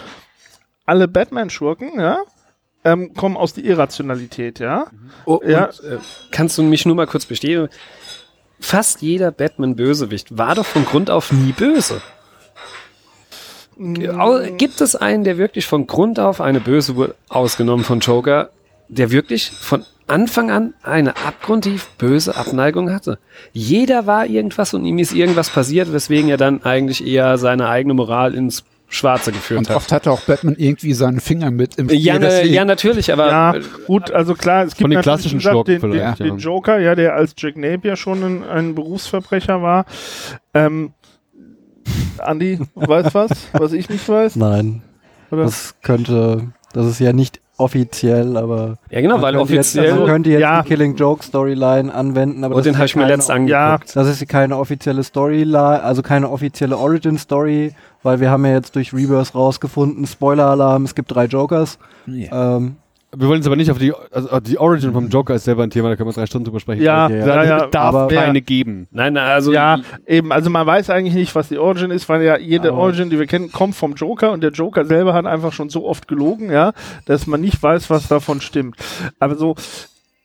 alle 0.86 1.08
Batman-Schurken, 1.08 2.00
ja, 2.00 2.18
ähm, 2.85 3.14
kommen 3.14 3.37
aus 3.37 3.53
der 3.55 3.64
Irrationalität, 3.64 4.59
ja. 4.59 4.87
Oh, 5.26 5.41
Ja. 5.47 5.66
und, 5.66 5.85
äh, 5.85 5.99
kannst 6.31 6.57
du 6.59 6.62
mich 6.62 6.87
nur 6.87 6.95
mal 6.97 7.07
kurz 7.07 7.26
bestätigen? 7.26 7.68
Fast 8.59 9.01
jeder 9.03 9.31
Batman-Bösewicht 9.33 10.37
war 10.37 10.55
doch 10.55 10.66
von 10.66 10.85
Grund 10.85 11.11
auf 11.11 11.33
nie 11.33 11.53
böse. 11.53 12.01
Au- 14.18 14.41
Gibt 14.59 14.81
es 14.83 14.95
einen, 14.95 15.24
der 15.24 15.39
wirklich 15.39 15.66
von 15.66 15.87
Grund 15.87 16.20
auf 16.20 16.41
eine 16.41 16.61
böse 16.61 16.97
wurde, 16.97 17.14
ausgenommen 17.28 17.85
von 17.85 18.01
Joker, 18.01 18.51
der 18.89 19.11
wirklich 19.11 19.51
von 19.51 19.85
Anfang 20.07 20.51
an 20.51 20.74
eine 20.83 21.16
abgrundtief 21.16 21.87
böse 21.97 22.37
Abneigung 22.37 22.93
hatte? 22.93 23.18
Jeder 23.53 24.07
war 24.07 24.26
irgendwas 24.26 24.74
und 24.74 24.85
ihm 24.85 24.99
ist 24.99 25.14
irgendwas 25.14 25.49
passiert, 25.49 25.93
weswegen 25.95 26.28
er 26.28 26.37
dann 26.37 26.62
eigentlich 26.62 27.07
eher 27.07 27.39
seine 27.39 27.68
eigene 27.68 27.95
Moral 27.95 28.35
ins 28.35 28.64
Schwarze 28.93 29.30
geführt 29.30 29.59
Und 29.61 29.70
hat. 29.70 29.76
oft 29.76 29.93
hatte 29.93 30.11
auch 30.11 30.20
Batman 30.22 30.57
irgendwie 30.59 30.93
seinen 30.95 31.20
Finger 31.20 31.53
mit 31.53 31.76
im 31.76 31.88
Spiel. 31.88 32.01
Ja, 32.01 32.18
ne, 32.18 32.45
ja, 32.45 32.64
natürlich, 32.64 33.12
aber 33.12 33.28
Ja, 33.28 33.55
gut, 33.86 34.11
also 34.11 34.34
klar, 34.34 34.64
es 34.64 34.70
gibt 34.70 34.82
Von 34.82 34.91
den 34.91 35.01
klassischen 35.01 35.38
gesagt, 35.38 35.68
den, 35.68 35.80
den, 35.80 35.93
vielleicht, 35.93 36.18
den 36.18 36.26
ja. 36.26 36.34
Joker, 36.34 36.78
ja, 36.80 36.97
der 36.97 37.14
als 37.14 37.34
Jack 37.38 37.57
Napier 37.57 37.95
schon 37.95 38.22
ein, 38.22 38.43
ein 38.43 38.74
Berufsverbrecher 38.74 39.62
war. 39.62 39.86
Ähm, 40.55 40.93
Andi, 42.18 42.59
weißt 42.74 43.14
was, 43.14 43.30
was 43.53 43.72
ich 43.72 43.88
nicht 43.88 44.09
weiß? 44.09 44.34
Nein. 44.36 44.82
Oder? 45.30 45.45
Das 45.45 45.76
könnte, 45.82 46.53
das 46.72 46.86
ist 46.86 46.99
ja 46.99 47.12
nicht 47.12 47.39
offiziell, 47.61 48.36
aber 48.36 48.76
ja 48.90 49.00
genau, 49.00 49.14
man 49.14 49.22
weil 49.22 49.34
könnte 49.34 49.54
jetzt, 49.54 49.76
offiziell 49.76 49.94
man 49.94 50.06
könnte 50.06 50.30
jetzt 50.30 50.40
Ja. 50.40 50.62
die 50.62 50.68
Killing 50.68 50.96
Joke 50.96 51.22
Storyline 51.24 51.92
anwenden, 51.94 52.42
aber 52.44 52.54
Und 52.54 52.58
das 52.61 52.64
den 52.64 52.72
ist 52.72 52.78
habe 52.78 52.86
ich 52.86 52.96
mir 52.96 53.02
keine- 53.02 53.14
letzt 53.16 53.30
angeguckt. 53.30 53.50
Ja. 53.50 53.78
Das 53.94 54.08
ist 54.08 54.28
keine 54.28 54.56
offizielle 54.56 55.02
Storyline, 55.04 55.82
also 55.82 56.02
keine 56.02 56.30
offizielle 56.30 56.76
Origin 56.76 57.18
Story, 57.18 57.72
weil 58.02 58.20
wir 58.20 58.30
haben 58.30 58.44
ja 58.46 58.52
jetzt 58.52 58.74
durch 58.76 58.92
Rebirth 58.92 59.34
rausgefunden, 59.34 60.06
Spoiler-Alarm, 60.06 60.84
es 60.84 60.94
gibt 60.94 61.14
drei 61.14 61.26
Jokers. 61.26 61.78
Ja. 62.06 62.56
Ähm, 62.56 62.76
Wir 63.16 63.26
wollen 63.26 63.38
jetzt 63.38 63.46
aber 63.46 63.56
nicht 63.56 63.70
auf 63.72 63.78
die, 63.78 63.92
also 64.12 64.38
die 64.38 64.56
Origin 64.56 64.92
vom 64.92 65.08
Joker 65.08 65.34
ist 65.34 65.42
selber 65.44 65.64
ein 65.64 65.70
Thema, 65.70 65.88
da 65.88 65.96
können 65.96 66.08
wir 66.08 66.12
drei 66.14 66.26
Stunden 66.26 66.44
drüber 66.44 66.61
sprechen. 66.61 66.82
Ja, 66.82 67.06
Okay, 67.06 67.18
Es 67.18 67.26
ja, 67.26 67.42
ja, 67.44 67.66
darf 67.66 67.94
aber- 67.94 68.08
keine 68.14 68.40
geben. 68.40 68.86
Nein, 68.92 69.14
nein, 69.14 69.28
also 69.30 69.52
ja, 69.52 69.80
eben, 70.06 70.30
also 70.30 70.48
man 70.48 70.64
weiß 70.64 70.90
eigentlich 70.90 71.14
nicht, 71.14 71.34
was 71.34 71.48
die 71.48 71.58
Origin 71.58 71.90
ist, 71.90 72.08
weil 72.08 72.22
ja 72.22 72.38
jede 72.38 72.68
Aber- 72.68 72.78
Origin, 72.82 73.11
die 73.11 73.18
wir 73.18 73.26
kennen, 73.26 73.50
kommt 73.50 73.74
vom 73.74 73.94
Joker 73.94 74.30
und 74.30 74.42
der 74.42 74.52
Joker 74.52 74.84
selber 74.84 75.12
hat 75.12 75.26
einfach 75.26 75.52
schon 75.52 75.70
so 75.70 75.86
oft 75.86 76.06
gelogen, 76.06 76.52
ja, 76.52 76.72
dass 77.06 77.26
man 77.26 77.40
nicht 77.40 77.61
weiß, 77.61 77.90
was 77.90 78.06
davon 78.06 78.40
stimmt. 78.40 78.76
Aber 79.18 79.34
so, 79.34 79.56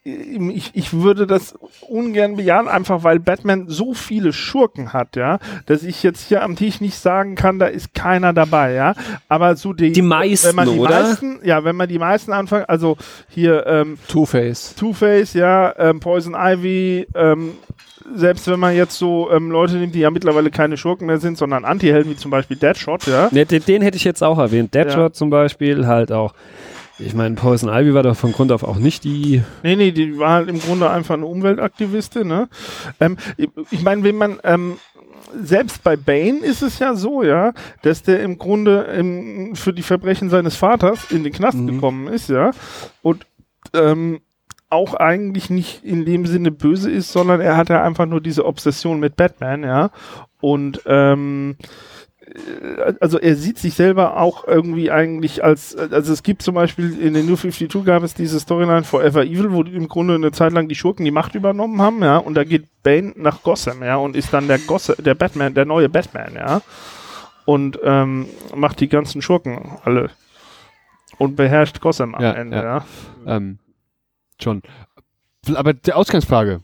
ich, 0.07 0.69
ich 0.75 0.93
würde 0.93 1.25
das 1.25 1.55
ungern 1.81 2.35
bejahen, 2.35 2.67
einfach 2.67 3.03
weil 3.03 3.19
Batman 3.19 3.65
so 3.67 3.95
viele 3.95 4.33
Schurken 4.33 4.93
hat, 4.93 5.15
ja, 5.15 5.39
dass 5.65 5.81
ich 5.81 6.03
jetzt 6.03 6.27
hier 6.27 6.43
am 6.43 6.55
Tisch 6.55 6.79
nicht 6.79 6.95
sagen 6.95 7.33
kann, 7.33 7.57
da 7.57 7.65
ist 7.65 7.95
keiner 7.95 8.31
dabei, 8.31 8.73
ja. 8.73 8.93
Aber 9.29 9.55
so 9.55 9.73
die, 9.73 9.91
Die 9.91 10.03
meisten, 10.03 10.49
wenn 10.49 10.55
man 10.57 10.69
die 10.71 10.79
oder? 10.79 11.01
meisten, 11.01 11.39
ja, 11.43 11.63
wenn 11.63 11.75
man 11.75 11.89
die 11.89 11.97
meisten 11.97 12.33
anfangen, 12.33 12.65
also 12.67 12.97
hier 13.29 13.65
ähm, 13.65 13.97
Two-Face. 14.07 14.75
Two-Face, 14.75 15.33
ja, 15.33 15.73
ähm, 15.79 15.99
Poison 15.99 16.35
Ivy, 16.37 17.07
ähm, 17.15 17.53
selbst 18.13 18.47
wenn 18.47 18.59
man 18.59 18.75
jetzt 18.75 18.99
so 18.99 19.31
ähm, 19.31 19.49
Leute 19.49 19.77
nimmt, 19.77 19.95
die 19.95 20.01
ja 20.01 20.11
mittlerweile 20.11 20.51
keine 20.51 20.77
Schurken 20.77 21.07
mehr 21.07 21.17
sind, 21.17 21.39
sondern 21.39 21.65
Anti-Helden 21.65 22.11
wie 22.11 22.15
zum 22.15 22.29
Beispiel 22.29 22.57
Deadshot, 22.57 23.07
ja. 23.07 23.29
Ne, 23.31 23.47
den, 23.47 23.65
den 23.65 23.81
hätte 23.81 23.97
ich 23.97 24.03
jetzt 24.03 24.23
auch 24.23 24.37
erwähnt. 24.37 24.75
Deadshot 24.75 24.97
Ja. 24.97 25.13
zum 25.13 25.31
Beispiel, 25.31 25.87
halt 25.87 26.11
auch. 26.11 26.35
Ich 26.97 27.13
meine, 27.13 27.35
Poison 27.35 27.69
Ivy 27.69 27.93
war 27.93 28.03
doch 28.03 28.15
von 28.15 28.31
Grund 28.31 28.51
auf 28.51 28.63
auch 28.63 28.77
nicht 28.77 29.03
die. 29.03 29.43
Nee, 29.63 29.75
nee, 29.75 29.91
die 29.91 30.17
war 30.17 30.31
halt 30.31 30.49
im 30.49 30.59
Grunde 30.59 30.89
einfach 30.89 31.15
eine 31.15 31.25
Umweltaktivistin, 31.25 32.27
ne? 32.27 32.47
Ähm, 32.99 33.17
ich 33.69 33.81
meine, 33.83 34.03
wenn 34.03 34.15
man, 34.15 34.39
ähm, 34.43 34.77
selbst 35.41 35.83
bei 35.83 35.97
Bane 35.97 36.39
ist 36.39 36.61
es 36.61 36.79
ja 36.79 36.95
so, 36.95 37.21
ja, 37.23 37.53
dass 37.81 38.03
der 38.03 38.21
im 38.23 38.37
Grunde 38.37 38.81
im, 38.97 39.55
für 39.55 39.73
die 39.73 39.81
Verbrechen 39.81 40.29
seines 40.29 40.55
Vaters 40.55 41.11
in 41.11 41.23
den 41.23 41.33
Knast 41.33 41.57
Mhm. 41.57 41.67
gekommen 41.67 42.07
ist, 42.07 42.29
ja. 42.29 42.51
Und 43.01 43.25
ähm, 43.73 44.21
auch 44.69 44.93
eigentlich 44.93 45.49
nicht 45.49 45.83
in 45.83 46.05
dem 46.05 46.25
Sinne 46.25 46.51
böse 46.51 46.89
ist, 46.91 47.11
sondern 47.11 47.41
er 47.41 47.57
hat 47.57 47.69
ja 47.69 47.83
einfach 47.83 48.05
nur 48.05 48.21
diese 48.21 48.45
Obsession 48.45 48.99
mit 48.99 49.15
Batman, 49.17 49.63
ja. 49.63 49.89
Und 50.39 50.81
ähm, 50.85 51.57
äh, 51.59 51.65
also 52.99 53.19
er 53.19 53.35
sieht 53.35 53.57
sich 53.57 53.73
selber 53.75 54.17
auch 54.17 54.47
irgendwie 54.47 54.91
eigentlich 54.91 55.43
als, 55.43 55.75
also 55.75 56.11
es 56.11 56.23
gibt 56.23 56.41
zum 56.41 56.55
Beispiel 56.55 56.99
in 56.99 57.13
den 57.13 57.25
New 57.25 57.35
52 57.35 57.85
gab 57.85 58.03
es 58.03 58.13
diese 58.13 58.39
Storyline 58.39 58.83
Forever 58.83 59.23
Evil, 59.23 59.51
wo 59.51 59.63
im 59.63 59.87
Grunde 59.87 60.15
eine 60.15 60.31
Zeit 60.31 60.53
lang 60.53 60.67
die 60.67 60.75
Schurken 60.75 61.05
die 61.05 61.11
Macht 61.11 61.35
übernommen 61.35 61.81
haben, 61.81 62.01
ja, 62.03 62.17
und 62.17 62.35
da 62.35 62.43
geht 62.43 62.67
Bane 62.83 63.13
nach 63.15 63.43
Gotham, 63.43 63.83
ja, 63.83 63.95
und 63.97 64.15
ist 64.15 64.33
dann 64.33 64.47
der 64.47 64.59
Gotham, 64.59 64.95
der 64.99 65.15
Batman, 65.15 65.53
der 65.53 65.65
neue 65.65 65.89
Batman, 65.89 66.33
ja, 66.35 66.61
und 67.45 67.79
ähm, 67.83 68.27
macht 68.53 68.79
die 68.79 68.89
ganzen 68.89 69.21
Schurken 69.21 69.77
alle 69.83 70.09
und 71.17 71.35
beherrscht 71.35 71.79
Gotham 71.81 72.15
am 72.15 72.23
Ja, 72.23 72.31
Ende, 72.33 72.57
ja. 72.57 72.63
ja. 72.63 72.85
Ähm, 73.37 73.59
schon. 74.41 74.61
Aber 75.53 75.73
die 75.73 75.93
Ausgangsfrage. 75.93 76.61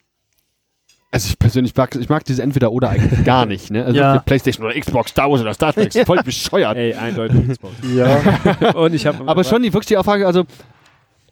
Also 1.13 1.27
ich 1.27 1.37
persönlich 1.37 1.75
mag, 1.75 1.93
ich 1.95 2.07
mag 2.07 2.23
diese 2.23 2.41
Entweder-Oder 2.41 2.89
eigentlich 2.91 3.23
gar 3.25 3.45
nicht. 3.45 3.69
Ne? 3.69 3.83
Also 3.83 3.99
Ja. 3.99 4.19
Playstation 4.19 4.65
oder 4.65 4.79
Xbox, 4.79 5.11
Star 5.11 5.29
Wars 5.29 5.41
oder 5.41 5.53
Star 5.53 5.73
Trek, 5.73 5.93
ist 5.93 6.05
voll 6.07 6.23
bescheuert. 6.23 6.77
Ey, 6.77 6.93
eindeutig 6.93 7.49
Xbox. 7.49 7.73
Ja. 7.93 8.21
Und 8.75 8.93
ich 8.93 9.05
habe. 9.05 9.27
Aber 9.27 9.43
schon 9.43 9.61
die 9.61 9.73
wirklich 9.73 9.87
die 9.87 9.97
Aussage, 9.97 10.25
also 10.25 10.45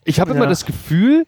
ich 0.04 0.20
habe 0.20 0.32
immer 0.32 0.42
Ja. 0.44 0.48
das 0.50 0.66
Gefühl, 0.66 1.26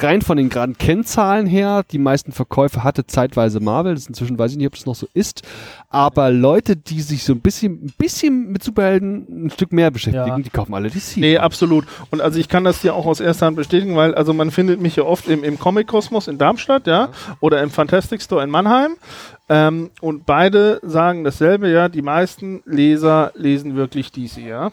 rein 0.00 0.22
von 0.22 0.36
den 0.36 0.48
geraden 0.48 0.78
Kennzahlen 0.78 1.46
her, 1.46 1.82
die 1.90 1.98
meisten 1.98 2.32
Verkäufe 2.32 2.82
hatte 2.84 3.06
zeitweise 3.06 3.60
Marvel, 3.60 3.94
das 3.94 4.06
inzwischen 4.06 4.38
weiß 4.38 4.52
ich 4.52 4.56
nicht, 4.58 4.66
ob 4.66 4.74
das 4.74 4.86
noch 4.86 4.94
so 4.94 5.06
ist, 5.14 5.42
aber 5.90 6.30
Leute, 6.30 6.76
die 6.76 7.00
sich 7.02 7.24
so 7.24 7.32
ein 7.32 7.40
bisschen, 7.40 7.84
ein 7.84 7.94
bisschen 7.98 8.52
mit 8.52 8.62
Superhelden 8.62 9.46
ein 9.46 9.50
Stück 9.50 9.72
mehr 9.72 9.90
beschäftigen, 9.90 10.26
Ja. 10.26 10.38
die 10.38 10.50
kaufen 10.50 10.74
alle 10.74 10.88
DC. 10.90 11.16
Nee, 11.18 11.38
absolut. 11.38 11.84
Und 12.10 12.20
also 12.20 12.38
ich 12.38 12.48
kann 12.48 12.64
das 12.64 12.80
hier 12.82 12.94
auch 12.94 13.06
aus 13.06 13.20
erster 13.20 13.46
Hand 13.46 13.56
bestätigen, 13.56 13.96
weil 13.96 14.14
also 14.14 14.32
man 14.32 14.50
findet 14.50 14.80
mich 14.80 14.96
ja 14.96 15.02
oft 15.04 15.28
im, 15.28 15.44
im 15.44 15.58
Comic-Kosmos 15.58 16.28
in 16.28 16.38
Darmstadt, 16.38 16.86
ja, 16.86 17.10
oder 17.40 17.62
im 17.62 17.70
Fantastic 17.70 18.22
Store 18.22 18.42
in 18.42 18.50
Mannheim. 18.50 18.96
Ähm, 19.48 19.90
und 20.00 20.24
beide 20.24 20.80
sagen 20.82 21.24
dasselbe, 21.24 21.68
ja, 21.70 21.88
die 21.88 22.00
meisten 22.02 22.62
Leser 22.64 23.32
lesen 23.34 23.74
wirklich 23.76 24.10
DC, 24.12 24.38
ja. 24.38 24.70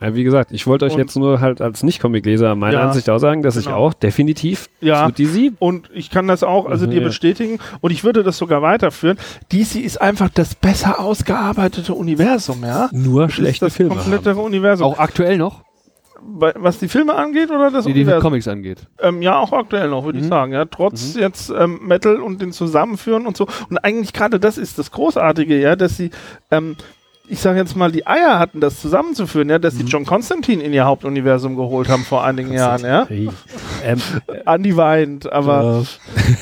Ja, 0.00 0.14
wie 0.14 0.24
gesagt, 0.24 0.50
ich 0.52 0.66
wollte 0.66 0.84
euch 0.84 0.94
Und- 0.94 0.98
jetzt 0.98 1.16
nur 1.16 1.40
halt 1.40 1.60
als 1.62 1.82
Nicht-Comic-Leser 1.82 2.54
meine 2.56 2.76
Ja, 2.76 2.88
Ansicht 2.88 3.08
auch 3.08 3.18
sagen, 3.18 3.42
dass 3.42 3.56
ich 3.56 3.66
genau. 3.66 3.76
auch 3.78 3.94
definitiv 3.94 4.68
Ja. 4.80 5.06
zu 5.06 5.12
DC 5.12 5.52
Und 5.60 5.88
ich 5.94 6.10
kann 6.10 6.26
das 6.26 6.42
auch, 6.42 6.66
also 6.66 6.86
Mhm, 6.86 6.90
dir 6.90 7.00
ja. 7.00 7.06
bestätigen. 7.06 7.58
Und 7.80 7.90
ich 7.92 8.04
würde 8.04 8.22
das 8.22 8.36
sogar 8.36 8.60
weiterführen. 8.60 9.16
DC 9.52 9.76
ist 9.80 10.00
einfach 10.00 10.28
das 10.28 10.54
besser 10.56 11.00
ausgearbeitete 11.00 11.94
Universum, 11.94 12.62
ja. 12.64 12.88
nur 12.92 13.22
Das 13.26 13.32
schlechte 13.34 13.66
das 13.66 13.76
Filme 13.76 13.94
komplette 13.94 14.30
haben. 14.30 14.40
Universum. 14.40 14.86
Auch 14.86 14.98
aktuell 14.98 15.38
noch, 15.38 15.62
Bei, 16.26 16.54
was 16.56 16.78
die 16.78 16.88
Filme 16.88 17.14
angeht 17.14 17.50
oder 17.50 17.70
das 17.70 17.84
die, 17.84 17.92
die? 17.92 18.04
Comics 18.06 18.48
angeht. 18.48 18.86
Ähm, 18.98 19.20
ja, 19.20 19.38
auch 19.38 19.52
aktuell 19.52 19.88
noch, 19.88 20.04
würde 20.06 20.18
ich 20.18 20.24
Mhm. 20.24 20.28
sagen. 20.30 20.52
Ja, 20.52 20.64
trotz 20.64 21.14
jetzt 21.16 21.50
ähm, 21.50 21.80
Metal 21.82 22.16
und 22.16 22.40
den 22.40 22.50
Zusammenführen 22.52 23.26
und 23.26 23.36
so. 23.36 23.46
Und 23.68 23.76
eigentlich 23.78 24.14
gerade 24.14 24.40
das 24.40 24.56
ist 24.56 24.78
das 24.78 24.90
Großartige, 24.90 25.60
ja, 25.60 25.76
dass 25.76 25.98
sie, 25.98 26.08
ähm, 26.50 26.76
ich 27.26 27.40
sage 27.40 27.58
jetzt 27.58 27.74
mal, 27.76 27.90
die 27.90 28.06
Eier 28.06 28.38
hatten, 28.38 28.60
das 28.60 28.80
zusammenzuführen, 28.80 29.48
ja, 29.48 29.58
dass 29.58 29.76
sie 29.76 29.84
John 29.84 30.04
Constantine 30.04 30.62
in 30.62 30.72
ihr 30.72 30.84
Hauptuniversum 30.84 31.56
geholt 31.56 31.88
haben 31.88 32.04
vor 32.04 32.24
einigen 32.24 32.52
Jahren, 32.52 32.82
ja. 32.82 33.06
Ähm, 33.84 33.98
Andi 34.44 34.76
weint, 34.76 35.32
aber, 35.32 35.84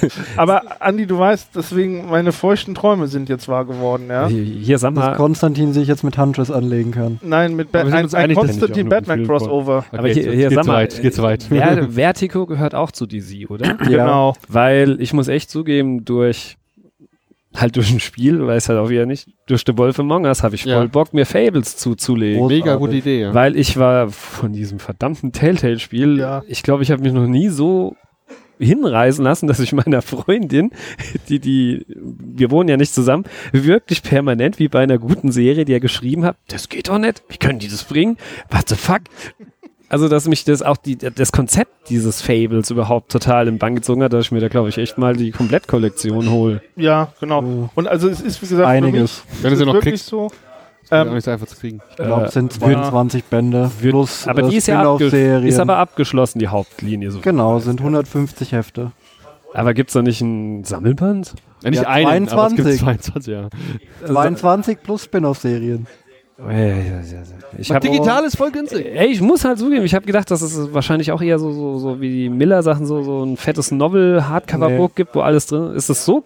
Äh, 0.03 0.09
aber 0.37 0.81
Andi, 0.81 1.07
du 1.07 1.19
weißt, 1.19 1.51
deswegen 1.55 2.09
meine 2.09 2.33
feuchten 2.33 2.75
Träume 2.75 3.09
sind 3.09 3.29
jetzt 3.29 3.49
wahr 3.49 3.65
geworden, 3.65 4.07
ja. 4.09 4.27
hier, 4.29 4.79
sag 4.79 4.95
dass 4.95 5.17
Konstantin 5.17 5.73
sich 5.73 5.89
jetzt 5.89 6.03
mit 6.03 6.19
Huntress 6.19 6.51
anlegen 6.51 6.91
kann. 6.91 7.21
Nein, 7.23 7.55
mit 7.55 7.73
sind 7.73 8.15
ein, 8.15 8.15
ein 8.15 8.31
nur 8.31 8.85
Batman 8.89 9.27
Crossover. 9.27 9.85
aber 9.93 10.09
hier, 10.09 10.33
hier 10.33 10.49
geht 10.49 10.55
sag 10.55 10.65
zu 10.65 10.71
mal, 10.71 10.77
weit, 10.77 11.03
geht 11.03 11.15
zu 11.15 11.23
weit. 11.23 11.45
Ver 11.45 11.89
Vertigo 11.91 12.47
gehört 12.47 12.75
auch 12.75 12.91
zu 12.91 13.07
DC, 13.07 13.51
oder? 13.51 13.77
Genau. 13.93 14.35
Weil 14.49 15.01
ich 15.01 15.13
muss 15.13 15.29
echt 15.29 15.51
zugeben, 15.51 16.05
durch 16.05 16.57
halt 17.55 17.77
durch 17.77 17.91
ein 17.93 18.01
Spiel, 18.01 18.47
weiß 18.47 18.69
halt 18.69 18.79
auch 18.79 18.89
wieder 18.89 19.07
nicht, 19.07 19.29
durch 19.47 19.63
The 19.67 19.77
Wolf 19.77 19.99
Among 20.01 20.25
Us 20.25 20.43
habe 20.43 20.55
ich 20.55 20.63
voll 20.63 20.73
Ja. 20.73 20.85
Bock, 20.87 21.13
mir 21.13 21.27
Fables 21.27 21.77
zuzulegen. 21.77 22.43
Groß- 22.43 22.49
Mega 22.49 22.77
gute 22.77 22.97
Idee, 22.97 23.21
ja. 23.21 23.35
Weil 23.35 23.57
ich 23.57 23.77
war 23.77 24.09
von 24.11 24.53
diesem 24.53 24.79
verdammten 24.79 25.33
Telltale-Spiel, 25.33 26.19
Ja. 26.19 26.43
ich 26.49 26.63
glaube, 26.63 26.83
ich 26.83 26.91
habe 26.91 27.03
mich 27.03 27.13
noch 27.13 27.27
nie 27.27 27.49
so 27.49 27.97
hinreisen 28.59 29.25
lassen, 29.25 29.49
dass 29.49 29.59
ich 29.59 29.73
meiner 29.73 30.03
Freundin, 30.03 30.71
die, 31.29 31.41
die, 31.41 31.85
wir 31.89 32.51
wohnen 32.53 32.69
ja 32.69 32.77
nicht 32.77 32.95
zusammen, 32.95 33.25
wirklich 33.51 34.03
permanent 34.05 34.59
wie 34.61 34.69
bei 34.69 34.81
einer 34.83 34.99
guten 34.99 35.33
Serie, 35.33 35.65
die 35.65 35.73
er 35.73 35.81
geschrieben 35.81 36.25
hat, 36.25 36.37
das 36.49 36.69
geht 36.69 36.89
doch 36.89 36.99
nicht, 36.99 37.23
wie 37.29 37.39
können 37.39 37.59
die 37.59 37.69
das 37.69 37.83
bringen? 37.85 38.17
What 38.51 38.69
the 38.69 38.77
fuck? 38.77 39.01
Also, 39.93 40.09
dass 40.09 40.27
mich 40.27 40.45
das 40.45 40.63
auch 40.63 40.79
die, 40.79 40.97
das 40.97 41.33
Konzept 41.33 41.91
dieses 41.91 42.23
Fables 42.23 42.71
überhaupt 42.71 43.13
total 43.13 43.47
in 43.47 43.59
Bann 43.59 43.75
gezogen 43.75 44.03
hat, 44.03 44.13
dass 44.15 44.25
ich 44.25 44.33
mir 44.33 44.41
da, 44.41 44.49
glaube 44.49 44.71
ich, 44.71 44.79
echt 44.79 44.97
mal 44.97 45.15
die 45.15 45.31
Komplettkollektion 45.33 46.31
hole. 46.31 46.63
Ja, 46.77 47.13
genau. 47.21 47.43
Oh. 47.43 47.69
Und 47.75 47.89
also 47.89 48.09
es 48.09 48.21
ist, 48.23 48.41
wie 48.43 48.47
gesagt, 48.47 48.67
Einiges. 48.67 49.19
für 49.19 49.29
mich 49.35 49.43
Wenn 49.43 49.51
du 49.51 49.57
sie 49.57 49.63
es 49.65 49.67
noch 49.67 49.81
kriegst. 49.81 50.07
so. 50.07 50.31
Ist 50.83 50.93
auch 50.93 50.97
Ähm, 51.07 51.15
nicht 51.15 51.25
so 51.25 51.31
einfach 51.31 51.47
zu 51.47 51.57
kriegen. 51.57 51.81
Ich 51.91 51.97
glaube, 51.97 52.25
es 52.25 52.33
sind 52.33 52.53
22 52.55 53.25
Bände 53.25 53.71
Wird- 53.81 53.93
plus 53.93 54.27
aber 54.27 54.43
äh, 54.45 54.49
die 54.49 54.57
ist 54.57 54.67
ja 54.67 54.83
abge 54.83 55.05
ist 55.47 55.59
aber 55.61 55.77
abgeschlossen, 55.77 56.39
die 56.39 56.49
Hauptlinie. 56.49 57.11
So. 57.11 57.21
Genau, 57.21 57.59
sind 57.59 57.81
150 57.81 58.53
Hefte. 58.53 58.93
Aber 59.55 59.75
gibt's 59.75 59.93
da 59.93 60.01
nicht 60.01 60.23
ein 60.23 60.65
Sammelband? 60.65 61.35
Ja, 61.63 61.71
nicht 61.71 61.83
Ja, 61.83 61.89
einen, 61.91 62.29
aber 62.31 62.47
es 62.47 62.55
gibt 62.55 62.67
22. 62.67 62.81
22, 62.81 63.33
ja. 63.35 63.49
22 64.07 64.83
plus 64.83 65.05
Spin-off-Serien. 65.05 65.87
Ich 67.59 67.69
digital 67.69 68.25
ist 68.25 68.37
voll 68.37 68.51
günstig. 68.51 68.87
Ey, 68.87 69.09
ich 69.09 69.21
muss 69.21 69.45
halt 69.45 69.59
zugeben, 69.59 69.85
ich 69.85 69.95
habe 69.95 70.07
gedacht, 70.07 70.31
dass 70.31 70.43
es 70.43 70.73
wahrscheinlich 70.73 71.13
auch 71.13 71.21
eher 71.21 71.39
so, 71.39 71.53
so, 71.53 71.79
so 71.79 72.01
wie 72.01 72.11
die 72.11 72.29
Miller-Sachen, 72.29 72.87
so, 72.87 73.03
so 73.03 73.25
ein 73.25 73.37
fettes 73.37 73.71
Novel-Hardcover-Book 73.71 74.97
gibt, 74.97 75.15
wo 75.15 75.21
alles 75.21 75.47
drin 75.47 75.71
ist. 75.71 75.77
Ist 75.77 75.91
das 75.91 76.05
so? 76.05 76.25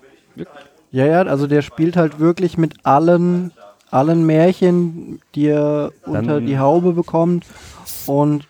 Ja, 0.92 1.06
ja, 1.06 1.22
also 1.22 1.46
der 1.46 1.62
spielt 1.62 1.96
halt 1.96 2.20
wirklich 2.20 2.56
mit 2.56 2.74
allen, 2.84 3.50
allen 3.90 4.24
Märchen, 4.24 5.20
die 5.34 5.48
er 5.48 5.92
unter 6.04 6.40
die 6.40 6.58
Haube 6.58 6.92
bekommt. 6.92 7.44
Und 8.06 8.46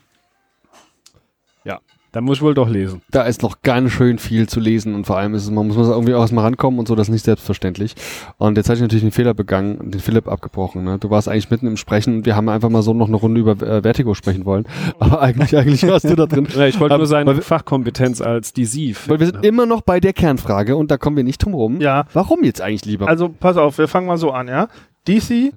Dann 2.16 2.24
muss 2.24 2.38
ich 2.38 2.42
wohl 2.42 2.54
doch 2.54 2.70
lesen. 2.70 3.02
Da 3.10 3.24
ist 3.24 3.42
noch 3.42 3.60
ganz 3.60 3.92
schön 3.92 4.18
viel 4.18 4.48
zu 4.48 4.58
lesen 4.58 4.94
und 4.94 5.06
vor 5.06 5.18
allem 5.18 5.34
ist 5.34 5.42
es, 5.42 5.50
man 5.50 5.66
muss 5.66 5.76
irgendwie 5.76 6.14
auch 6.14 6.22
erstmal 6.22 6.44
rankommen 6.44 6.80
und 6.80 6.88
so, 6.88 6.94
das 6.94 7.08
ist 7.08 7.12
nicht 7.12 7.26
selbstverständlich. 7.26 7.94
Und 8.38 8.56
jetzt 8.56 8.70
hatte 8.70 8.76
ich 8.76 8.80
natürlich 8.80 9.04
den 9.04 9.10
Fehler 9.12 9.34
begangen 9.34 9.76
und 9.76 9.92
den 9.92 10.00
Philipp 10.00 10.26
abgebrochen. 10.26 10.82
Ne? 10.82 10.98
Du 10.98 11.10
warst 11.10 11.28
eigentlich 11.28 11.50
mitten 11.50 11.66
im 11.66 11.76
Sprechen 11.76 12.14
und 12.16 12.24
wir 12.24 12.34
haben 12.34 12.48
einfach 12.48 12.70
mal 12.70 12.80
so 12.80 12.94
noch 12.94 13.08
eine 13.08 13.18
Runde 13.18 13.38
über 13.38 13.52
äh, 13.60 13.82
Vertigo 13.82 14.14
sprechen 14.14 14.46
wollen. 14.46 14.66
Aber 14.98 15.20
eigentlich, 15.20 15.54
eigentlich 15.54 15.86
warst 15.86 16.06
du 16.06 16.16
da 16.16 16.24
drin. 16.24 16.48
Ja, 16.56 16.64
ich 16.66 16.80
wollte 16.80 16.94
Ähm, 16.94 17.00
nur 17.00 17.06
seine 17.06 17.42
Fachkompetenz 17.42 18.22
als 18.22 18.54
DC. 18.54 18.96
Weil 19.08 19.20
wir 19.20 19.26
sind 19.26 19.44
immer 19.44 19.66
noch 19.66 19.82
bei 19.82 20.00
der 20.00 20.14
Kernfrage 20.14 20.74
und 20.74 20.90
da 20.90 20.96
kommen 20.96 21.18
wir 21.18 21.24
nicht 21.24 21.44
drum 21.44 21.52
rum. 21.52 21.82
Ja. 21.82 22.06
Warum 22.14 22.44
jetzt 22.44 22.62
eigentlich 22.62 22.86
lieber? 22.86 23.08
Also 23.08 23.28
pass 23.28 23.58
auf, 23.58 23.76
wir 23.76 23.88
fangen 23.88 24.06
mal 24.06 24.16
so 24.16 24.30
an, 24.30 24.48
ja. 24.48 24.68
DC 25.06 25.52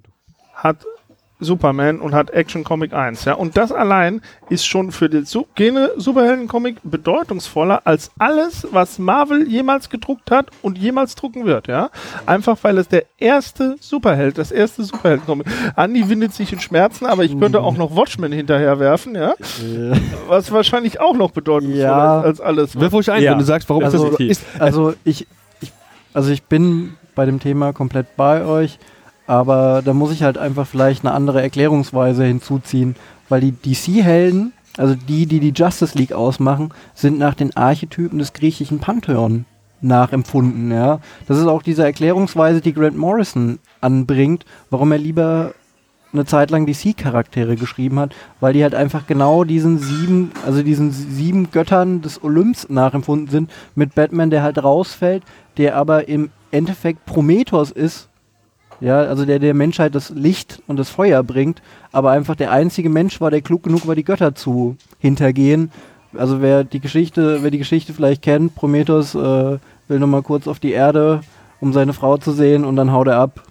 hat 0.55 0.85
Superman 1.39 1.99
und 2.01 2.13
hat 2.13 2.31
Action 2.31 2.63
Comic 2.63 2.93
1, 2.93 3.25
ja. 3.25 3.33
Und 3.33 3.55
das 3.57 3.71
allein 3.71 4.21
ist 4.49 4.65
schon 4.65 4.91
für 4.91 5.09
den 5.09 5.25
Su 5.25 5.45
Gene 5.55 5.91
Superhelden-Comic 5.97 6.77
bedeutungsvoller 6.83 7.81
als 7.85 8.11
alles, 8.19 8.67
was 8.71 8.99
Marvel 8.99 9.47
jemals 9.47 9.89
gedruckt 9.89 10.31
hat 10.31 10.47
und 10.61 10.77
jemals 10.77 11.15
drucken 11.15 11.45
wird, 11.45 11.67
ja. 11.67 11.89
Einfach 12.25 12.57
weil 12.63 12.77
es 12.77 12.87
der 12.89 13.05
erste 13.17 13.77
Superheld, 13.79 14.37
das 14.37 14.51
erste 14.51 14.83
Superhelden-Comic. 14.83 15.47
Andi 15.75 16.09
windet 16.09 16.33
sich 16.33 16.51
in 16.51 16.59
Schmerzen, 16.59 17.05
aber 17.05 17.23
ich 17.23 17.39
könnte 17.39 17.61
auch 17.61 17.77
noch 17.77 17.95
Watchmen 17.95 18.31
hinterher 18.31 18.79
werfen, 18.79 19.15
ja. 19.15 19.33
Was 20.27 20.51
wahrscheinlich 20.51 20.99
auch 20.99 21.15
noch 21.15 21.31
bedeutungsvoller 21.31 21.83
Ja. 21.87 22.19
ist 22.19 22.25
als 22.25 22.41
alles. 22.41 22.79
Wirf 22.79 22.93
ruhig 22.93 23.11
ein, 23.11 23.23
Ja. 23.23 23.31
wenn 23.31 23.39
du 23.39 23.45
sagst, 23.45 23.69
warum 23.69 23.83
Also- 23.83 24.07
ist 24.07 24.19
das 24.19 24.19
ist. 24.19 24.43
also 24.61 24.93
ich, 25.05 25.25
ich, 25.61 25.71
also 26.13 26.31
ich 26.31 26.43
bin 26.43 26.95
bei 27.15 27.25
dem 27.25 27.39
Thema 27.39 27.73
komplett 27.73 28.15
bei 28.17 28.43
euch, 28.45 28.77
aber 29.29 29.81
da 29.83 29.93
muss 29.93 30.11
ich 30.11 30.23
halt 30.23 30.37
einfach 30.37 30.67
vielleicht 30.67 31.05
eine 31.05 31.13
andere 31.13 31.41
Erklärungsweise 31.41 32.25
hinzuziehen, 32.25 32.95
weil 33.29 33.41
die 33.41 33.51
DC-Helden 33.51 34.53
also 34.77 34.95
die, 34.95 35.25
die 35.25 35.41
die 35.41 35.53
Justice 35.53 35.97
League 35.97 36.13
ausmachen, 36.13 36.69
sind 36.93 37.19
nach 37.19 37.33
den 37.33 37.55
Archetypen 37.55 38.17
des 38.17 38.31
griechischen 38.31 38.79
Pantheon 38.79 39.45
nachempfunden, 39.81 40.71
ja. 40.71 40.99
Das 41.27 41.37
ist 41.37 41.47
auch 41.47 41.61
diese 41.61 41.83
Erklärungsweise, 41.83 42.61
die 42.61 42.73
Grant 42.73 42.97
Morrison 42.97 43.59
anbringt, 43.81 44.45
warum 44.69 44.93
er 44.93 44.97
lieber 44.97 45.53
eine 46.11 46.25
Zeit 46.25 46.49
lang 46.49 46.65
DC-Charaktere 46.65 47.55
geschrieben 47.55 47.99
hat, 47.99 48.15
weil 48.39 48.53
die 48.53 48.63
halt 48.63 48.73
einfach 48.73 49.05
genau 49.05 49.43
diesen 49.43 49.77
sieben, 49.77 50.31
also 50.45 50.63
diesen 50.63 50.91
sieben 50.91 51.51
Göttern 51.51 52.01
des 52.01 52.23
Olymps 52.23 52.67
nachempfunden 52.69 53.29
sind, 53.29 53.51
mit 53.75 53.95
Batman, 53.95 54.29
der 54.29 54.43
halt 54.43 54.63
rausfällt, 54.63 55.23
der 55.57 55.75
aber 55.75 56.07
im 56.07 56.31
Endeffekt 56.51 57.05
Prometheus 57.05 57.69
ist, 57.69 58.08
ja, 58.81 58.99
also 58.99 59.25
der 59.25 59.39
der 59.39 59.53
Menschheit 59.53 59.95
das 59.95 60.09
Licht 60.09 60.61
und 60.67 60.77
das 60.77 60.89
Feuer 60.89 61.23
bringt, 61.23 61.61
aber 61.91 62.11
einfach 62.11 62.35
der 62.35 62.51
einzige 62.51 62.89
Mensch 62.89 63.19
war, 63.21 63.31
der 63.31 63.41
klug 63.41 63.63
genug 63.63 63.87
war, 63.87 63.95
die 63.95 64.03
Götter 64.03 64.35
zu 64.35 64.77
hintergehen. 64.99 65.71
Also 66.17 66.41
wer 66.41 66.63
die 66.63 66.79
Geschichte, 66.79 67.43
wer 67.43 67.51
die 67.51 67.57
Geschichte 67.57 67.93
vielleicht 67.93 68.21
kennt, 68.21 68.55
Prometheus 68.55 69.13
äh, 69.15 69.57
will 69.87 69.99
nochmal 69.99 70.23
kurz 70.23 70.47
auf 70.47 70.59
die 70.59 70.71
Erde, 70.71 71.21
um 71.59 71.73
seine 71.73 71.93
Frau 71.93 72.17
zu 72.17 72.31
sehen 72.31 72.65
und 72.65 72.75
dann 72.75 72.91
haut 72.91 73.07
er 73.07 73.19
ab. 73.19 73.43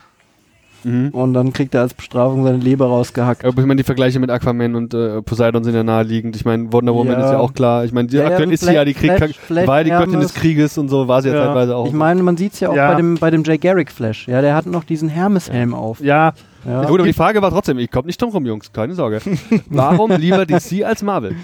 Mhm. 0.85 1.09
Und 1.09 1.35
dann 1.35 1.53
kriegt 1.53 1.75
er 1.75 1.81
als 1.83 1.93
Bestrafung 1.95 2.45
seine 2.45 2.59
Leber 2.59 2.87
rausgehackt. 2.87 3.45
Aber 3.45 3.61
ich 3.61 3.67
meine, 3.67 3.77
die 3.79 3.85
Vergleiche 3.85 4.21
mit 4.21 4.31
Aquaman 4.31 4.75
und 4.77 4.95
äh, 4.95 5.21
Poseidon 5.23 5.65
sind 5.65 5.75
ja 5.75 5.83
naheliegend. 5.83 6.37
Ich 6.37 6.45
meine, 6.45 6.73
Wonder 6.73 6.95
Woman 6.95 7.19
Ja. 7.19 7.25
ist 7.27 7.33
ja 7.33 7.39
auch 7.39 7.53
klar. 7.53 7.85
Ich 7.85 7.93
meine, 7.93 8.09
die 8.09 8.17
Ja, 8.17 8.23
ja, 8.25 8.29
aktuell 8.31 8.53
ist 8.53 8.65
sie 8.65 8.73
ja 8.75 8.85
die 8.85 8.95
Krieg, 8.95 9.13
Flash- 9.17 9.37
Flash 9.39 9.67
war 9.67 9.79
ja 9.79 9.85
die 9.85 9.91
Göttin 9.91 10.11
Hermes. 10.13 10.33
des 10.33 10.41
Krieges 10.41 10.79
und 10.79 10.89
so 10.89 11.09
war 11.09 11.21
sie 11.23 11.31
ja, 11.31 11.35
Ja. 11.35 11.47
teilweise 11.47 11.75
auch. 11.77 11.87
Ich 11.87 11.93
meine, 11.93 12.23
man 12.23 12.37
sieht 12.37 12.53
es 12.53 12.61
ja 12.61 12.69
auch 12.71 12.77
Ja. 12.77 12.91
bei 12.91 12.95
dem, 12.97 13.15
bei 13.17 13.31
dem 13.31 13.43
Jay 13.45 13.59
Garrick 13.59 13.91
Flash. 13.91 14.29
Ja, 14.29 14.41
der 14.41 14.55
hat 14.55 14.67
noch 14.67 14.85
diesen 14.85 15.09
Hermeshelm 15.09 15.75
auf. 15.75 16.01
Ja, 16.01 16.33
Ja. 16.65 16.83
Ja, 16.83 16.89
gut, 16.89 16.99
aber 16.99 17.07
die 17.09 17.13
Frage 17.13 17.41
war 17.41 17.51
trotzdem, 17.51 17.79
ich 17.79 17.91
komme 17.91 18.07
nicht 18.07 18.21
drum 18.21 18.31
rum, 18.31 18.45
Jungs, 18.45 18.73
keine 18.73 18.95
Sorge. 18.95 19.21
Warum 19.71 20.11
lieber 20.13 20.45
DC 20.45 20.85
als 20.85 21.03
Marvel? 21.03 21.37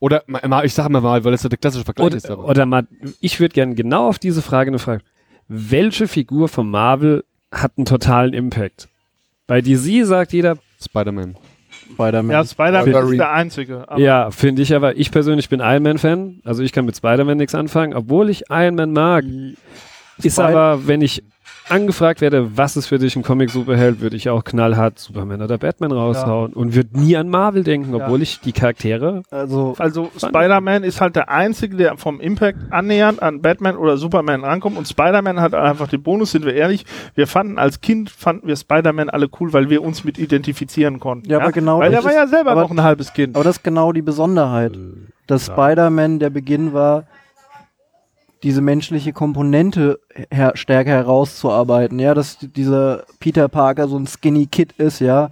Oder, 0.00 0.22
ich 0.64 0.74
sage 0.74 0.90
mal 0.92 1.00
Marvel, 1.00 1.24
weil 1.24 1.32
das 1.32 1.42
so 1.42 1.48
der 1.48 1.56
klassische 1.58 1.84
Vergleich 1.84 2.14
ist. 2.14 2.26
Oder, 2.26 2.34
aber- 2.34 2.48
oder 2.48 2.66
mal, 2.66 2.86
ich 3.20 3.40
würde 3.40 3.54
gerne 3.54 3.74
genau 3.74 4.08
auf 4.08 4.18
diese 4.18 4.42
Frage 4.42 4.68
eine 4.70 4.78
Frage. 4.78 5.02
Welche 5.48 6.08
Figur 6.08 6.48
von 6.48 6.68
Marvel 6.68 7.24
hat 7.62 7.72
einen 7.76 7.86
totalen 7.86 8.34
Impact? 8.34 8.88
Bei 9.46 9.60
DC 9.60 10.06
sagt 10.06 10.32
jeder, 10.32 10.56
Spider-Man. 10.82 11.36
Spider-Man. 11.92 12.30
ja 12.30 12.44
Spider-Man 12.44 13.10
ist 13.10 13.18
der 13.18 13.32
Einzige. 13.32 13.88
Aber 13.88 14.00
ja, 14.00 14.30
finde 14.30 14.62
ich 14.62 14.74
aber, 14.74 14.96
ich 14.96 15.10
persönlich 15.10 15.48
bin 15.48 15.60
Iron 15.60 15.82
Man-Fan, 15.82 16.40
also 16.44 16.62
ich 16.62 16.72
kann 16.72 16.86
mit 16.86 16.96
Spider-Man 16.96 17.36
nichts 17.36 17.54
anfangen, 17.54 17.94
obwohl 17.94 18.30
ich 18.30 18.44
Iron 18.50 18.74
Man 18.74 18.92
mag. 18.92 19.24
Ist 20.22 20.38
aber, 20.38 20.86
wenn 20.86 21.02
ich 21.02 21.24
angefragt 21.68 22.20
werde, 22.20 22.56
was 22.56 22.76
ist 22.76 22.86
für 22.86 22.98
dich 22.98 23.16
ein 23.16 23.22
Comic-Superheld, 23.22 24.00
würde 24.00 24.16
ich 24.16 24.28
auch 24.28 24.44
knallhart 24.44 24.98
Superman 24.98 25.40
oder 25.42 25.58
Batman 25.58 25.92
raushauen 25.92 26.52
und 26.52 26.74
würde 26.74 26.98
nie 27.00 27.16
an 27.16 27.28
Marvel 27.28 27.64
denken, 27.64 27.94
obwohl 27.94 28.20
ich 28.22 28.40
die 28.40 28.52
Charaktere 28.52 29.22
Also, 29.30 29.74
Also 29.78 30.10
Spider-Man 30.16 30.84
ist 30.84 31.00
halt 31.00 31.16
der 31.16 31.30
Einzige, 31.30 31.76
der 31.76 31.96
vom 31.96 32.20
Impact 32.20 32.58
annähernd 32.70 33.22
an 33.22 33.40
Batman 33.40 33.76
oder 33.76 33.96
Superman 33.96 34.44
rankommt. 34.44 34.76
Und 34.76 34.86
Spider-Man 34.88 35.40
hat 35.40 35.54
einfach 35.54 35.88
den 35.88 36.02
Bonus, 36.02 36.32
sind 36.32 36.44
wir 36.44 36.54
ehrlich. 36.54 36.84
Wir 37.14 37.26
fanden 37.26 37.58
als 37.58 37.80
Kind, 37.80 38.10
fanden 38.10 38.46
wir 38.46 38.56
Spider-Man 38.56 39.08
alle 39.10 39.28
cool, 39.40 39.52
weil 39.52 39.70
wir 39.70 39.82
uns 39.82 40.04
mit 40.04 40.18
identifizieren 40.18 41.00
konnten. 41.00 41.28
Ja, 41.30 41.40
aber 41.40 41.52
genau 41.52 41.78
Weil 41.80 41.90
der 41.90 41.98
das 42.00 42.04
war 42.04 42.12
ist- 42.12 42.18
ja 42.18 42.26
selber 42.26 42.50
aber- 42.52 42.62
noch 42.62 42.70
ein 42.70 42.82
halbes 42.82 43.12
Kind. 43.12 43.34
aber 43.36 43.44
das 43.44 43.56
ist 43.56 43.62
genau 43.64 43.92
die 43.92 44.02
Besonderheit. 44.02 44.76
Dass 45.26 45.46
Spider-Man 45.46 46.18
der 46.18 46.28
Beginn 46.28 46.74
war, 46.74 47.04
diese 48.44 48.60
menschliche 48.60 49.12
Komponente 49.12 49.98
her 50.30 50.52
stärker 50.54 50.90
herauszuarbeiten. 50.90 51.98
Ja, 51.98 52.14
dass 52.14 52.38
dieser 52.38 53.04
Peter 53.18 53.48
Parker 53.48 53.88
so 53.88 53.98
ein 53.98 54.06
Skinny 54.06 54.46
Kid 54.46 54.72
ist, 54.72 55.00
ja. 55.00 55.30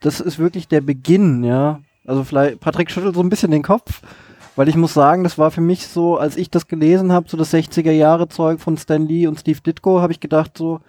Das 0.00 0.20
ist 0.20 0.38
wirklich 0.38 0.68
der 0.68 0.80
Beginn, 0.80 1.44
ja. 1.44 1.80
Also 2.06 2.24
vielleicht, 2.24 2.60
Patrick 2.60 2.90
schüttelt 2.90 3.14
so 3.14 3.20
ein 3.20 3.28
bisschen 3.28 3.50
den 3.50 3.62
Kopf, 3.62 4.00
weil 4.56 4.68
ich 4.68 4.76
muss 4.76 4.94
sagen, 4.94 5.22
das 5.22 5.36
war 5.36 5.50
für 5.50 5.60
mich 5.60 5.86
so, 5.86 6.16
als 6.16 6.38
ich 6.38 6.50
das 6.50 6.66
gelesen 6.66 7.12
habe, 7.12 7.28
so 7.28 7.36
das 7.36 7.52
60er 7.52 7.92
Jahre 7.92 8.28
Zeug 8.28 8.58
von 8.58 8.78
Stan 8.78 9.06
Lee 9.06 9.26
und 9.26 9.38
Steve 9.38 9.60
Ditko, 9.60 10.00
habe 10.00 10.12
ich 10.12 10.20
gedacht 10.20 10.56
so, 10.56 10.80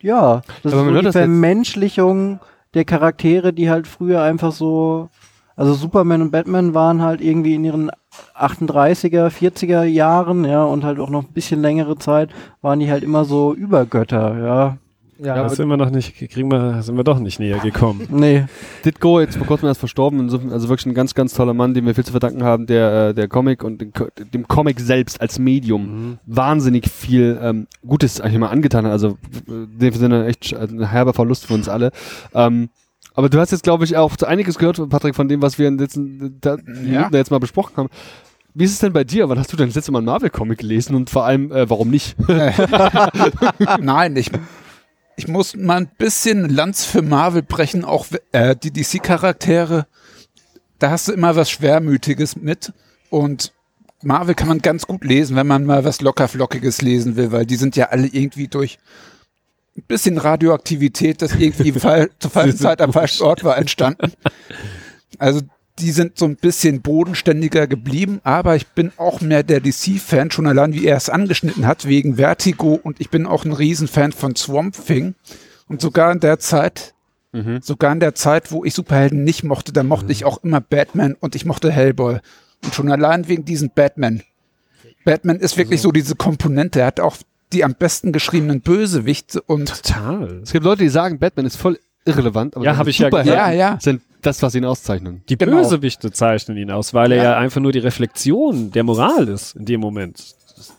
ja, 0.00 0.42
das 0.64 0.72
Aber 0.72 0.88
ist 0.88 0.94
so 0.94 1.00
die 1.00 1.12
Vermenschlichung 1.12 2.40
der 2.74 2.84
Charaktere, 2.84 3.52
die 3.52 3.70
halt 3.70 3.86
früher 3.86 4.22
einfach 4.22 4.50
so, 4.50 5.10
also 5.56 5.74
Superman 5.74 6.22
und 6.22 6.30
Batman 6.30 6.74
waren 6.74 7.02
halt 7.02 7.20
irgendwie 7.20 7.54
in 7.54 7.64
ihren 7.64 7.90
38er, 8.38 9.28
40er 9.30 9.84
Jahren, 9.84 10.44
ja, 10.44 10.64
und 10.64 10.84
halt 10.84 11.00
auch 11.00 11.10
noch 11.10 11.24
ein 11.24 11.32
bisschen 11.32 11.60
längere 11.62 11.96
Zeit, 11.98 12.30
waren 12.62 12.78
die 12.80 12.90
halt 12.90 13.02
immer 13.02 13.24
so 13.24 13.54
Übergötter, 13.54 14.38
ja. 14.38 14.78
ja, 15.18 15.34
da 15.34 15.48
sind 15.48 15.68
wir 15.68 15.76
noch 15.76 15.90
nicht, 15.90 16.14
kriegen 16.16 16.50
wir, 16.50 16.82
sind 16.82 16.96
wir 16.96 17.04
doch 17.04 17.18
nicht 17.18 17.40
näher 17.40 17.58
gekommen. 17.58 18.06
Nee, 18.10 18.44
Ditko, 18.84 19.20
jetzt 19.20 19.36
vor 19.36 19.46
kurzem 19.46 19.68
erst 19.68 19.80
verstorben, 19.80 20.20
also 20.50 20.68
wirklich 20.68 20.86
ein 20.86 20.94
ganz, 20.94 21.14
ganz 21.14 21.34
toller 21.34 21.54
Mann, 21.54 21.74
dem 21.74 21.86
wir 21.86 21.94
viel 21.94 22.04
zu 22.04 22.10
verdanken 22.12 22.42
haben, 22.44 22.66
der, 22.66 23.08
äh, 23.08 23.14
der 23.14 23.28
Comic 23.28 23.64
und 23.64 23.94
Co- 23.94 24.08
dem 24.32 24.46
Comic 24.48 24.78
selbst 24.80 25.20
als 25.20 25.38
Medium 25.38 26.18
wahnsinnig 26.26 26.88
viel 26.90 27.38
ähm, 27.42 27.66
Gutes 27.86 28.20
eigentlich 28.20 28.38
mal 28.38 28.48
angetan 28.50 28.84
hat. 28.86 28.92
Also 28.92 29.16
äh, 29.48 29.52
in 29.52 29.78
dem 29.78 29.94
Sinne 29.94 30.26
echt 30.26 30.54
ein 30.54 30.86
herber 30.88 31.12
Verlust 31.14 31.46
für 31.46 31.54
uns 31.54 31.68
alle. 31.68 31.92
Ähm, 32.34 32.68
aber 33.16 33.30
du 33.30 33.40
hast 33.40 33.50
jetzt, 33.50 33.64
glaube 33.64 33.84
ich, 33.84 33.96
auch 33.96 34.14
einiges 34.18 34.58
gehört, 34.58 34.88
Patrick, 34.90 35.14
von 35.14 35.28
dem, 35.28 35.40
was 35.40 35.58
wir 35.58 35.68
in 35.68 35.78
den 35.78 35.84
letzten 35.84 36.38
da, 36.40 36.56
Minuten 36.56 37.10
da 37.10 37.18
jetzt 37.18 37.30
mal 37.30 37.40
besprochen 37.40 37.76
haben. 37.76 37.88
Wie 38.54 38.64
ist 38.64 38.72
es 38.72 38.78
denn 38.78 38.92
bei 38.92 39.04
dir? 39.04 39.28
Wann 39.28 39.38
hast 39.38 39.52
du 39.52 39.56
denn 39.56 39.68
das 39.68 39.74
letzte 39.74 39.90
Mal 39.92 39.98
einen 39.98 40.06
Marvel-Comic 40.06 40.58
gelesen 40.58 40.94
und 40.94 41.10
vor 41.10 41.24
allem, 41.24 41.50
äh, 41.50 41.68
warum 41.68 41.90
nicht? 41.90 42.16
Nein, 43.80 44.16
ich, 44.16 44.30
ich 45.16 45.28
muss 45.28 45.56
mal 45.56 45.78
ein 45.78 45.90
bisschen 45.98 46.48
Lanz 46.48 46.84
für 46.84 47.00
Marvel 47.02 47.42
brechen, 47.42 47.84
auch 47.84 48.06
äh, 48.32 48.54
die 48.54 48.70
DC-Charaktere. 48.70 49.86
Da 50.78 50.90
hast 50.90 51.08
du 51.08 51.12
immer 51.12 51.36
was 51.36 51.50
Schwermütiges 51.50 52.36
mit 52.36 52.72
und 53.08 53.52
Marvel 54.02 54.34
kann 54.34 54.48
man 54.48 54.58
ganz 54.58 54.86
gut 54.86 55.04
lesen, 55.04 55.36
wenn 55.36 55.46
man 55.46 55.64
mal 55.64 55.84
was 55.84 56.02
lockerflockiges 56.02 56.82
lesen 56.82 57.16
will, 57.16 57.32
weil 57.32 57.46
die 57.46 57.56
sind 57.56 57.76
ja 57.76 57.86
alle 57.86 58.06
irgendwie 58.06 58.48
durch 58.48 58.78
ein 59.76 59.84
bisschen 59.86 60.18
Radioaktivität, 60.18 61.22
das 61.22 61.34
irgendwie 61.34 61.72
fall, 61.78 62.10
zur 62.18 62.30
falschen 62.30 62.58
Zeit 62.58 62.80
am 62.80 62.92
falschen 62.92 63.24
Ort 63.24 63.44
war, 63.44 63.58
entstanden. 63.58 64.12
Also 65.18 65.40
die 65.78 65.90
sind 65.90 66.18
so 66.18 66.24
ein 66.24 66.36
bisschen 66.36 66.80
bodenständiger 66.80 67.66
geblieben, 67.66 68.20
aber 68.24 68.56
ich 68.56 68.66
bin 68.68 68.92
auch 68.96 69.20
mehr 69.20 69.42
der 69.42 69.60
DC-Fan, 69.60 70.30
schon 70.30 70.46
allein 70.46 70.72
wie 70.72 70.86
er 70.86 70.96
es 70.96 71.10
angeschnitten 71.10 71.66
hat, 71.66 71.86
wegen 71.86 72.16
Vertigo 72.16 72.80
und 72.82 73.00
ich 73.00 73.10
bin 73.10 73.26
auch 73.26 73.44
ein 73.44 73.52
Riesenfan 73.52 74.12
von 74.12 74.34
Swamp 74.36 74.74
Thing. 74.86 75.14
Und 75.68 75.80
sogar 75.80 76.12
in 76.12 76.20
der 76.20 76.38
Zeit, 76.38 76.94
sogar 77.60 77.92
in 77.92 78.00
der 78.00 78.14
Zeit, 78.14 78.52
wo 78.52 78.64
ich 78.64 78.72
Superhelden 78.72 79.24
nicht 79.24 79.44
mochte, 79.44 79.72
da 79.72 79.82
mochte 79.82 80.12
ich 80.12 80.24
auch 80.24 80.42
immer 80.42 80.60
Batman 80.60 81.14
und 81.18 81.34
ich 81.34 81.44
mochte 81.44 81.70
Hellboy. 81.70 82.20
Und 82.64 82.74
schon 82.74 82.90
allein 82.90 83.28
wegen 83.28 83.44
diesem 83.44 83.70
Batman. 83.74 84.22
Batman 85.04 85.38
ist 85.38 85.58
wirklich 85.58 85.82
so 85.82 85.92
diese 85.92 86.14
Komponente, 86.14 86.80
er 86.80 86.86
hat 86.86 87.00
auch 87.00 87.16
die 87.52 87.64
am 87.64 87.74
besten 87.74 88.12
geschriebenen 88.12 88.60
Bösewichte 88.60 89.40
und 89.42 89.68
Total. 89.84 90.40
Es 90.42 90.52
gibt 90.52 90.64
Leute, 90.64 90.82
die 90.82 90.88
sagen, 90.88 91.18
Batman 91.18 91.46
ist 91.46 91.56
voll 91.56 91.78
irrelevant, 92.04 92.56
aber 92.56 92.64
Ja, 92.64 92.72
seine 92.72 92.78
hab 92.80 92.86
ich 92.88 92.98
ja 92.98 93.08
Ja, 93.22 93.50
ja. 93.52 93.78
sind 93.80 94.02
das, 94.22 94.42
was 94.42 94.54
ihn 94.54 94.64
auszeichnen. 94.64 95.22
Die 95.28 95.36
Genau. 95.36 95.58
Bösewichte 95.58 96.10
zeichnen 96.12 96.56
ihn 96.56 96.70
aus, 96.70 96.94
weil 96.94 97.12
er 97.12 97.18
Ja. 97.18 97.22
ja 97.24 97.36
einfach 97.38 97.60
nur 97.60 97.72
die 97.72 97.78
Reflexion 97.78 98.70
der 98.72 98.82
Moral 98.84 99.28
ist 99.28 99.54
in 99.56 99.64
dem 99.64 99.80
Moment. 99.80 100.18
Das, 100.56 100.72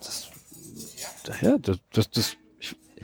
das, 1.24 1.42
ja, 1.42 1.58
das, 1.58 1.78
das, 1.94 2.10
das 2.12 2.38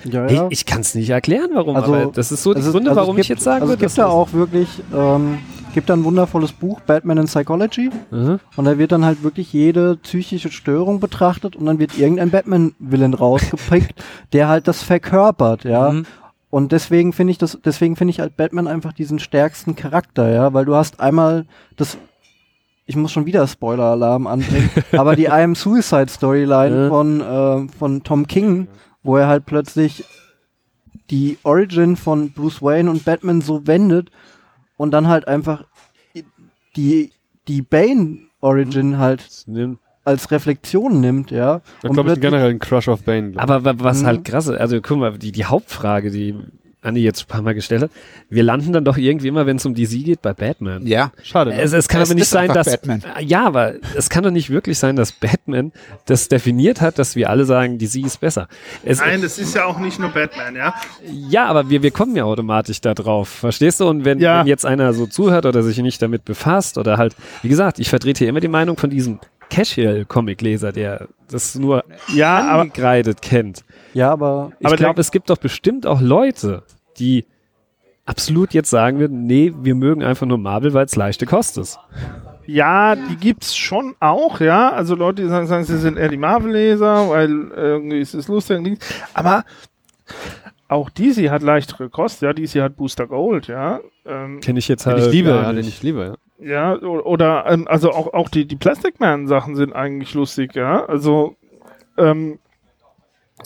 ich, 0.05 0.13
ja, 0.13 0.25
ich, 0.25 0.31
ja. 0.33 0.47
ich 0.49 0.65
kann 0.65 0.81
es 0.81 0.95
nicht 0.95 1.09
erklären, 1.09 1.49
warum, 1.53 1.75
Also, 1.75 1.93
aber 1.93 2.11
das 2.11 2.31
ist 2.31 2.43
so 2.43 2.53
die 2.53 2.57
Also 2.57 2.69
es- 2.69 2.73
Gründe, 2.73 2.89
also 2.91 3.01
warum 3.01 3.15
gibt, 3.15 3.25
ich 3.25 3.29
jetzt 3.29 3.43
sagen 3.43 3.61
also 3.61 3.73
würde, 3.73 3.85
es 3.85 3.93
gibt 3.95 3.97
da 4.05 4.07
auch 4.09 4.33
wirklich, 4.33 4.67
ähm, 4.95 5.39
gibt 5.73 5.89
da 5.89 5.93
ein 5.95 6.03
wundervolles 6.03 6.51
Buch, 6.51 6.79
Batman 6.81 7.17
in 7.17 7.25
Psychology, 7.25 7.89
Mhm. 8.11 8.39
und 8.55 8.65
da 8.65 8.77
wird 8.77 8.91
dann 8.91 9.03
halt 9.05 9.23
wirklich 9.23 9.51
jede 9.53 9.97
psychische 9.97 10.51
Störung 10.51 10.99
betrachtet 10.99 11.55
und 11.55 11.65
dann 11.65 11.79
wird 11.79 11.97
irgendein 11.97 12.29
Batman-Villain 12.29 13.13
rausgepickt, 13.13 13.93
der 14.33 14.47
halt 14.49 14.67
das 14.67 14.83
verkörpert, 14.83 15.63
ja. 15.63 15.91
Mhm. 15.91 16.05
Und 16.49 16.71
deswegen 16.71 17.13
finde 17.13 17.31
ich 17.31 17.39
das, 17.39 17.57
deswegen 17.65 17.95
finde 17.95 18.11
ich 18.11 18.19
halt 18.19 18.37
Batman 18.37 18.67
einfach 18.67 18.93
diesen 18.93 19.17
stärksten 19.17 19.75
Charakter, 19.75 20.29
ja, 20.31 20.53
weil 20.53 20.65
du 20.65 20.75
hast 20.75 20.99
einmal 20.99 21.45
das, 21.77 21.97
ich 22.85 22.95
muss 22.95 23.11
schon 23.11 23.25
wieder 23.25 23.47
Spoiler-Alarm 23.47 24.27
anbringen, 24.27 24.69
aber 24.91 25.15
die 25.15 25.23
I 25.23 25.29
Am 25.41 25.55
Suicide 25.55 26.09
Storyline 26.09 26.83
Ja. 26.83 26.89
von, 26.89 27.21
äh, 27.21 27.67
von 27.79 28.03
Tom 28.03 28.27
King, 28.27 28.67
wo 29.03 29.17
er 29.17 29.27
halt 29.27 29.45
plötzlich 29.45 30.03
die 31.09 31.37
Origin 31.43 31.95
von 31.97 32.31
Bruce 32.31 32.61
Wayne 32.61 32.89
und 32.89 33.03
Batman 33.05 33.41
so 33.41 33.67
wendet 33.67 34.09
und 34.77 34.91
dann 34.91 35.07
halt 35.07 35.27
einfach 35.27 35.65
die, 36.75 37.11
die 37.47 37.61
Bane 37.61 38.19
Origin 38.41 38.97
halt 38.97 39.45
als 40.05 40.31
Reflexion 40.31 40.99
nimmt, 40.99 41.31
ja. 41.31 41.61
Da 41.81 41.89
glaube 41.89 42.13
ich 42.13 42.19
generell 42.19 42.49
ein 42.49 42.59
Crush 42.59 42.89
auf 42.89 43.03
Bane. 43.03 43.31
glaub. 43.31 43.43
Aber 43.43 43.63
wa- 43.63 43.75
was 43.77 44.01
Mhm. 44.01 44.05
halt 44.07 44.25
krass 44.25 44.47
ist, 44.47 44.57
also 44.57 44.81
guck 44.81 44.97
mal, 44.97 45.17
die, 45.17 45.31
die 45.31 45.45
Hauptfrage, 45.45 46.11
die 46.11 46.35
Andi 46.83 47.01
jetzt 47.01 47.23
ein 47.23 47.27
paar 47.27 47.41
Mal 47.41 47.53
gestellt 47.53 47.81
hat, 47.83 47.91
wir 48.29 48.43
landen 48.43 48.73
dann 48.73 48.83
doch 48.85 48.97
irgendwie 48.97 49.27
immer, 49.29 49.45
wenn 49.45 49.57
es 49.57 49.65
um 49.65 49.73
DC 49.73 50.03
geht, 50.03 50.21
bei 50.21 50.33
Batman. 50.33 50.85
Ja. 50.85 51.11
Schade. 51.23 51.51
Ne? 51.51 51.61
Es, 51.61 51.73
es 51.73 51.87
kann 51.87 52.01
Es 52.01 52.09
aber 52.09 52.15
nicht 52.15 52.23
ist 52.23 52.29
sein, 52.31 52.51
dass 52.53 52.67
Batman. 52.69 53.03
ja, 53.21 53.45
aber 53.45 53.73
es 53.95 54.09
kann 54.09 54.23
doch 54.23 54.31
nicht 54.31 54.49
wirklich 54.49 54.77
sein, 54.77 54.95
dass 54.95 55.11
Batman 55.13 55.71
das 56.05 56.27
definiert 56.27 56.81
hat, 56.81 56.99
dass 56.99 57.15
wir 57.15 57.29
alle 57.29 57.45
sagen, 57.45 57.77
DC 57.77 58.05
ist 58.05 58.19
besser. 58.19 58.47
Es, 58.83 58.99
Nein, 58.99 59.21
das 59.21 59.39
ist 59.39 59.55
ja 59.55 59.65
auch 59.65 59.79
nicht 59.79 59.99
nur 59.99 60.09
Batman, 60.09 60.55
ja. 60.55 60.73
ja, 61.29 61.45
aber 61.45 61.69
wir, 61.69 61.81
wir 61.83 61.91
kommen 61.91 62.15
ja 62.15 62.25
automatisch 62.25 62.81
da 62.81 62.93
drauf, 62.93 63.29
verstehst 63.29 63.79
du? 63.79 63.87
Und 63.87 64.05
wenn, 64.05 64.19
Ja. 64.19 64.39
wenn 64.41 64.47
jetzt 64.47 64.65
einer 64.65 64.93
so 64.93 65.07
zuhört 65.07 65.45
oder 65.45 65.63
sich 65.63 65.77
nicht 65.77 66.01
damit 66.01 66.25
befasst 66.25 66.77
oder 66.77 66.97
halt, 66.97 67.15
wie 67.41 67.49
gesagt, 67.49 67.79
ich 67.79 67.89
vertrete 67.89 68.19
hier 68.19 68.29
immer 68.29 68.39
die 68.41 68.47
Meinung 68.47 68.77
von 68.77 68.89
diesem 68.89 69.19
Casual-Comic-Leser, 69.53 70.71
der 70.71 71.07
das 71.29 71.55
nur 71.55 71.83
Ja, 72.13 72.39
aber 72.39 72.61
angekreidet 72.61 73.21
kennt. 73.21 73.63
Ja, 73.93 74.11
aber 74.11 74.51
Ich 74.59 74.65
Aber 74.65 74.75
glaube, 74.75 74.99
es 75.01 75.11
gibt 75.11 75.29
doch 75.29 75.37
bestimmt 75.37 75.85
auch 75.85 76.01
Leute, 76.01 76.63
die 76.97 77.25
absolut 78.05 78.53
jetzt 78.53 78.69
sagen 78.69 78.99
würden, 78.99 79.25
nee, 79.25 79.53
wir 79.61 79.75
mögen 79.75 80.03
einfach 80.03 80.25
nur 80.25 80.37
Marvel, 80.37 80.73
weil 80.73 80.85
es 80.85 80.95
leichte 80.95 81.25
Kost 81.25 81.57
ist. 81.57 81.79
Ja, 82.45 82.95
die 82.95 83.15
gibt's 83.15 83.55
schon 83.55 83.95
auch, 83.99 84.41
ja. 84.41 84.71
Also 84.71 84.95
Leute, 84.95 85.21
die 85.21 85.29
sagen, 85.29 85.47
sagen 85.47 85.63
sie 85.63 85.77
sind 85.77 85.97
eher 85.97 86.09
die 86.09 86.17
Marvel-Leser, 86.17 87.09
weil 87.09 87.51
irgendwie 87.55 87.99
ist 87.99 88.13
es 88.13 88.27
lustig. 88.27 88.79
Aber 89.13 89.45
auch 90.67 90.89
DC 90.89 91.29
hat 91.29 91.41
leichtere 91.41 91.89
Kost, 91.89 92.21
ja. 92.21 92.33
DC 92.33 92.55
hat 92.55 92.75
Booster 92.75 93.07
Gold, 93.07 93.47
ja. 93.47 93.79
Ähm, 94.05 94.41
Kenne 94.41 94.59
ich 94.59 94.67
jetzt 94.67 94.85
halt 94.85 94.99
ich 94.99 95.11
liebe, 95.11 95.29
gar 95.29 95.53
ja, 95.53 95.59
ich 95.59 95.83
liebe, 95.83 96.03
ja. 96.03 96.15
Ja, 96.39 96.75
oder 96.77 97.45
ähm, 97.47 97.67
also 97.67 97.91
auch, 97.91 98.13
auch 98.13 98.29
die, 98.29 98.45
die 98.45 98.55
Plastic 98.55 98.99
Man-Sachen 98.99 99.55
sind 99.55 99.73
eigentlich 99.73 100.13
lustig, 100.13 100.55
ja. 100.55 100.85
Also 100.85 101.35
ähm, 101.97 102.39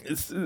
ist, 0.05 0.31
äh, 0.31 0.37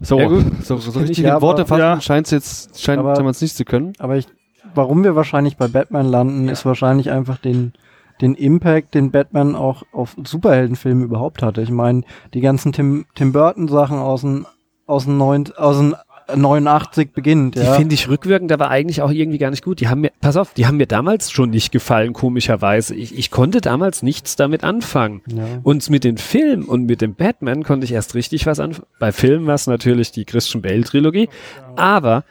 So, 0.00 0.18
Ja, 0.18 0.28
gut. 0.28 0.44
so, 0.62 0.76
so 0.76 1.00
ich 1.00 1.10
richtig 1.10 1.24
ja, 1.24 1.40
Worte 1.40 1.66
fassen 1.66 1.80
ja. 1.80 2.00
scheint's 2.00 2.30
jetzt, 2.30 2.80
scheint 2.80 3.02
man 3.02 3.26
es 3.26 3.40
nicht 3.40 3.56
zu 3.56 3.64
können. 3.64 3.94
Aber 3.98 4.16
ich, 4.16 4.26
warum 4.74 5.04
wir 5.04 5.16
wahrscheinlich 5.16 5.56
bei 5.56 5.68
Batman 5.68 6.06
landen, 6.06 6.48
ist 6.48 6.66
wahrscheinlich 6.66 7.10
einfach 7.10 7.38
den, 7.38 7.72
den 8.20 8.34
Impact, 8.34 8.94
den 8.94 9.10
Batman 9.10 9.54
auch 9.56 9.82
auf 9.92 10.16
Superheldenfilme 10.22 11.04
überhaupt 11.04 11.42
hatte. 11.42 11.62
Ich 11.62 11.70
meine, 11.70 12.02
die 12.34 12.40
ganzen 12.40 12.72
Tim, 12.72 13.06
Tim 13.14 13.32
Burton 13.32 13.68
Sachen 13.68 13.98
aus 13.98 14.20
den, 14.20 14.46
aus 14.86 15.04
den, 15.04 15.16
neun, 15.16 15.50
aus 15.56 15.78
den 15.78 15.94
89 16.34 17.12
beginnt, 17.12 17.54
Die 17.56 17.60
ja. 17.60 17.74
finde 17.74 17.94
ich 17.94 18.08
rückwirkend 18.08 18.52
aber 18.52 18.70
eigentlich 18.70 19.02
auch 19.02 19.10
irgendwie 19.10 19.38
gar 19.38 19.50
nicht 19.50 19.64
gut. 19.64 19.80
Die 19.80 19.88
haben 19.88 20.02
mir, 20.02 20.12
pass 20.20 20.36
auf, 20.36 20.54
die 20.54 20.66
haben 20.66 20.76
mir 20.76 20.86
damals 20.86 21.30
schon 21.30 21.50
nicht 21.50 21.72
gefallen, 21.72 22.12
komischerweise. 22.12 22.94
Ich, 22.94 23.16
ich 23.16 23.30
konnte 23.30 23.60
damals 23.60 24.02
nichts 24.02 24.36
damit 24.36 24.64
anfangen. 24.64 25.22
ja. 25.26 25.44
Und 25.62 25.88
mit 25.90 26.04
den 26.04 26.18
Filmen 26.18 26.64
und 26.64 26.86
mit 26.86 27.00
dem 27.00 27.14
Batman 27.14 27.62
konnte 27.62 27.84
ich 27.84 27.92
erst 27.92 28.14
richtig 28.14 28.46
was 28.46 28.60
anfangen. 28.60 28.86
Bei 28.98 29.12
Filmen 29.12 29.46
war 29.46 29.54
es 29.54 29.66
natürlich 29.66 30.12
die 30.12 30.24
Christian 30.24 30.62
Bale 30.62 30.84
Trilogie, 30.84 31.28
aber 31.76 32.24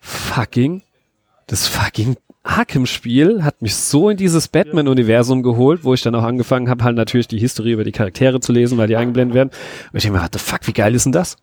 fucking, 0.00 0.82
das 1.46 1.66
fucking 1.66 2.16
Arkham-Spiel 2.46 3.42
hat 3.42 3.60
mich 3.60 3.74
so 3.74 4.08
in 4.08 4.16
dieses 4.16 4.48
Batman-Universum 4.48 5.42
geholt, 5.42 5.82
wo 5.82 5.94
ich 5.94 6.02
dann 6.02 6.14
auch 6.14 6.22
angefangen 6.22 6.70
habe, 6.70 6.84
halt 6.84 6.96
natürlich 6.96 7.26
die 7.26 7.38
Historie 7.38 7.72
über 7.72 7.84
die 7.84 7.92
Charaktere 7.92 8.40
zu 8.40 8.52
lesen, 8.52 8.78
weil 8.78 8.86
die 8.86 8.96
eingeblendet 8.96 9.34
werden. 9.34 9.50
Und 9.92 9.96
ich 9.96 10.04
denke 10.04 10.18
mir, 10.18 10.24
what 10.24 10.32
the 10.32 10.38
fuck, 10.38 10.60
wie 10.64 10.72
geil 10.72 10.94
ist 10.94 11.04
denn 11.06 11.12
das? 11.12 11.36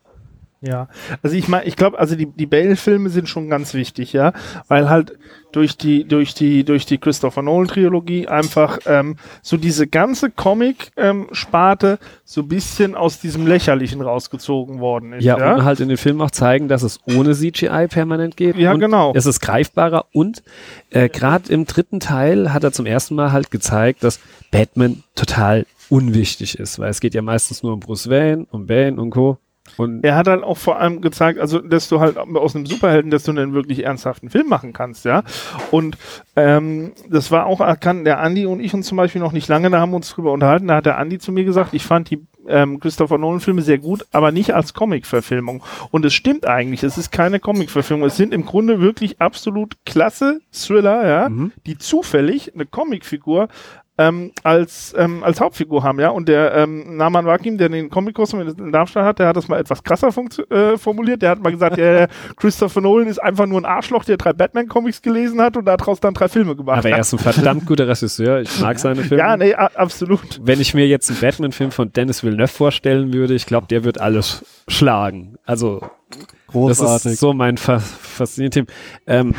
Ja, 0.66 0.88
also 1.22 1.36
ich 1.36 1.48
meine, 1.48 1.64
ich 1.64 1.76
glaube, 1.76 1.98
also 1.98 2.16
die, 2.16 2.26
die 2.26 2.46
Bale-Filme 2.46 3.10
sind 3.10 3.28
schon 3.28 3.50
ganz 3.50 3.74
wichtig, 3.74 4.12
ja, 4.12 4.32
weil 4.68 4.88
halt 4.88 5.18
durch 5.52 5.76
die, 5.76 6.04
durch 6.04 6.34
die, 6.34 6.64
durch 6.64 6.86
die 6.86 6.98
Christopher 6.98 7.42
Nolan-Trilogie 7.42 8.26
einfach 8.26 8.78
ähm, 8.86 9.16
so 9.42 9.56
diese 9.56 9.86
ganze 9.86 10.30
Comic-Sparte 10.30 11.98
so 12.24 12.40
ein 12.40 12.48
bisschen 12.48 12.94
aus 12.94 13.20
diesem 13.20 13.46
Lächerlichen 13.46 14.00
rausgezogen 14.00 14.80
worden 14.80 15.12
ist. 15.12 15.24
Ja, 15.24 15.38
Ja, 15.38 15.54
und 15.54 15.64
halt 15.64 15.80
in 15.80 15.88
den 15.88 15.98
Filmen 15.98 16.20
auch 16.22 16.30
zeigen, 16.30 16.68
dass 16.68 16.82
es 16.82 16.98
ohne 17.06 17.34
CGI 17.34 17.86
permanent 17.88 18.36
geht. 18.36 18.56
Ja, 18.56 18.72
genau. 18.74 19.12
Es 19.14 19.26
ist 19.26 19.40
greifbarer 19.40 20.06
und 20.12 20.42
äh, 20.90 21.08
gerade 21.08 21.52
im 21.52 21.66
dritten 21.66 22.00
Teil 22.00 22.52
hat 22.52 22.64
er 22.64 22.72
zum 22.72 22.86
ersten 22.86 23.14
Mal 23.14 23.32
halt 23.32 23.50
gezeigt, 23.50 24.02
dass 24.02 24.20
Batman 24.50 25.04
total 25.14 25.66
unwichtig 25.88 26.58
ist, 26.58 26.78
weil 26.78 26.90
es 26.90 27.00
geht 27.00 27.14
ja 27.14 27.22
meistens 27.22 27.62
nur 27.62 27.74
um 27.74 27.80
Bruce 27.80 28.08
Wayne, 28.08 28.46
um 28.50 28.66
Bane 28.66 29.00
und 29.00 29.10
Co. 29.10 29.38
Und 29.76 30.04
Er 30.04 30.14
hat 30.14 30.28
halt 30.28 30.44
auch 30.44 30.58
vor 30.58 30.78
allem 30.78 31.00
gezeigt, 31.00 31.40
also 31.40 31.58
dass 31.58 31.88
du 31.88 31.98
halt 31.98 32.18
aus 32.18 32.54
einem 32.54 32.66
Superhelden, 32.66 33.10
dass 33.10 33.24
du 33.24 33.30
einen 33.30 33.54
wirklich 33.54 33.84
ernsthaften 33.84 34.28
Film 34.28 34.48
machen 34.48 34.72
kannst, 34.72 35.04
ja. 35.04 35.22
Und 35.70 35.96
ähm, 36.36 36.92
das 37.08 37.30
war 37.30 37.46
auch 37.46 37.60
erkannt, 37.60 38.06
der 38.06 38.20
Andi 38.20 38.46
und 38.46 38.60
ich 38.60 38.74
uns 38.74 38.86
zum 38.86 38.96
Beispiel 38.96 39.22
noch 39.22 39.32
nicht 39.32 39.48
lange, 39.48 39.70
da 39.70 39.80
haben 39.80 39.92
wir 39.92 39.96
uns 39.96 40.10
drüber 40.10 40.32
unterhalten, 40.32 40.68
da 40.68 40.76
hat 40.76 40.86
der 40.86 40.98
Andi 40.98 41.18
zu 41.18 41.32
mir 41.32 41.44
gesagt, 41.44 41.72
ich 41.72 41.84
fand 41.84 42.10
die 42.10 42.26
ähm, 42.46 42.78
Christopher 42.78 43.16
Nolan-Filme 43.16 43.62
sehr 43.62 43.78
gut, 43.78 44.06
aber 44.12 44.32
nicht 44.32 44.54
als 44.54 44.74
Comic-Verfilmung. 44.74 45.62
Und 45.90 46.04
es 46.04 46.12
stimmt 46.12 46.46
eigentlich, 46.46 46.82
es 46.82 46.98
ist 46.98 47.10
keine 47.10 47.40
Comic-Verfilmung. 47.40 48.06
Es 48.06 48.16
sind 48.16 48.34
im 48.34 48.44
Grunde 48.44 48.80
wirklich 48.80 49.20
absolut 49.20 49.76
klasse 49.86 50.40
Thriller, 50.52 51.08
ja, 51.08 51.30
die 51.66 51.78
zufällig 51.78 52.54
eine 52.54 52.66
Comicfigur 52.66 53.48
ähm, 53.96 54.32
als, 54.42 54.92
ähm, 54.98 55.22
als 55.22 55.40
Hauptfigur 55.40 55.84
haben, 55.84 56.00
ja. 56.00 56.08
Und 56.10 56.28
der 56.28 56.52
ähm, 56.54 56.96
Naman 56.96 57.26
Wakim, 57.26 57.58
der 57.58 57.68
den 57.68 57.90
Comic-Kostüm 57.90 58.40
in 58.40 58.72
Darmstadt 58.72 59.04
hat, 59.04 59.18
der 59.20 59.28
hat 59.28 59.36
das 59.36 59.46
mal 59.46 59.60
etwas 59.60 59.84
krasser 59.84 60.08
äh, 60.08 60.76
formuliert. 60.76 61.22
Der 61.22 61.30
hat 61.30 61.42
mal 61.42 61.52
gesagt, 61.52 61.78
ja, 61.78 61.92
der 61.92 62.08
Christopher 62.36 62.80
Nolan 62.80 63.06
ist 63.06 63.22
einfach 63.22 63.46
nur 63.46 63.60
ein 63.60 63.64
Arschloch, 63.64 64.04
der 64.04 64.16
drei 64.16 64.32
Batman-Comics 64.32 65.00
gelesen 65.00 65.40
hat 65.40 65.56
und 65.56 65.64
daraus 65.66 66.00
dann 66.00 66.14
drei 66.14 66.28
Filme 66.28 66.56
gemacht 66.56 66.78
aber 66.78 66.88
er 66.88 66.94
hat. 66.96 67.00
ist 67.02 67.12
ein 67.12 67.18
verdammt 67.20 67.66
guter 67.66 67.86
Regisseur. 67.86 68.40
Ich 68.40 68.60
mag 68.60 68.78
seine 68.80 69.02
Filme. 69.04 69.22
Ja, 69.22 69.36
nee, 69.36 69.54
absolut. 69.54 70.40
Wenn 70.42 70.60
ich 70.60 70.74
mir 70.74 70.88
jetzt 70.88 71.08
einen 71.10 71.20
Batman-Film 71.20 71.70
von 71.70 71.92
Dennis 71.92 72.24
Villeneuve 72.24 72.48
vorstellen 72.48 73.12
würde, 73.12 73.34
ich 73.34 73.46
glaube, 73.46 73.68
der 73.68 73.84
wird 73.84 74.00
alles 74.00 74.44
schlagen. 74.66 75.36
Also 75.44 75.80
Das 76.10 76.26
Großartig. 76.48 77.12
ist 77.12 77.20
so 77.20 77.32
mein 77.32 77.58
fa 77.58 77.78
faszinierend 77.78 78.54
Thema. 78.54 78.66
Ähm, 79.06 79.34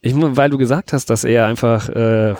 ich, 0.00 0.12
weil 0.16 0.50
du 0.50 0.58
gesagt 0.58 0.92
hast, 0.92 1.10
dass 1.10 1.24
er 1.24 1.46
einfach 1.46 1.88
äh, 1.88 2.34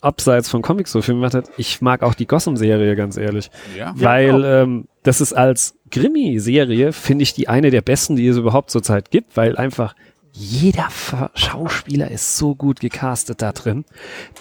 abseits 0.00 0.48
von 0.48 0.62
Comics 0.62 0.92
so 0.92 1.02
viel 1.02 1.14
gemacht 1.14 1.34
hat. 1.34 1.50
Ich 1.56 1.80
mag 1.80 2.02
auch 2.02 2.14
die 2.14 2.26
Gotham-Serie, 2.26 2.94
ganz 2.96 3.16
ehrlich. 3.16 3.50
Ja. 3.76 3.92
weil 3.96 4.44
ähm, 4.44 4.86
das 5.02 5.20
ist 5.20 5.32
als 5.32 5.74
Krimi-Serie, 5.90 6.92
finde 6.92 7.22
ich, 7.22 7.34
die 7.34 7.48
eine 7.48 7.70
der 7.70 7.80
besten, 7.82 8.16
die 8.16 8.26
es 8.28 8.36
überhaupt 8.36 8.70
zurzeit 8.70 9.10
gibt, 9.10 9.36
weil 9.36 9.56
einfach 9.56 9.94
jeder 10.32 10.88
Schauspieler 11.34 12.10
ist 12.10 12.36
so 12.36 12.54
gut 12.54 12.80
gecastet 12.80 13.42
da 13.42 13.52
drin. 13.52 13.84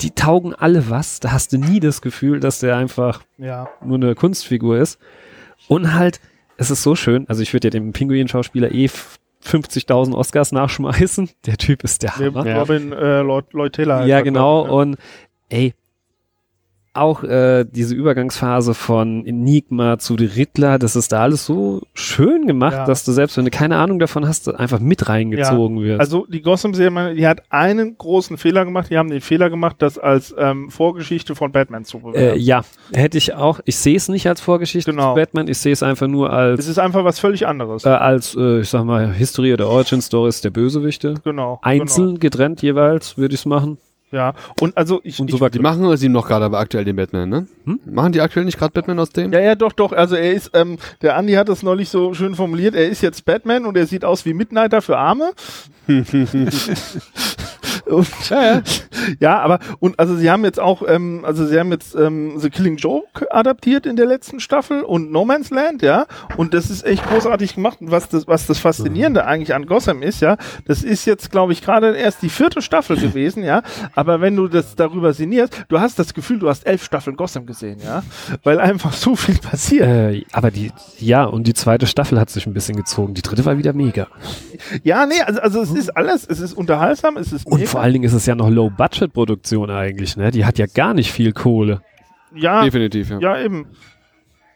Die 0.01 0.11
taugen 0.11 0.53
alle 0.53 0.89
was. 0.89 1.19
Da 1.19 1.31
hast 1.31 1.53
du 1.53 1.57
nie 1.57 1.79
das 1.79 2.01
Gefühl, 2.01 2.39
dass 2.39 2.59
der 2.59 2.75
einfach 2.77 3.21
Ja. 3.37 3.67
nur 3.83 3.95
eine 3.95 4.13
Kunstfigur 4.13 4.77
ist. 4.77 4.99
Und 5.67 5.93
halt, 5.95 6.19
es 6.57 6.69
ist 6.69 6.83
so 6.83 6.95
schön, 6.95 7.27
also 7.29 7.41
ich 7.41 7.51
würde 7.53 7.67
ja 7.67 7.71
dem 7.71 7.93
Pinguin-Schauspieler 7.93 8.71
eh 8.71 8.85
f- 8.85 9.17
50.000 9.43 10.13
Oscars 10.13 10.51
nachschmeißen. 10.51 11.29
Der 11.45 11.57
Typ 11.57 11.83
ist 11.83 12.03
der 12.03 12.17
Hammer. 12.17 12.45
Robin 12.59 12.91
äh, 12.91 13.21
Lloyd, 13.21 13.73
Taylor. 13.73 14.05
Ja, 14.05 14.17
er, 14.17 14.23
genau. 14.23 14.61
Und 14.81 14.97
ey, 15.49 15.73
auch 16.93 17.21
äh, 17.23 17.63
diese 17.63 17.93
Übergangsphase 17.93 18.73
von 18.73 19.23
Enigma 19.23 19.99
zu 19.99 20.15
The 20.17 20.25
Riddler, 20.25 20.79
das 20.79 20.95
ist 20.95 21.11
da 21.11 21.21
alles 21.21 21.45
so 21.45 21.83
schön 21.93 22.47
gemacht, 22.47 22.73
Ja. 22.73 22.85
dass 22.87 23.05
du 23.05 23.11
selbst, 23.11 23.37
wenn 23.37 23.45
du 23.45 23.51
keine 23.51 23.77
Ahnung 23.77 23.99
davon 23.99 24.27
hast, 24.27 24.49
einfach 24.55 24.79
mit 24.79 25.07
reingezogen 25.07 25.79
wirst. 25.83 25.99
Also 25.99 26.25
die 26.25 26.41
Gotham-Serie, 26.41 27.13
die 27.13 27.27
hat 27.27 27.43
einen 27.51 27.99
großen 27.99 28.39
Fehler 28.39 28.65
gemacht. 28.65 28.89
Die 28.89 28.97
haben 28.97 29.11
den 29.11 29.21
Fehler 29.21 29.51
gemacht, 29.51 29.75
das 29.77 29.99
als 29.99 30.33
ähm, 30.39 30.71
Vorgeschichte 30.71 31.35
von 31.35 31.51
Batman 31.51 31.85
zu 31.85 31.99
äh, 31.99 32.01
bewerten. 32.01 32.39
ja, 32.39 32.61
hätte 32.91 33.19
ich 33.19 33.35
auch. 33.35 33.59
Ich 33.65 33.75
sehe 33.77 33.95
es 33.95 34.09
nicht 34.09 34.25
als 34.27 34.41
Vorgeschichte 34.41 34.89
Genau. 34.89 35.11
zu 35.13 35.19
Batman, 35.19 35.47
ich 35.49 35.59
sehe 35.59 35.73
es 35.73 35.83
einfach 35.83 36.07
nur 36.07 36.29
es 36.29 36.33
als, 36.33 36.67
ist 36.67 36.79
einfach 36.79 37.03
was 37.05 37.19
völlig 37.19 37.45
anderes. 37.45 37.85
äh, 37.85 37.89
als 37.89 38.35
äh, 38.35 38.61
ich 38.61 38.69
sag 38.69 38.85
mal, 38.85 39.13
History 39.13 39.53
oder 39.53 39.67
Origin 39.69 40.01
Stories 40.01 40.41
der 40.41 40.49
Bösewichte. 40.49 41.13
genau. 41.23 41.59
Einzeln 41.61 42.17
getrennt 42.17 42.63
jeweils, 42.63 43.19
würde 43.19 43.35
ich 43.35 43.41
es 43.41 43.45
machen. 43.45 43.77
Ja. 44.11 44.33
Und 44.61 44.77
also 44.77 45.01
ich, 45.03 45.19
Und 45.19 45.29
ich 45.29 45.37
so 45.37 45.49
Die 45.49 45.59
machen 45.59 45.97
sie 45.97 46.07
noch 46.07 46.27
gerade 46.27 46.45
aber 46.45 46.59
aktuell 46.59 46.85
den 46.85 46.95
Batman, 46.95 47.27
ne? 47.27 47.47
Hm? 47.65 47.79
Machen 47.85 48.13
die 48.13 48.21
aktuell 48.21 48.45
nicht 48.45 48.57
gerade 48.57 48.71
Batman 48.71 48.99
aus 48.99 49.09
dem? 49.09 49.33
Ja, 49.33 49.39
ja, 49.39 49.55
doch, 49.55 49.73
doch. 49.73 49.91
Also 49.91 50.15
er 50.15 50.31
ist, 50.31 50.51
ähm, 50.53 50.77
der 51.01 51.17
Andi 51.17 51.33
hat 51.33 51.49
das 51.49 51.61
neulich 51.61 51.89
so 51.89 52.13
schön 52.13 52.35
formuliert, 52.35 52.73
er 52.73 52.87
ist 52.87 53.01
jetzt 53.01 53.25
Batman 53.25 53.65
und 53.65 53.75
er 53.75 53.85
sieht 53.85 54.05
aus 54.05 54.25
wie 54.25 54.33
Midnighter 54.33 54.81
für 54.81 54.97
Arme. 54.97 55.31
und, 57.89 58.29
ja, 58.29 58.43
ja. 58.43 58.61
ja, 59.19 59.39
aber 59.39 59.59
und 59.79 59.99
also 59.99 60.15
sie 60.15 60.29
haben 60.29 60.43
jetzt 60.43 60.59
auch, 60.59 60.83
ähm, 60.87 61.23
also 61.25 61.45
sie 61.45 61.59
haben 61.59 61.71
jetzt 61.71 61.95
ähm, 61.95 62.39
The 62.39 62.49
Killing 62.49 62.77
Joke 62.77 63.31
adaptiert 63.33 63.85
in 63.85 63.95
der 63.95 64.05
letzten 64.05 64.39
Staffel 64.39 64.83
und 64.83 65.11
No 65.11 65.25
Man's 65.25 65.49
Land, 65.49 65.81
ja. 65.81 66.05
Und 66.37 66.53
das 66.53 66.69
ist 66.69 66.85
echt 66.85 67.07
großartig 67.07 67.55
gemacht. 67.55 67.81
Und 67.81 67.91
was 67.91 68.09
das, 68.09 68.27
was 68.27 68.47
das 68.47 68.59
Faszinierende 68.59 69.25
eigentlich 69.25 69.53
an 69.53 69.65
Gotham 69.65 70.01
ist, 70.01 70.21
ja, 70.21 70.37
das 70.65 70.83
ist 70.83 71.05
jetzt, 71.05 71.31
glaube 71.31 71.53
ich, 71.53 71.61
gerade 71.61 71.95
erst 71.95 72.21
die 72.21 72.29
vierte 72.29 72.61
Staffel 72.61 72.97
gewesen, 72.97 73.43
ja. 73.43 73.61
Aber 73.95 74.21
wenn 74.21 74.35
du 74.35 74.47
das 74.47 74.75
darüber 74.75 75.13
sinnierst, 75.13 75.65
du 75.69 75.79
hast 75.79 75.99
das 75.99 76.13
Gefühl, 76.13 76.39
du 76.39 76.49
hast 76.49 76.65
elf 76.65 76.83
Staffeln 76.83 77.15
Gotham 77.15 77.45
gesehen, 77.45 77.79
ja. 77.83 78.03
Weil 78.43 78.59
einfach 78.59 78.93
so 78.93 79.15
viel 79.15 79.37
passiert. 79.37 79.87
Äh, 79.87 80.23
aber 80.31 80.51
die, 80.51 80.71
ja, 80.99 81.25
und 81.25 81.45
die 81.47 81.53
zweite 81.53 81.87
Staffel 81.87 82.19
hat 82.19 82.29
sich 82.29 82.45
ein 82.45 82.53
bisschen 82.53 82.75
gezogen. 82.75 83.13
Die 83.13 83.21
dritte 83.21 83.45
war 83.45 83.57
wieder 83.57 83.73
mega. 83.73 84.07
Ja, 84.83 85.05
nee, 85.05 85.21
also, 85.21 85.39
also 85.41 85.61
es 85.61 85.71
ist 85.71 85.95
alles, 85.95 86.25
es 86.25 86.39
ist 86.39 86.53
unterhaltsam, 86.53 87.17
es 87.17 87.31
ist 87.31 87.47
mega. 87.47 87.76
Vor 87.77 87.83
allen 87.83 87.93
Dingen 87.93 88.05
ist 88.05 88.13
es 88.13 88.25
ja 88.25 88.33
noch 88.33 88.49
Low-Budget-Produktion 88.49 89.69
eigentlich, 89.69 90.17
ne? 90.17 90.31
Die 90.31 90.45
hat 90.45 90.57
ja 90.57 90.65
gar 90.65 90.95
nicht 90.95 91.11
viel 91.11 91.31
Kohle. 91.31 91.83
ja, 92.35 92.63
Definitiv, 92.63 93.11
ja. 93.11 93.19
ja, 93.19 93.39
eben. 93.39 93.67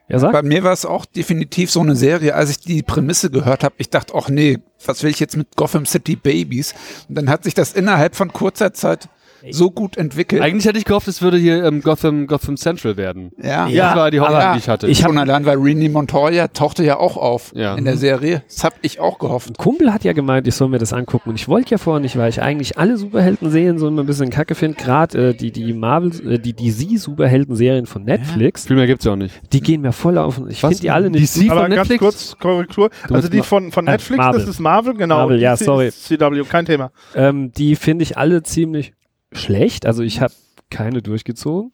Ja, 0.10 0.18
sag. 0.18 0.32
Bei 0.34 0.42
mir 0.42 0.64
war 0.64 0.74
es 0.74 0.88
auch 0.88 1.06
definitiv 1.06 1.70
so 1.70 1.82
eine 1.82 1.96
Serie, 1.96 2.34
als 2.34 2.50
ich 2.50 2.60
die 2.62 2.82
Prämisse 2.82 3.30
gehört 3.30 3.64
habe. 3.64 3.76
Ich 3.78 3.92
dachte, 3.92 4.14
ach 4.16 4.28
nee, 4.28 4.58
was 4.88 5.04
will 5.04 5.12
ich 5.12 5.20
jetzt 5.20 5.38
mit 5.38 5.56
Gotham 5.56 5.86
City 5.86 6.16
Babies? 6.16 6.74
Und 7.08 7.16
dann 7.16 7.30
hat 7.30 7.44
sich 7.44 7.54
das 7.54 7.74
innerhalb 7.74 8.16
von 8.16 8.34
kurzer 8.34 8.74
Zeit 8.74 9.08
so 9.50 9.72
gut 9.72 9.98
entwickelt. 9.98 10.42
Eigentlich 10.42 10.66
hätte 10.66 10.78
ich 10.78 10.86
gehofft, 10.86 11.08
es 11.08 11.22
würde 11.22 11.38
hier 11.38 11.64
ähm, 11.64 11.82
Gotham, 11.82 12.28
Gotham 12.28 12.58
Central 12.58 12.98
werden. 12.98 13.32
ja, 13.42 13.68
das 13.68 13.96
war 13.96 14.12
die 14.12 14.20
Hoffnung, 14.20 14.42
die 14.54 14.60
ich 14.60 14.70
hatte. 14.70 14.88
ich 14.88 15.02
hab- 15.04 15.10
Schon 15.10 15.18
allein, 15.18 15.46
weil 15.46 15.58
Renee 15.58 15.90
Montoya 15.90 16.48
tauchte 16.50 16.84
ja 16.84 16.98
auch 16.98 17.18
auf 17.18 17.52
Ja. 17.56 17.76
in 17.76 17.86
der 17.86 17.98
Serie. 17.98 18.44
Das 18.48 18.64
habe 18.64 18.76
ich 18.82 19.00
auch 19.00 19.20
gehofft. 19.20 19.50
Ein 19.50 19.56
Kumpel 19.58 19.94
hat 19.94 20.04
ja 20.04 20.14
gemeint, 20.14 20.48
ich 20.48 20.56
soll 20.56 20.70
mir 20.70 20.78
das 20.78 20.94
angucken. 20.94 21.30
Und 21.30 21.36
ich 21.36 21.48
wollte 21.48 21.72
ja 21.72 21.78
vorher 21.78 22.00
nicht, 22.02 22.18
weil 22.18 22.30
ich 22.30 22.42
eigentlich 22.42 22.78
alle 22.78 22.98
Superhelden-Serien 22.98 23.78
so 23.80 23.88
immer 23.88 24.04
ein 24.04 24.06
bisschen 24.06 24.30
kacke 24.30 24.56
finde. 24.56 24.78
Gerade 24.78 25.30
äh, 25.30 25.34
die, 25.34 25.52
die 25.52 25.74
Marvel, 25.74 26.12
äh, 26.34 26.40
die 26.40 26.54
DC-Superhelden-Serien 26.54 27.86
von 27.86 28.04
Netflix, 28.04 28.68
Viel 28.68 28.76
mehr 28.76 28.88
gibt's 28.88 29.06
ja 29.06 29.14
auch 29.14 29.18
nicht. 29.18 29.34
die 29.54 29.62
gehen 29.62 29.82
mir 29.82 29.92
voll 29.92 30.18
auf. 30.18 30.42
Ich 30.50 30.62
finde 30.62 30.76
die 30.78 30.90
alle 30.92 31.10
nicht 31.10 31.36
DC. 31.36 31.50
Aber 31.52 31.62
von 31.62 31.70
ganz 31.72 31.90
Netflix? 31.90 32.00
kurz 32.02 32.38
Korrektur. 32.40 32.90
Also 33.04 33.14
meinst 33.14 33.34
die 33.34 33.42
von, 33.42 33.72
von 33.72 33.88
Äh, 33.88 33.92
Netflix, 33.92 34.18
Marvel. 34.18 34.40
das 34.42 34.50
ist 34.50 34.60
Marvel, 34.60 34.94
genau. 34.96 35.18
Marvel, 35.18 35.40
ja, 35.42 35.56
DC 35.56 35.64
sorry. 35.66 35.92
CW, 35.92 36.44
kein 36.44 36.66
Thema. 36.66 36.92
Ähm, 37.16 37.52
die 37.52 37.76
finde 37.76 38.04
ich 38.04 38.18
alle 38.18 38.44
ziemlich 38.44 38.94
schlecht. 39.32 39.86
Also 39.86 40.04
ich 40.04 40.22
habe 40.22 40.34
keine 40.70 41.02
durchgezogen. 41.02 41.72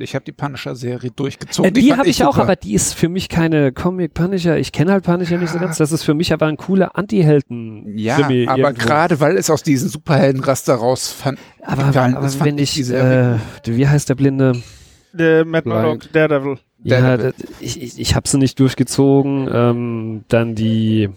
Ich 0.00 0.14
habe 0.14 0.24
die 0.24 0.32
Punisher-Serie 0.32 1.10
durchgezogen. 1.10 1.68
Äh, 1.68 1.72
die 1.72 1.88
fand 1.88 2.00
habe 2.00 2.08
ich 2.08 2.24
auch, 2.24 2.32
super. 2.32 2.44
aber 2.44 2.56
die 2.56 2.72
ist 2.72 2.94
für 2.94 3.10
mich 3.10 3.28
keine 3.28 3.70
Comic 3.70 4.14
Punisher. 4.14 4.56
Ich 4.58 4.72
kenne 4.72 4.92
halt 4.92 5.04
Punisher 5.04 5.36
nicht 5.36 5.50
so 5.50 5.58
ganz. 5.58 5.76
Das 5.76 5.92
ist 5.92 6.04
für 6.04 6.14
mich 6.14 6.32
aber 6.32 6.46
ein 6.46 6.56
cooler 6.56 6.96
Anti-Helden. 6.96 7.98
Ja, 7.98 8.16
aber 8.16 8.30
irgendwo. 8.30 8.72
gerade 8.72 9.20
weil 9.20 9.36
es 9.36 9.50
aus 9.50 9.62
diesem 9.62 9.90
Superheldenraster 9.90 10.74
rausfand. 10.74 11.38
Aber, 11.62 11.88
gefallen 11.88 12.16
aber 12.16 12.26
ist, 12.26 12.36
fand 12.36 12.46
wenn 12.46 12.58
ich 12.58 12.80
ich, 12.80 12.86
die 12.86 12.94
äh, 12.94 13.36
wie 13.66 13.86
heißt 13.86 14.08
der 14.08 14.14
Blinde? 14.14 14.62
Der 15.12 15.44
Matt. 15.44 15.66
Murdock, 15.66 16.10
Daredevil. 16.12 16.58
Ja, 16.82 17.00
Daredevil. 17.00 17.34
ich, 17.60 17.82
ich, 17.82 18.00
ich 18.00 18.14
habe 18.14 18.26
sie 18.26 18.38
nicht 18.38 18.58
durchgezogen. 18.58 19.50
Ähm, 19.52 20.24
dann 20.28 20.54
die, 20.54 21.10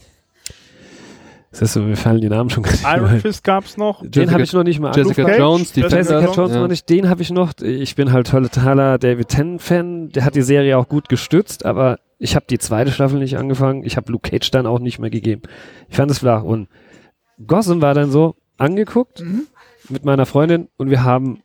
das 1.53 1.61
ist 1.61 1.73
so, 1.73 1.81
mir 1.81 1.95
fallen 1.95 2.19
die 2.21 2.29
Namen 2.29 2.49
schon 2.49 2.63
gar 2.63 2.71
nicht 2.71 2.83
Iron. 2.85 3.19
Fist 3.21 3.43
gab's 3.43 3.77
noch. 3.77 4.03
Den 4.05 4.31
habe 4.31 4.43
ich 4.43 4.51
noch 4.53 4.63
nicht 4.63 4.79
mal 4.79 4.95
Jessica 4.95 5.21
Luke 5.21 5.31
Cage, 5.31 5.39
Jones, 5.39 5.71
die 5.71 5.81
Jessica 5.81 5.97
Jessica 5.97 6.33
Jones, 6.33 6.53
ja. 6.53 6.59
noch 6.61 6.67
nicht, 6.67 6.89
den 6.89 7.09
habe 7.09 7.21
ich 7.21 7.31
noch. 7.31 7.53
Ich 7.61 7.95
bin 7.95 8.11
halt 8.11 8.27
totaler 8.27 8.97
David 8.97 9.29
Tennant-Fan. 9.29 10.09
Der 10.09 10.25
hat 10.25 10.35
die 10.35 10.41
Serie 10.41 10.77
auch 10.77 10.87
gut 10.89 11.09
gestützt, 11.09 11.65
aber 11.65 11.99
ich 12.19 12.35
habe 12.35 12.45
die 12.49 12.57
zweite 12.59 12.91
Staffel 12.91 13.19
nicht 13.19 13.37
angefangen. 13.37 13.83
Ich 13.83 13.97
habe 13.97 14.11
Luke 14.11 14.29
Cage 14.29 14.49
dann 14.51 14.65
auch 14.65 14.79
nicht 14.79 14.99
mehr 14.99 15.09
gegeben. 15.09 15.43
Ich 15.89 15.95
fand 15.95 16.09
es 16.11 16.19
flach. 16.19 16.43
Und 16.43 16.67
Gotham 17.45 17.81
war 17.81 17.93
dann 17.93 18.11
so 18.11 18.35
angeguckt 18.57 19.21
Mhm. 19.21 19.43
mit 19.89 20.05
meiner 20.05 20.25
Freundin 20.25 20.67
und 20.77 20.89
wir 20.89 21.03
haben 21.03 21.41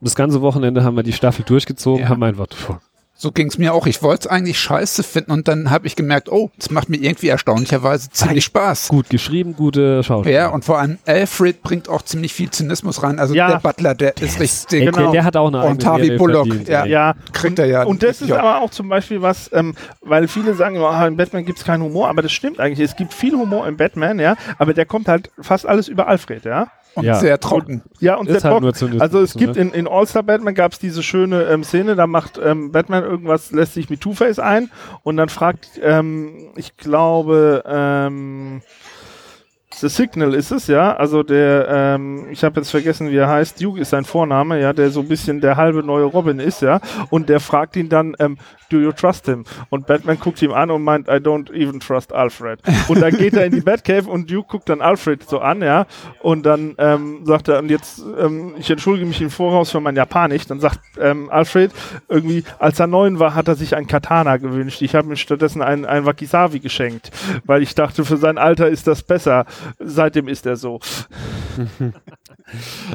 das 0.00 0.14
ganze 0.14 0.42
Wochenende 0.42 0.84
haben 0.84 0.96
wir 0.96 1.02
die 1.02 1.12
Staffel 1.14 1.44
durchgezogen, 1.44 2.02
Ja. 2.02 2.08
haben 2.10 2.22
einfach 2.22 2.46
vor. 2.52 2.80
So 3.16 3.30
ging 3.30 3.46
es 3.46 3.58
mir 3.58 3.72
auch. 3.74 3.86
Ich 3.86 4.02
wollte 4.02 4.26
es 4.26 4.26
eigentlich 4.26 4.58
scheiße 4.58 5.04
finden 5.04 5.30
und 5.30 5.46
dann 5.46 5.70
habe 5.70 5.86
ich 5.86 5.94
gemerkt, 5.94 6.28
oh, 6.30 6.50
das 6.58 6.70
macht 6.70 6.88
mir 6.88 6.96
irgendwie 6.96 7.28
erstaunlicherweise 7.28 8.10
ziemlich 8.10 8.44
Spaß. 8.44 8.88
Gut 8.88 9.08
geschrieben, 9.08 9.54
gute 9.54 10.02
Schauspieler. 10.02 10.34
Ja, 10.34 10.48
und 10.48 10.64
vor 10.64 10.78
allem 10.78 10.98
Alfred 11.06 11.62
bringt 11.62 11.88
auch 11.88 12.02
ziemlich 12.02 12.32
viel 12.34 12.50
Zynismus 12.50 13.04
rein. 13.04 13.20
Also 13.20 13.34
Ja. 13.34 13.48
der 13.48 13.58
Butler, 13.58 13.94
der 13.94 14.16
ist 14.16 14.40
richtig. 14.40 14.80
Ey, 14.80 14.86
genau. 14.86 14.98
der, 14.98 15.10
der 15.12 15.24
hat 15.24 15.36
auch 15.36 15.46
eine 15.46 15.62
Und 15.62 15.86
Harvey 15.86 16.16
Bullock, 16.16 16.48
verdient, 16.48 16.68
ja. 16.68 16.84
Ja, 16.84 17.14
Kriegt 17.32 17.58
er 17.60 17.66
ja. 17.66 17.84
Und 17.84 18.02
das 18.02 18.20
ist 18.20 18.30
ja. 18.30 18.38
aber 18.38 18.60
auch 18.60 18.70
zum 18.70 18.88
Beispiel 18.88 19.22
was, 19.22 19.48
ähm, 19.52 19.74
weil 20.00 20.26
viele 20.26 20.54
sagen, 20.54 20.78
oh, 20.78 21.04
in 21.06 21.16
Batman 21.16 21.44
gibt's 21.44 21.64
keinen 21.64 21.84
Humor, 21.84 22.08
aber 22.08 22.20
das 22.20 22.32
stimmt 22.32 22.58
eigentlich. 22.58 22.80
Es 22.80 22.96
gibt 22.96 23.14
viel 23.14 23.34
Humor 23.34 23.68
im 23.68 23.76
Batman, 23.76 24.18
ja, 24.18 24.36
aber 24.58 24.74
der 24.74 24.86
kommt 24.86 25.06
halt 25.06 25.30
fast 25.40 25.66
alles 25.66 25.86
über 25.86 26.08
Alfred, 26.08 26.44
ja. 26.44 26.66
Und 26.94 27.04
Ja. 27.04 27.14
sehr 27.16 27.38
trocken. 27.40 27.82
Ja, 28.00 28.16
und 28.16 28.28
Ist 28.28 28.40
sehr 28.42 28.50
halt 28.52 28.62
trocken. 28.78 29.00
Also 29.00 29.20
es 29.20 29.34
gibt 29.34 29.56
ne? 29.56 29.62
in, 29.62 29.70
in 29.72 29.88
All-Star 29.88 30.22
Batman 30.22 30.54
gab's 30.54 30.78
diese 30.78 31.02
schöne 31.02 31.44
ähm, 31.44 31.64
Szene, 31.64 31.96
da 31.96 32.06
macht 32.06 32.38
ähm, 32.42 32.72
Batman 32.72 33.02
irgendwas, 33.04 33.50
lässt 33.52 33.74
sich 33.74 33.90
mit 33.90 34.00
Two-Face 34.00 34.38
ein 34.38 34.70
und 35.02 35.16
dann 35.16 35.28
fragt, 35.28 35.68
ähm, 35.82 36.52
ich 36.56 36.76
glaube, 36.76 37.62
ähm, 37.66 38.62
The 39.80 39.88
Signal 39.88 40.34
ist 40.34 40.50
es, 40.50 40.66
ja. 40.66 40.96
Also 40.96 41.22
der, 41.22 41.68
ähm, 41.68 42.26
ich 42.30 42.44
habe 42.44 42.60
jetzt 42.60 42.70
vergessen, 42.70 43.10
wie 43.10 43.16
er 43.16 43.28
heißt. 43.28 43.60
Duke 43.62 43.80
ist 43.80 43.90
sein 43.90 44.04
Vorname, 44.04 44.60
ja, 44.60 44.72
der 44.72 44.90
so 44.90 45.00
ein 45.00 45.08
bisschen 45.08 45.40
der 45.40 45.56
halbe 45.56 45.82
neue 45.82 46.04
Robin 46.04 46.38
ist, 46.38 46.62
ja. 46.62 46.80
Und 47.10 47.28
der 47.28 47.40
fragt 47.40 47.76
ihn 47.76 47.88
dann, 47.88 48.14
ähm, 48.18 48.38
do 48.70 48.78
you 48.78 48.92
trust 48.92 49.26
him? 49.26 49.44
Und 49.70 49.86
Batman 49.86 50.18
guckt 50.18 50.42
ihm 50.42 50.52
an 50.52 50.70
und 50.70 50.82
meint, 50.82 51.08
I 51.08 51.12
don't 51.12 51.52
even 51.52 51.80
trust 51.80 52.12
Alfred. 52.12 52.60
Und 52.88 53.00
dann 53.00 53.16
geht 53.16 53.34
er 53.34 53.44
in 53.44 53.52
die 53.52 53.60
Batcave 53.64 54.08
und 54.08 54.30
Duke 54.30 54.48
guckt 54.48 54.68
dann 54.68 54.80
Alfred 54.80 55.28
so 55.28 55.40
an, 55.40 55.62
ja. 55.62 55.86
Und 56.20 56.44
dann 56.44 56.74
ähm, 56.78 57.24
sagt 57.24 57.48
er, 57.48 57.58
und 57.58 57.70
jetzt, 57.70 58.02
ähm, 58.18 58.54
ich 58.58 58.70
entschuldige 58.70 59.06
mich 59.06 59.20
im 59.20 59.30
Voraus 59.30 59.70
für 59.70 59.80
mein 59.80 59.96
Japanisch. 59.96 60.46
Dann 60.46 60.60
sagt 60.60 60.80
ähm, 61.00 61.30
Alfred 61.30 61.72
irgendwie, 62.08 62.44
als 62.58 62.80
er 62.80 62.86
neun 62.86 63.18
war, 63.18 63.34
hat 63.34 63.48
er 63.48 63.54
sich 63.54 63.76
ein 63.76 63.86
Katana 63.86 64.36
gewünscht. 64.36 64.82
Ich 64.82 64.94
habe 64.94 65.08
ihm 65.08 65.16
stattdessen 65.16 65.62
ein, 65.62 65.84
ein 65.84 66.06
Wakizabi 66.06 66.60
geschenkt, 66.60 67.10
weil 67.44 67.62
ich 67.62 67.74
dachte, 67.74 68.04
für 68.04 68.16
sein 68.16 68.38
Alter 68.38 68.68
ist 68.68 68.86
das 68.86 69.02
besser. 69.02 69.46
Seitdem 69.78 70.28
ist 70.28 70.46
er 70.46 70.56
so. 70.56 70.80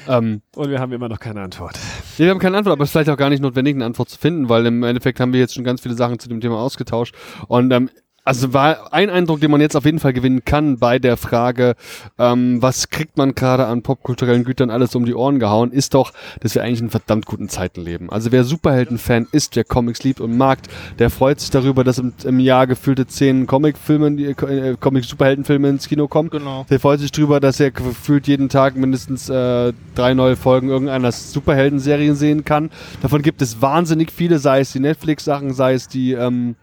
Ähm, 0.07 0.41
Und 0.55 0.69
wir 0.69 0.79
haben 0.79 0.91
immer 0.91 1.09
noch 1.09 1.19
keine 1.19 1.41
Antwort. 1.41 1.79
nee, 2.17 2.25
wir 2.25 2.31
haben 2.31 2.39
keine 2.39 2.57
Antwort, 2.57 2.73
aber 2.73 2.83
es 2.83 2.89
ist 2.89 2.91
vielleicht 2.91 3.09
auch 3.09 3.17
gar 3.17 3.29
nicht 3.29 3.41
notwendig, 3.41 3.75
eine 3.75 3.85
Antwort 3.85 4.09
zu 4.09 4.17
finden, 4.19 4.49
weil 4.49 4.65
im 4.65 4.83
Endeffekt 4.83 5.19
haben 5.19 5.33
wir 5.33 5.39
jetzt 5.39 5.55
schon 5.55 5.63
ganz 5.63 5.81
viele 5.81 5.95
Sachen 5.95 6.19
zu 6.19 6.29
dem 6.29 6.39
Thema 6.41 6.59
ausgetauscht. 6.59 7.15
Und 7.47 7.71
ähm, 7.71 7.89
also 8.23 8.53
war 8.53 8.93
ein 8.93 9.09
Eindruck, 9.09 9.41
den 9.41 9.51
man 9.51 9.61
jetzt 9.61 9.75
auf 9.75 9.85
jeden 9.85 9.99
Fall 9.99 10.13
gewinnen 10.13 10.43
kann 10.45 10.77
bei 10.77 10.99
der 10.99 11.17
Frage, 11.17 11.75
ähm, 12.17 12.61
was 12.61 12.89
kriegt 12.89 13.17
man 13.17 13.35
gerade 13.35 13.65
an 13.65 13.81
popkulturellen 13.81 14.43
Gütern 14.43 14.69
alles 14.69 14.95
um 14.95 15.05
die 15.05 15.15
Ohren 15.15 15.39
gehauen, 15.39 15.71
ist 15.71 15.93
doch, 15.93 16.13
dass 16.41 16.55
wir 16.55 16.63
eigentlich 16.63 16.81
in 16.81 16.89
verdammt 16.89 17.25
guten 17.25 17.49
Zeiten 17.49 17.81
leben. 17.81 18.09
Also 18.11 18.31
wer 18.31 18.43
Superhelden-Fan 18.43 19.27
ist, 19.31 19.55
wer 19.55 19.63
Comics 19.63 20.03
liebt 20.03 20.21
und 20.21 20.37
mag, 20.37 20.59
der 20.99 21.09
freut 21.09 21.39
sich 21.39 21.49
darüber, 21.49 21.83
dass 21.83 21.97
im, 21.97 22.13
im 22.23 22.39
Jahr 22.39 22.67
gefühlte 22.67 23.07
zehn 23.07 23.47
Comic-Filme, 23.47 24.11
die, 24.11 24.25
äh, 24.25 24.75
Comic-Superhelden-Filme 24.79 25.69
ins 25.69 25.87
Kino 25.87 26.07
kommen. 26.07 26.29
Genau. 26.29 26.65
Der 26.69 26.79
freut 26.79 26.99
sich 26.99 27.11
drüber, 27.11 27.39
dass 27.39 27.59
er 27.59 27.71
gefühlt 27.71 28.27
jeden 28.27 28.49
Tag 28.49 28.75
mindestens 28.75 29.29
äh, 29.29 29.73
drei 29.95 30.13
neue 30.13 30.35
Folgen 30.35 30.69
irgendeiner 30.69 31.11
Superhelden-Serien 31.11 32.15
sehen 32.15 32.45
kann. 32.45 32.69
Davon 33.01 33.21
gibt 33.21 33.41
es 33.41 33.61
wahnsinnig 33.61 34.11
viele, 34.11 34.39
sei 34.39 34.61
es 34.61 34.71
die 34.71 34.79
Netflix-Sachen, 34.79 35.53
sei 35.53 35.73
es 35.73 35.87
die, 35.87 36.13
ähm, 36.13 36.55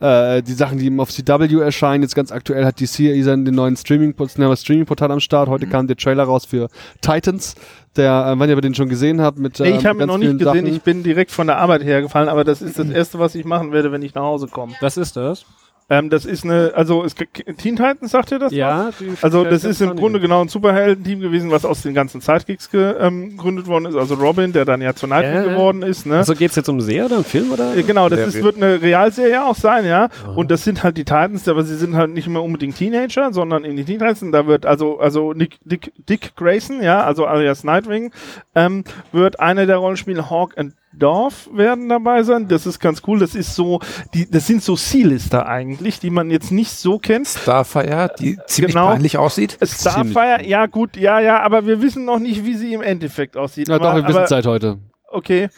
äh, 0.00 0.42
die 0.42 0.52
Sachen, 0.54 0.78
die 0.78 0.86
eben 0.86 0.98
auf 1.00 1.10
CW 1.10 1.60
erscheinen. 1.60 2.02
Jetzt 2.02 2.14
ganz 2.14 2.32
aktuell 2.32 2.64
hat 2.64 2.80
DC 2.80 3.00
ja 3.00 3.36
den 3.36 3.54
neuen 3.54 3.76
Streaming-Portal 3.76 4.56
Streaming 4.56 4.86
am 4.98 5.20
Start. 5.20 5.48
Heute 5.48 5.66
kam 5.66 5.86
der 5.86 5.96
Trailer 5.96 6.24
raus 6.24 6.46
für 6.46 6.68
Titans. 7.00 7.54
Der, 7.96 8.26
äh, 8.28 8.38
wenn 8.38 8.48
ihr 8.48 8.60
den 8.60 8.74
schon 8.74 8.88
gesehen 8.88 9.20
habt, 9.20 9.38
mit 9.38 9.58
Nee, 9.58 9.70
ähm, 9.70 9.78
ich 9.78 9.86
habe 9.86 10.00
ihn 10.00 10.06
noch 10.06 10.18
nicht 10.18 10.38
gesehen. 10.38 10.44
Sachen. 10.44 10.66
Ich 10.66 10.82
bin 10.82 11.02
direkt 11.02 11.30
von 11.30 11.46
der 11.46 11.58
Arbeit 11.58 11.82
hergefallen, 11.82 12.28
aber 12.28 12.44
das 12.44 12.62
ist 12.62 12.78
das 12.78 12.88
Erste, 12.88 13.18
was 13.18 13.34
ich 13.34 13.44
machen 13.44 13.72
werde, 13.72 13.92
wenn 13.92 14.02
ich 14.02 14.14
nach 14.14 14.22
Hause 14.22 14.46
komme. 14.46 14.74
Was 14.80 14.96
ist 14.96 15.16
das? 15.16 15.44
Ähm, 15.90 16.08
das 16.08 16.24
ist 16.24 16.44
eine, 16.44 16.72
also 16.74 17.04
es, 17.04 17.14
Teen 17.16 17.74
Titans, 17.76 18.12
sagt 18.12 18.30
ihr 18.30 18.38
das? 18.38 18.52
Ja, 18.52 18.90
die 18.98 19.12
Also 19.20 19.44
das 19.44 19.64
ist 19.64 19.80
im. 19.82 19.96
Grunde 19.96 20.20
genau 20.20 20.40
ein 20.40 20.48
Superhelden-Team 20.48 21.20
gewesen, 21.20 21.50
was 21.50 21.64
aus 21.64 21.82
den 21.82 21.92
ganzen 21.94 22.20
Sidekicks 22.20 22.70
ge, 22.70 22.94
ähm, 23.00 23.30
gegründet 23.30 23.66
worden 23.66 23.86
ist. 23.86 23.96
Also 23.96 24.14
Robin, 24.14 24.52
der 24.52 24.64
dann 24.64 24.80
ja 24.80 24.94
zu 24.94 25.06
Nightwing 25.08 25.34
Ja, 25.34 25.44
ja. 25.46 25.52
geworden 25.52 25.82
ist. 25.82 26.06
Ne? 26.06 26.18
Also 26.18 26.34
geht's 26.34 26.54
jetzt 26.56 26.68
um 26.68 26.80
Serie 26.80 27.06
oder 27.06 27.16
einen 27.16 27.24
Film 27.24 27.50
oder? 27.52 27.76
Äh, 27.76 27.82
Genau, 27.82 28.08
das 28.08 28.20
ist, 28.34 28.42
wird- 28.42 28.56
eine 28.56 28.80
Realserie 28.80 29.44
auch 29.44 29.56
sein, 29.56 29.84
ja. 29.84 30.08
Und 30.36 30.50
das 30.52 30.62
sind 30.64 30.84
halt 30.84 30.96
die 30.96 31.04
Titans, 31.04 31.48
aber 31.48 31.64
sie 31.64 31.76
sind 31.76 31.96
halt 31.96 32.10
nicht 32.12 32.28
mehr 32.28 32.40
unbedingt 32.42 32.76
Teenager, 32.76 33.32
sondern 33.32 33.64
in 33.64 33.76
die 33.76 33.84
Teen 33.84 33.98
Titans. 33.98 34.22
Und 34.22 34.30
Da 34.32 34.46
wird 34.46 34.64
also, 34.66 35.00
also 35.00 35.32
Nick, 35.32 35.58
Dick, 35.64 35.92
Dick 36.08 36.36
Grayson, 36.36 36.82
ja, 36.82 37.02
also 37.02 37.26
alias 37.26 37.64
Nightwing, 37.64 38.12
ähm, 38.54 38.84
wird 39.10 39.40
einer 39.40 39.66
der 39.66 39.78
Rollenspiele 39.78 40.30
Hawk 40.30 40.56
and 40.56 40.74
Dorf 40.92 41.48
werden 41.52 41.88
dabei 41.88 42.22
sein. 42.24 42.48
Das 42.48 42.66
ist 42.66 42.80
ganz 42.80 43.02
cool. 43.06 43.20
Das 43.20 43.34
ist 43.34 43.54
so, 43.54 43.80
die, 44.12 44.28
das 44.28 44.46
sind 44.46 44.62
so 44.62 44.74
Sea-Lister 44.76 45.46
eigentlich, 45.46 46.00
die 46.00 46.10
man 46.10 46.30
jetzt 46.30 46.50
nicht 46.50 46.72
so 46.72 46.98
kennt. 46.98 47.28
Starfire, 47.28 48.12
die 48.18 48.38
ziemlich 48.46 48.74
Genau. 48.74 48.88
peinlich 48.88 49.16
aussieht. 49.16 49.56
Starfire, 49.62 50.44
ja 50.44 50.66
gut, 50.66 50.96
ja, 50.96 51.20
ja, 51.20 51.40
aber 51.42 51.66
wir 51.66 51.80
wissen 51.80 52.04
noch 52.04 52.18
nicht, 52.18 52.44
wie 52.44 52.54
sie 52.54 52.74
im 52.74 52.82
Endeffekt 52.82 53.36
aussieht. 53.36 53.68
Ja, 53.68 53.78
doch, 53.78 53.86
aber, 53.90 54.02
wir 54.02 54.08
wissen 54.08 54.18
aber, 54.18 54.26
Zeit 54.26 54.46
heute. 54.46 54.78
Okay, 55.08 55.48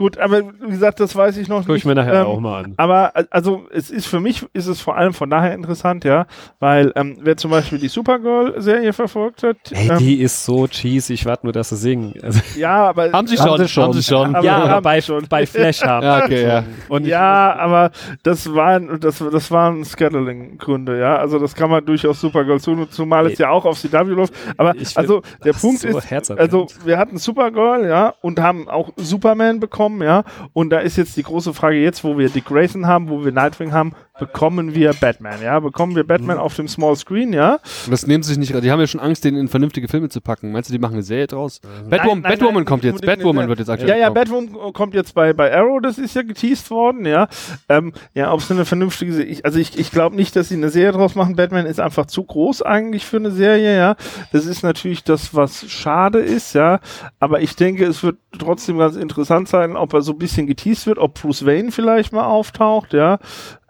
gut, 0.00 0.16
aber 0.16 0.40
wie 0.62 0.70
gesagt, 0.70 0.98
das 0.98 1.14
weiß 1.14 1.36
ich 1.36 1.46
noch 1.46 1.58
Guck 1.60 1.68
nicht. 1.68 1.78
ich 1.78 1.84
mir 1.84 1.94
nachher 1.94 2.22
Ähm, 2.22 2.26
auch 2.26 2.40
mal 2.40 2.64
an. 2.64 2.74
Aber 2.78 3.12
äh, 3.14 3.24
also 3.30 3.66
es 3.70 3.90
ist 3.90 4.06
für 4.06 4.18
mich 4.18 4.46
ist 4.54 4.66
es 4.66 4.80
vor 4.80 4.96
allem 4.96 5.12
von 5.12 5.28
daher 5.28 5.52
interessant, 5.54 6.04
ja, 6.04 6.26
weil 6.58 6.90
ähm, 6.96 7.18
wer 7.20 7.36
zum 7.36 7.50
Beispiel 7.50 7.78
die 7.78 7.88
Supergirl-Serie 7.88 8.94
verfolgt 8.94 9.42
hat, 9.42 9.58
Ey, 9.72 9.90
ähm, 9.90 9.98
die 9.98 10.20
ist 10.22 10.42
so 10.42 10.66
cheesy, 10.66 11.12
ich 11.12 11.26
warte 11.26 11.44
nur, 11.44 11.52
dass 11.52 11.68
sie 11.68 11.76
singen. 11.76 12.14
Also, 12.22 12.40
ja, 12.56 12.88
aber 12.88 13.12
Haben 13.12 13.26
sie 13.26 13.36
Haben 13.38 13.48
schon, 13.48 13.58
sie 13.58 13.68
schon. 13.68 13.82
haben 13.84 13.92
sie 13.92 14.02
schon. 14.02 14.34
Aber 14.36 14.44
ja, 14.46 14.54
haben 14.54 14.70
aber 14.70 14.80
bei, 14.80 15.00
schon. 15.02 15.26
bei 15.28 15.44
Flash 15.46 15.82
haben. 15.82 16.00
Ja, 16.10 16.24
okay, 16.24 16.46
ja. 16.46 16.64
Und 16.88 17.06
ja, 17.06 17.54
aber 17.56 17.90
das 18.22 18.54
waren 18.54 18.98
das 19.00 19.18
das 19.18 19.50
waren 19.50 19.84
Scheduling-Gründe, 19.84 20.98
ja. 20.98 21.16
Also 21.16 21.38
das 21.38 21.54
kann 21.54 21.68
man 21.68 21.84
durchaus 21.84 22.20
Supergirl 22.20 22.58
tun, 22.60 22.86
zumal 22.90 23.26
es 23.26 23.38
ja 23.38 23.50
auch 23.50 23.66
auf 23.66 23.78
CW 23.78 24.14
läuft. 24.14 24.32
Aber 24.56 24.74
also 24.94 25.20
der 25.44 25.52
Punkt 25.52 25.80
so 25.80 25.88
ist, 25.88 26.30
also 26.30 26.66
wir 26.84 26.96
hatten 26.96 27.18
Supergirl, 27.18 27.86
ja, 27.86 28.14
und 28.22 28.40
haben 28.40 28.66
auch 28.68 28.90
Superman 28.96 29.60
bekommen 29.60 29.89
bekommen, 29.98 30.02
ja. 30.02 30.24
Und 30.52 30.70
da 30.70 30.78
ist 30.78 30.96
jetzt 30.96 31.16
die 31.16 31.22
große 31.22 31.54
Frage 31.54 31.76
jetzt, 31.76 32.04
wo 32.04 32.18
wir 32.18 32.28
Dick 32.28 32.46
Grayson 32.46 32.86
haben, 32.86 33.08
wo 33.08 33.24
wir 33.24 33.32
Nightwing 33.32 33.72
haben, 33.72 33.92
bekommen 34.20 34.74
wir 34.74 34.92
Batman, 34.92 35.42
ja? 35.42 35.58
Bekommen 35.58 35.96
wir 35.96 36.06
Batman 36.06 36.38
auf 36.38 36.54
dem 36.54 36.68
Small 36.68 36.94
Screen, 36.94 37.32
ja? 37.32 37.54
Und 37.86 37.90
das 37.90 38.06
nehmen 38.06 38.22
sie 38.22 38.28
sich 38.34 38.38
nicht, 38.38 38.62
die 38.62 38.70
haben 38.70 38.80
ja 38.80 38.86
schon 38.86 39.00
Angst, 39.00 39.24
den 39.24 39.34
in 39.36 39.48
vernünftige 39.48 39.88
Filme 39.88 40.08
zu 40.08 40.20
packen. 40.20 40.52
Meinst 40.52 40.68
du, 40.68 40.72
die 40.72 40.78
machen 40.78 40.94
eine 40.94 41.02
Serie 41.02 41.26
draus? 41.26 41.60
Batwoman, 41.88 42.20
nein, 42.20 42.32
Batwoman 42.32 42.54
nein, 42.54 42.64
kommt 42.66 42.84
jetzt. 42.84 43.04
Batwoman 43.04 43.48
wird 43.48 43.58
jetzt 43.58 43.70
aktuell 43.70 43.90
Ja, 43.90 43.96
ja, 43.96 44.04
kommen. 44.10 44.14
Batwoman 44.14 44.72
kommt 44.72 44.94
jetzt 44.94 45.14
bei, 45.14 45.32
bei 45.32 45.52
Arrow, 45.52 45.80
das 45.82 45.98
ist 45.98 46.14
ja 46.14 46.22
geteased 46.22 46.70
worden, 46.70 47.06
ja. 47.06 47.28
Ähm, 47.68 47.92
ja, 48.14 48.32
ob 48.32 48.40
es 48.40 48.50
eine 48.50 48.64
vernünftige 48.64 49.22
ich, 49.22 49.44
Also 49.44 49.58
ich, 49.58 49.78
ich 49.78 49.90
glaube 49.90 50.14
nicht, 50.16 50.36
dass 50.36 50.48
sie 50.48 50.56
eine 50.56 50.68
Serie 50.68 50.92
draus 50.92 51.14
machen. 51.14 51.36
Batman 51.36 51.66
ist 51.66 51.80
einfach 51.80 52.06
zu 52.06 52.22
groß 52.22 52.62
eigentlich 52.62 53.06
für 53.06 53.16
eine 53.16 53.30
Serie, 53.30 53.76
ja. 53.76 53.96
Das 54.32 54.46
ist 54.46 54.62
natürlich 54.62 55.02
das, 55.04 55.34
was 55.34 55.68
schade 55.70 56.18
ist, 56.20 56.54
ja. 56.54 56.80
Aber 57.18 57.40
ich 57.40 57.56
denke, 57.56 57.86
es 57.86 58.02
wird 58.02 58.18
trotzdem 58.38 58.78
ganz 58.78 58.96
interessant 58.96 59.48
sein, 59.48 59.76
ob 59.76 59.94
er 59.94 60.02
so 60.02 60.12
ein 60.12 60.18
bisschen 60.18 60.46
geteased 60.46 60.86
wird, 60.86 60.98
ob 60.98 61.14
Bruce 61.20 61.46
Wayne 61.46 61.72
vielleicht 61.72 62.12
mal 62.12 62.24
auftaucht, 62.24 62.92
ja. 62.92 63.18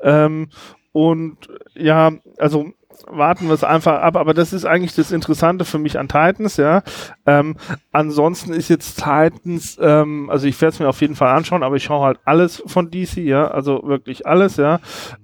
Ähm, 0.03 0.49
und 0.93 1.37
ja, 1.75 2.13
also 2.39 2.73
warten 3.07 3.47
wir 3.47 3.55
es 3.55 3.65
einfach 3.65 4.01
ab, 4.01 4.17
aber 4.17 4.35
das 4.35 4.53
ist 4.53 4.65
eigentlich 4.65 4.95
das 4.95 5.13
Interessante 5.13 5.65
für 5.65 5.79
mich 5.79 5.99
an 5.99 6.09
Titans, 6.09 6.57
ja. 6.57 6.83
Ähm, 7.27 7.57
ansonsten 7.93 8.53
ist 8.53 8.69
jetzt 8.69 8.97
Titans, 8.97 9.79
ähm, 9.81 10.29
also 10.31 10.47
ich 10.47 10.61
werde 10.61 10.75
es 10.75 10.81
mir 10.81 10.89
auf 10.89 11.01
jeden 11.01 11.17
Fall 11.17 11.35
anschauen, 11.35 11.63
aber 11.63 11.77
ich 11.77 11.85
schaue 11.85 12.05
halt 12.05 12.19
alles 12.25 12.63
von 12.67 12.91
DC, 12.91 13.19
ja, 13.19 13.49
also 13.49 13.83
wirklich 13.85 14.27
alles, 14.27 14.57
ja. 14.57 14.81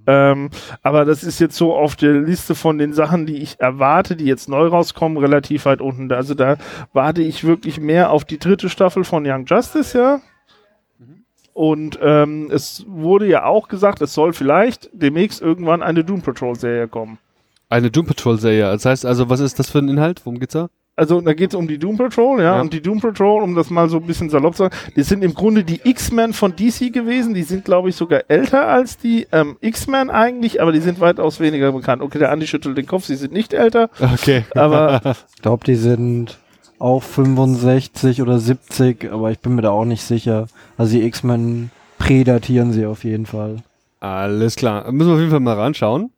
Ähm, 0.07 0.51
aber 0.83 1.05
das 1.05 1.25
ist 1.25 1.39
jetzt 1.41 1.57
so 1.57 1.75
auf 1.75 1.97
der 1.97 2.13
Liste 2.13 2.55
von 2.55 2.79
den 2.79 2.93
Sachen, 2.93 3.27
die 3.27 3.37
ich 3.37 3.61
erwarte, 3.61 4.17
die 4.17 4.27
jetzt 4.27 4.49
neu 4.49 4.69
rauskommen, 4.69 5.19
relativ 5.19 5.67
weit 5.67 5.81
unten. 5.81 6.11
Also 6.13 6.35
da 6.35 6.57
warte 6.93 7.23
ich 7.23 7.45
wirklich 7.45 7.81
mehr 7.81 8.11
auf 8.11 8.25
die 8.25 8.39
dritte 8.39 8.69
Staffel 8.69 9.05
von 9.05 9.27
Young 9.27 9.45
Justice, 9.47 9.97
ja. 9.99 10.21
Und 11.57 11.99
ähm, 12.03 12.51
es 12.53 12.85
wurde 12.87 13.27
ja 13.27 13.47
auch 13.47 13.69
gesagt, 13.69 14.03
es 14.03 14.13
soll 14.13 14.35
vielleicht 14.35 14.91
demnächst 14.93 15.41
irgendwann 15.41 15.83
eine 15.83 16.05
Doom 16.05 16.21
Patrol 16.21 16.55
Serie 16.55 16.87
kommen. 16.87 17.17
Eine 17.71 17.91
Doom 17.91 18.05
Patrol 18.05 18.39
Serie. 18.39 18.65
Das 18.71 18.85
heißt 18.85 19.07
also, 19.07 19.31
was 19.31 19.41
ist 19.41 19.59
das 19.59 19.71
für 19.71 19.79
ein 19.79 19.89
Inhalt? 19.89 20.21
Worum 20.27 20.39
geht's 20.39 20.53
da? 20.53 20.69
Also 20.97 21.19
da 21.23 21.33
geht 21.33 21.51
es 21.51 21.55
um 21.55 21.67
die 21.67 21.79
Doom 21.79 21.97
Patrol, 21.97 22.41
ja, 22.41 22.57
Ja. 22.57 22.61
und 22.61 22.75
die 22.75 22.83
Doom 22.83 23.01
Patrol, 23.01 23.43
um 23.43 23.55
das 23.55 23.71
mal 23.71 23.89
so 23.89 23.97
ein 23.97 24.07
bisschen 24.07 24.29
salopp 24.29 24.55
zu 24.55 24.65
sagen, 24.65 24.77
die 24.97 25.03
sind 25.03 25.25
im 25.25 25.33
Grunde 25.33 25.65
die 25.65 25.81
X-Men 25.85 26.35
von 26.35 26.55
DC 26.57 26.93
gewesen, 26.93 27.33
die 27.33 27.43
sind 27.43 27.65
glaube 27.65 27.89
ich 27.89 27.97
sogar 27.97 28.25
älter 28.29 28.67
als 28.69 28.99
die 28.99 29.27
ähm, 29.33 29.57
X-Men 29.63 30.11
eigentlich, 30.11 30.61
aber 30.61 30.73
die 30.73 30.81
sind 30.81 31.01
weitaus 31.01 31.41
weniger 31.41 31.73
bekannt. 31.73 32.03
Okay, 32.03 32.19
der 32.19 32.33
Andi 32.33 32.47
schüttelt 32.47 32.77
den 32.77 32.87
Kopf, 32.87 33.05
sie 33.07 33.17
sind 33.17 33.33
nicht 33.33 33.55
älter, 33.55 33.89
Okay. 34.01 34.45
aber 34.55 35.01
Ich 35.37 35.43
glaube, 35.43 35.65
die 35.65 35.75
sind 35.77 36.39
auch 36.79 37.03
65 37.03 38.23
oder 38.23 38.39
70, 38.39 39.11
aber 39.13 39.31
ich 39.31 39.39
bin 39.39 39.55
mir 39.55 39.63
da 39.63 39.71
auch 39.71 39.85
nicht 39.85 40.03
sicher. 40.03 40.49
Also 40.77 40.97
die 40.97 41.05
X-Men 41.05 41.71
prädatieren 41.99 42.73
sie 42.73 42.87
auf 42.87 43.05
jeden 43.05 43.27
Fall. 43.27 43.63
Alles 44.01 44.57
klar. 44.57 44.91
Müssen 44.93 45.09
wir 45.09 45.15
auf 45.15 45.21
jeden 45.21 45.31
Fall 45.31 45.41
mal 45.41 45.55
ranschauen. 45.55 46.11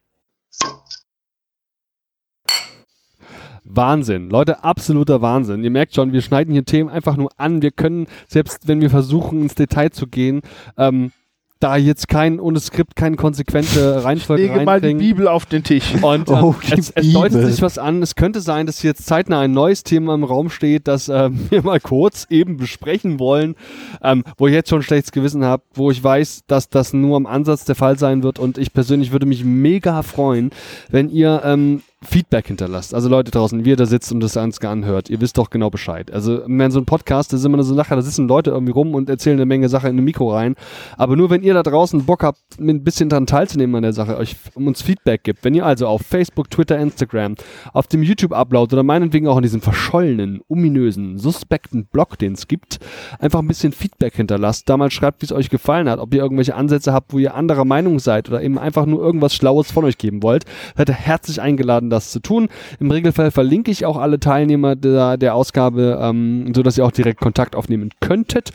Wahnsinn. 3.65 4.31
Leute, 4.31 4.65
absoluter 4.65 5.21
Wahnsinn. 5.21 5.63
Ihr 5.63 5.71
merkt 5.71 5.95
schon, 5.95 6.13
wir 6.13 6.23
schneiden 6.23 6.53
hier 6.53 6.65
Themen 6.65 6.89
einfach 6.89 7.17
nur 7.17 7.31
an. 7.37 7.63
Wir 7.63 7.71
können, 7.71 8.07
selbst 8.27 8.67
wenn 8.67 8.81
wir 8.81 8.91
versuchen, 8.91 9.43
ins 9.43 9.55
Detail 9.55 9.91
zu 9.91 10.07
gehen, 10.07 10.41
ähm, 10.77 11.13
da 11.61 11.77
jetzt 11.77 12.09
kein, 12.09 12.41
ohne 12.41 12.61
Skript, 12.61 12.97
keine 12.97 13.17
konsequente 13.17 14.05
Reihenfolge 14.05 14.45
lege 14.45 14.65
mal 14.65 14.81
die. 14.81 14.95
Bibel 14.95 15.29
auf 15.29 15.47
den 15.47 15.65
Tisch. 15.65 15.95
Und 16.03 16.29
ähm, 16.29 16.37
Oh, 16.43 16.55
die 16.67 16.79
es, 16.79 16.91
es 16.91 17.13
deutet 17.13 17.47
sich 17.47 17.63
was 17.63 17.79
an. 17.79 18.03
Es 18.03 18.15
könnte 18.15 18.41
sein, 18.41 18.67
dass 18.67 18.83
jetzt 18.83 19.07
zeitnah 19.07 19.41
ein 19.41 19.53
neues 19.53 19.83
Thema 19.83 20.15
im 20.15 20.25
Raum 20.25 20.51
steht, 20.51 20.89
das 20.89 21.09
ähm, 21.09 21.47
wir 21.51 21.63
mal 21.63 21.81
kurz 21.81 22.27
eben 22.31 22.57
besprechen 22.57 23.19
wollen, 23.19 23.57
ähm, 24.03 24.25
wo 24.37 24.47
ich 24.47 24.55
jetzt 24.55 24.71
schon 24.71 24.83
schlechtes 24.83 25.13
Gewissen 25.13 25.45
habe, 25.45 25.63
wo 25.75 25.91
ich 25.91 26.03
weiß, 26.03 26.45
dass 26.47 26.69
das 26.69 26.93
nur 26.93 27.17
am 27.17 27.27
Ansatz 27.27 27.65
der 27.65 27.75
Fall 27.75 27.99
sein 27.99 28.23
wird. 28.23 28.39
Und 28.39 28.59
ich 28.59 28.73
persönlich 28.73 29.13
würde 29.13 29.27
mich 29.27 29.45
mega 29.45 30.03
freuen, 30.03 30.51
wenn 30.91 31.11
ihr 31.11 31.43
ähm, 31.45 31.83
Feedback 32.05 32.47
hinterlasst. 32.47 32.95
Also 32.95 33.09
Leute 33.09 33.33
draußen, 33.33 33.65
wie 33.65 33.71
ihr 33.71 33.77
da 33.77 33.85
sitzt 33.85 34.13
und 34.13 34.21
das 34.21 34.35
Ganze 34.35 34.69
anhört, 34.69 35.11
ihr 35.11 35.21
wisst 35.21 35.37
doch 35.37 35.51
genau 35.51 35.69
Bescheid. 35.69 36.13
Also 36.13 36.43
wenn 36.47 36.71
so 36.71 36.79
ein 36.79 36.85
Podcast, 36.85 37.33
das 37.33 37.41
ist 37.41 37.47
immer 37.47 37.61
so 37.65 37.73
eine 37.73 37.83
Sache, 37.83 37.97
da 37.97 38.03
sitzen 38.03 38.29
Leute 38.29 38.51
irgendwie 38.51 38.73
rum 38.73 38.95
und 38.95 39.11
erzählen 39.11 39.37
eine 39.37 39.47
Menge 39.47 39.69
Sachen 39.69 39.91
in 39.91 39.99
ein 39.99 40.05
Mikro 40.05 40.33
rein. 40.33 40.55
Aber 40.97 41.17
nur 41.17 41.29
wenn 41.31 41.43
ihr 41.43 41.55
da 41.55 41.65
draußen 41.65 42.05
Bock 42.07 42.23
habt, 42.23 42.39
ein 42.61 42.85
bisschen 42.85 43.09
dran 43.09 43.27
teilzunehmen 43.27 43.75
an 43.75 43.83
der 43.83 43.93
Sache, 43.93 44.17
euch 44.17 44.37
uns 44.55 44.81
Feedback 44.81 45.25
gibt, 45.25 45.45
wenn 45.45 45.55
ihr 45.55 45.67
also 45.67 45.89
auf 45.89 46.03
Facebook, 46.03 46.51
Twitter, 46.51 46.79
Instagram, 46.79 47.35
auf 47.73 47.89
dem 47.89 48.05
YouTube-Upload 48.05 48.77
oder 48.77 48.85
meinetwegen 48.85 49.27
auch 49.27 49.37
in 49.37 49.43
diesem 49.43 49.61
verschollenen, 49.61 50.41
ominösen, 50.49 51.19
suspekten 51.19 51.87
Blog, 51.87 52.17
den 52.17 52.35
es 52.35 52.47
gibt, 52.47 52.79
einfach 53.19 53.41
ein 53.41 53.49
bisschen 53.49 53.73
Feedback 53.73 54.15
hinterlasst, 54.15 54.69
da 54.69 54.77
mal 54.77 54.93
schreibt, 54.93 55.23
wie 55.23 55.27
es 55.27 55.33
euch 55.33 55.51
gefallen 55.51 55.89
hat, 55.89 55.99
ob 55.99 56.15
ihr 56.15 56.23
irgendwelche 56.23 56.55
Ansätze 56.55 56.93
habt, 56.93 57.13
wo 57.13 57.19
ihr 57.19 57.35
anderer 57.35 57.65
Meinung 57.65 57.99
seid 57.99 58.29
oder 58.29 58.41
eben 58.41 58.57
einfach 58.57 58.87
nur 58.87 59.03
irgendwas 59.03 59.35
Schlaues 59.35 59.73
von 59.73 59.85
euch 59.85 59.99
geben 59.99 60.23
wollt, 60.23 60.45
seid 60.77 60.89
ihr 60.91 60.95
herzlich 60.95 61.41
eingeladen, 61.41 61.88
das 61.91 62.11
zu 62.11 62.21
tun. 62.21 62.49
Im 62.81 62.91
Regelfall 62.91 63.31
verlinke 63.31 63.71
ich 63.71 63.87
auch 63.87 63.97
alle 63.97 64.21
Teilnehmer 64.21 64.77
der, 64.77 65.17
der 65.17 65.35
Ausgabe, 65.35 65.99
ähm, 66.01 66.53
sodass 66.55 66.79
ihr 66.79 66.85
auch 66.85 66.93
direkt 66.93 67.21
Kontakt 67.21 67.57
aufnehmen 67.57 67.91
könntet. 68.01 68.51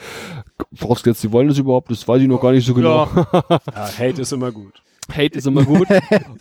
Vorausgesetzt, 0.73 1.21
sie 1.21 1.31
wollen 1.31 1.47
das 1.47 1.57
überhaupt, 1.57 1.91
das 1.91 2.07
weiß 2.07 2.21
ich 2.21 2.27
noch 2.27 2.41
gar 2.41 2.51
nicht 2.51 2.65
so 2.65 2.73
genau. 2.73 3.07
Ja, 3.15 3.59
Hate 3.99 4.21
ist 4.21 4.31
immer 4.31 4.51
gut. 4.51 4.83
Hate 5.11 5.37
ist 5.37 5.47
immer 5.47 5.63
gut. 5.63 5.87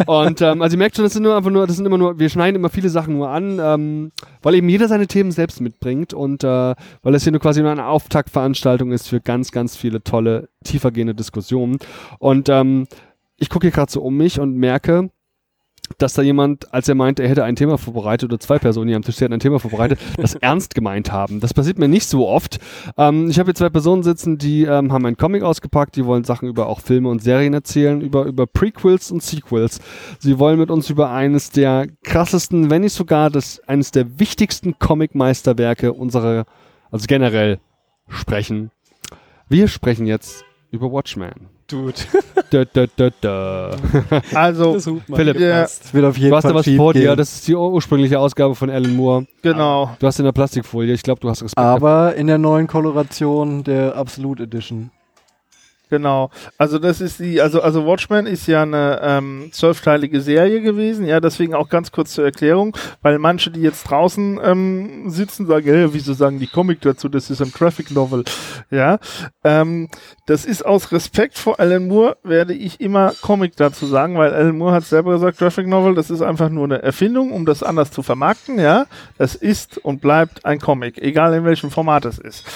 und 0.06 0.40
ähm, 0.40 0.62
also 0.62 0.74
ihr 0.74 0.78
merkt 0.78 0.96
schon, 0.96 1.04
das 1.04 1.12
sind 1.14 1.22
nur 1.22 1.36
einfach 1.36 1.50
nur, 1.50 1.66
das 1.66 1.76
sind 1.76 1.86
immer 1.86 1.98
nur, 1.98 2.18
wir 2.18 2.28
schneiden 2.28 2.56
immer 2.56 2.68
viele 2.68 2.88
Sachen 2.88 3.14
nur 3.14 3.28
an, 3.28 3.58
ähm, 3.60 4.12
weil 4.42 4.54
eben 4.54 4.68
jeder 4.68 4.88
seine 4.88 5.06
Themen 5.06 5.32
selbst 5.32 5.60
mitbringt 5.60 6.14
und 6.14 6.44
äh, 6.44 6.74
weil 7.02 7.12
das 7.12 7.24
hier 7.24 7.32
nur 7.32 7.40
quasi 7.40 7.60
nur 7.60 7.70
eine 7.70 7.86
Auftaktveranstaltung 7.86 8.92
ist 8.92 9.08
für 9.08 9.20
ganz, 9.20 9.50
ganz 9.50 9.76
viele 9.76 10.02
tolle, 10.02 10.48
tiefergehende 10.64 11.14
Diskussionen. 11.14 11.78
Und 12.18 12.48
ähm, 12.48 12.86
ich 13.36 13.48
gucke 13.48 13.66
hier 13.66 13.72
gerade 13.72 13.90
so 13.90 14.00
um 14.02 14.16
mich 14.16 14.38
und 14.38 14.56
merke, 14.56 15.10
dass 15.98 16.14
da 16.14 16.22
jemand, 16.22 16.72
als 16.72 16.88
er 16.88 16.94
meint, 16.94 17.20
er 17.20 17.28
hätte 17.28 17.44
ein 17.44 17.56
Thema 17.56 17.78
vorbereitet 17.78 18.30
oder 18.30 18.40
zwei 18.40 18.58
Personen 18.58 18.88
hier 18.88 18.96
am 18.96 19.02
Tisch, 19.02 19.16
die 19.16 19.24
hätten 19.24 19.34
ein 19.34 19.40
Thema 19.40 19.58
vorbereitet, 19.58 19.98
das 20.16 20.34
ernst 20.34 20.74
gemeint 20.74 21.12
haben. 21.12 21.40
Das 21.40 21.54
passiert 21.54 21.78
mir 21.78 21.88
nicht 21.88 22.06
so 22.06 22.28
oft. 22.28 22.58
Ähm, 22.96 23.28
ich 23.30 23.38
habe 23.38 23.48
hier 23.48 23.54
zwei 23.54 23.68
Personen 23.68 24.02
sitzen, 24.02 24.38
die 24.38 24.64
ähm, 24.64 24.92
haben 24.92 25.06
einen 25.06 25.16
Comic 25.16 25.42
ausgepackt, 25.42 25.96
die 25.96 26.04
wollen 26.04 26.24
Sachen 26.24 26.48
über 26.48 26.66
auch 26.66 26.80
Filme 26.80 27.08
und 27.08 27.22
Serien 27.22 27.54
erzählen, 27.54 28.00
über, 28.00 28.24
über 28.24 28.46
Prequels 28.46 29.10
und 29.10 29.22
Sequels. 29.22 29.80
Sie 30.18 30.38
wollen 30.38 30.58
mit 30.58 30.70
uns 30.70 30.90
über 30.90 31.10
eines 31.10 31.50
der 31.50 31.86
krassesten, 32.02 32.70
wenn 32.70 32.82
nicht 32.82 32.94
sogar 32.94 33.30
das, 33.30 33.60
eines 33.66 33.90
der 33.90 34.18
wichtigsten 34.18 34.78
Comic-Meisterwerke 34.78 35.92
unserer, 35.92 36.44
also 36.90 37.06
generell, 37.06 37.58
sprechen. 38.08 38.70
Wir 39.48 39.68
sprechen 39.68 40.06
jetzt 40.06 40.44
über 40.70 40.90
Watchmen. 40.90 41.48
Dude. 41.72 41.94
Da, 42.50 42.64
da, 42.66 42.84
da, 42.96 43.10
da. 43.20 43.70
Also, 44.34 44.78
Philipp. 45.14 45.40
Es 45.40 45.92
wird 45.94 46.04
auf 46.04 46.18
jeden 46.18 46.30
Du 46.30 46.36
hast 46.36 46.42
Fall 46.44 46.52
da 46.52 46.58
was 46.58 46.68
vor 46.76 46.92
dir, 46.92 47.00
gehen. 47.08 47.16
das 47.16 47.34
ist 47.34 47.48
die 47.48 47.54
ur- 47.54 47.72
ursprüngliche 47.72 48.18
Ausgabe 48.18 48.54
von 48.54 48.68
Alan 48.70 48.94
Moore. 48.94 49.26
genau. 49.40 49.96
Du 49.98 50.06
hast 50.06 50.18
in 50.18 50.24
der 50.26 50.32
Plastikfolie, 50.32 50.92
ich 50.92 51.02
glaube, 51.02 51.20
du 51.20 51.30
hast 51.30 51.42
Respekt. 51.42 51.58
Aber 51.58 52.14
in 52.14 52.26
der 52.26 52.38
neuen 52.38 52.66
Koloration 52.66 53.64
der 53.64 53.96
Absolute 53.96 54.42
Edition. 54.44 54.90
Genau. 55.90 56.30
Also 56.56 56.78
das 56.78 57.02
ist 57.02 57.20
die, 57.20 57.38
also, 57.42 57.60
also 57.60 57.84
Watchmen 57.84 58.24
ist 58.26 58.46
ja 58.46 58.62
eine 58.62 58.98
ähm, 59.02 59.50
zwölfteilige 59.52 60.22
Serie 60.22 60.62
gewesen, 60.62 61.04
ja, 61.04 61.20
deswegen 61.20 61.52
auch 61.54 61.68
ganz 61.68 61.92
kurz 61.92 62.14
zur 62.14 62.24
Erklärung, 62.24 62.74
weil 63.02 63.18
manche, 63.18 63.50
die 63.50 63.60
jetzt 63.60 63.82
draußen 63.90 64.40
ähm, 64.42 65.10
sitzen, 65.10 65.44
sagen, 65.46 65.66
hey, 65.66 65.92
wieso 65.92 66.14
sagen 66.14 66.38
die 66.38 66.46
Comic 66.46 66.80
dazu, 66.80 67.10
das 67.10 67.28
ist 67.28 67.42
ein 67.42 67.52
Graphic 67.52 67.90
Novel, 67.90 68.24
ja. 68.70 68.98
Ähm, 69.44 69.90
das 70.26 70.44
ist 70.44 70.64
aus 70.64 70.92
Respekt 70.92 71.36
vor 71.36 71.58
Alan 71.58 71.88
Moore, 71.88 72.16
werde 72.22 72.54
ich 72.54 72.80
immer 72.80 73.12
Comic 73.22 73.56
dazu 73.56 73.86
sagen, 73.86 74.16
weil 74.16 74.32
Alan 74.32 74.56
Moore 74.56 74.74
hat 74.74 74.84
selber 74.84 75.12
gesagt, 75.12 75.38
Graphic 75.38 75.66
Novel, 75.66 75.96
das 75.96 76.10
ist 76.10 76.22
einfach 76.22 76.48
nur 76.48 76.64
eine 76.64 76.80
Erfindung, 76.80 77.32
um 77.32 77.44
das 77.44 77.64
anders 77.64 77.90
zu 77.90 78.04
vermarkten, 78.04 78.60
ja. 78.60 78.86
Das 79.18 79.34
ist 79.34 79.78
und 79.78 80.00
bleibt 80.00 80.44
ein 80.44 80.60
Comic, 80.60 80.98
egal 80.98 81.34
in 81.34 81.44
welchem 81.44 81.72
Format 81.72 82.04
es 82.04 82.18
ist. 82.18 82.46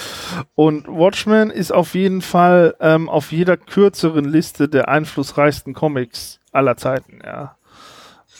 Und 0.55 0.87
Watchmen 0.87 1.51
ist 1.51 1.73
auf 1.73 1.95
jeden 1.95 2.23
Fall 2.23 2.77
ähm, 2.81 3.09
auf 3.09 3.33
jeder 3.33 3.57
kürzeren 3.57 4.27
Liste 4.27 4.69
der 4.69 4.89
einflussreichsten 4.89 5.75
Comics 5.75 6.39
aller 6.53 6.77
Zeiten, 6.77 7.19
ja. 7.25 7.57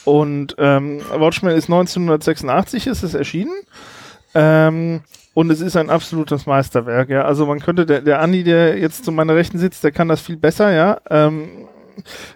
Und 0.05 0.55
ähm, 0.57 1.01
Watchmen 1.11 1.53
ist 1.53 1.65
1986 1.65 2.87
ist 2.87 3.03
es 3.03 3.13
erschienen. 3.13 3.53
Ähm, 4.33 5.01
und 5.37 5.51
es 5.51 5.61
ist 5.61 5.77
ein 5.77 5.91
absolutes 5.91 6.47
Meisterwerk, 6.47 7.09
ja. 7.09 7.21
Also 7.21 7.45
man 7.45 7.59
könnte, 7.59 7.85
der, 7.85 8.01
der 8.01 8.21
Andi, 8.21 8.43
der 8.43 8.79
jetzt 8.79 9.05
zu 9.05 9.11
meiner 9.11 9.35
Rechten 9.35 9.59
sitzt, 9.59 9.83
der 9.83 9.91
kann 9.91 10.07
das 10.07 10.19
viel 10.19 10.35
besser, 10.35 10.71
ja. 10.71 10.99
Ähm, 11.11 11.67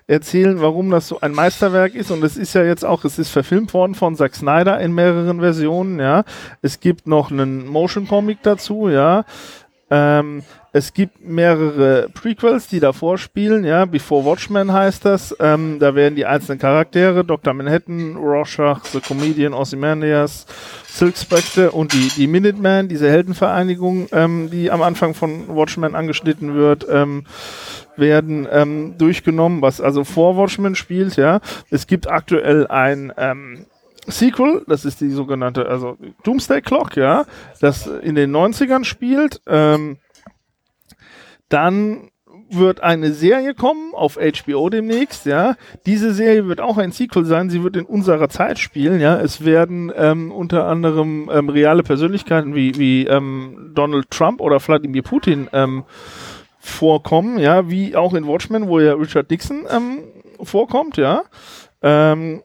erzählen, 0.06 0.62
warum 0.62 0.92
das 0.92 1.08
so 1.08 1.20
ein 1.20 1.32
Meisterwerk 1.32 1.96
ist. 1.96 2.12
Und 2.12 2.24
es 2.24 2.38
ist 2.38 2.54
ja 2.54 2.64
jetzt 2.64 2.86
auch, 2.86 3.04
es 3.04 3.18
ist 3.18 3.30
verfilmt 3.30 3.74
worden 3.74 3.96
von 3.96 4.16
Zack 4.16 4.36
Snyder 4.36 4.80
in 4.80 4.94
mehreren 4.94 5.40
Versionen, 5.40 6.00
ja. 6.00 6.26
Es 6.62 6.80
gibt 6.80 7.08
noch 7.08 7.32
einen 7.32 7.66
Motion 7.66 8.08
Comic 8.08 8.44
dazu, 8.44 8.88
ja. 8.88 9.26
Ähm, 9.90 10.44
es 10.74 10.94
gibt 10.94 11.26
mehrere 11.26 12.08
Prequels, 12.14 12.68
die 12.68 12.80
davor 12.80 13.18
spielen, 13.18 13.66
ja, 13.66 13.84
Before 13.84 14.24
Watchmen 14.24 14.72
heißt 14.72 15.04
das. 15.04 15.36
Ähm, 15.40 15.80
da 15.80 15.96
werden 15.96 16.16
die 16.16 16.26
einzelnen 16.26 16.60
Charaktere, 16.60 17.26
Dr. 17.26 17.54
Manhattan, 17.54 18.16
Rorschach, 18.16 18.86
The 18.86 19.02
Comedian, 19.02 19.54
Ozymandias, 19.54 20.46
Silk 20.88 21.18
Spectre 21.18 21.72
und 21.72 21.92
die, 21.94 22.08
die 22.16 22.28
Minutemen, 22.28 22.88
diese 22.88 23.10
Heldenvereinigung, 23.10 24.08
ähm, 24.14 24.50
die 24.50 24.72
am 24.72 24.82
Anfang 24.82 25.14
von 25.14 25.50
Watchmen 25.50 25.94
angeschnitten 25.94 26.54
wird, 26.54 26.88
ähm, 26.90 27.26
werden 27.98 28.48
ähm, 28.50 28.98
durchgenommen, 28.98 29.62
was 29.62 29.82
also 29.82 30.06
vor 30.06 30.38
Watchmen 30.38 30.76
spielt, 30.76 31.18
ja. 31.18 31.42
Es 31.70 31.86
gibt 31.86 32.10
aktuell 32.10 32.68
ein 32.68 33.12
ähm, 33.18 33.66
Sequel, 34.08 34.64
das 34.68 34.86
ist 34.86 35.02
die 35.02 35.12
sogenannte, 35.12 35.68
also 35.68 35.98
Doomsday 36.24 36.62
Clock, 36.62 36.96
ja, 36.96 37.26
das 37.60 37.88
in 37.88 38.16
den 38.16 38.34
90ern 38.34 38.86
spielt. 38.86 39.42
Ähm, 39.48 39.98
dann 41.52 42.10
wird 42.50 42.82
eine 42.82 43.14
Serie 43.14 43.54
kommen 43.54 43.94
auf 43.94 44.18
HBO 44.18 44.70
demnächst, 44.70 45.26
ja. 45.26 45.56
Diese 45.86 46.14
Serie 46.14 46.48
wird 46.48 46.60
auch 46.60 46.78
ein 46.78 46.92
Sequel 46.92 47.26
sein, 47.26 47.50
sie 47.50 47.64
wird 47.64 47.78
in 47.78 47.86
unserer 47.86 48.30
Zeit 48.30 48.60
spielen, 48.60 49.00
ja. 49.00 49.20
Es 49.20 49.46
werden 49.46 49.92
ähm, 49.96 50.32
unter 50.32 50.68
anderem 50.68 51.30
ähm, 51.32 51.50
reale 51.50 51.84
Persönlichkeiten 51.84 52.56
wie, 52.56 52.78
wie 52.78 53.06
ähm, 53.06 53.72
Donald 53.74 54.12
Trump 54.12 54.42
oder 54.42 54.60
Vladimir 54.60 55.02
Putin 55.02 55.50
ähm, 55.54 55.84
vorkommen, 56.60 57.40
ja, 57.40 57.70
wie 57.70 57.96
auch 57.96 58.14
in 58.14 58.28
Watchmen, 58.28 58.68
wo 58.68 58.80
ja 58.80 58.94
Richard 58.94 59.32
Dixon 59.32 59.66
ähm, 59.70 60.04
vorkommt, 60.44 60.98
ja. 60.98 61.24
Ähm, 61.82 62.44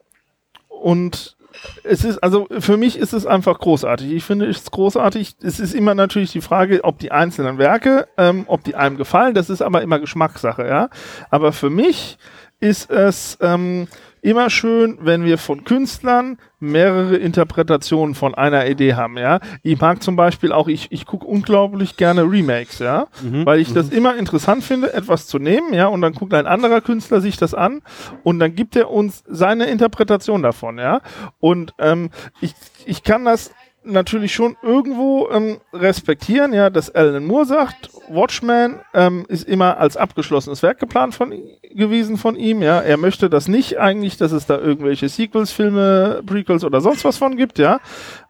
und 0.69 1.36
es 1.83 2.03
ist, 2.03 2.17
also 2.19 2.47
für 2.59 2.77
mich 2.77 2.97
ist 2.97 3.13
es 3.13 3.25
einfach 3.25 3.59
großartig. 3.59 4.11
Ich 4.11 4.23
finde 4.23 4.47
es 4.47 4.69
großartig. 4.69 5.35
Es 5.41 5.59
ist 5.59 5.73
immer 5.73 5.95
natürlich 5.95 6.31
die 6.31 6.41
Frage, 6.41 6.83
ob 6.83 6.99
die 6.99 7.11
einzelnen 7.11 7.57
Werke, 7.57 8.07
ähm, 8.17 8.43
ob 8.47 8.63
die 8.63 8.75
einem 8.75 8.97
gefallen. 8.97 9.33
Das 9.33 9.49
ist 9.49 9.61
aber 9.61 9.81
immer 9.81 9.99
Geschmackssache, 9.99 10.67
ja. 10.67 10.89
Aber 11.29 11.53
für 11.53 11.69
mich 11.69 12.17
ist 12.59 12.89
es 12.89 13.37
ähm, 13.41 13.87
immer 14.21 14.49
schön, 14.49 14.97
wenn 15.01 15.23
wir 15.23 15.37
von 15.37 15.63
Künstlern 15.63 16.37
mehrere 16.59 17.17
Interpretationen 17.17 18.15
von 18.15 18.33
einer 18.33 18.67
Idee 18.67 18.95
haben, 18.95 19.17
ja. 19.17 19.39
Ich 19.61 19.79
mag 19.79 20.01
zum 20.01 20.15
Beispiel 20.15 20.51
auch, 20.51 20.67
ich, 20.67 20.91
ich 20.91 21.05
gucke 21.05 21.25
unglaublich 21.25 21.97
gerne 21.97 22.23
Remakes, 22.23 22.79
ja, 22.79 23.07
Mhm. 23.21 23.45
weil 23.45 23.59
ich 23.59 23.73
das 23.73 23.89
immer 23.89 24.15
interessant 24.17 24.63
finde, 24.63 24.91
etwas 24.93 25.27
zu 25.27 25.37
nehmen, 25.37 25.73
ja, 25.73 25.85
und 25.87 26.01
dann 26.01 26.13
guckt 26.13 26.33
ein 26.33 26.47
anderer 26.47 26.81
Künstler 26.81 27.21
sich 27.21 27.37
das 27.37 27.53
an 27.53 27.81
und 28.23 28.39
dann 28.39 28.55
gibt 28.55 28.75
er 28.75 28.89
uns 28.89 29.23
seine 29.27 29.65
Interpretation 29.67 30.41
davon, 30.41 30.79
ja. 30.79 31.01
Und 31.39 31.73
ähm, 31.77 32.09
ich, 32.41 32.53
ich 32.85 33.03
kann 33.03 33.23
das 33.23 33.51
natürlich 33.87 34.33
schon 34.33 34.55
irgendwo 34.61 35.29
ähm, 35.29 35.57
respektieren, 35.73 36.53
ja, 36.53 36.69
dass 36.69 36.93
Alan 36.93 37.25
Moore 37.25 37.45
sagt, 37.45 37.89
Watchmen 38.09 38.79
ähm, 38.93 39.25
ist 39.27 39.47
immer 39.47 39.77
als 39.77 39.97
abgeschlossenes 39.97 40.63
Werk 40.63 40.79
geplant 40.79 41.15
von 41.15 41.33
gewesen 41.71 42.17
von 42.17 42.35
ihm, 42.35 42.61
ja. 42.61 42.79
Er 42.79 42.97
möchte 42.97 43.29
das 43.29 43.47
nicht 43.47 43.79
eigentlich, 43.79 44.17
dass 44.17 44.31
es 44.31 44.45
da 44.45 44.57
irgendwelche 44.57 45.09
Sequels, 45.09 45.51
Filme, 45.51 46.21
Prequels 46.25 46.63
oder 46.63 46.81
sonst 46.81 47.05
was 47.05 47.17
von 47.17 47.37
gibt, 47.37 47.59
ja. 47.59 47.79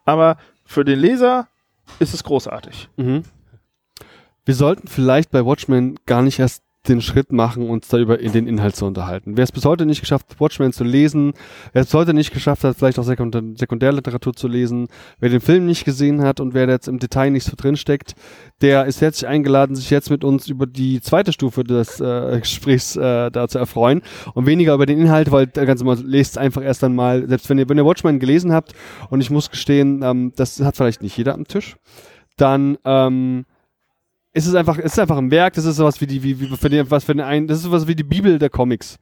Aber 0.06 0.38
für 0.66 0.84
den 0.84 1.00
Leser 1.00 1.48
ist 2.00 2.14
es 2.14 2.24
großartig. 2.24 2.90
Mhm. 2.98 3.24
Wir 4.46 4.56
sollten 4.56 4.88
vielleicht 4.88 5.32
bei 5.32 5.46
Watchmen 5.46 6.00
gar 6.06 6.22
nicht 6.22 6.40
erst 6.40 6.64
den 6.90 7.02
Schritt 7.02 7.32
machen, 7.32 7.70
uns 7.70 7.88
da 7.88 7.98
über 7.98 8.18
den 8.18 8.48
Inhalt 8.48 8.76
zu 8.76 8.86
unterhalten. 8.86 9.38
Wer 9.38 9.44
es 9.44 9.52
bis 9.52 9.66
heute 9.66 9.86
nicht 9.86 10.02
geschafft 10.02 10.30
hat, 10.30 10.40
Watchmen 10.40 10.74
zu 10.74 10.84
lesen, 10.84 11.34
wer 11.74 11.82
es 11.82 11.88
bis 11.88 11.94
heute 11.94 12.14
nicht 12.14 12.34
geschafft 12.34 12.64
hat, 12.64 12.78
vielleicht 12.78 13.00
auch 13.00 13.04
Sekundär 13.04 13.42
Sekundärliteratur 13.56 14.34
zu 14.34 14.48
lesen, 14.48 14.88
wer 15.20 15.30
den 15.30 15.42
Film 15.42 15.66
nicht 15.66 15.86
gesehen 15.86 16.22
hat 16.22 16.40
und 16.40 16.54
wer 16.54 16.68
jetzt 16.68 16.88
im 16.88 17.00
Detail 17.00 17.32
nicht 17.32 17.44
so 17.44 17.54
drin 17.56 17.78
steckt, 17.78 18.16
der 18.62 18.86
ist 18.86 19.02
herzlich 19.02 19.28
eingeladen, 19.28 19.76
sich 19.76 19.90
jetzt 19.90 20.10
mit 20.10 20.24
uns 20.24 20.48
über 20.48 20.66
die 20.66 21.02
zweite 21.02 21.34
Stufe 21.34 21.64
des 21.64 22.00
äh, 22.00 22.40
Gesprächs 22.42 22.96
äh, 22.96 23.32
da 23.32 23.48
zu 23.48 23.60
erfreuen 23.60 24.02
und 24.34 24.46
weniger 24.46 24.74
über 24.74 24.86
den 24.86 25.00
Inhalt, 25.00 25.32
weil 25.32 25.48
da 25.48 25.66
ganz 25.66 25.84
mal 25.84 25.98
lest 26.04 26.38
einfach 26.38 26.62
erst 26.62 26.84
einmal, 26.84 27.28
selbst 27.28 27.50
wenn 27.50 27.58
ihr, 27.58 27.70
wenn 27.70 27.78
ihr 27.78 27.86
Watchmen 27.86 28.20
gelesen 28.20 28.52
habt 28.54 28.74
und 29.10 29.22
ich 29.22 29.30
muss 29.30 29.50
gestehen, 29.50 30.02
ähm, 30.04 30.34
das 30.36 30.60
hat 30.62 30.78
vielleicht 30.78 31.02
nicht 31.02 31.18
jeder 31.18 31.34
am 31.34 31.48
Tisch, 31.48 31.76
dann 32.38 32.78
ähm, 32.86 33.46
ist 34.34 34.48
es 34.48 34.56
einfach, 34.56 34.78
es 34.78 34.94
ist 34.94 35.00
einfach 35.00 35.18
ein 35.18 35.32
Werk, 35.32 35.54
das 35.54 35.66
ist 35.66 35.78
sowas 35.78 36.00
wie 36.02 36.08
die, 36.08 36.24
wie, 36.24 36.40
wie 36.40 36.56
für 36.56 36.70
den, 36.70 36.90
was 36.92 37.04
für 37.04 37.14
den 37.14 37.26
einen, 37.26 37.48
das 37.48 37.58
ist 37.60 37.64
sowas 37.64 37.88
wie 37.88 37.96
die 37.96 38.04
Bibel 38.04 38.40
der 38.40 38.50
Comics. 38.50 38.98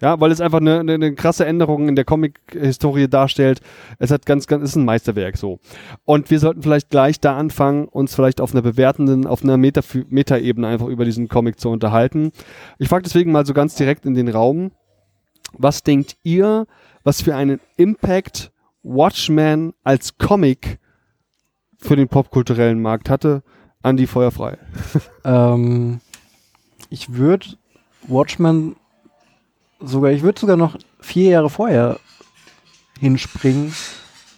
Ja, 0.00 0.20
weil 0.20 0.32
es 0.32 0.40
einfach 0.40 0.60
eine, 0.60 0.80
eine, 0.80 0.94
eine 0.94 1.14
krasse 1.14 1.46
Änderung 1.46 1.88
in 1.88 1.94
der 1.94 2.04
Comic-Historie 2.04 3.08
darstellt. 3.08 3.60
Es 3.98 4.10
hat 4.10 4.26
ganz, 4.26 4.46
ganz, 4.46 4.64
ist 4.64 4.76
ein 4.76 4.84
Meisterwerk 4.84 5.36
so. 5.36 5.60
Und 6.04 6.30
wir 6.30 6.40
sollten 6.40 6.62
vielleicht 6.62 6.90
gleich 6.90 7.20
da 7.20 7.36
anfangen, 7.36 7.86
uns 7.86 8.14
vielleicht 8.14 8.40
auf 8.40 8.52
einer 8.52 8.62
bewertenden, 8.62 9.26
auf 9.26 9.44
einer 9.44 9.56
Meta- 9.56 9.82
Meta-Ebene 10.08 10.66
einfach 10.66 10.88
über 10.88 11.04
diesen 11.04 11.28
Comic 11.28 11.60
zu 11.60 11.70
unterhalten. 11.70 12.32
Ich 12.78 12.88
frage 12.88 13.04
deswegen 13.04 13.32
mal 13.32 13.46
so 13.46 13.54
ganz 13.54 13.76
direkt 13.76 14.04
in 14.04 14.14
den 14.14 14.28
Raum. 14.28 14.72
Was 15.52 15.84
denkt 15.84 16.16
ihr, 16.22 16.66
was 17.04 17.22
für 17.22 17.36
einen 17.36 17.60
Impact 17.76 18.50
Watchmen 18.82 19.72
als 19.84 20.18
Comic 20.18 20.80
für 21.78 21.94
den 21.94 22.08
popkulturellen 22.08 22.82
Markt 22.82 23.08
hatte? 23.08 23.42
Andi 23.82 24.06
feuerfrei. 24.06 24.58
Ähm, 25.24 26.00
ich 26.90 27.12
würde 27.14 27.46
Watchmen 28.08 28.74
sogar, 29.78 30.10
ich 30.10 30.22
würde 30.22 30.40
sogar 30.40 30.56
noch 30.56 30.76
vier 31.00 31.30
Jahre 31.30 31.48
vorher 31.48 32.00
hinspringen, 32.98 33.72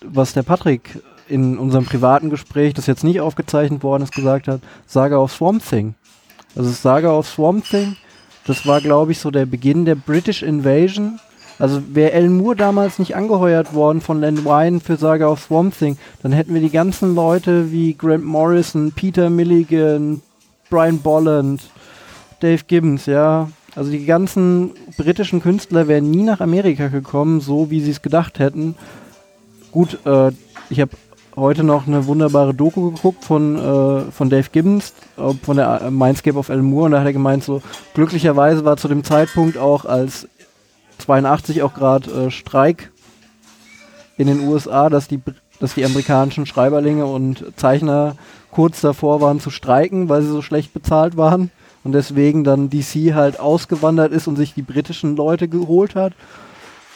was 0.04 0.34
der 0.34 0.42
Patrick 0.42 1.02
in 1.26 1.58
unserem 1.58 1.86
privaten 1.86 2.30
Gespräch, 2.30 2.74
das 2.74 2.86
jetzt 2.86 3.04
nicht 3.04 3.20
aufgezeichnet 3.20 3.82
worden 3.82 4.02
ist, 4.02 4.14
gesagt 4.14 4.46
hat, 4.46 4.60
Saga 4.86 5.16
of 5.16 5.32
Swamp 5.32 5.66
Thing. 5.66 5.94
Also 6.54 6.70
Saga 6.70 7.10
of 7.12 7.26
Swamp 7.26 7.64
Thing, 7.66 7.96
das 8.46 8.66
war, 8.66 8.80
glaube 8.80 9.12
ich, 9.12 9.18
so 9.18 9.30
der 9.30 9.46
Beginn 9.46 9.84
der 9.84 9.94
British 9.94 10.42
Invasion. 10.42 11.18
Also 11.64 11.80
wäre 11.94 12.12
Alan 12.12 12.36
Moore 12.36 12.56
damals 12.56 12.98
nicht 12.98 13.16
angeheuert 13.16 13.72
worden 13.72 14.02
von 14.02 14.20
Len 14.20 14.44
Wein 14.44 14.82
für 14.82 14.98
Saga 14.98 15.28
of 15.28 15.40
Swamp 15.40 15.74
Thing, 15.78 15.96
dann 16.22 16.30
hätten 16.30 16.52
wir 16.52 16.60
die 16.60 16.68
ganzen 16.68 17.14
Leute 17.14 17.72
wie 17.72 17.94
Grant 17.94 18.22
Morrison, 18.22 18.92
Peter 18.92 19.30
Milligan, 19.30 20.20
Brian 20.68 20.98
Bolland, 20.98 21.62
Dave 22.40 22.64
Gibbons, 22.68 23.06
ja. 23.06 23.48
Also 23.74 23.90
die 23.90 24.04
ganzen 24.04 24.72
britischen 24.98 25.40
Künstler 25.40 25.88
wären 25.88 26.10
nie 26.10 26.22
nach 26.22 26.42
Amerika 26.42 26.88
gekommen, 26.88 27.40
so 27.40 27.70
wie 27.70 27.80
sie 27.80 27.92
es 27.92 28.02
gedacht 28.02 28.40
hätten. 28.40 28.74
Gut, 29.72 29.98
äh, 30.04 30.32
ich 30.68 30.80
habe 30.80 30.90
heute 31.34 31.64
noch 31.64 31.86
eine 31.86 32.06
wunderbare 32.06 32.52
Doku 32.52 32.90
geguckt 32.90 33.24
von, 33.24 33.56
äh, 33.56 34.12
von 34.12 34.28
Dave 34.28 34.50
Gibbons, 34.52 34.92
äh, 35.16 35.32
von 35.42 35.56
der 35.56 35.80
äh, 35.80 35.90
Mindscape 35.90 36.36
of 36.36 36.50
Alan 36.50 36.66
Moore, 36.66 36.84
und 36.84 36.92
da 36.92 37.00
hat 37.00 37.06
er 37.06 37.14
gemeint, 37.14 37.42
so 37.42 37.62
glücklicherweise 37.94 38.66
war 38.66 38.76
zu 38.76 38.86
dem 38.86 39.02
Zeitpunkt 39.02 39.56
auch 39.56 39.86
als 39.86 40.28
82 41.04 41.62
auch 41.62 41.74
gerade 41.74 42.10
äh, 42.26 42.30
Streik 42.30 42.90
in 44.16 44.26
den 44.26 44.40
USA, 44.40 44.88
dass 44.88 45.08
die, 45.08 45.20
dass 45.60 45.74
die 45.74 45.84
amerikanischen 45.84 46.46
Schreiberlinge 46.46 47.06
und 47.06 47.44
Zeichner 47.56 48.16
kurz 48.50 48.80
davor 48.80 49.20
waren 49.20 49.40
zu 49.40 49.50
streiken, 49.50 50.08
weil 50.08 50.22
sie 50.22 50.28
so 50.28 50.42
schlecht 50.42 50.72
bezahlt 50.72 51.16
waren 51.16 51.50
und 51.82 51.92
deswegen 51.92 52.44
dann 52.44 52.70
DC 52.70 53.14
halt 53.14 53.40
ausgewandert 53.40 54.12
ist 54.12 54.26
und 54.28 54.36
sich 54.36 54.54
die 54.54 54.62
britischen 54.62 55.16
Leute 55.16 55.48
geholt 55.48 55.94
hat. 55.94 56.14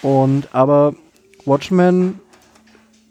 Und 0.02 0.48
aber 0.52 0.94
Watchmen 1.44 2.20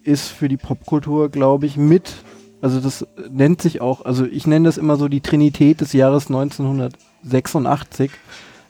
ist 0.03 0.29
für 0.29 0.47
die 0.47 0.57
Popkultur, 0.57 1.29
glaube 1.29 1.65
ich, 1.65 1.75
mit, 1.75 2.13
also 2.61 2.79
das 2.79 3.05
nennt 3.29 3.61
sich 3.61 3.81
auch, 3.81 4.05
also 4.05 4.25
ich 4.25 4.47
nenne 4.47 4.69
das 4.69 4.77
immer 4.77 4.95
so 4.95 5.09
die 5.09 5.21
Trinität 5.21 5.81
des 5.81 5.93
Jahres 5.93 6.27
1986. 6.27 8.11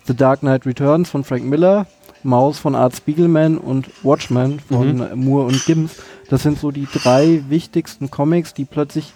The 0.08 0.16
Dark 0.16 0.40
Knight 0.40 0.66
Returns 0.66 1.10
von 1.10 1.26
Frank 1.26 1.44
Miller, 1.44 1.86
Maus 2.24 2.60
von 2.60 2.76
Art 2.76 2.96
Spiegelman 2.96 3.58
und 3.58 3.90
Watchmen 4.04 4.60
von 4.60 5.02
äh, 5.02 5.16
Moore 5.16 5.48
und 5.48 5.66
Gibbons. 5.66 5.96
Das 6.30 6.44
sind 6.44 6.60
so 6.60 6.72
die 6.72 6.88
drei 6.92 7.44
wichtigsten 7.50 8.12
Comics, 8.12 8.54
die 8.54 8.66
plötzlich 8.66 9.14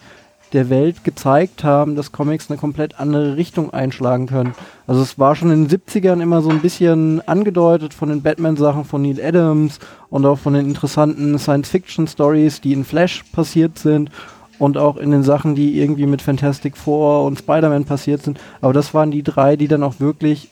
der 0.52 0.70
Welt 0.70 1.04
gezeigt 1.04 1.64
haben, 1.64 1.96
dass 1.96 2.12
Comics 2.12 2.50
eine 2.50 2.58
komplett 2.58 3.00
andere 3.00 3.36
Richtung 3.36 3.72
einschlagen 3.72 4.26
können. 4.26 4.54
Also 4.86 5.02
es 5.02 5.18
war 5.18 5.34
schon 5.34 5.50
in 5.50 5.66
den 5.66 5.80
70ern 5.80 6.20
immer 6.20 6.42
so 6.42 6.50
ein 6.50 6.60
bisschen 6.60 7.26
angedeutet 7.26 7.94
von 7.94 8.10
den 8.10 8.22
Batman-Sachen 8.22 8.84
von 8.84 9.02
Neil 9.02 9.20
Adams 9.22 9.78
und 10.10 10.26
auch 10.26 10.38
von 10.38 10.54
den 10.54 10.66
interessanten 10.66 11.38
Science-Fiction-Stories, 11.38 12.60
die 12.60 12.72
in 12.72 12.84
Flash 12.84 13.24
passiert 13.32 13.78
sind 13.78 14.10
und 14.58 14.76
auch 14.76 14.96
in 14.96 15.10
den 15.10 15.22
Sachen, 15.22 15.54
die 15.54 15.80
irgendwie 15.80 16.06
mit 16.06 16.22
Fantastic 16.22 16.76
Four 16.76 17.24
und 17.24 17.38
Spider-Man 17.38 17.84
passiert 17.84 18.22
sind. 18.22 18.38
Aber 18.60 18.72
das 18.72 18.94
waren 18.94 19.10
die 19.10 19.22
drei, 19.22 19.56
die 19.56 19.68
dann 19.68 19.82
auch 19.82 20.00
wirklich 20.00 20.50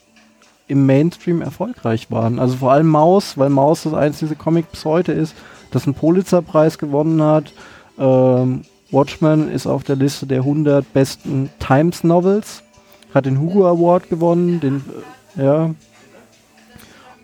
im 0.71 0.87
Mainstream 0.87 1.43
erfolgreich 1.43 2.11
waren. 2.11 2.39
Also 2.39 2.57
vor 2.57 2.73
allem 2.73 2.89
Maus, 2.89 3.37
weil 3.37 3.51
Maus 3.51 3.83
das 3.83 3.95
einzige 3.95 4.35
Comic 4.35 4.71
bis 4.71 4.85
heute 4.85 5.13
ist, 5.13 5.35
das 5.71 5.85
einen 5.87 5.95
Pulitzer-Preis 5.95 6.79
gewonnen 6.79 7.23
hat. 7.23 7.53
Ähm, 7.99 8.63
Watchmen 8.91 9.51
ist 9.51 9.67
auf 9.67 9.85
der 9.85 9.97
Liste 9.97 10.27
der 10.27 10.39
100 10.39 10.93
besten 10.93 11.51
Times 11.59 12.05
Novels, 12.05 12.63
hat 13.15 13.27
den 13.27 13.41
Hugo 13.41 13.67
Award 13.67 14.09
gewonnen, 14.09 14.61
den, 14.61 14.85
äh, 15.37 15.45
ja. 15.45 15.75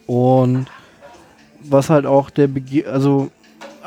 Und 0.07 0.67
was 1.63 1.91
halt 1.91 2.07
auch 2.07 2.31
der 2.31 2.47
Begi 2.47 2.85
also 2.85 3.31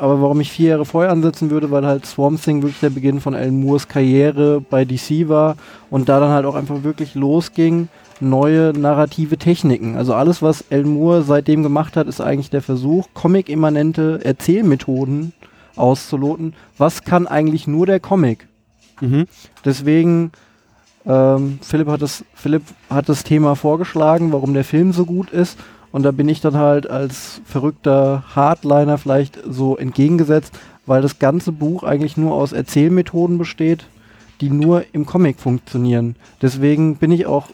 aber 0.00 0.22
warum 0.22 0.40
ich 0.40 0.50
vier 0.50 0.70
Jahre 0.70 0.86
vorher 0.86 1.12
ansetzen 1.12 1.50
würde, 1.50 1.70
weil 1.70 1.84
halt 1.84 2.06
Swamp 2.06 2.42
Thing 2.42 2.62
wirklich 2.62 2.80
der 2.80 2.88
Beginn 2.88 3.20
von 3.20 3.34
Alan 3.34 3.60
Moores 3.60 3.86
Karriere 3.86 4.62
bei 4.62 4.86
DC 4.86 5.28
war 5.28 5.56
und 5.90 6.08
da 6.08 6.20
dann 6.20 6.30
halt 6.30 6.46
auch 6.46 6.54
einfach 6.54 6.82
wirklich 6.84 7.14
losging, 7.14 7.88
neue 8.20 8.72
narrative 8.76 9.36
Techniken. 9.38 9.96
Also 9.96 10.14
alles, 10.14 10.42
was 10.42 10.64
Alan 10.70 10.94
Moore 10.94 11.22
seitdem 11.22 11.62
gemacht 11.62 11.96
hat, 11.96 12.06
ist 12.06 12.20
eigentlich 12.20 12.50
der 12.50 12.62
Versuch, 12.62 13.08
comic-immanente 13.14 14.20
Erzählmethoden 14.24 15.32
auszuloten. 15.76 16.54
Was 16.78 17.04
kann 17.04 17.26
eigentlich 17.26 17.66
nur 17.66 17.86
der 17.86 18.00
Comic? 18.00 18.48
Mhm. 19.00 19.26
Deswegen, 19.64 20.32
ähm, 21.06 21.58
Philipp, 21.62 21.88
hat 21.88 22.02
das, 22.02 22.24
Philipp 22.34 22.62
hat 22.88 23.08
das 23.08 23.24
Thema 23.24 23.56
vorgeschlagen, 23.56 24.32
warum 24.32 24.54
der 24.54 24.64
Film 24.64 24.92
so 24.92 25.06
gut 25.06 25.30
ist. 25.30 25.58
Und 25.92 26.04
da 26.04 26.12
bin 26.12 26.28
ich 26.28 26.40
dann 26.40 26.56
halt 26.56 26.88
als 26.88 27.40
verrückter 27.44 28.22
Hardliner 28.34 28.98
vielleicht 28.98 29.40
so 29.48 29.76
entgegengesetzt, 29.76 30.56
weil 30.86 31.02
das 31.02 31.18
ganze 31.18 31.52
Buch 31.52 31.82
eigentlich 31.82 32.16
nur 32.16 32.34
aus 32.34 32.52
Erzählmethoden 32.52 33.38
besteht, 33.38 33.86
die 34.40 34.50
nur 34.50 34.84
im 34.92 35.04
Comic 35.04 35.40
funktionieren. 35.40 36.16
Deswegen 36.40 36.96
bin 36.96 37.10
ich 37.10 37.26
auch 37.26 37.48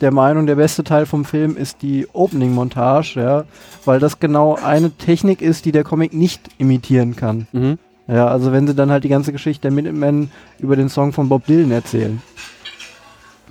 der 0.00 0.12
Meinung, 0.12 0.46
der 0.46 0.56
beste 0.56 0.84
Teil 0.84 1.06
vom 1.06 1.24
Film 1.24 1.56
ist 1.56 1.82
die 1.82 2.06
Opening-Montage, 2.12 3.20
ja, 3.20 3.44
weil 3.84 4.00
das 4.00 4.20
genau 4.20 4.56
eine 4.56 4.90
Technik 4.90 5.42
ist, 5.42 5.64
die 5.64 5.72
der 5.72 5.84
Comic 5.84 6.12
nicht 6.12 6.48
imitieren 6.58 7.16
kann. 7.16 7.46
Mhm. 7.52 7.78
Ja, 8.08 8.28
also 8.28 8.52
wenn 8.52 8.66
sie 8.66 8.74
dann 8.74 8.90
halt 8.90 9.04
die 9.04 9.08
ganze 9.08 9.32
Geschichte 9.32 9.62
der 9.62 9.72
Minutemen 9.72 10.30
über 10.58 10.76
den 10.76 10.88
Song 10.88 11.12
von 11.12 11.28
Bob 11.28 11.46
Dylan 11.46 11.72
erzählen. 11.72 12.22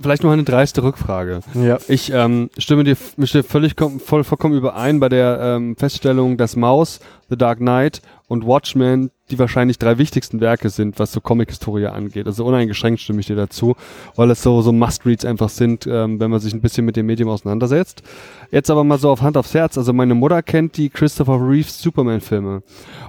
Vielleicht 0.00 0.22
noch 0.22 0.30
eine 0.30 0.44
dreiste 0.44 0.82
Rückfrage. 0.82 1.40
Ja. 1.54 1.78
Ich 1.88 2.12
ähm, 2.12 2.50
stimme 2.58 2.84
dir, 2.84 2.96
dir 3.16 3.44
völlig 3.44 3.74
voll, 3.78 4.24
vollkommen 4.24 4.54
überein 4.54 5.00
bei 5.00 5.08
der 5.08 5.38
ähm, 5.40 5.74
Feststellung, 5.76 6.36
dass 6.36 6.54
Maus, 6.54 7.00
The 7.28 7.36
Dark 7.36 7.58
Knight 7.58 8.02
und 8.28 8.46
Watchmen 8.46 9.10
die 9.30 9.38
wahrscheinlich 9.38 9.78
drei 9.78 9.98
wichtigsten 9.98 10.40
Werke 10.40 10.70
sind, 10.70 10.98
was 10.98 11.12
so 11.12 11.20
Comic-Historie 11.20 11.86
angeht. 11.86 12.26
Also 12.26 12.44
uneingeschränkt 12.44 13.00
stimme 13.00 13.20
ich 13.20 13.26
dir 13.26 13.36
dazu, 13.36 13.74
weil 14.14 14.30
es 14.30 14.42
so, 14.42 14.60
so 14.62 14.72
Must-Reads 14.72 15.24
einfach 15.24 15.48
sind, 15.48 15.86
ähm, 15.86 16.20
wenn 16.20 16.30
man 16.30 16.40
sich 16.40 16.54
ein 16.54 16.60
bisschen 16.60 16.84
mit 16.84 16.96
dem 16.96 17.06
Medium 17.06 17.28
auseinandersetzt. 17.28 18.02
Jetzt 18.50 18.70
aber 18.70 18.84
mal 18.84 18.98
so 18.98 19.10
auf 19.10 19.22
Hand 19.22 19.36
aufs 19.36 19.54
Herz. 19.54 19.76
Also 19.76 19.92
meine 19.92 20.14
Mutter 20.14 20.42
kennt 20.42 20.76
die 20.76 20.90
Christopher 20.90 21.40
Reeves 21.40 21.82
Superman-Filme. 21.82 22.62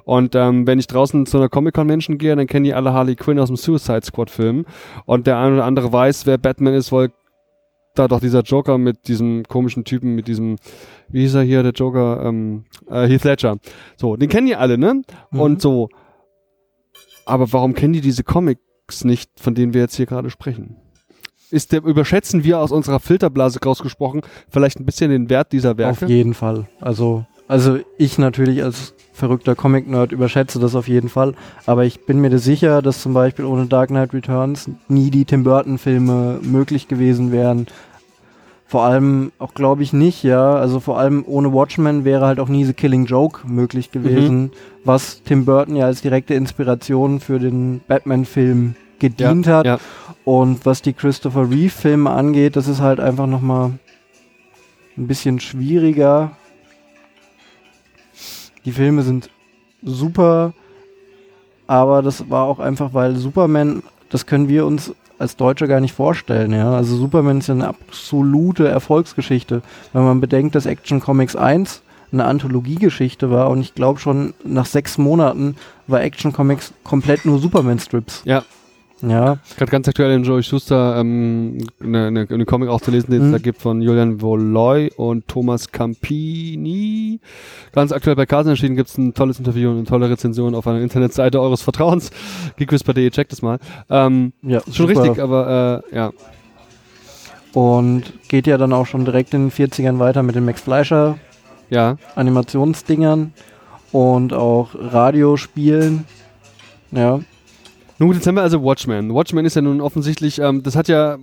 Und 0.06 0.35
ähm, 0.35 0.65
wenn 0.65 0.80
ich 0.80 0.88
draußen 0.88 1.26
zu 1.26 1.38
einer 1.38 1.49
Comic-Convention 1.49 2.18
gehe, 2.18 2.35
dann 2.35 2.48
kennen 2.48 2.65
die 2.65 2.73
alle 2.73 2.94
Harley 2.94 3.15
Quinn 3.15 3.39
aus 3.39 3.49
dem 3.49 3.57
Suicide 3.57 4.03
Squad-Film. 4.03 4.65
Und 5.06 5.27
der 5.27 5.38
eine 5.38 5.56
oder 5.56 5.65
andere 5.65 5.94
weiß, 5.94 6.26
wer 6.26 6.38
Batman 6.38 6.73
ist, 6.73 6.91
weil 6.91 7.11
da 7.99 8.07
doch 8.07 8.19
dieser 8.19 8.41
Joker 8.41 8.78
mit 8.78 9.07
diesem 9.07 9.44
komischen 9.44 9.84
Typen, 9.84 10.15
mit 10.15 10.28
diesem, 10.28 10.57
wie 11.10 11.22
hieß 11.22 11.36
er 11.36 11.44
hier, 11.44 11.64
der 11.64 11.74
Joker, 11.74 12.24
ähm, 12.26 12.65
äh, 12.90 13.07
Heath 13.07 13.24
Ledger. 13.24 13.57
So, 13.95 14.15
den 14.15 14.30
kennen 14.30 14.48
die 14.48 14.56
alle, 14.56 14.78
ne? 14.78 15.02
Mhm. 15.32 15.40
Und 15.40 15.61
so. 15.61 15.90
Aber 17.26 17.52
warum 17.52 17.74
kennen 17.74 17.94
die 17.94 18.02
diese 18.02 18.24
Comics 18.24 19.03
nicht, 19.03 19.32
von 19.40 19.53
denen 19.53 19.74
wir 19.74 19.82
jetzt 19.82 19.95
hier 19.95 20.06
gerade 20.06 20.30
sprechen? 20.30 20.78
Ist 21.49 21.72
der, 21.72 21.84
überschätzen 21.84 22.44
wir 22.44 22.60
aus 22.60 22.72
unserer 22.72 22.99
Filterblase 22.99 23.60
rausgesprochen 23.64 24.22
vielleicht 24.49 24.80
ein 24.80 24.86
bisschen 24.86 25.11
den 25.11 25.30
Wert 25.30 25.52
dieser 25.52 25.78
Werke? 25.78 26.06
Auf 26.06 26.10
jeden 26.10 26.34
Fall. 26.34 26.68
Also, 26.82 27.26
also 27.48 27.80
ich 27.98 28.18
natürlich 28.18 28.64
als 28.64 28.94
verrückter 29.14 29.56
Comic-Nerd 29.56 30.11
überschätze 30.11 30.60
das 30.60 30.76
auf 30.76 30.88
jeden 30.88 31.10
Fall. 31.10 31.34
Aber 31.65 31.86
ich 31.86 32.06
bin 32.06 32.19
mir 32.19 32.30
da 32.30 32.38
sicher, 32.38 32.82
dass 32.82 33.02
zum 33.02 33.14
Beispiel 33.14 33.45
ohne 33.45 33.65
Dark 33.65 33.90
Knight 33.90 34.14
Returns 34.14 34.69
nie 34.90 35.10
die 35.10 35.26
Tim 35.26 35.44
Burton-Filme 35.44 36.40
möglich 36.44 36.88
gewesen 36.88 37.32
wären. 37.32 37.68
Vor 38.68 38.84
allem 38.84 39.31
auch 39.39 39.53
glaube 39.53 39.81
ich 39.81 39.94
nicht, 39.94 40.23
ja. 40.23 40.56
Also 40.56 40.81
vor 40.81 40.99
allem 40.99 41.23
ohne 41.26 41.53
Watchmen 41.53 42.03
wäre 42.03 42.26
halt 42.26 42.39
auch 42.39 42.49
nie 42.49 42.65
The 42.65 42.73
Killing 42.73 43.06
Joke 43.06 43.48
möglich 43.48 43.91
gewesen, 43.91 44.52
was 44.84 45.23
Tim 45.23 45.45
Burton 45.45 45.77
ja 45.77 45.85
als 45.85 46.02
direkte 46.02 46.34
Inspiration 46.34 47.22
für 47.22 47.39
den 47.39 47.80
Batman-Film 47.88 48.76
gedient 48.99 49.48
hat. 49.48 49.65
ja. 49.65 49.80
Und 50.26 50.65
was 50.65 50.81
die 50.81 50.91
Christopher 50.91 51.49
Reeve-Filme 51.49 52.10
angeht, 52.10 52.57
das 52.57 52.68
ist 52.68 52.81
halt 52.81 52.99
einfach 52.99 53.27
nochmal 53.27 53.72
ein 54.98 55.07
bisschen 55.07 55.39
schwieriger. 55.39 56.31
Die 58.65 58.73
Filme 58.73 59.03
sind 59.03 59.30
super, 59.81 60.52
aber 61.68 62.02
das 62.02 62.30
war 62.30 62.44
auch 62.44 62.60
einfach, 62.60 62.94
weil 62.94 63.15
Superman, 63.15 63.84
das 64.10 64.26
können 64.26 64.49
wir 64.49 64.65
uns 64.65 64.94
als 65.19 65.35
Deutsche 65.35 65.68
gar 65.68 65.80
nicht 65.80 65.94
vorstellen, 65.94 66.53
ja. 66.53 66.72
Also 66.72 66.95
Superman 66.95 67.39
ist 67.39 67.48
ja 67.48 67.56
eine 67.56 67.68
absolute 67.68 68.68
Erfolgsgeschichte. 68.68 69.61
Wenn 69.94 70.03
man 70.03 70.22
bedenkt, 70.22 70.56
dass 70.56 70.65
Action 70.65 70.99
Comics 70.99 71.35
1 71.35 71.81
eine 72.11 72.26
Anthologiegeschichte 72.26 73.30
war 73.31 73.49
und 73.49 73.60
ich 73.61 73.76
glaube 73.76 73.99
schon 73.99 74.34
nach 74.44 74.65
sechs 74.65 74.98
Monaten 74.98 75.56
war 75.88 76.02
Action 76.02 76.31
Comics 76.31 76.73
komplett 76.84 77.26
nur 77.26 77.39
Superman-Strips. 77.39 78.22
Ja. 78.26 78.44
Ja, 79.02 79.38
Gerade 79.57 79.72
ganz 79.72 79.88
aktuell 79.88 80.11
in 80.14 80.24
Joey 80.24 80.41
Schuster 80.41 80.98
ähm, 80.99 81.60
eine, 81.80 82.07
eine, 82.07 82.28
eine 82.30 82.45
Comic 82.45 82.68
auch 82.69 82.82
zu 82.82 82.90
lesen, 82.90 83.11
den 83.11 83.22
es 83.22 83.28
Mhm. 83.28 83.32
da 83.34 83.38
gibt 83.38 83.61
von 83.61 83.80
Julian 83.82 84.22
Voloy 84.22 84.90
und 84.98 85.28
Thomas 85.28 85.72
Campini. 85.72 87.19
Ganz 87.74 87.91
aktuell 87.91 88.15
bei 88.15 88.26
Carson 88.26 88.52
erschienen 88.53 88.76
gibt 88.76 88.90
es 88.90 88.98
ein 88.98 89.14
tolles 89.14 89.38
Interview 89.38 89.69
und 89.69 89.78
eine 89.78 89.86
tolle 89.86 90.10
Rezension 90.10 90.56
auf 90.56 90.65
einer 90.65 90.82
Internetseite 90.82 91.40
eures 91.40 91.61
Vertrauens. 91.61 92.10
Geekwhisper.de, 92.57 93.11
checkt 93.11 93.34
es 93.34 93.44
mal. 93.44 93.60
Ähm, 93.90 94.34
ja, 94.41 94.61
schon 94.61 94.88
super. 94.88 95.03
richtig, 95.03 95.22
aber 95.22 95.84
äh, 95.91 95.95
ja. 95.95 96.11
Und 97.53 98.14
geht 98.28 98.48
ja 98.48 98.57
dann 98.57 98.74
auch 98.74 98.86
schon 98.88 99.06
direkt 99.06 99.34
in 99.34 99.49
den 99.49 99.52
40ern 99.52 99.99
weiter 99.99 100.24
mit 100.24 100.36
den 100.36 100.45
Max 100.45 100.61
Fleischer 100.61 101.18
Ja, 101.69 101.98
Animationsdingern 102.15 103.34
und 103.91 104.34
auch 104.34 104.69
Radiospielen. 104.74 106.06
Ja, 106.91 107.19
Nun 107.99 108.14
jetzt 108.14 108.28
haben 108.28 108.36
wir 108.36 108.44
also 108.44 108.64
Watchmen. 108.64 109.14
Watchmen 109.14 109.45
ist 109.45 109.56
ja 109.56 109.61
nun 109.61 109.82
offensichtlich, 109.82 110.40
ähm, 110.40 110.64
das 110.64 110.76
hat 110.76 110.88
ja, 110.88 111.18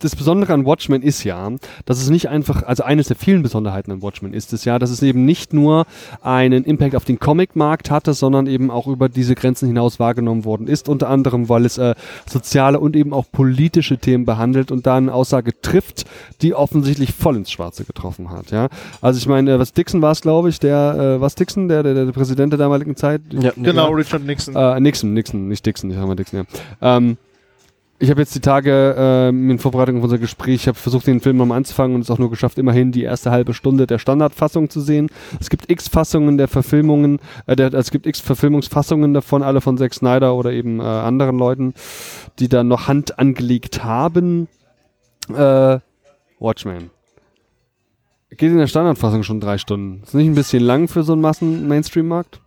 das 0.00 0.16
Besondere 0.16 0.52
an 0.52 0.64
Watchmen 0.64 1.02
ist 1.02 1.24
ja, 1.24 1.50
dass 1.84 2.00
es 2.00 2.10
nicht 2.10 2.28
einfach, 2.28 2.62
also 2.64 2.82
eines 2.82 3.08
der 3.08 3.16
vielen 3.16 3.42
Besonderheiten 3.42 3.92
an 3.92 4.02
Watchmen 4.02 4.32
ist 4.32 4.52
es 4.52 4.64
ja, 4.64 4.78
dass 4.78 4.90
es 4.90 5.02
eben 5.02 5.24
nicht 5.24 5.52
nur 5.52 5.86
einen 6.22 6.64
Impact 6.64 6.96
auf 6.96 7.04
den 7.04 7.18
Comicmarkt 7.18 7.90
hatte, 7.90 8.14
sondern 8.14 8.46
eben 8.46 8.70
auch 8.70 8.86
über 8.86 9.08
diese 9.08 9.34
Grenzen 9.34 9.68
hinaus 9.68 10.00
wahrgenommen 10.00 10.44
worden 10.44 10.66
ist, 10.66 10.88
unter 10.88 11.08
anderem, 11.08 11.48
weil 11.48 11.64
es 11.64 11.78
äh, 11.78 11.94
soziale 12.28 12.80
und 12.80 12.96
eben 12.96 13.12
auch 13.12 13.26
politische 13.30 13.98
Themen 13.98 14.24
behandelt 14.24 14.72
und 14.72 14.86
da 14.86 14.96
eine 14.96 15.12
Aussage 15.12 15.52
trifft, 15.60 16.04
die 16.42 16.54
offensichtlich 16.54 17.12
voll 17.12 17.36
ins 17.36 17.50
Schwarze 17.50 17.84
getroffen 17.84 18.30
hat, 18.30 18.50
ja. 18.50 18.68
Also 19.00 19.18
ich 19.18 19.26
meine, 19.26 19.52
äh, 19.52 19.58
was 19.58 19.72
Dixon 19.72 20.02
war 20.02 20.12
es, 20.12 20.22
glaube 20.22 20.48
ich, 20.48 20.58
der, 20.58 21.16
äh, 21.16 21.20
was 21.20 21.34
Dixon, 21.34 21.68
der, 21.68 21.82
der, 21.82 21.94
der 21.94 22.12
Präsident 22.12 22.52
der 22.52 22.58
damaligen 22.58 22.96
Zeit? 22.96 23.20
ja 23.30 23.52
Genau, 23.56 23.90
Richard 23.90 24.24
Nixon. 24.24 24.56
Äh, 24.56 24.80
Nixon, 24.80 25.12
Nixon, 25.12 25.48
nicht 25.48 25.64
Dixon, 25.66 25.90
ich 25.90 25.96
sag 25.96 26.06
mal 26.06 26.16
Dixon, 26.16 26.46
ja. 26.80 26.96
Ähm, 26.96 27.18
ich 28.02 28.10
habe 28.10 28.22
jetzt 28.22 28.34
die 28.34 28.40
Tage 28.40 28.94
ähm, 28.96 29.50
in 29.50 29.58
Vorbereitung 29.58 29.98
auf 29.98 30.04
unser 30.04 30.16
Gespräch, 30.16 30.54
ich 30.54 30.68
habe 30.68 30.78
versucht, 30.78 31.06
den 31.06 31.20
Film 31.20 31.36
nochmal 31.36 31.58
anzufangen 31.58 31.94
und 31.94 32.00
es 32.00 32.10
auch 32.10 32.18
nur 32.18 32.30
geschafft, 32.30 32.58
immerhin 32.58 32.92
die 32.92 33.02
erste 33.02 33.30
halbe 33.30 33.52
Stunde 33.52 33.86
der 33.86 33.98
Standardfassung 33.98 34.70
zu 34.70 34.80
sehen. 34.80 35.10
Es 35.38 35.50
gibt 35.50 35.70
x 35.70 35.88
Fassungen 35.88 36.38
der 36.38 36.48
Verfilmungen, 36.48 37.20
äh, 37.46 37.56
der, 37.56 37.74
es 37.74 37.90
gibt 37.90 38.06
x 38.06 38.20
Verfilmungsfassungen 38.20 39.12
davon, 39.12 39.42
alle 39.42 39.60
von 39.60 39.76
Zack 39.76 39.92
Snyder 39.92 40.34
oder 40.34 40.50
eben 40.50 40.80
äh, 40.80 40.84
anderen 40.84 41.38
Leuten, 41.38 41.74
die 42.38 42.48
da 42.48 42.64
noch 42.64 42.88
Hand 42.88 43.18
angelegt 43.18 43.84
haben. 43.84 44.48
Äh, 45.28 45.78
Watchmen. 46.38 46.90
Geht 48.30 48.50
in 48.50 48.56
der 48.56 48.66
Standardfassung 48.66 49.24
schon 49.24 49.40
drei 49.40 49.58
Stunden. 49.58 50.02
Ist 50.04 50.14
nicht 50.14 50.28
ein 50.28 50.34
bisschen 50.34 50.62
lang 50.62 50.88
für 50.88 51.02
so 51.02 51.12
einen 51.12 51.20
Massen-Mainstream-Markt? 51.20 52.40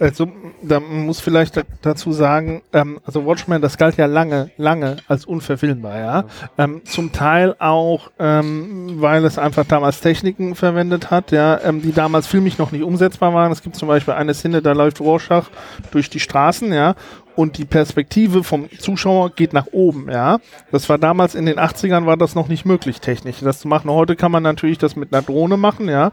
Also, 0.00 0.28
da 0.62 0.80
muss 0.80 1.20
vielleicht 1.20 1.56
da- 1.56 1.62
dazu 1.82 2.12
sagen, 2.12 2.62
ähm, 2.72 3.00
also 3.04 3.26
Watchmen, 3.26 3.60
das 3.60 3.76
galt 3.78 3.96
ja 3.96 4.06
lange, 4.06 4.50
lange 4.56 4.96
als 5.08 5.24
unverfilmbar, 5.24 5.98
ja. 5.98 6.24
Ähm, 6.58 6.82
zum 6.84 7.12
Teil 7.12 7.54
auch, 7.58 8.10
ähm, 8.18 8.94
weil 9.00 9.24
es 9.24 9.38
einfach 9.38 9.64
damals 9.64 10.00
Techniken 10.00 10.54
verwendet 10.54 11.10
hat, 11.10 11.32
ja, 11.32 11.60
ähm, 11.62 11.82
die 11.82 11.92
damals 11.92 12.26
filmisch 12.26 12.58
noch 12.58 12.72
nicht 12.72 12.82
umsetzbar 12.82 13.34
waren. 13.34 13.52
Es 13.52 13.62
gibt 13.62 13.76
zum 13.76 13.88
Beispiel 13.88 14.14
eine 14.14 14.34
Szene, 14.34 14.62
da 14.62 14.72
läuft 14.72 15.00
Rorschach 15.00 15.50
durch 15.90 16.10
die 16.10 16.20
Straßen, 16.20 16.72
ja, 16.72 16.94
und 17.36 17.58
die 17.58 17.64
Perspektive 17.64 18.44
vom 18.44 18.68
Zuschauer 18.78 19.30
geht 19.30 19.52
nach 19.52 19.66
oben, 19.72 20.08
ja. 20.10 20.38
Das 20.70 20.88
war 20.88 20.98
damals 20.98 21.34
in 21.34 21.46
den 21.46 21.58
80ern 21.58 22.06
war 22.06 22.16
das 22.16 22.34
noch 22.36 22.46
nicht 22.48 22.64
möglich, 22.64 23.00
technisch 23.00 23.40
das 23.40 23.58
zu 23.58 23.66
machen. 23.66 23.90
Heute 23.90 24.14
kann 24.14 24.30
man 24.30 24.44
natürlich 24.44 24.78
das 24.78 24.94
mit 24.94 25.12
einer 25.12 25.22
Drohne 25.22 25.56
machen, 25.56 25.88
ja. 25.88 26.12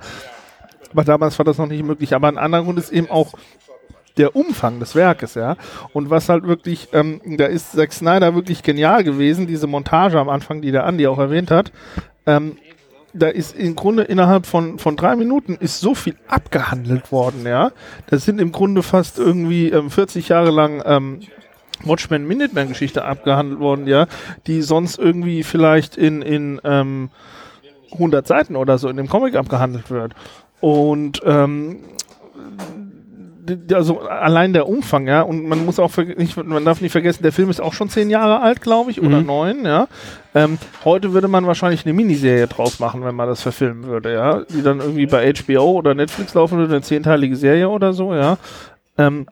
Aber 0.91 1.03
damals 1.03 1.37
war 1.37 1.45
das 1.45 1.57
noch 1.57 1.67
nicht 1.67 1.83
möglich. 1.83 2.13
Aber 2.13 2.27
ein 2.27 2.37
anderer 2.37 2.63
Grund 2.63 2.79
ist 2.79 2.91
eben 2.91 3.09
auch 3.09 3.33
der 4.17 4.35
Umfang 4.35 4.79
des 4.79 4.95
Werkes, 4.95 5.35
ja. 5.35 5.55
Und 5.93 6.09
was 6.09 6.29
halt 6.29 6.45
wirklich, 6.45 6.89
ähm, 6.93 7.21
da 7.37 7.45
ist 7.45 7.71
Zack 7.71 7.93
Snyder 7.93 8.35
wirklich 8.35 8.63
genial 8.63 9.03
gewesen, 9.03 9.47
diese 9.47 9.67
Montage 9.67 10.19
am 10.19 10.29
Anfang, 10.29 10.61
die 10.61 10.71
der 10.71 10.85
Andi 10.85 11.07
auch 11.07 11.19
erwähnt 11.19 11.51
hat. 11.51 11.71
Ähm, 12.25 12.57
da 13.13 13.27
ist 13.27 13.55
im 13.55 13.75
Grunde 13.75 14.03
innerhalb 14.03 14.45
von, 14.45 14.79
von 14.79 14.95
drei 14.95 15.15
Minuten 15.15 15.55
ist 15.55 15.81
so 15.81 15.95
viel 15.95 16.15
abgehandelt 16.27 17.11
worden, 17.11 17.45
ja. 17.45 17.71
Das 18.07 18.25
sind 18.25 18.39
im 18.39 18.51
Grunde 18.51 18.83
fast 18.83 19.19
irgendwie 19.19 19.69
ähm, 19.69 19.89
40 19.89 20.29
Jahre 20.29 20.51
lang 20.51 20.81
ähm, 20.85 21.21
Watchmen 21.83 22.27
Minuteman 22.27 22.69
Geschichte 22.69 23.03
abgehandelt 23.03 23.59
worden, 23.59 23.87
ja, 23.87 24.07
die 24.47 24.61
sonst 24.61 24.99
irgendwie 24.99 25.43
vielleicht 25.43 25.97
in, 25.97 26.21
in 26.21 26.61
ähm, 26.63 27.09
100 27.93 28.25
Seiten 28.25 28.55
oder 28.55 28.77
so 28.77 28.87
in 28.87 28.97
dem 28.97 29.09
Comic 29.09 29.35
abgehandelt 29.35 29.89
wird. 29.89 30.13
Und 30.61 31.21
ähm, 31.25 31.77
also 33.73 34.01
allein 34.01 34.53
der 34.53 34.67
Umfang, 34.67 35.07
ja, 35.07 35.23
und 35.23 35.45
man 35.47 35.65
muss 35.65 35.79
auch 35.79 35.95
nicht, 35.97 36.37
man 36.37 36.63
darf 36.63 36.79
nicht 36.79 36.91
vergessen, 36.91 37.23
der 37.23 37.31
Film 37.33 37.49
ist 37.49 37.59
auch 37.59 37.73
schon 37.73 37.89
zehn 37.89 38.09
Jahre 38.09 38.39
alt, 38.41 38.61
glaube 38.61 38.91
ich, 38.91 39.01
oder 39.01 39.19
Mhm. 39.19 39.25
neun, 39.25 39.65
ja. 39.65 39.87
Ähm, 40.35 40.57
heute 40.85 41.11
würde 41.13 41.27
man 41.27 41.45
wahrscheinlich 41.47 41.85
eine 41.85 41.93
Miniserie 41.93 42.47
draus 42.47 42.79
machen, 42.79 43.03
wenn 43.03 43.15
man 43.15 43.27
das 43.27 43.41
verfilmen 43.41 43.85
würde, 43.85 44.13
ja, 44.13 44.41
die 44.49 44.61
dann 44.61 44.79
irgendwie 44.79 45.07
bei 45.07 45.33
HBO 45.33 45.71
oder 45.71 45.93
Netflix 45.95 46.33
laufen 46.35 46.59
würde, 46.59 46.75
eine 46.75 46.83
zehnteilige 46.83 47.35
Serie 47.35 47.67
oder 47.67 47.91
so, 47.93 48.13
ja. 48.13 48.37
Ähm, 48.97 49.25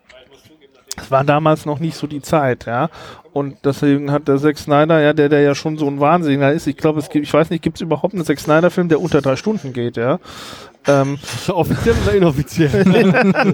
das 0.97 1.11
war 1.11 1.23
damals 1.23 1.65
noch 1.65 1.79
nicht 1.79 1.95
so 1.95 2.07
die 2.07 2.21
Zeit, 2.21 2.65
ja. 2.65 2.89
Und 3.31 3.57
deswegen 3.63 4.11
hat 4.11 4.27
der 4.27 4.37
Zack 4.37 4.57
Snyder, 4.57 4.99
ja, 4.99 5.13
der, 5.13 5.29
der 5.29 5.41
ja 5.41 5.55
schon 5.55 5.77
so 5.77 5.87
ein 5.87 5.99
Wahnsinniger 6.01 6.51
ist, 6.51 6.67
ich 6.67 6.75
glaube, 6.75 6.99
es 6.99 7.09
gibt, 7.09 7.25
ich 7.25 7.33
weiß 7.33 7.51
nicht, 7.51 7.61
gibt 7.63 7.77
es 7.77 7.81
überhaupt 7.81 8.13
einen 8.15 8.25
Zack 8.25 8.39
Snyder-Film, 8.39 8.89
der 8.89 8.99
unter 8.99 9.21
drei 9.21 9.35
Stunden 9.35 9.71
geht, 9.71 9.95
ja. 9.97 10.19
Ähm, 10.87 11.17
Offiziell 11.47 11.95
oder 12.03 12.13
inoffiziell? 12.13 13.53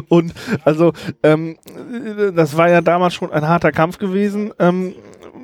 und 0.08 0.34
also, 0.64 0.92
ähm, 1.22 1.56
das 2.34 2.56
war 2.56 2.68
ja 2.68 2.80
damals 2.80 3.14
schon 3.14 3.32
ein 3.32 3.46
harter 3.46 3.72
Kampf 3.72 3.98
gewesen. 3.98 4.52
Ähm, 4.58 4.94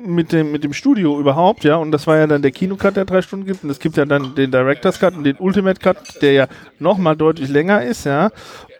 mit 0.05 0.31
dem, 0.31 0.51
mit 0.51 0.63
dem 0.63 0.73
Studio 0.73 1.19
überhaupt, 1.19 1.63
ja, 1.63 1.77
und 1.77 1.91
das 1.91 2.07
war 2.07 2.17
ja 2.17 2.27
dann 2.27 2.41
der 2.41 2.51
Kinocut, 2.51 2.95
der 2.95 3.05
drei 3.05 3.21
Stunden 3.21 3.45
gibt, 3.45 3.63
und 3.63 3.69
es 3.69 3.79
gibt 3.79 3.97
ja 3.97 4.05
dann 4.05 4.35
den 4.35 4.51
Director's 4.51 4.99
Cut 4.99 5.15
und 5.15 5.23
den 5.23 5.37
Ultimate 5.37 5.79
Cut, 5.79 6.21
der 6.21 6.33
ja 6.33 6.47
nochmal 6.79 7.15
deutlich 7.15 7.49
länger 7.49 7.83
ist, 7.83 8.05
ja, 8.05 8.31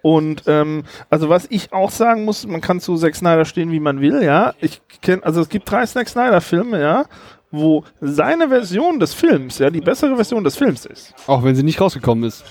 und 0.02 0.44
ähm, 0.48 0.84
also 1.10 1.30
was 1.30 1.48
ich 1.50 1.72
auch 1.72 1.90
sagen 1.90 2.26
muss, 2.26 2.46
man 2.46 2.62
kann 2.62 2.82
zu 2.82 2.98
Zack 2.98 3.16
Snyder 3.16 3.46
stehen, 3.46 3.72
wie 3.72 3.80
man 3.80 4.02
will, 4.02 4.22
ja, 4.22 4.54
ich 4.60 4.82
kenne, 5.02 5.24
also 5.24 5.42
es 5.42 5.50
gibt 5.50 5.70
drei 5.70 5.86
Zack 5.86 6.10
Snyder 6.10 6.42
Filme, 6.42 6.82
ja, 6.82 7.06
wo 7.56 7.84
seine 8.02 8.50
Version 8.50 9.00
des 9.00 9.14
Films, 9.14 9.60
ja, 9.60 9.70
die 9.70 9.80
bessere 9.80 10.16
Version 10.16 10.44
des 10.44 10.56
Films 10.56 10.88
ist. 10.88 11.14
Auch 11.28 11.44
wenn 11.44 11.54
sie 11.56 11.62
nicht 11.62 11.80
rausgekommen 11.80 12.24
ist. 12.24 12.44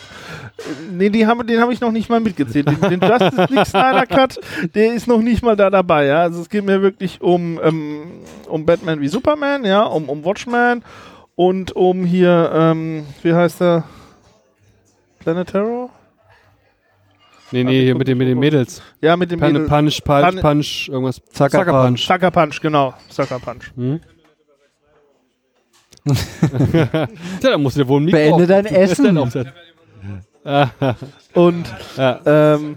Nee, 0.93 1.11
die 1.11 1.27
haben, 1.27 1.45
den 1.45 1.61
habe 1.61 1.73
ich 1.73 1.81
noch 1.81 1.91
nicht 1.91 2.09
mal 2.09 2.21
mitgezählt. 2.21 2.69
Den, 2.69 3.01
den 3.01 3.01
Justice 3.01 3.47
League 3.51 3.67
Snyder 3.67 4.07
Cut, 4.07 4.39
der 4.77 4.95
ist 4.95 5.09
noch 5.09 5.21
nicht 5.21 5.43
mal 5.43 5.57
da 5.57 5.71
dabei, 5.71 6.07
ja. 6.07 6.23
Also 6.23 6.41
es 6.41 6.49
geht 6.49 6.65
mir 6.65 6.83
wirklich 6.83 7.21
um, 7.21 7.59
ähm, 7.65 8.03
um 8.49 8.65
Batman 8.65 9.01
wie 9.01 9.09
Superman, 9.09 9.65
ja, 9.65 9.83
um, 9.83 10.09
um 10.09 10.25
Watchmen 10.25 10.85
und 11.35 11.75
um 11.75 12.05
hier, 12.05 12.53
ähm, 12.55 13.05
wie 13.23 13.35
heißt 13.35 13.61
der? 13.61 13.83
Planet 15.19 15.49
Terror? 15.49 15.91
Nee, 17.51 17.65
nee, 17.65 17.83
hier 17.83 17.97
mit 17.97 18.07
den, 18.07 18.17
mit 18.19 18.29
den 18.29 18.39
Mädels. 18.39 18.81
Ja, 19.01 19.17
mit 19.17 19.33
dem 19.33 19.41
Pan 19.41 19.53
Mädel- 19.53 19.67
Punch, 19.69 20.03
Punch, 20.05 20.41
Punch, 20.41 20.89
irgendwas. 20.89 21.21
Sucker 21.33 21.65
Punch. 21.65 22.07
Sucker 22.07 22.31
Punch, 22.31 22.61
genau. 22.61 22.95
Sucker 23.11 23.41
Punch. 23.41 23.73
Hm? 23.77 24.01
Tja, 27.41 27.51
da 27.51 27.59
musst 27.59 27.77
du 27.77 27.83
dir 27.83 27.89
wohl 27.89 28.01
ein 28.01 28.05
Mikro 28.05 28.19
Beende 28.19 28.47
dein 28.47 28.67
Essen. 28.67 29.17
Und 31.35 31.75
ja. 31.97 32.21
Ähm, 32.27 32.77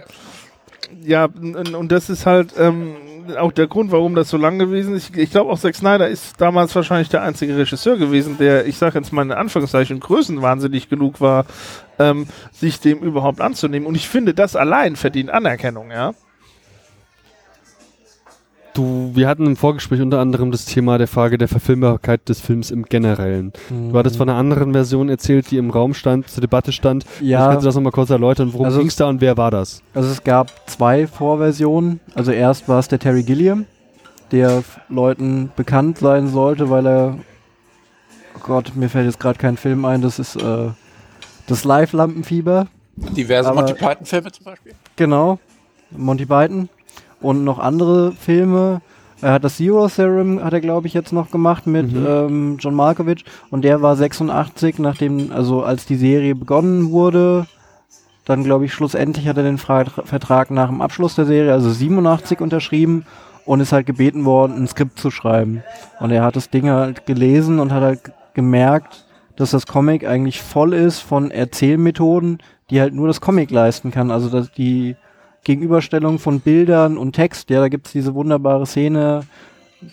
ja, 1.02 1.26
und 1.26 1.92
das 1.92 2.10
ist 2.10 2.26
halt 2.26 2.54
ähm, 2.58 2.96
auch 3.38 3.52
der 3.52 3.68
Grund, 3.68 3.92
warum 3.92 4.16
das 4.16 4.30
so 4.30 4.38
lang 4.38 4.60
gewesen 4.60 4.96
ist. 4.96 5.10
Ich, 5.10 5.18
ich 5.18 5.32
glaube 5.32 5.52
auch 5.52 5.60
Zack 5.60 5.76
Snyder 5.76 6.08
ist 6.08 6.40
damals 6.40 6.76
wahrscheinlich 6.76 7.10
der 7.10 7.24
einzige 7.24 7.58
Regisseur 7.58 7.98
gewesen, 7.98 8.38
der, 8.38 8.68
ich 8.68 8.78
sage 8.78 9.00
jetzt 9.00 9.12
mal 9.12 9.24
in 9.24 9.32
Anführungszeichen, 9.32 10.00
größenwahnsinnig 10.00 10.90
genug 10.90 11.22
war, 11.22 11.46
ähm, 12.00 12.28
sich 12.52 12.80
dem 12.80 13.00
überhaupt 13.00 13.42
anzunehmen. 13.42 13.88
Und 13.88 13.96
ich 13.96 14.08
finde, 14.08 14.34
das 14.34 14.56
allein 14.56 14.96
verdient 14.96 15.30
Anerkennung, 15.30 15.92
ja. 15.92 16.14
Du, 18.76 19.12
wir 19.14 19.30
hatten 19.30 19.46
im 19.46 19.56
Vorgespräch 19.56 20.02
unter 20.02 20.20
anderem 20.20 20.52
das 20.52 20.66
Thema 20.66 20.98
der 20.98 21.08
Frage 21.08 21.38
der 21.38 21.48
Verfilmbarkeit 21.48 22.28
des 22.28 22.42
Films 22.42 22.72
im 22.72 22.84
Generellen. 22.84 23.54
Du 23.70 23.98
hattest 23.98 24.18
von 24.18 24.28
einer 24.28 24.38
anderen 24.38 24.74
Version 24.74 25.08
erzählt, 25.08 25.50
die 25.50 25.56
im 25.58 25.70
Raum 25.70 25.94
stand, 25.94 26.28
zur 26.30 26.42
Debatte 26.42 26.74
stand. 26.74 27.06
Ja. 27.22 27.48
Kannst 27.48 27.64
du 27.64 27.68
das 27.68 27.76
nochmal 27.76 27.94
kurz 27.94 28.10
erläutern. 28.10 28.52
Worum 28.52 28.66
Also- 28.66 28.80
ging 28.80 28.88
es 28.90 28.98
da 28.98 29.08
und 29.08 29.22
wer 29.22 29.38
war 29.38 29.50
das? 29.50 29.82
Also 29.94 30.10
es 30.10 30.22
gab 30.26 30.52
zwei 30.70 31.08
Vorversionen. 31.08 32.02
Also 32.16 32.34
erst 32.34 32.68
war 32.68 32.80
es 32.80 32.90
der 32.90 33.00
Terry 33.00 33.24
Gilliam, 33.24 33.66
der 34.34 34.62
Leuten 34.90 35.52
bekannt 35.56 36.00
sein 36.00 36.28
sollte, 36.28 36.70
weil 36.70 36.86
er 36.86 37.18
oh 38.36 38.40
Gott, 38.44 38.74
mir 38.76 38.90
fällt 38.90 39.06
jetzt 39.06 39.22
gerade 39.22 39.40
kein 39.40 39.56
Film 39.56 39.86
ein, 39.86 40.02
das 40.02 40.20
ist 40.20 40.36
äh, 40.36 40.68
das 41.48 41.64
Live-Lampenfieber. 41.64 42.68
Diverse 42.98 43.48
Aber- 43.50 43.62
Monty 43.62 43.74
Python-Filme 43.74 44.32
zum 44.34 44.44
Beispiel. 44.44 44.74
Genau. 44.98 45.40
Monty 45.92 46.26
Python. 46.26 46.68
Und 47.22 47.44
noch 47.44 47.60
andere 47.60 48.12
Filme. 48.12 48.82
Er 49.22 49.32
hat 49.32 49.44
das 49.44 49.58
Zero 49.58 49.88
Serum, 49.88 50.44
hat 50.44 50.54
er 50.54 50.62
glaube 50.62 50.88
ich 50.88 50.94
jetzt 50.94 51.14
noch 51.14 51.32
gemacht 51.32 51.66
mit 51.68 51.92
Mhm. 51.92 52.06
ähm, 52.08 52.58
John 52.60 52.76
Malkovich. 52.76 53.24
Und 53.50 53.64
der 53.64 53.82
war 53.82 53.96
86, 53.96 54.80
nachdem, 54.80 55.32
also 55.32 55.64
als 55.64 55.86
die 55.86 55.96
Serie 55.96 56.36
begonnen 56.36 56.92
wurde. 56.92 57.48
Dann 58.26 58.44
glaube 58.44 58.66
ich 58.66 58.74
schlussendlich 58.74 59.28
hat 59.28 59.38
er 59.38 59.44
den 59.44 59.58
Vertrag 59.60 60.50
nach 60.52 60.68
dem 60.70 60.82
Abschluss 60.82 61.16
der 61.16 61.26
Serie, 61.26 61.54
also 61.54 61.70
87 61.70 62.42
unterschrieben 62.42 63.06
und 63.46 63.60
ist 63.60 63.72
halt 63.72 63.86
gebeten 63.86 64.26
worden, 64.26 64.58
ein 64.58 64.68
Skript 64.68 65.00
zu 65.00 65.12
schreiben. 65.12 65.64
Und 66.00 66.12
er 66.12 66.24
hat 66.24 66.36
das 66.36 66.50
Ding 66.50 66.70
halt 66.70 67.06
gelesen 67.06 67.60
und 67.60 67.72
hat 67.72 67.84
halt 67.84 68.00
gemerkt, 68.34 69.06
dass 69.36 69.52
das 69.52 69.68
Comic 69.68 70.08
eigentlich 70.08 70.42
voll 70.42 70.74
ist 70.74 71.00
von 71.00 71.30
Erzählmethoden, 71.30 72.40
die 72.70 72.82
halt 72.82 72.94
nur 72.96 73.08
das 73.08 73.22
Comic 73.22 73.52
leisten 73.52 73.92
kann. 73.92 74.10
Also 74.10 74.30
dass 74.30 74.52
die 74.52 74.96
Gegenüberstellung 75.46 76.20
von 76.20 76.42
Bildern 76.42 76.98
und 76.98 77.14
Text, 77.14 77.50
ja, 77.50 77.62
da 77.62 77.70
gibt's 77.70 77.94
diese 77.94 78.14
wunderbare 78.14 78.66
Szene, 78.66 79.22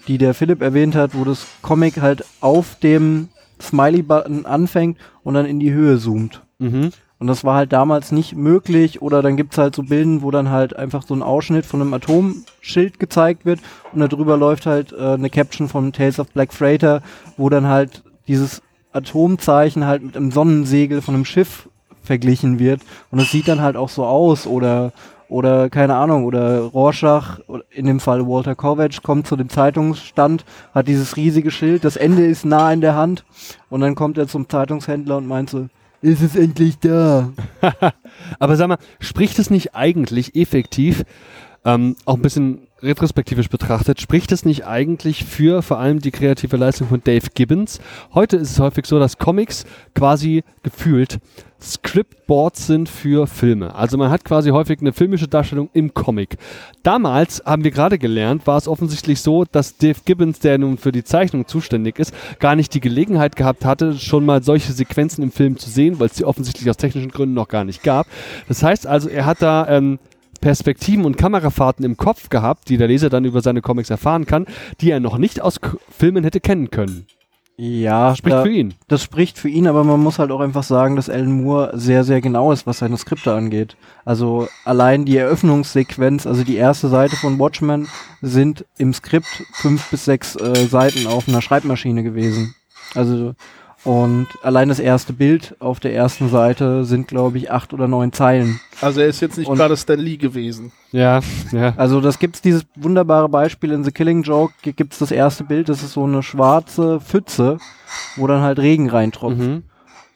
die 0.08 0.18
der 0.18 0.34
Philipp 0.34 0.62
erwähnt 0.62 0.96
hat, 0.96 1.14
wo 1.14 1.24
das 1.24 1.46
Comic 1.60 2.00
halt 2.00 2.24
auf 2.40 2.76
dem 2.80 3.28
Smiley-Button 3.60 4.46
anfängt 4.46 4.98
und 5.22 5.34
dann 5.34 5.46
in 5.46 5.60
die 5.60 5.72
Höhe 5.72 5.98
zoomt. 5.98 6.42
Mhm. 6.58 6.90
Und 7.18 7.28
das 7.28 7.44
war 7.44 7.54
halt 7.54 7.72
damals 7.72 8.10
nicht 8.10 8.34
möglich. 8.34 9.00
Oder 9.00 9.22
dann 9.22 9.36
gibt's 9.36 9.56
halt 9.56 9.76
so 9.76 9.84
Bilden, 9.84 10.22
wo 10.22 10.32
dann 10.32 10.50
halt 10.50 10.74
einfach 10.74 11.04
so 11.04 11.14
ein 11.14 11.22
Ausschnitt 11.22 11.64
von 11.64 11.80
einem 11.80 11.94
Atomschild 11.94 12.98
gezeigt 12.98 13.44
wird 13.44 13.60
und 13.92 14.00
darüber 14.00 14.36
läuft 14.36 14.66
halt 14.66 14.92
äh, 14.92 15.12
eine 15.12 15.30
Caption 15.30 15.68
von 15.68 15.92
Tales 15.92 16.18
of 16.18 16.32
Black 16.32 16.52
Freighter, 16.52 17.00
wo 17.36 17.48
dann 17.48 17.68
halt 17.68 18.02
dieses 18.26 18.60
Atomzeichen 18.92 19.86
halt 19.86 20.02
mit 20.02 20.16
einem 20.16 20.32
Sonnensegel 20.32 21.00
von 21.00 21.14
einem 21.14 21.24
Schiff 21.24 21.68
verglichen 22.02 22.58
wird. 22.58 22.80
Und 23.12 23.20
es 23.20 23.30
sieht 23.30 23.46
dann 23.46 23.60
halt 23.60 23.76
auch 23.76 23.88
so 23.88 24.04
aus. 24.04 24.46
Oder 24.48 24.92
oder 25.32 25.70
keine 25.70 25.96
Ahnung, 25.96 26.24
oder 26.24 26.60
Rorschach, 26.60 27.40
in 27.70 27.86
dem 27.86 28.00
Fall 28.00 28.26
Walter 28.26 28.54
Kovac, 28.54 29.02
kommt 29.02 29.26
zu 29.26 29.36
dem 29.36 29.48
Zeitungsstand, 29.48 30.44
hat 30.74 30.88
dieses 30.88 31.16
riesige 31.16 31.50
Schild, 31.50 31.84
das 31.84 31.96
Ende 31.96 32.26
ist 32.26 32.44
nah 32.44 32.72
in 32.72 32.82
der 32.82 32.94
Hand 32.94 33.24
und 33.70 33.80
dann 33.80 33.94
kommt 33.94 34.18
er 34.18 34.28
zum 34.28 34.48
Zeitungshändler 34.48 35.16
und 35.16 35.26
meint 35.26 35.50
so, 35.50 35.68
ist 36.02 36.20
es 36.20 36.36
endlich 36.36 36.78
da? 36.80 37.30
Aber 38.38 38.56
sag 38.56 38.68
mal, 38.68 38.78
spricht 39.00 39.38
es 39.38 39.48
nicht 39.48 39.74
eigentlich 39.74 40.34
effektiv, 40.36 41.04
ähm, 41.64 41.96
auch 42.04 42.16
ein 42.16 42.22
bisschen 42.22 42.66
retrospektivisch 42.82 43.48
betrachtet, 43.48 44.00
spricht 44.00 44.32
es 44.32 44.44
nicht 44.44 44.66
eigentlich 44.66 45.24
für 45.24 45.62
vor 45.62 45.78
allem 45.78 46.00
die 46.00 46.10
kreative 46.10 46.56
Leistung 46.56 46.88
von 46.88 47.02
Dave 47.02 47.28
Gibbons? 47.34 47.80
Heute 48.12 48.36
ist 48.36 48.50
es 48.50 48.59
häufig 48.59 48.86
so, 48.86 48.98
dass 48.98 49.18
Comics 49.18 49.64
quasi 49.94 50.42
gefühlt 50.62 51.20
Scriptboards 51.60 52.66
sind 52.66 52.88
für 52.88 53.28
Filme. 53.28 53.74
Also 53.74 53.96
man 53.96 54.10
hat 54.10 54.24
quasi 54.24 54.50
häufig 54.50 54.80
eine 54.80 54.92
filmische 54.92 55.28
Darstellung 55.28 55.70
im 55.72 55.94
Comic. 55.94 56.36
Damals 56.82 57.42
haben 57.46 57.62
wir 57.62 57.70
gerade 57.70 57.98
gelernt, 57.98 58.48
war 58.48 58.59
es 58.59 58.66
offensichtlich 58.66 59.20
so, 59.20 59.44
dass 59.44 59.76
Dave 59.76 60.00
Gibbons, 60.04 60.40
der 60.40 60.59
nun 60.59 60.76
für 60.76 60.90
die 60.90 61.04
Zeichnung 61.04 61.46
zuständig 61.46 62.00
ist, 62.00 62.12
gar 62.40 62.56
nicht 62.56 62.74
die 62.74 62.80
Gelegenheit 62.80 63.36
gehabt 63.36 63.64
hatte, 63.64 63.94
schon 63.94 64.26
mal 64.26 64.42
solche 64.42 64.72
Sequenzen 64.72 65.22
im 65.22 65.30
Film 65.30 65.56
zu 65.56 65.70
sehen, 65.70 66.00
weil 66.00 66.09
es 66.09 66.14
die 66.14 66.24
offensichtlich 66.24 66.68
aus 66.68 66.76
technischen 66.76 67.12
Gründen 67.12 67.34
noch 67.34 67.48
gar 67.48 67.64
nicht 67.64 67.84
gab. 67.84 68.09
Das 68.48 68.64
heißt 68.64 68.88
also, 68.88 69.09
er 69.09 69.24
hat 69.26 69.40
da 69.40 69.68
ähm, 69.68 70.00
Perspektiven 70.43 71.06
und 71.06 71.16
Kamerafahrten 71.16 71.86
im 71.86 71.97
Kopf 71.97 72.28
gehabt, 72.28 72.69
die 72.69 72.77
der 72.77 72.89
Leser 72.89 73.09
dann 73.09 73.24
über 73.24 73.40
seine 73.40 73.62
Comics 73.62 73.89
erfahren 73.89 74.27
kann, 74.27 74.44
die 74.82 74.90
er 74.90 75.01
noch 75.01 75.16
nicht 75.16 75.40
aus 75.40 75.62
K 75.62 75.78
Filmen 75.90 76.24
hätte 76.24 76.40
kennen 76.40 76.70
können. 76.70 77.06
Ja, 77.56 78.16
Spricht 78.16 78.35
da, 78.35 78.43
für 78.43 78.51
ihn. 78.51 78.74
das 78.89 79.02
spricht 79.02 79.39
für 79.39 79.48
ihn, 79.48 79.69
aber 79.69 79.85
man 79.85 80.01
muss 80.01 80.19
halt 80.19 80.31
auch 80.31 80.40
einfach 80.40 80.62
sagen, 80.62 80.97
dass 80.97 81.09
Alan 81.10 81.43
Moore 81.43 81.70
sehr, 81.74 82.02
sehr 82.02 82.20
genau 82.20 82.51
ist, 82.51 82.66
was 82.66 82.78
seine 82.78 82.97
Skripte 82.97 83.32
angeht. 83.35 83.77
Also 84.05 84.48
allein 84.64 85.05
die 85.05 85.16
Eröffnungssequenz, 85.16 86.27
also 86.27 86.44
die 86.44 86.56
erste 86.56 86.89
Seite 86.89 87.14
von 87.14 87.39
Watchmen, 87.39 87.89
sind 88.20 88.64
im 88.78 88.93
Skript 88.93 89.44
fünf 89.52 89.90
bis 89.90 90.06
sechs 90.06 90.35
äh, 90.35 90.66
Seiten 90.66 91.06
auf 91.06 91.28
einer 91.28 91.43
Schreibmaschine 91.43 92.02
gewesen. 92.02 92.55
Also 92.94 93.35
und 93.84 94.28
allein 94.42 94.68
das 94.68 94.78
erste 94.78 95.12
Bild 95.12 95.56
auf 95.59 95.80
der 95.80 95.92
ersten 95.94 96.28
Seite 96.28 96.84
sind, 96.84 97.09
glaube 97.09 97.38
ich, 97.38 97.50
acht 97.50 97.72
oder 97.72 97.88
neun 97.88 98.12
Zeilen. 98.12 98.60
Also 98.80 99.00
er 99.00 99.09
ist 99.09 99.20
jetzt 99.20 99.38
nicht 99.38 99.48
Und- 99.48 99.56
gerade 99.59 99.76
Stan 99.76 99.98
Lee 99.98 100.16
gewesen. 100.16 100.70
Ja, 100.92 101.20
ja. 101.50 101.74
Also 101.76 102.00
das 102.00 102.18
gibt's 102.18 102.40
dieses 102.42 102.64
wunderbare 102.76 103.28
Beispiel 103.28 103.72
in 103.72 103.82
The 103.82 103.90
Killing 103.92 104.22
Joke, 104.22 104.52
gibt's 104.62 104.98
das 104.98 105.10
erste 105.10 105.44
Bild, 105.44 105.68
das 105.68 105.82
ist 105.82 105.92
so 105.92 106.04
eine 106.04 106.22
schwarze 106.22 107.00
Pfütze, 107.00 107.59
wo 108.16 108.26
dann 108.26 108.42
halt 108.42 108.59
Regen 108.59 108.88
reintropft. 108.90 109.38
Mhm. 109.38 109.62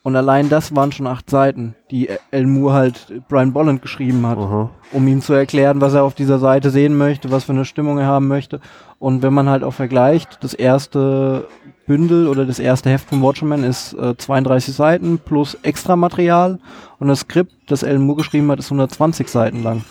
Und 0.02 0.14
allein 0.14 0.48
das 0.48 0.76
waren 0.76 0.92
schon 0.92 1.08
acht 1.08 1.28
Seiten, 1.28 1.74
die 1.90 2.08
El 2.30 2.46
Moore 2.46 2.74
halt 2.74 3.12
Brian 3.28 3.52
Bolland 3.52 3.82
geschrieben 3.82 4.24
hat, 4.24 4.38
Aha. 4.38 4.70
um 4.92 5.08
ihm 5.08 5.20
zu 5.20 5.32
erklären, 5.32 5.80
was 5.80 5.94
er 5.94 6.04
auf 6.04 6.14
dieser 6.14 6.38
Seite 6.38 6.70
sehen 6.70 6.96
möchte, 6.96 7.32
was 7.32 7.42
für 7.42 7.52
eine 7.52 7.64
Stimmung 7.64 7.98
er 7.98 8.06
haben 8.06 8.28
möchte. 8.28 8.60
Und 9.00 9.22
wenn 9.22 9.34
man 9.34 9.48
halt 9.48 9.64
auch 9.64 9.72
vergleicht, 9.74 10.38
das 10.42 10.54
erste 10.54 11.48
Bündel 11.86 12.26
oder 12.28 12.44
das 12.44 12.58
erste 12.58 12.90
Heft 12.90 13.08
von 13.08 13.22
Watchmen 13.22 13.64
ist 13.64 13.94
äh, 13.94 14.16
32 14.16 14.74
Seiten 14.74 15.18
plus 15.18 15.56
Extramaterial 15.62 16.58
und 16.98 17.08
das 17.08 17.20
Skript, 17.20 17.52
das 17.68 17.82
El 17.82 17.98
Moore 17.98 18.18
geschrieben 18.18 18.50
hat, 18.50 18.58
ist 18.58 18.66
120 18.66 19.28
Seiten 19.28 19.62
lang. 19.62 19.84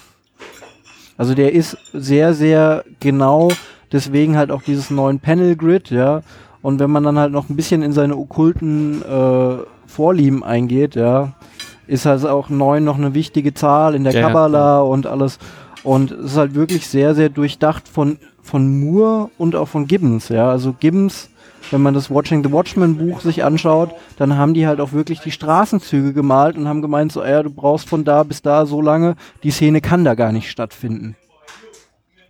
Also 1.18 1.34
der 1.34 1.54
ist 1.54 1.78
sehr, 1.94 2.34
sehr 2.34 2.84
genau, 3.00 3.50
deswegen 3.92 4.38
halt 4.38 4.52
auch 4.52 4.62
dieses 4.62 4.90
neuen 4.90 5.20
Panel-Grid, 5.20 5.90
ja. 5.90 6.22
Und 6.62 6.80
wenn 6.80 6.92
man 6.92 7.04
dann 7.04 7.18
halt 7.18 7.32
noch 7.32 7.50
ein 7.50 7.56
bisschen 7.56 7.84
in 7.84 7.94
seine 7.94 8.18
okkulten 8.18 9.02
äh, 9.04 9.58
Vorlieben 9.88 10.44
eingeht, 10.44 10.96
ja, 10.96 11.34
ist 11.88 12.06
halt 12.06 12.26
auch 12.26 12.50
neun 12.50 12.84
noch 12.84 12.98
eine 12.98 13.14
wichtige 13.14 13.54
Zahl 13.54 13.96
in 13.96 14.04
der 14.04 14.14
Ja, 14.14 14.22
ja. 14.22 14.28
Kabbala 14.28 14.82
und 14.82 15.06
alles. 15.06 15.40
Und 15.84 16.12
es 16.12 16.32
ist 16.32 16.38
halt 16.38 16.56
wirklich 16.56 16.88
sehr, 16.88 17.14
sehr 17.14 17.30
durchdacht 17.30 17.88
von, 17.88 18.18
von 18.42 18.80
Moore 18.80 19.30
und 19.38 19.56
auch 19.56 19.68
von 19.68 19.88
Gibbons, 19.88 20.30
ja. 20.30 20.50
Also 20.50 20.74
Gibbons, 20.78 21.30
wenn 21.72 21.82
man 21.82 21.94
das 21.94 22.10
Watching 22.12 22.44
the 22.44 22.52
Watchmen 22.52 22.98
Buch 22.98 23.22
sich 23.22 23.44
anschaut, 23.44 23.92
dann 24.18 24.38
haben 24.38 24.54
die 24.54 24.68
halt 24.68 24.80
auch 24.80 24.92
wirklich 24.94 25.20
die 25.20 25.32
Straßenzüge 25.32 26.14
gemalt 26.14 26.58
und 26.58 26.68
haben 26.68 26.82
gemeint, 26.82 27.12
so, 27.12 27.24
ja, 27.24 27.42
du 27.44 27.50
brauchst 27.50 27.88
von 27.90 28.04
da 28.04 28.24
bis 28.24 28.42
da 28.42 28.66
so 28.66 28.82
lange, 28.82 29.16
die 29.44 29.52
Szene 29.52 29.82
kann 29.82 30.04
da 30.06 30.16
gar 30.16 30.32
nicht 30.32 30.50
stattfinden. 30.50 31.16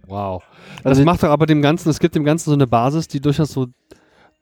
Wow. 0.08 0.44
Das 0.84 0.92
Also- 0.92 1.04
macht 1.04 1.24
doch 1.24 1.30
aber 1.30 1.46
dem 1.46 1.62
Ganzen, 1.62 1.90
es 1.90 2.00
gibt 2.00 2.16
dem 2.16 2.24
Ganzen 2.24 2.50
so 2.50 2.54
eine 2.56 2.68
Basis, 2.68 3.08
die 3.08 3.20
durchaus 3.20 3.50
so 3.52 3.68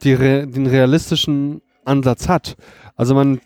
die, 0.03 0.15
den 0.17 0.67
realistischen 0.67 1.61
Ansatz 1.85 2.27
hat. 2.27 2.55
Also 2.95 3.15
man, 3.15 3.39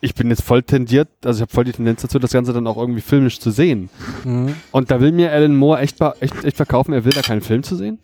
ich 0.00 0.14
bin 0.14 0.28
jetzt 0.30 0.42
voll 0.42 0.62
tendiert, 0.62 1.08
also 1.24 1.38
ich 1.38 1.42
habe 1.42 1.52
voll 1.52 1.64
die 1.64 1.72
Tendenz 1.72 2.02
dazu, 2.02 2.18
das 2.18 2.32
Ganze 2.32 2.52
dann 2.52 2.66
auch 2.66 2.76
irgendwie 2.76 3.00
filmisch 3.02 3.38
zu 3.38 3.50
sehen. 3.50 3.90
Mhm. 4.24 4.54
Und 4.72 4.90
da 4.90 5.00
will 5.00 5.12
mir 5.12 5.30
Alan 5.30 5.54
Moore 5.54 5.80
echt, 5.80 6.00
echt, 6.20 6.44
echt 6.44 6.56
verkaufen, 6.56 6.92
er 6.92 7.04
will 7.04 7.12
da 7.12 7.22
keinen 7.22 7.42
Film 7.42 7.62
zu 7.62 7.76
sehen. 7.76 7.98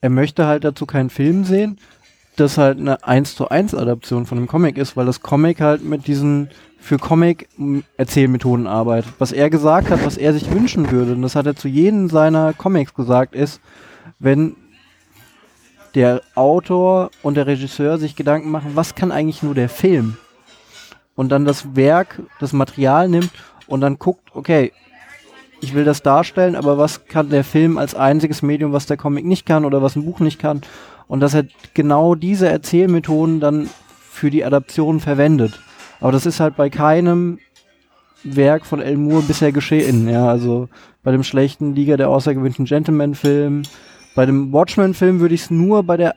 Er 0.00 0.10
möchte 0.10 0.46
halt 0.46 0.64
dazu 0.64 0.86
keinen 0.86 1.10
Film 1.10 1.44
sehen, 1.44 1.78
das 2.36 2.56
halt 2.56 2.78
eine 2.78 3.04
1 3.04 3.34
zu 3.34 3.48
1 3.48 3.74
Adaption 3.74 4.26
von 4.26 4.38
einem 4.38 4.46
Comic 4.46 4.78
ist, 4.78 4.96
weil 4.96 5.06
das 5.06 5.22
Comic 5.22 5.60
halt 5.60 5.84
mit 5.84 6.06
diesen 6.06 6.50
für 6.78 6.98
Comic 6.98 7.48
Erzählmethoden 7.96 8.68
arbeitet. 8.68 9.12
Was 9.18 9.32
er 9.32 9.50
gesagt 9.50 9.90
hat, 9.90 10.06
was 10.06 10.16
er 10.16 10.32
sich 10.32 10.50
wünschen 10.50 10.92
würde, 10.92 11.12
und 11.12 11.22
das 11.22 11.34
hat 11.34 11.46
er 11.46 11.56
zu 11.56 11.66
jedem 11.66 12.08
seiner 12.08 12.52
Comics 12.52 12.94
gesagt, 12.94 13.34
ist, 13.34 13.60
wenn 14.20 14.54
der 15.94 16.22
Autor 16.36 17.10
und 17.22 17.36
der 17.36 17.48
Regisseur 17.48 17.98
sich 17.98 18.14
Gedanken 18.14 18.50
machen, 18.50 18.72
was 18.74 18.94
kann 18.94 19.10
eigentlich 19.10 19.42
nur 19.42 19.54
der 19.54 19.68
Film? 19.68 20.16
Und 21.16 21.30
dann 21.30 21.44
das 21.44 21.74
Werk, 21.74 22.22
das 22.38 22.52
Material 22.52 23.08
nimmt 23.08 23.32
und 23.66 23.80
dann 23.80 23.98
guckt, 23.98 24.30
okay, 24.34 24.72
ich 25.60 25.74
will 25.74 25.84
das 25.84 26.02
darstellen, 26.02 26.56
aber 26.56 26.78
was 26.78 27.06
kann 27.06 27.30
der 27.30 27.44
Film 27.44 27.78
als 27.78 27.94
einziges 27.94 28.42
Medium, 28.42 28.72
was 28.72 28.86
der 28.86 28.96
Comic 28.96 29.24
nicht 29.24 29.46
kann 29.46 29.64
oder 29.64 29.82
was 29.82 29.96
ein 29.96 30.04
Buch 30.04 30.20
nicht 30.20 30.38
kann? 30.38 30.60
Und 31.08 31.20
dass 31.20 31.34
er 31.34 31.44
genau 31.74 32.14
diese 32.14 32.48
Erzählmethoden 32.48 33.40
dann 33.40 33.68
für 34.10 34.30
die 34.30 34.44
Adaption 34.44 35.00
verwendet. 35.00 35.58
Aber 36.00 36.12
das 36.12 36.26
ist 36.26 36.40
halt 36.40 36.56
bei 36.56 36.70
keinem 36.70 37.38
Werk 38.24 38.66
von 38.66 38.80
El 38.80 38.96
Moore 38.96 39.22
bisher 39.22 39.52
geschehen. 39.52 40.08
Ja, 40.08 40.28
also 40.28 40.68
bei 41.02 41.12
dem 41.12 41.22
schlechten 41.22 41.74
Liga 41.74 41.96
der 41.96 42.10
außergewöhnlichen 42.10 42.66
Gentleman-Film, 42.66 43.62
bei 44.14 44.26
dem 44.26 44.52
Watchmen-Film 44.52 45.20
würde 45.20 45.34
ich 45.34 45.42
es 45.42 45.50
nur 45.50 45.82
bei 45.82 45.96
der 45.96 46.14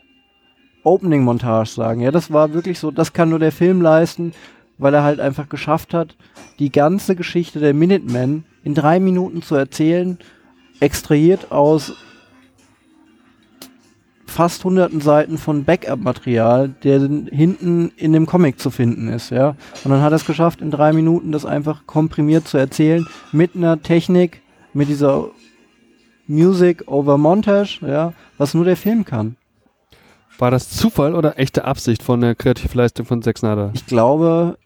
Opening-Montage 0.84 1.70
sagen. 1.70 2.02
Ja, 2.02 2.12
das 2.12 2.34
war 2.34 2.54
wirklich 2.54 2.80
so, 2.80 2.92
das 2.92 3.14
kann 3.14 3.30
nur 3.30 3.40
der 3.40 3.52
Film 3.52 3.82
leisten, 3.82 4.34
weil 4.82 4.94
er 4.94 5.04
halt 5.04 5.20
einfach 5.20 5.48
geschafft 5.48 5.94
hat, 5.94 6.16
die 6.60 6.72
ganze 6.72 7.16
Geschichte 7.16 7.60
der 7.60 7.74
Minutemen 7.74 8.46
in 8.64 8.74
drei 8.74 9.00
Minuten 9.00 9.42
zu 9.42 9.56
erzählen, 9.56 10.18
extrahiert 10.80 11.52
aus 11.52 11.94
fast 14.26 14.64
hunderten 14.64 15.02
Seiten 15.02 15.38
von 15.38 15.66
Backup-Material, 15.66 16.70
der 16.84 17.00
hinten 17.00 17.92
in 17.96 18.14
dem 18.14 18.26
Comic 18.26 18.60
zu 18.60 18.72
finden 18.72 19.10
ist, 19.10 19.30
ja. 19.30 19.56
Und 19.84 19.92
dann 19.92 20.02
hat 20.02 20.14
er 20.14 20.16
es 20.16 20.26
geschafft, 20.26 20.62
in 20.62 20.72
drei 20.72 20.94
Minuten 20.94 21.32
das 21.32 21.46
einfach 21.46 21.86
komprimiert 21.86 22.48
zu 22.48 22.58
erzählen, 22.58 23.06
mit 23.32 23.56
einer 23.56 23.82
Technik, 23.82 24.42
mit 24.74 24.90
dieser 24.90 25.28
Music 26.28 26.88
over 26.88 27.18
Montage, 27.18 27.80
ja, 27.86 28.14
was 28.38 28.54
nur 28.54 28.66
der 28.66 28.78
Film 28.78 29.06
kann. 29.06 29.36
War 30.42 30.50
das 30.50 30.70
Zufall 30.70 31.14
oder 31.14 31.38
echte 31.38 31.66
Absicht 31.66 32.02
von 32.02 32.22
der 32.22 32.34
Kreativleistung 32.34 33.06
von 33.06 33.22
Zack 33.22 33.38
Snyder? 33.38 33.70
Ich 33.74 33.86
glaube, 33.86 34.58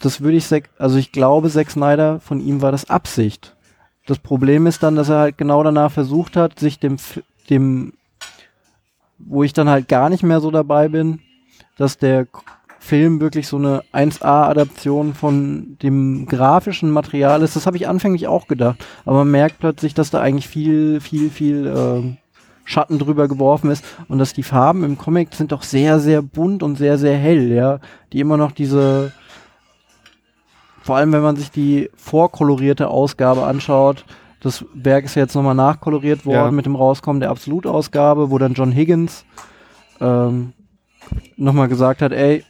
das 0.00 0.20
würde 0.20 0.36
ich, 0.36 0.46
also 0.78 0.98
ich 0.98 1.12
glaube, 1.12 1.50
Zack 1.50 1.70
Snyder, 1.70 2.20
von 2.20 2.40
ihm 2.40 2.62
war 2.62 2.72
das 2.72 2.90
Absicht. 2.90 3.56
Das 4.06 4.18
Problem 4.18 4.66
ist 4.66 4.82
dann, 4.82 4.96
dass 4.96 5.08
er 5.08 5.18
halt 5.18 5.38
genau 5.38 5.62
danach 5.62 5.92
versucht 5.92 6.36
hat, 6.36 6.58
sich 6.58 6.78
dem, 6.78 6.96
dem, 7.50 7.92
wo 9.18 9.42
ich 9.42 9.52
dann 9.52 9.68
halt 9.68 9.88
gar 9.88 10.08
nicht 10.08 10.22
mehr 10.22 10.40
so 10.40 10.50
dabei 10.50 10.88
bin, 10.88 11.20
dass 11.76 11.98
der 11.98 12.26
Film 12.80 13.20
wirklich 13.20 13.46
so 13.46 13.58
eine 13.58 13.84
1A-Adaption 13.92 15.14
von 15.14 15.78
dem 15.82 16.26
grafischen 16.26 16.90
Material 16.90 17.42
ist. 17.42 17.54
Das 17.54 17.66
habe 17.66 17.76
ich 17.76 17.86
anfänglich 17.86 18.26
auch 18.26 18.48
gedacht. 18.48 18.84
Aber 19.04 19.18
man 19.18 19.30
merkt 19.30 19.60
plötzlich, 19.60 19.94
dass 19.94 20.10
da 20.10 20.20
eigentlich 20.20 20.48
viel, 20.48 21.00
viel, 21.00 21.30
viel 21.30 21.72
ähm, 21.74 22.16
Schatten 22.64 22.98
drüber 22.98 23.28
geworfen 23.28 23.70
ist 23.70 23.84
und 24.08 24.18
dass 24.18 24.32
die 24.32 24.42
Farben 24.42 24.82
im 24.82 24.98
Comic 24.98 25.32
sind 25.34 25.52
doch 25.52 25.62
sehr, 25.62 26.00
sehr 26.00 26.22
bunt 26.22 26.64
und 26.64 26.76
sehr, 26.76 26.98
sehr 26.98 27.16
hell, 27.16 27.52
ja. 27.52 27.78
Die 28.12 28.18
immer 28.18 28.36
noch 28.36 28.50
diese, 28.50 29.12
vor 30.82 30.96
allem 30.96 31.12
wenn 31.12 31.22
man 31.22 31.36
sich 31.36 31.50
die 31.50 31.90
vorkolorierte 31.96 32.88
Ausgabe 32.88 33.44
anschaut, 33.44 34.04
das 34.40 34.64
Werk 34.74 35.04
ist 35.04 35.14
ja 35.14 35.22
jetzt 35.22 35.34
nochmal 35.34 35.54
nachkoloriert 35.54 36.26
worden 36.26 36.36
Ja. 36.46 36.50
mit 36.50 36.66
dem 36.66 36.74
Rauskommen 36.76 37.20
der 37.20 37.30
Absolutausgabe, 37.30 38.30
wo 38.30 38.38
dann 38.38 38.54
John 38.54 38.72
Higgins 38.72 39.24
ähm, 40.00 40.52
nochmal 41.36 41.68
gesagt 41.68 42.02
hat, 42.02 42.12
ey, 42.12 42.44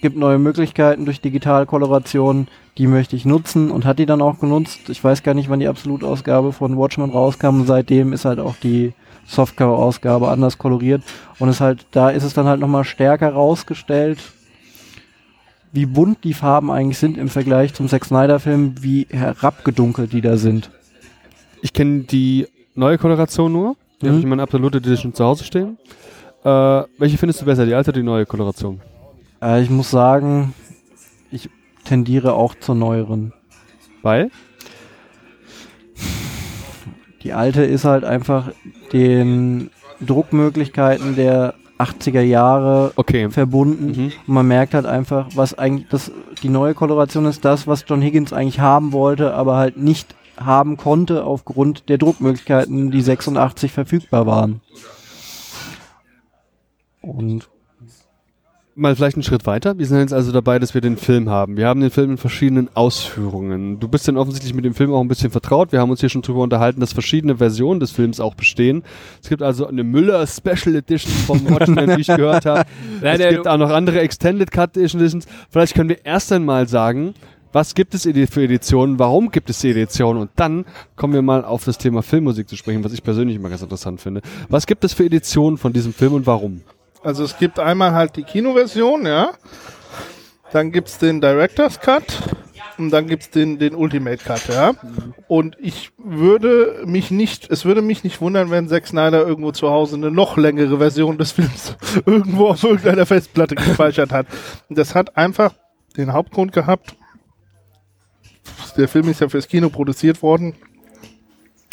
gibt 0.00 0.16
neue 0.16 0.38
Möglichkeiten 0.38 1.06
durch 1.06 1.20
Digitalkoloration, 1.20 2.46
die 2.76 2.86
möchte 2.86 3.16
ich 3.16 3.24
nutzen 3.24 3.70
und 3.70 3.84
hat 3.84 3.98
die 3.98 4.06
dann 4.06 4.20
auch 4.20 4.38
genutzt. 4.38 4.88
Ich 4.90 5.02
weiß 5.02 5.22
gar 5.22 5.34
nicht, 5.34 5.48
wann 5.48 5.60
die 5.60 5.68
Absolutausgabe 5.68 6.52
von 6.52 6.76
Watchmen 6.76 7.10
rauskam 7.10 7.60
und 7.60 7.66
seitdem 7.66 8.12
ist 8.12 8.24
halt 8.24 8.38
auch 8.38 8.54
die 8.62 8.92
Softcover-Ausgabe 9.26 10.28
anders 10.28 10.58
koloriert 10.58 11.02
und 11.38 11.48
es 11.48 11.60
halt, 11.60 11.86
da 11.92 12.10
ist 12.10 12.24
es 12.24 12.34
dann 12.34 12.46
halt 12.46 12.60
nochmal 12.60 12.84
stärker 12.84 13.32
rausgestellt, 13.32 14.18
wie 15.74 15.86
bunt 15.86 16.22
die 16.24 16.34
Farben 16.34 16.70
eigentlich 16.70 16.98
sind 16.98 17.18
im 17.18 17.28
Vergleich 17.28 17.74
zum 17.74 17.88
Zack 17.88 18.04
Snyder-Film, 18.04 18.76
wie 18.80 19.06
herabgedunkelt 19.10 20.12
die 20.12 20.20
da 20.20 20.36
sind. 20.36 20.70
Ich 21.62 21.72
kenne 21.72 22.04
die 22.04 22.46
neue 22.74 22.96
Koloration 22.96 23.52
nur. 23.52 23.76
Die 24.00 24.06
Mhm. 24.06 24.08
habe 24.08 24.18
ich 24.18 24.22
in 24.24 24.30
meiner 24.30 24.42
Absolute 24.44 24.78
Edition 24.78 25.12
zu 25.14 25.24
Hause 25.24 25.44
stehen. 25.44 25.76
Äh, 26.44 26.82
welche 26.98 27.18
findest 27.18 27.40
du 27.40 27.44
besser, 27.46 27.66
die 27.66 27.74
alte 27.74 27.90
oder 27.90 28.00
die 28.00 28.06
neue 28.06 28.24
Koloration? 28.24 28.80
Äh, 29.42 29.62
ich 29.62 29.70
muss 29.70 29.90
sagen, 29.90 30.54
ich 31.32 31.50
tendiere 31.84 32.34
auch 32.34 32.54
zur 32.54 32.74
neueren. 32.76 33.32
Weil? 34.02 34.30
Die 37.22 37.32
alte 37.32 37.64
ist 37.64 37.84
halt 37.84 38.04
einfach 38.04 38.52
den 38.92 39.70
Druckmöglichkeiten 40.00 41.16
der 41.16 41.54
80er 41.78 42.20
Jahre 42.20 42.92
Okay. 42.96 43.30
verbunden. 43.30 43.86
Mhm. 43.86 44.12
Und 44.26 44.34
man 44.34 44.46
merkt 44.46 44.74
halt 44.74 44.86
einfach, 44.86 45.28
was 45.34 45.54
eigentlich 45.58 45.88
das, 45.88 46.12
die 46.42 46.48
neue 46.48 46.74
Koloration 46.74 47.26
ist 47.26 47.44
das, 47.44 47.66
was 47.66 47.84
John 47.86 48.02
Higgins 48.02 48.32
eigentlich 48.32 48.60
haben 48.60 48.92
wollte, 48.92 49.34
aber 49.34 49.56
halt 49.56 49.76
nicht 49.76 50.14
haben 50.36 50.76
konnte 50.76 51.24
aufgrund 51.24 51.88
der 51.88 51.98
Druckmöglichkeiten, 51.98 52.90
die 52.90 53.02
86 53.02 53.72
verfügbar 53.72 54.26
waren. 54.26 54.60
Und 57.00 57.48
Mal 58.76 58.96
vielleicht 58.96 59.16
einen 59.16 59.22
Schritt 59.22 59.46
weiter. 59.46 59.78
Wir 59.78 59.86
sind 59.86 60.00
jetzt 60.00 60.12
also 60.12 60.32
dabei, 60.32 60.58
dass 60.58 60.74
wir 60.74 60.80
den 60.80 60.96
Film 60.96 61.28
haben. 61.28 61.56
Wir 61.56 61.68
haben 61.68 61.80
den 61.80 61.90
Film 61.90 62.12
in 62.12 62.16
verschiedenen 62.16 62.68
Ausführungen. 62.74 63.78
Du 63.78 63.86
bist 63.86 64.08
dann 64.08 64.16
offensichtlich 64.16 64.52
mit 64.52 64.64
dem 64.64 64.74
Film 64.74 64.92
auch 64.92 65.00
ein 65.00 65.06
bisschen 65.06 65.30
vertraut. 65.30 65.70
Wir 65.70 65.80
haben 65.80 65.90
uns 65.90 66.00
hier 66.00 66.08
schon 66.08 66.22
drüber 66.22 66.40
unterhalten, 66.40 66.80
dass 66.80 66.92
verschiedene 66.92 67.36
Versionen 67.36 67.78
des 67.78 67.92
Films 67.92 68.18
auch 68.18 68.34
bestehen. 68.34 68.82
Es 69.22 69.28
gibt 69.28 69.42
also 69.42 69.68
eine 69.68 69.84
Müller 69.84 70.26
Special 70.26 70.74
Edition 70.74 71.12
vom 71.12 71.48
Watchmen, 71.50 71.94
die 71.94 72.00
ich 72.00 72.08
gehört 72.08 72.46
habe. 72.46 72.64
Es 73.00 73.18
gibt 73.18 73.46
auch 73.46 73.58
noch 73.58 73.70
andere 73.70 74.00
Extended 74.00 74.50
Cut 74.50 74.76
Editions. 74.76 75.26
Vielleicht 75.50 75.76
können 75.76 75.90
wir 75.90 76.04
erst 76.04 76.32
einmal 76.32 76.66
sagen, 76.66 77.14
was 77.52 77.76
gibt 77.76 77.94
es 77.94 78.02
für 78.02 78.42
Editionen, 78.42 78.98
warum 78.98 79.30
gibt 79.30 79.50
es 79.50 79.60
die 79.60 79.70
Editionen 79.70 80.20
und 80.20 80.30
dann 80.34 80.64
kommen 80.96 81.14
wir 81.14 81.22
mal 81.22 81.44
auf 81.44 81.64
das 81.64 81.78
Thema 81.78 82.02
Filmmusik 82.02 82.48
zu 82.48 82.56
sprechen, 82.56 82.82
was 82.82 82.92
ich 82.92 83.04
persönlich 83.04 83.36
immer 83.36 83.50
ganz 83.50 83.62
interessant 83.62 84.00
finde. 84.00 84.22
Was 84.48 84.66
gibt 84.66 84.82
es 84.82 84.92
für 84.92 85.04
Editionen 85.04 85.58
von 85.58 85.72
diesem 85.72 85.92
Film 85.92 86.14
und 86.14 86.26
warum? 86.26 86.62
Also 87.04 87.22
es 87.22 87.36
gibt 87.38 87.58
einmal 87.60 87.92
halt 87.92 88.16
die 88.16 88.24
Kinoversion, 88.24 89.06
ja. 89.06 89.32
Dann 90.52 90.72
gibt's 90.72 90.98
den 90.98 91.20
Director's 91.20 91.80
Cut 91.80 92.04
und 92.78 92.90
dann 92.90 93.06
gibt's 93.06 93.28
den, 93.30 93.58
den 93.58 93.74
Ultimate 93.74 94.24
Cut, 94.24 94.48
ja. 94.48 94.72
Und 95.28 95.56
ich 95.60 95.92
würde 95.98 96.82
mich 96.86 97.10
nicht, 97.10 97.50
es 97.50 97.64
würde 97.66 97.82
mich 97.82 98.04
nicht 98.04 98.20
wundern, 98.20 98.50
wenn 98.50 98.68
Zack 98.68 98.86
Snyder 98.86 99.26
irgendwo 99.26 99.52
zu 99.52 99.68
Hause 99.68 99.96
eine 99.96 100.10
noch 100.10 100.38
längere 100.38 100.78
Version 100.78 101.18
des 101.18 101.32
Films 101.32 101.76
irgendwo 102.06 102.48
auf 102.48 102.64
irgendeiner 102.64 103.04
Festplatte 103.04 103.54
gespeichert 103.54 104.12
hat. 104.12 104.26
Das 104.70 104.94
hat 104.94 105.16
einfach 105.16 105.54
den 105.96 106.12
Hauptgrund 106.12 106.52
gehabt. 106.52 106.96
Der 108.76 108.88
Film 108.88 109.08
ist 109.08 109.20
ja 109.20 109.28
fürs 109.28 109.46
Kino 109.46 109.68
produziert 109.68 110.22
worden. 110.22 110.54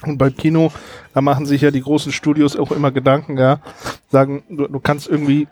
Und 0.06 0.18
beim 0.18 0.36
Kino, 0.36 0.72
da 1.14 1.22
machen 1.22 1.46
sich 1.46 1.62
ja 1.62 1.72
die 1.72 1.82
großen 1.82 2.12
Studios 2.12 2.58
auch 2.58 2.72
immer 2.72 2.92
Gedanken, 2.92 3.38
ja. 3.38 3.60
Sagen, 4.10 4.44
du, 4.50 4.68
du 4.68 4.80
kannst 4.80 5.08
irgendwie 5.08 5.48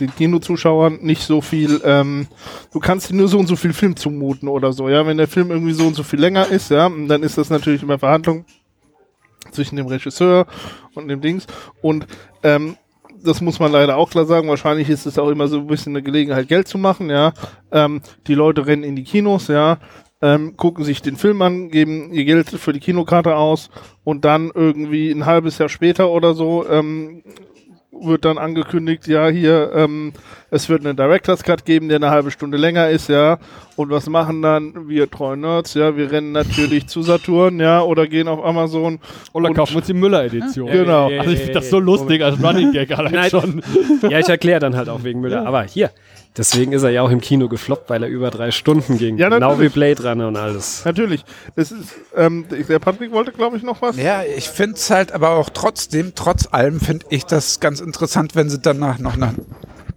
den 0.00 0.14
Kinozuschauern 0.14 0.98
nicht 1.02 1.22
so 1.22 1.40
viel, 1.40 1.80
ähm, 1.84 2.26
du 2.72 2.80
kannst 2.80 3.10
dir 3.10 3.14
nur 3.14 3.28
so 3.28 3.38
und 3.38 3.46
so 3.46 3.56
viel 3.56 3.72
Film 3.72 3.96
zumuten 3.96 4.48
oder 4.48 4.72
so, 4.72 4.88
ja. 4.88 5.06
Wenn 5.06 5.18
der 5.18 5.28
Film 5.28 5.50
irgendwie 5.50 5.74
so 5.74 5.86
und 5.86 5.94
so 5.94 6.02
viel 6.02 6.20
länger 6.20 6.48
ist, 6.48 6.70
ja, 6.70 6.88
dann 6.88 7.22
ist 7.22 7.38
das 7.38 7.50
natürlich 7.50 7.82
immer 7.82 7.98
Verhandlung 7.98 8.44
zwischen 9.50 9.76
dem 9.76 9.86
Regisseur 9.86 10.46
und 10.94 11.08
dem 11.08 11.20
Dings. 11.20 11.46
Und 11.82 12.06
ähm, 12.42 12.76
das 13.22 13.40
muss 13.40 13.58
man 13.58 13.72
leider 13.72 13.96
auch 13.96 14.10
klar 14.10 14.26
sagen. 14.26 14.48
Wahrscheinlich 14.48 14.90
ist 14.90 15.06
es 15.06 15.18
auch 15.18 15.28
immer 15.28 15.48
so 15.48 15.58
ein 15.58 15.66
bisschen 15.66 15.92
eine 15.92 16.02
Gelegenheit, 16.02 16.48
Geld 16.48 16.68
zu 16.68 16.78
machen, 16.78 17.10
ja. 17.10 17.32
Ähm, 17.72 18.02
die 18.26 18.34
Leute 18.34 18.66
rennen 18.66 18.84
in 18.84 18.96
die 18.96 19.04
Kinos, 19.04 19.48
ja, 19.48 19.78
ähm, 20.22 20.56
gucken 20.56 20.84
sich 20.84 21.02
den 21.02 21.16
Film 21.16 21.42
an, 21.42 21.68
geben 21.70 22.12
ihr 22.12 22.24
Geld 22.24 22.48
für 22.48 22.72
die 22.72 22.80
Kinokarte 22.80 23.36
aus 23.36 23.70
und 24.04 24.24
dann 24.24 24.50
irgendwie 24.54 25.10
ein 25.10 25.26
halbes 25.26 25.58
Jahr 25.58 25.68
später 25.68 26.10
oder 26.10 26.34
so 26.34 26.66
ähm, 26.68 27.22
wird 28.00 28.24
dann 28.24 28.38
angekündigt, 28.38 29.06
ja, 29.06 29.28
hier, 29.28 29.70
ähm, 29.74 30.12
es 30.50 30.68
wird 30.68 30.84
einen 30.84 30.96
Director's 30.96 31.44
Cut 31.44 31.64
geben, 31.64 31.88
der 31.88 31.96
eine 31.96 32.10
halbe 32.10 32.32
Stunde 32.32 32.58
länger 32.58 32.88
ist, 32.90 33.08
ja. 33.08 33.38
Und 33.76 33.90
was 33.90 34.08
machen 34.08 34.42
dann 34.42 34.88
wir 34.88 35.08
treuen 35.08 35.40
Nerds? 35.40 35.74
Ja, 35.74 35.96
wir 35.96 36.10
rennen 36.10 36.32
natürlich 36.32 36.88
zu 36.88 37.02
Saturn, 37.02 37.60
ja, 37.60 37.82
oder 37.82 38.08
gehen 38.08 38.26
auf 38.26 38.44
Amazon. 38.44 38.98
Oder 39.32 39.48
Und- 39.50 39.54
kaufen 39.54 39.74
wir 39.74 39.78
uns 39.78 39.86
die 39.86 39.94
Müller-Edition. 39.94 40.70
Genau. 40.72 41.08
Also 41.08 41.30
ich 41.30 41.38
finde 41.38 41.52
das 41.54 41.70
so 41.70 41.78
lustig 41.78 42.22
als 42.22 42.42
Running 42.42 42.72
Gag 42.72 42.90
allein 42.98 43.12
Nein. 43.12 43.30
schon. 43.30 43.62
Ja, 44.10 44.18
ich 44.18 44.28
erkläre 44.28 44.58
dann 44.58 44.76
halt 44.76 44.88
auch 44.88 45.04
wegen 45.04 45.20
Müller. 45.20 45.46
Aber 45.46 45.62
hier, 45.62 45.90
deswegen 46.36 46.72
ist 46.72 46.82
er 46.82 46.90
ja 46.90 47.02
auch 47.02 47.10
im 47.10 47.20
Kino 47.20 47.48
gefloppt, 47.48 47.88
weil 47.90 48.02
er 48.02 48.08
über 48.08 48.30
drei 48.30 48.50
Stunden 48.50 48.98
ging. 48.98 49.16
Ja, 49.18 49.28
genau 49.28 49.58
wie 49.58 49.64
natürlich. 49.64 49.72
Blade 49.74 50.08
Runner 50.10 50.28
und 50.28 50.36
alles. 50.36 50.84
Natürlich. 50.84 51.24
Das 51.56 51.72
ist, 51.72 51.88
ähm, 52.16 52.46
der 52.48 52.78
Patrick 52.78 53.12
wollte, 53.12 53.32
glaube 53.32 53.56
ich, 53.56 53.62
noch 53.62 53.80
was. 53.82 53.96
Ja, 53.96 54.22
ich 54.22 54.48
finde 54.48 54.76
es 54.76 54.90
halt 54.90 55.12
aber 55.12 55.30
auch 55.30 55.50
trotzdem, 55.50 56.12
trotz 56.14 56.48
allem 56.50 56.80
finde 56.80 57.06
ich 57.10 57.24
das 57.26 57.60
ganz 57.60 57.80
interessant, 57.80 58.34
wenn 58.34 58.48
sie 58.50 58.58
danach 58.58 58.98
noch 58.98 59.14
einen 59.14 59.44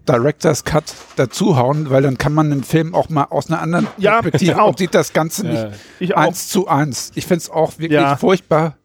Director's 0.07 0.63
Cut 0.63 0.85
dazuhauen, 1.17 1.89
weil 1.89 2.01
dann 2.01 2.17
kann 2.17 2.33
man 2.33 2.49
den 2.49 2.63
Film 2.63 2.95
auch 2.95 3.09
mal 3.09 3.25
aus 3.29 3.49
einer 3.49 3.61
anderen 3.61 3.87
Ja, 3.97 4.21
Perspektive 4.21 4.61
auch. 4.61 4.69
und 4.69 4.77
sieht 4.77 4.95
das 4.95 5.11
Ganze 5.11 5.45
nicht 5.45 5.61
Ja. 5.61 5.69
Ich 5.99 6.15
auch. 6.15 6.21
eins 6.21 6.47
zu 6.47 6.67
eins. 6.69 7.11
Ich 7.15 7.25
finde 7.25 7.41
es 7.41 7.49
auch 7.49 7.73
wirklich 7.77 7.99
Ja. 7.99 8.15
furchtbar, 8.15 8.77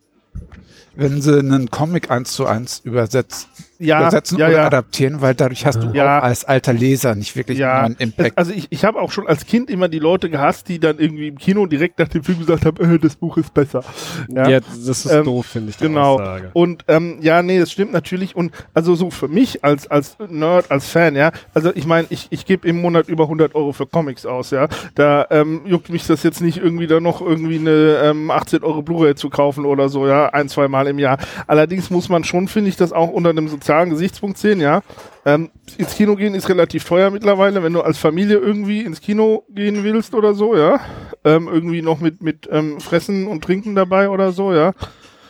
wenn 0.96 1.22
sie 1.22 1.38
einen 1.38 1.70
Comic 1.70 2.10
eins 2.10 2.32
zu 2.32 2.44
eins 2.46 2.80
übersetzt, 2.84 3.48
Ja, 3.82 4.00
übersetzen 4.00 4.38
ja, 4.38 4.46
oder 4.48 4.56
ja. 4.56 4.66
adaptieren, 4.66 5.20
weil 5.20 5.34
dadurch 5.34 5.66
hast 5.66 5.82
du 5.82 5.90
Ja. 5.92 6.18
auch 6.18 6.22
als 6.22 6.44
alter 6.44 6.72
Leser 6.72 7.14
nicht 7.14 7.36
wirklich 7.36 7.58
Ja, 7.58 7.82
einen 7.82 7.96
Impact. 7.96 8.38
also 8.38 8.52
ich, 8.52 8.66
ich 8.70 8.84
habe 8.84 9.00
auch 9.00 9.10
schon 9.12 9.26
als 9.26 9.46
Kind 9.46 9.70
immer 9.70 9.88
die 9.88 9.98
Leute 9.98 10.30
gehasst, 10.30 10.68
die 10.68 10.78
dann 10.78 10.98
irgendwie 10.98 11.28
im 11.28 11.38
Kino 11.38 11.66
direkt 11.66 11.98
nach 11.98 12.08
dem 12.08 12.22
Film 12.24 12.38
gesagt 12.38 12.64
haben, 12.64 12.94
äh, 12.94 12.98
das 12.98 13.16
Buch 13.16 13.36
ist 13.36 13.52
besser. 13.54 13.82
Ja, 14.28 14.60
das 14.60 14.76
ist 14.76 15.06
Ähm, 15.06 15.24
doof, 15.24 15.46
finde 15.46 15.70
ich. 15.70 15.76
die 15.76 15.84
Genau. 15.84 16.14
Aussage. 16.14 16.50
Und 16.52 16.84
ähm, 16.88 17.18
ja, 17.20 17.42
nee, 17.42 17.58
das 17.58 17.70
stimmt 17.72 17.92
natürlich. 17.92 18.36
Und 18.36 18.52
also 18.74 18.94
so 18.94 19.10
für 19.10 19.28
mich 19.28 19.64
als 19.64 19.90
als 19.90 20.16
Nerd, 20.28 20.70
als 20.70 20.88
Fan, 20.88 21.16
ja, 21.16 21.32
also 21.54 21.70
ich 21.74 21.86
meine, 21.86 22.06
ich, 22.10 22.28
ich 22.30 22.46
gebe 22.46 22.66
im 22.68 22.80
Monat 22.80 23.08
über 23.08 23.24
100 23.24 23.54
Euro 23.54 23.72
für 23.72 23.86
Comics 23.86 24.26
aus, 24.26 24.50
ja. 24.50 24.68
Da 24.94 25.26
ähm, 25.30 25.62
juckt 25.66 25.88
mich 25.90 26.06
das 26.06 26.22
jetzt 26.22 26.40
nicht 26.40 26.58
irgendwie 26.58 26.86
da 26.86 27.00
noch 27.00 27.20
irgendwie 27.20 27.58
eine 27.58 28.00
ähm, 28.04 28.30
18 28.30 28.62
Euro 28.62 28.82
Blu-ray 28.82 29.14
zu 29.14 29.28
kaufen 29.30 29.64
oder 29.64 29.88
so, 29.88 30.06
ja, 30.06 30.28
ein, 30.28 30.48
zwei 30.48 30.68
Mal 30.68 30.86
im 30.86 30.98
Jahr. 30.98 31.18
Allerdings 31.46 31.90
muss 31.90 32.08
man 32.08 32.24
schon, 32.24 32.48
finde 32.48 32.68
ich, 32.68 32.76
das 32.76 32.92
auch 32.92 33.08
unter 33.10 33.30
einem 33.30 33.48
sozialen 33.48 33.71
Gesichtspunkt 33.90 34.38
sehen, 34.38 34.60
ja. 34.60 34.82
Ähm, 35.24 35.50
ins 35.78 35.94
Kino 35.94 36.16
gehen 36.16 36.34
ist 36.34 36.48
relativ 36.48 36.84
teuer 36.84 37.10
mittlerweile, 37.10 37.62
wenn 37.62 37.72
du 37.72 37.80
als 37.82 37.98
Familie 37.98 38.36
irgendwie 38.38 38.80
ins 38.80 39.00
Kino 39.00 39.44
gehen 39.50 39.84
willst 39.84 40.14
oder 40.14 40.34
so, 40.34 40.56
ja. 40.56 40.80
Ähm, 41.24 41.48
irgendwie 41.52 41.82
noch 41.82 42.00
mit, 42.00 42.22
mit 42.22 42.48
ähm, 42.50 42.80
Fressen 42.80 43.26
und 43.28 43.42
Trinken 43.44 43.74
dabei 43.74 44.08
oder 44.08 44.32
so, 44.32 44.52
ja. 44.52 44.72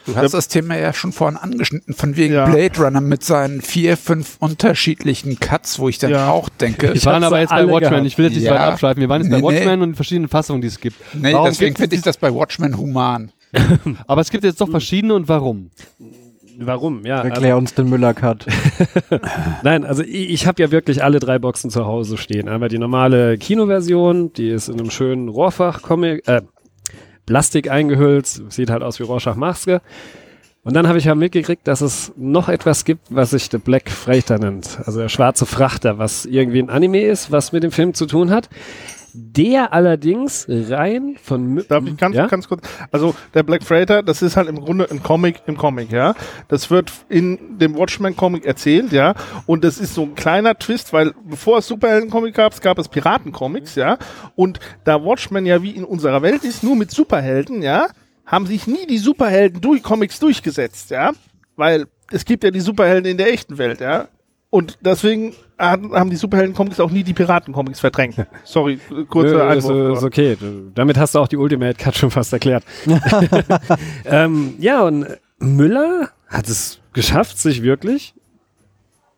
Du 0.04 0.16
hast 0.16 0.34
das 0.34 0.48
Thema 0.48 0.76
ja 0.76 0.92
schon 0.92 1.12
vorhin 1.12 1.36
angeschnitten, 1.36 1.94
von 1.94 2.16
wegen 2.16 2.34
Ja. 2.34 2.46
Blade 2.46 2.76
Runner 2.82 3.00
mit 3.00 3.22
seinen 3.22 3.60
vier, 3.60 3.96
fünf 3.96 4.36
unterschiedlichen 4.40 5.38
Cuts, 5.38 5.78
wo 5.78 5.88
ich 5.88 5.98
dann 5.98 6.10
Ja. 6.10 6.28
auch 6.30 6.48
denke, 6.48 6.92
Wir 6.94 7.04
waren 7.04 7.22
aber 7.22 7.38
jetzt 7.38 7.50
bei 7.50 7.68
Watchmen. 7.68 7.90
gehabt. 7.90 8.06
Ich 8.06 8.18
will 8.18 8.24
jetzt 8.24 8.34
nicht 8.34 8.44
Ja. 8.44 8.52
weiter 8.54 8.64
abschweifen. 8.72 9.00
Wir 9.00 9.08
waren 9.08 9.22
jetzt 9.22 9.30
bei 9.30 9.36
Nee, 9.40 9.42
nee. 9.48 9.56
Watchmen 9.58 9.82
und 9.82 9.90
den 9.90 9.94
verschiedenen 9.94 10.28
Fassungen, 10.28 10.60
die 10.60 10.66
es 10.68 10.80
gibt. 10.80 10.96
nee, 11.14 11.32
Warum 11.32 11.46
deswegen 11.50 11.76
finde 11.76 11.94
ich 11.94 12.02
das 12.02 12.16
bei 12.16 12.34
Watchmen 12.34 12.76
human. 12.78 13.30
Aber 14.08 14.22
es 14.22 14.30
gibt 14.30 14.42
jetzt 14.42 14.60
doch 14.60 14.70
verschiedene 14.70 15.14
und 15.14 15.28
warum? 15.28 15.70
Warum? 16.58 17.04
Ja, 17.04 17.16
also, 17.16 17.28
Erklär 17.28 17.56
uns 17.56 17.74
den 17.74 17.88
Müller-Cut. 17.88 18.46
nein, 19.62 19.84
also 19.84 20.02
ich, 20.02 20.30
ich 20.30 20.46
habe 20.46 20.62
ja 20.62 20.70
wirklich 20.70 21.02
alle 21.02 21.18
drei 21.18 21.38
Boxen 21.38 21.70
zu 21.70 21.86
Hause 21.86 22.16
stehen. 22.16 22.48
Einmal 22.48 22.68
die 22.68 22.78
normale 22.78 23.38
Kinoversion, 23.38 24.32
die 24.32 24.48
ist 24.48 24.68
in 24.68 24.78
einem 24.78 24.90
schönen 24.90 25.28
Rohrfach-Comic, 25.28 26.26
äh, 26.28 26.42
Plastik 27.26 27.70
eingehüllt, 27.70 28.26
sieht 28.26 28.70
halt 28.70 28.82
aus 28.82 28.98
wie 28.98 29.04
Rorschach-Maske. 29.04 29.80
Und 30.64 30.74
dann 30.74 30.86
habe 30.86 30.98
ich 30.98 31.06
ja 31.06 31.14
mitgekriegt, 31.14 31.66
dass 31.66 31.80
es 31.80 32.12
noch 32.16 32.48
etwas 32.48 32.84
gibt, 32.84 33.06
was 33.10 33.30
sich 33.30 33.48
The 33.50 33.58
Black 33.58 33.90
Freighter 33.90 34.38
nennt. 34.38 34.78
Also 34.84 35.00
der 35.00 35.08
schwarze 35.08 35.44
Frachter, 35.44 35.98
was 35.98 36.24
irgendwie 36.24 36.60
ein 36.60 36.70
Anime 36.70 37.02
ist, 37.02 37.32
was 37.32 37.52
mit 37.52 37.64
dem 37.64 37.72
Film 37.72 37.94
zu 37.94 38.06
tun 38.06 38.30
hat. 38.30 38.48
Der 39.14 39.72
allerdings 39.72 40.46
rein 40.48 41.16
von... 41.22 41.58
Mü- 41.58 41.68
Darf 41.68 41.84
ich 41.86 41.96
ganz, 41.96 42.16
ja? 42.16 42.26
ganz 42.26 42.48
kurz? 42.48 42.66
Also 42.90 43.14
der 43.34 43.42
Black 43.42 43.62
Freighter, 43.62 44.02
das 44.02 44.22
ist 44.22 44.36
halt 44.36 44.48
im 44.48 44.60
Grunde 44.60 44.90
ein 44.90 45.02
Comic 45.02 45.42
im 45.46 45.56
Comic, 45.56 45.92
ja. 45.92 46.14
Das 46.48 46.70
wird 46.70 46.90
in 47.08 47.58
dem 47.58 47.76
Watchmen-Comic 47.76 48.46
erzählt, 48.46 48.92
ja. 48.92 49.14
Und 49.46 49.64
das 49.64 49.78
ist 49.78 49.94
so 49.94 50.02
ein 50.02 50.14
kleiner 50.14 50.58
Twist, 50.58 50.92
weil 50.92 51.12
bevor 51.24 51.58
es 51.58 51.66
Superhelden-Comic 51.66 52.34
gab, 52.34 52.58
gab 52.62 52.78
es 52.78 52.88
Piraten-Comics, 52.88 53.74
ja. 53.74 53.98
Und 54.34 54.60
da 54.84 55.04
Watchmen 55.04 55.44
ja 55.44 55.62
wie 55.62 55.72
in 55.72 55.84
unserer 55.84 56.22
Welt 56.22 56.44
ist, 56.44 56.62
nur 56.62 56.76
mit 56.76 56.90
Superhelden, 56.90 57.62
ja, 57.62 57.88
haben 58.24 58.46
sich 58.46 58.66
nie 58.66 58.86
die 58.86 58.98
Superhelden 58.98 59.60
durch 59.60 59.82
Comics 59.82 60.18
durchgesetzt, 60.20 60.90
ja. 60.90 61.12
Weil 61.56 61.86
es 62.10 62.24
gibt 62.24 62.44
ja 62.44 62.50
die 62.50 62.60
Superhelden 62.60 63.10
in 63.10 63.18
der 63.18 63.32
echten 63.32 63.58
Welt, 63.58 63.80
ja. 63.80 64.08
Und 64.48 64.78
deswegen 64.80 65.34
haben 65.70 66.10
die 66.10 66.16
Superhelden-Comics 66.16 66.80
auch 66.80 66.90
nie 66.90 67.02
die 67.02 67.14
Piraten-Comics 67.14 67.80
verdrängt. 67.80 68.16
Sorry, 68.44 68.78
kurzer 69.08 69.46
Nö, 69.48 69.54
ist, 69.58 69.64
Einwurf. 69.66 69.98
ist 69.98 70.04
okay. 70.04 70.36
Du- 70.38 70.70
Damit 70.74 70.98
hast 70.98 71.14
du 71.14 71.18
auch 71.20 71.28
die 71.28 71.36
Ultimate 71.36 71.74
Cut 71.74 71.96
schon 71.96 72.10
fast 72.10 72.32
erklärt. 72.32 72.64
ähm, 74.04 74.54
ja, 74.58 74.82
und 74.82 75.06
Müller 75.38 76.10
hat 76.28 76.48
es 76.48 76.80
geschafft, 76.92 77.38
sich 77.38 77.62
wirklich 77.62 78.14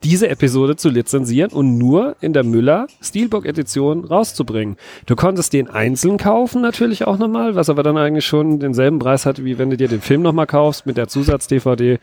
diese 0.02 0.28
Episode 0.28 0.76
zu 0.76 0.90
lizenzieren 0.90 1.50
und 1.50 1.78
nur 1.78 2.16
in 2.20 2.34
der 2.34 2.44
Müller 2.44 2.88
Steelbook 3.00 3.46
Edition 3.46 4.04
rauszubringen. 4.04 4.76
Du 5.06 5.16
konntest 5.16 5.54
den 5.54 5.70
einzeln 5.70 6.18
kaufen 6.18 6.60
natürlich 6.60 7.06
auch 7.06 7.16
nochmal, 7.16 7.54
was 7.56 7.70
aber 7.70 7.82
dann 7.82 7.96
eigentlich 7.96 8.26
schon 8.26 8.60
denselben 8.60 8.98
Preis 8.98 9.24
hat, 9.24 9.42
wie 9.44 9.56
wenn 9.56 9.70
du 9.70 9.78
dir 9.78 9.88
den 9.88 10.02
Film 10.02 10.20
nochmal 10.20 10.46
kaufst 10.46 10.84
mit 10.84 10.98
der 10.98 11.08
Zusatz-DVD, 11.08 11.98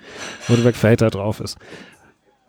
wo 0.48 0.56
der 0.56 0.74
Fater 0.74 1.12
drauf 1.12 1.40
ist. 1.42 1.60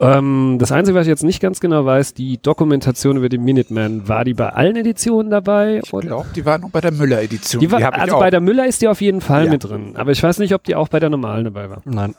Ähm, 0.03 0.57
das 0.59 0.73
Einzige, 0.73 0.97
was 0.99 1.07
ich 1.07 1.11
jetzt 1.11 1.23
nicht 1.23 1.41
ganz 1.41 1.61
genau 1.61 1.85
weiß, 1.85 2.15
die 2.15 2.41
Dokumentation 2.43 3.17
über 3.17 3.29
den 3.29 3.45
Minuteman, 3.45 4.09
war 4.09 4.25
die 4.25 4.35
bei 4.35 4.49
allen 4.51 4.77
Editionen 4.77 5.31
dabei? 5.31 5.81
Ich 5.83 5.91
glaube, 5.91 6.27
die 6.35 6.45
war 6.45 6.59
nur 6.59 6.71
bei 6.71 6.81
der 6.81 6.93
Müller-Edition. 6.93 7.61
Die 7.61 7.71
war, 7.71 7.79
ich 7.81 7.87
also 7.87 8.19
bei 8.19 8.31
der 8.31 8.41
Müller 8.41 8.67
ist 8.67 8.83
die 8.83 8.89
auf 8.89 9.01
jeden 9.01 9.21
Fall 9.21 9.45
Ja. 9.47 9.51
mit 9.53 9.65
drin. 9.65 9.93
Aber 9.97 10.11
ich 10.11 10.23
weiß 10.23 10.39
nicht, 10.39 10.55
ob 10.55 10.65
die 10.65 10.75
auch 10.75 10.89
bei 10.89 10.99
der 11.01 11.09
normalen 11.11 11.45
dabei 11.45 11.71
war. 11.71 11.83
Nein. 11.85 12.15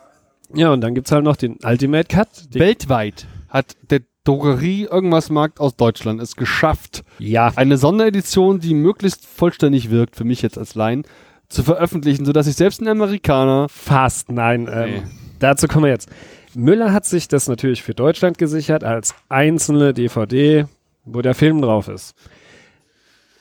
Ja, 0.54 0.72
und 0.72 0.82
dann 0.82 0.96
gibt's 0.96 1.12
halt 1.12 1.24
noch 1.24 1.36
den 1.36 1.58
Ultimate 1.64 2.08
Cut. 2.08 2.54
Den, 2.54 2.62
Weltweit 2.62 3.28
hat 3.50 3.76
der 3.90 4.02
Drogerie 4.24 4.84
irgendwas 4.90 5.30
Markt 5.30 5.60
aus 5.60 5.76
Deutschland 5.76 6.22
es 6.22 6.36
geschafft, 6.38 7.04
ja, 7.20 7.52
eine 7.56 7.78
Sonderedition, 7.78 8.60
die 8.60 8.74
möglichst 8.74 9.26
vollständig 9.26 9.90
wirkt, 9.92 10.16
für 10.16 10.24
mich 10.24 10.42
jetzt 10.42 10.58
als 10.58 10.76
Laien, 10.76 11.04
zu 11.50 11.62
veröffentlichen, 11.64 12.24
sodass 12.24 12.48
ich 12.48 12.56
selbst 12.56 12.82
ein 12.82 12.88
Amerikaner 12.88 13.68
fast, 13.70 14.32
nein. 14.32 14.70
Ähm, 14.72 14.90
Nee. 14.90 15.02
Dazu 15.40 15.68
kommen 15.68 15.84
wir 15.86 15.92
jetzt. 15.92 16.08
Müller 16.56 16.94
hat 16.94 17.06
sich 17.06 17.28
das 17.28 17.48
natürlich 17.48 17.84
für 17.84 17.94
Deutschland 17.94 18.38
gesichert 18.38 18.84
als 18.84 19.16
einzelne 19.30 19.94
DVD, 19.94 20.66
wo 21.06 21.22
der 21.22 21.36
Film 21.36 21.62
drauf 21.62 21.88
ist. 21.88 22.16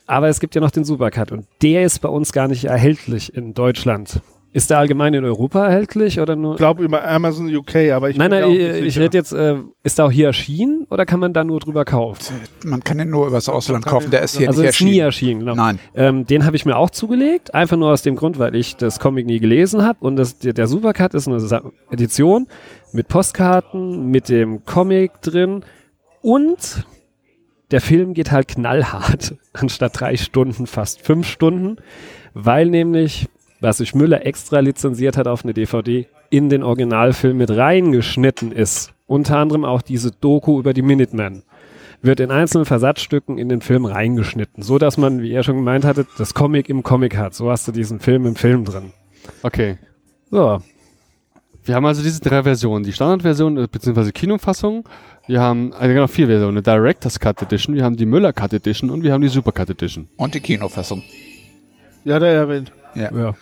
Aber 0.07 0.29
es 0.29 0.41
gibt 0.41 0.55
ja 0.55 0.61
noch 0.61 0.71
den 0.71 0.85
Supercut 0.85 1.33
und 1.33 1.47
der 1.63 1.85
ist 1.85 2.01
bei 2.01 2.09
uns 2.09 2.33
gar 2.33 2.49
nicht 2.49 2.65
erhältlich 2.65 3.35
in 3.35 3.55
Deutschland. 3.55 4.21
Ist 4.55 4.69
der 4.69 4.79
allgemein 4.79 5.15
in 5.15 5.25
Europa 5.25 5.67
erhältlich 5.67 6.21
oder 6.21 6.37
nur? 6.37 6.53
Ich 6.53 6.59
glaube 6.59 6.85
über 6.85 7.09
Amazon 7.09 7.55
UK, 7.55 7.91
aber 7.95 8.11
ich 8.11 8.19
nein, 8.19 8.31
bin 8.31 8.41
nein, 8.41 8.51
ich, 8.51 8.59
auch 8.61 8.69
nicht 8.69 8.77
ich 8.81 8.95
sicher. 8.95 9.05
rede 9.05 9.17
jetzt, 9.17 9.33
äh, 9.33 9.57
ist 9.83 9.97
der 9.97 10.05
auch 10.05 10.11
hier 10.11 10.27
erschienen 10.27 10.87
oder 10.91 11.07
kann 11.07 11.21
man 11.21 11.33
da 11.33 11.43
nur 11.43 11.59
drüber 11.59 11.87
kaufen? 11.87 12.35
Man 12.63 12.85
kann 12.85 12.99
den 12.99 13.09
nur 13.09 13.27
übers 13.29 13.49
Ausland 13.49 13.87
kaufen, 13.87 14.11
der 14.11 14.21
ist 14.21 14.37
hier 14.37 14.49
also 14.49 14.61
nicht 14.61 14.71
ist 14.73 14.81
nie 14.83 14.99
erschienen. 14.99 15.41
erschienen, 15.41 15.41
genau. 15.41 15.55
Nein. 15.55 15.79
Ähm, 15.95 16.27
den 16.27 16.45
habe 16.45 16.57
ich 16.57 16.67
mir 16.67 16.77
auch 16.77 16.91
zugelegt, 16.91 17.55
einfach 17.55 17.79
nur 17.79 17.91
aus 17.93 18.03
dem 18.03 18.15
Grund, 18.15 18.39
weil 18.39 18.55
ich 18.55 18.77
das 18.77 19.01
Comic 19.01 19.25
nie 19.25 19.39
gelesen 19.39 19.83
habe. 19.87 20.01
Und 20.01 20.17
das, 20.17 20.39
der, 20.39 20.53
der 20.53 20.67
Supercut 20.67 21.15
ist 21.15 21.29
eine 21.29 21.41
Edition 21.91 22.47
mit 22.93 23.09
Postkarten, 23.09 24.10
mit 24.10 24.28
dem 24.28 24.64
Comic 24.64 25.20
drin 25.23 25.64
und 26.20 26.86
der 27.70 27.81
Film 27.81 28.14
geht 28.14 28.31
halt 28.31 28.48
knallhart, 28.48 29.35
anstatt 29.52 30.01
drei 30.01 30.16
Stunden 30.16 30.66
fast 30.66 31.01
fünf 31.01 31.27
Stunden, 31.27 31.77
weil 32.35 32.66
nämlich, 32.66 33.28
was 33.60 33.78
sich 33.78 33.94
Müller 33.94 34.27
extra 34.27 34.60
lizenziert 34.60 35.16
hat 35.16 35.27
auf 35.27 35.44
eine 35.44 35.55
DVD, 35.55 36.06
in 36.31 36.48
den 36.48 36.62
Originalfilm 36.62 37.36
mit 37.36 37.51
reingeschnitten 37.51 38.52
ist. 38.52 38.93
Unter 39.06 39.39
anderem 39.39 39.64
auch 39.64 39.82
diese 39.82 40.10
Doku 40.10 40.59
über 40.59 40.73
die 40.73 40.82
Minutemen 40.82 41.43
wird 42.01 42.20
in 42.20 42.31
einzelnen 42.31 42.64
Versatzstücken 42.64 43.39
in 43.39 43.48
den 43.48 43.60
Film 43.60 43.85
reingeschnitten, 43.85 44.62
so 44.62 44.78
dass 44.78 44.97
man, 44.98 45.23
wie 45.23 45.32
er 45.32 45.43
schon 45.43 45.56
gemeint 45.56 45.85
hatte, 45.85 46.06
das 46.19 46.35
Comic 46.35 46.69
im 46.69 46.82
Comic 46.82 47.16
hat. 47.16 47.35
So 47.35 47.51
hast 47.51 47.69
du 47.69 47.73
diesen 47.73 48.01
Film 48.01 48.27
im 48.27 48.35
Film 48.35 48.64
drin. 48.64 48.93
Okay. 49.43 49.78
So. 50.31 50.60
Wir 51.65 51.77
haben 51.77 51.87
also 51.87 52.03
diese 52.03 52.21
drei 52.21 52.43
Versionen. 52.43 52.85
Die 52.85 52.93
Standardversion 52.93 53.57
äh, 53.57 53.69
bzw. 53.71 54.11
Kinofassung. 54.11 54.89
Wir 55.27 55.41
haben 55.41 55.73
also 55.73 55.89
genau 55.89 56.07
vier 56.09 56.27
Versionen. 56.27 56.57
Eine 56.59 56.63
Director's 56.63 57.21
Cut 57.21 57.41
Edition, 57.43 57.75
wir 57.75 57.85
haben 57.85 57.97
die 57.97 58.07
Müller 58.07 58.33
Cut 58.33 58.53
Edition 58.53 58.91
und 58.91 59.03
wir 59.05 59.13
haben 59.13 59.21
die 59.21 59.29
Super 59.29 59.53
Cut 59.53 59.71
Edition. 59.71 60.09
Und 60.17 60.35
die 60.35 60.41
Kinofassung. 60.41 61.03
Ja, 62.05 62.19
der 62.19 62.33
erwähnt. 62.33 62.73
Ja. 62.95 63.35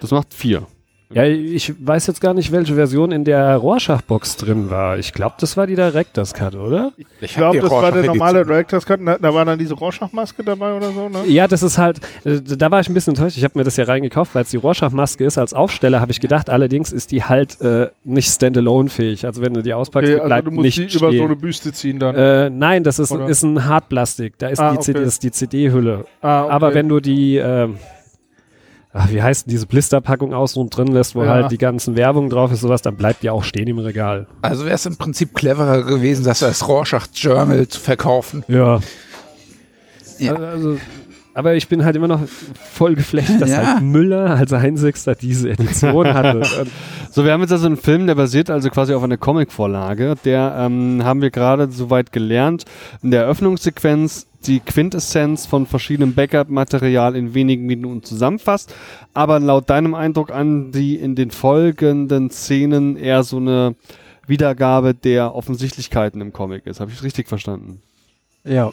Das 0.00 0.10
macht 0.10 0.32
vier. 0.32 0.66
Ja, 1.14 1.24
ich 1.24 1.74
weiß 1.78 2.06
jetzt 2.06 2.20
gar 2.20 2.34
nicht, 2.34 2.52
welche 2.52 2.74
Version 2.74 3.12
in 3.12 3.24
der 3.24 3.56
Rorschach-Box 3.56 4.36
drin 4.36 4.70
war. 4.70 4.98
Ich 4.98 5.12
glaube, 5.12 5.34
das 5.40 5.56
war 5.56 5.66
die 5.66 5.74
Director's 5.74 6.32
Cut, 6.34 6.54
oder? 6.54 6.92
Ich 7.20 7.34
glaube, 7.34 7.60
das 7.60 7.70
war 7.70 7.92
der 7.92 8.04
normale 8.04 8.44
Director's 8.44 8.86
Cut. 8.86 9.00
Da, 9.04 9.18
da 9.18 9.34
war 9.34 9.44
dann 9.44 9.58
diese 9.58 9.74
Rorschach-Maske 9.74 10.42
dabei 10.44 10.74
oder 10.74 10.90
so, 10.92 11.08
ne? 11.08 11.24
Ja, 11.26 11.46
das 11.48 11.62
ist 11.62 11.78
halt, 11.78 11.98
äh, 12.24 12.40
da 12.42 12.70
war 12.70 12.80
ich 12.80 12.88
ein 12.88 12.94
bisschen 12.94 13.14
enttäuscht. 13.14 13.36
Ich 13.36 13.44
habe 13.44 13.58
mir 13.58 13.64
das 13.64 13.76
ja 13.76 13.84
reingekauft, 13.84 14.34
weil 14.34 14.42
es 14.42 14.50
die 14.50 14.56
Rorschach-Maske 14.56 15.24
ist. 15.24 15.38
Als 15.38 15.54
Aufsteller 15.54 16.00
habe 16.00 16.12
ich 16.12 16.20
gedacht, 16.20 16.48
allerdings 16.50 16.92
ist 16.92 17.10
die 17.12 17.24
halt 17.24 17.60
äh, 17.60 17.88
nicht 18.04 18.28
standalone-fähig. 18.30 19.26
Also 19.26 19.42
wenn 19.42 19.54
du 19.54 19.62
die 19.62 19.74
auspackst, 19.74 20.08
Okay, 20.08 20.18
also 20.18 20.26
bleibt 20.28 20.46
du 20.46 20.50
musst 20.52 20.64
nicht 20.64 20.78
die 20.78 20.88
stehen. 20.90 21.08
über 21.08 21.16
so 21.16 21.24
eine 21.24 21.36
Büste 21.36 21.72
ziehen 21.72 21.98
dann. 21.98 22.14
äh, 22.14 22.50
nein, 22.50 22.84
das 22.84 22.98
ist, 22.98 23.12
Oder? 23.12 23.28
ist 23.28 23.42
ein 23.42 23.64
Hartplastik. 23.66 24.34
Da 24.38 24.48
ist, 24.48 24.58
Ah, 24.60 24.72
die, 24.72 24.78
CD, 24.80 24.98
okay. 24.98 25.04
das 25.04 25.14
ist 25.14 25.22
die 25.24 25.30
CD-Hülle. 25.30 26.04
ah, 26.20 26.44
okay. 26.44 26.52
Aber 26.52 26.74
wenn 26.74 26.88
du 26.88 27.00
die, 27.00 27.36
ähm, 27.36 27.76
ach, 28.92 29.10
wie 29.10 29.22
heißt 29.22 29.46
denn 29.46 29.50
diese 29.52 29.66
Blisterpackung 29.66 30.34
außen 30.34 30.68
drin 30.70 30.88
lässt, 30.88 31.14
wo 31.14 31.22
Ja. 31.24 31.30
halt 31.30 31.50
die 31.50 31.58
ganzen 31.58 31.96
Werbung 31.96 32.28
drauf 32.30 32.52
ist, 32.52 32.60
sowas, 32.60 32.82
dann 32.82 32.96
bleibt 32.96 33.22
die 33.22 33.30
auch 33.30 33.44
stehen 33.44 33.68
im 33.68 33.78
Regal. 33.78 34.26
Also 34.42 34.64
wäre 34.64 34.74
es 34.74 34.86
im 34.86 34.96
Prinzip 34.96 35.34
cleverer 35.34 35.82
gewesen, 35.82 36.24
das 36.24 36.42
als 36.42 36.66
Rorschach 36.68 37.06
Journal 37.14 37.66
zu 37.68 37.80
verkaufen. 37.80 38.44
Ja. 38.48 38.80
Ja. 40.18 40.34
Also, 40.34 40.44
also, 40.46 40.76
aber 41.34 41.54
ich 41.54 41.66
bin 41.68 41.82
halt 41.84 41.96
immer 41.96 42.08
noch 42.08 42.20
voll 42.74 42.94
geflecht, 42.94 43.40
dass 43.40 43.48
Ja. 43.50 43.74
halt 43.74 43.82
Müller 43.82 44.36
als 44.36 44.52
einzigster 44.52 45.14
diese 45.14 45.48
Edition 45.50 46.06
hatte. 46.14 46.42
So, 47.10 47.24
wir 47.24 47.32
haben 47.32 47.40
jetzt 47.40 47.52
also 47.52 47.66
einen 47.66 47.78
Film, 47.78 48.06
der 48.06 48.14
basiert 48.14 48.50
also 48.50 48.68
quasi 48.68 48.92
auf 48.92 49.02
einer 49.02 49.16
Comicvorlage. 49.16 50.14
Der 50.26 50.54
ähm, 50.58 51.00
haben 51.02 51.22
wir 51.22 51.30
gerade 51.30 51.70
soweit 51.72 52.12
gelernt. 52.12 52.64
In 53.02 53.10
der 53.10 53.22
Eröffnungssequenz 53.22 54.26
die 54.46 54.60
Quintessenz 54.60 55.46
von 55.46 55.66
verschiedenem 55.66 56.14
Backup-Material 56.14 57.16
in 57.16 57.34
wenigen 57.34 57.66
Minuten 57.66 58.02
zusammenfasst, 58.02 58.74
aber 59.14 59.40
laut 59.40 59.70
deinem 59.70 59.94
Eindruck 59.94 60.30
an 60.30 60.72
die 60.72 60.96
in 60.96 61.14
den 61.14 61.30
folgenden 61.30 62.30
Szenen 62.30 62.96
eher 62.96 63.22
so 63.22 63.38
eine 63.38 63.74
Wiedergabe 64.26 64.94
der 64.94 65.34
Offensichtlichkeiten 65.34 66.20
im 66.20 66.32
Comic 66.32 66.66
ist. 66.66 66.80
Habe 66.80 66.90
ich 66.92 67.02
richtig 67.02 67.28
verstanden? 67.28 67.82
Ja, 68.44 68.72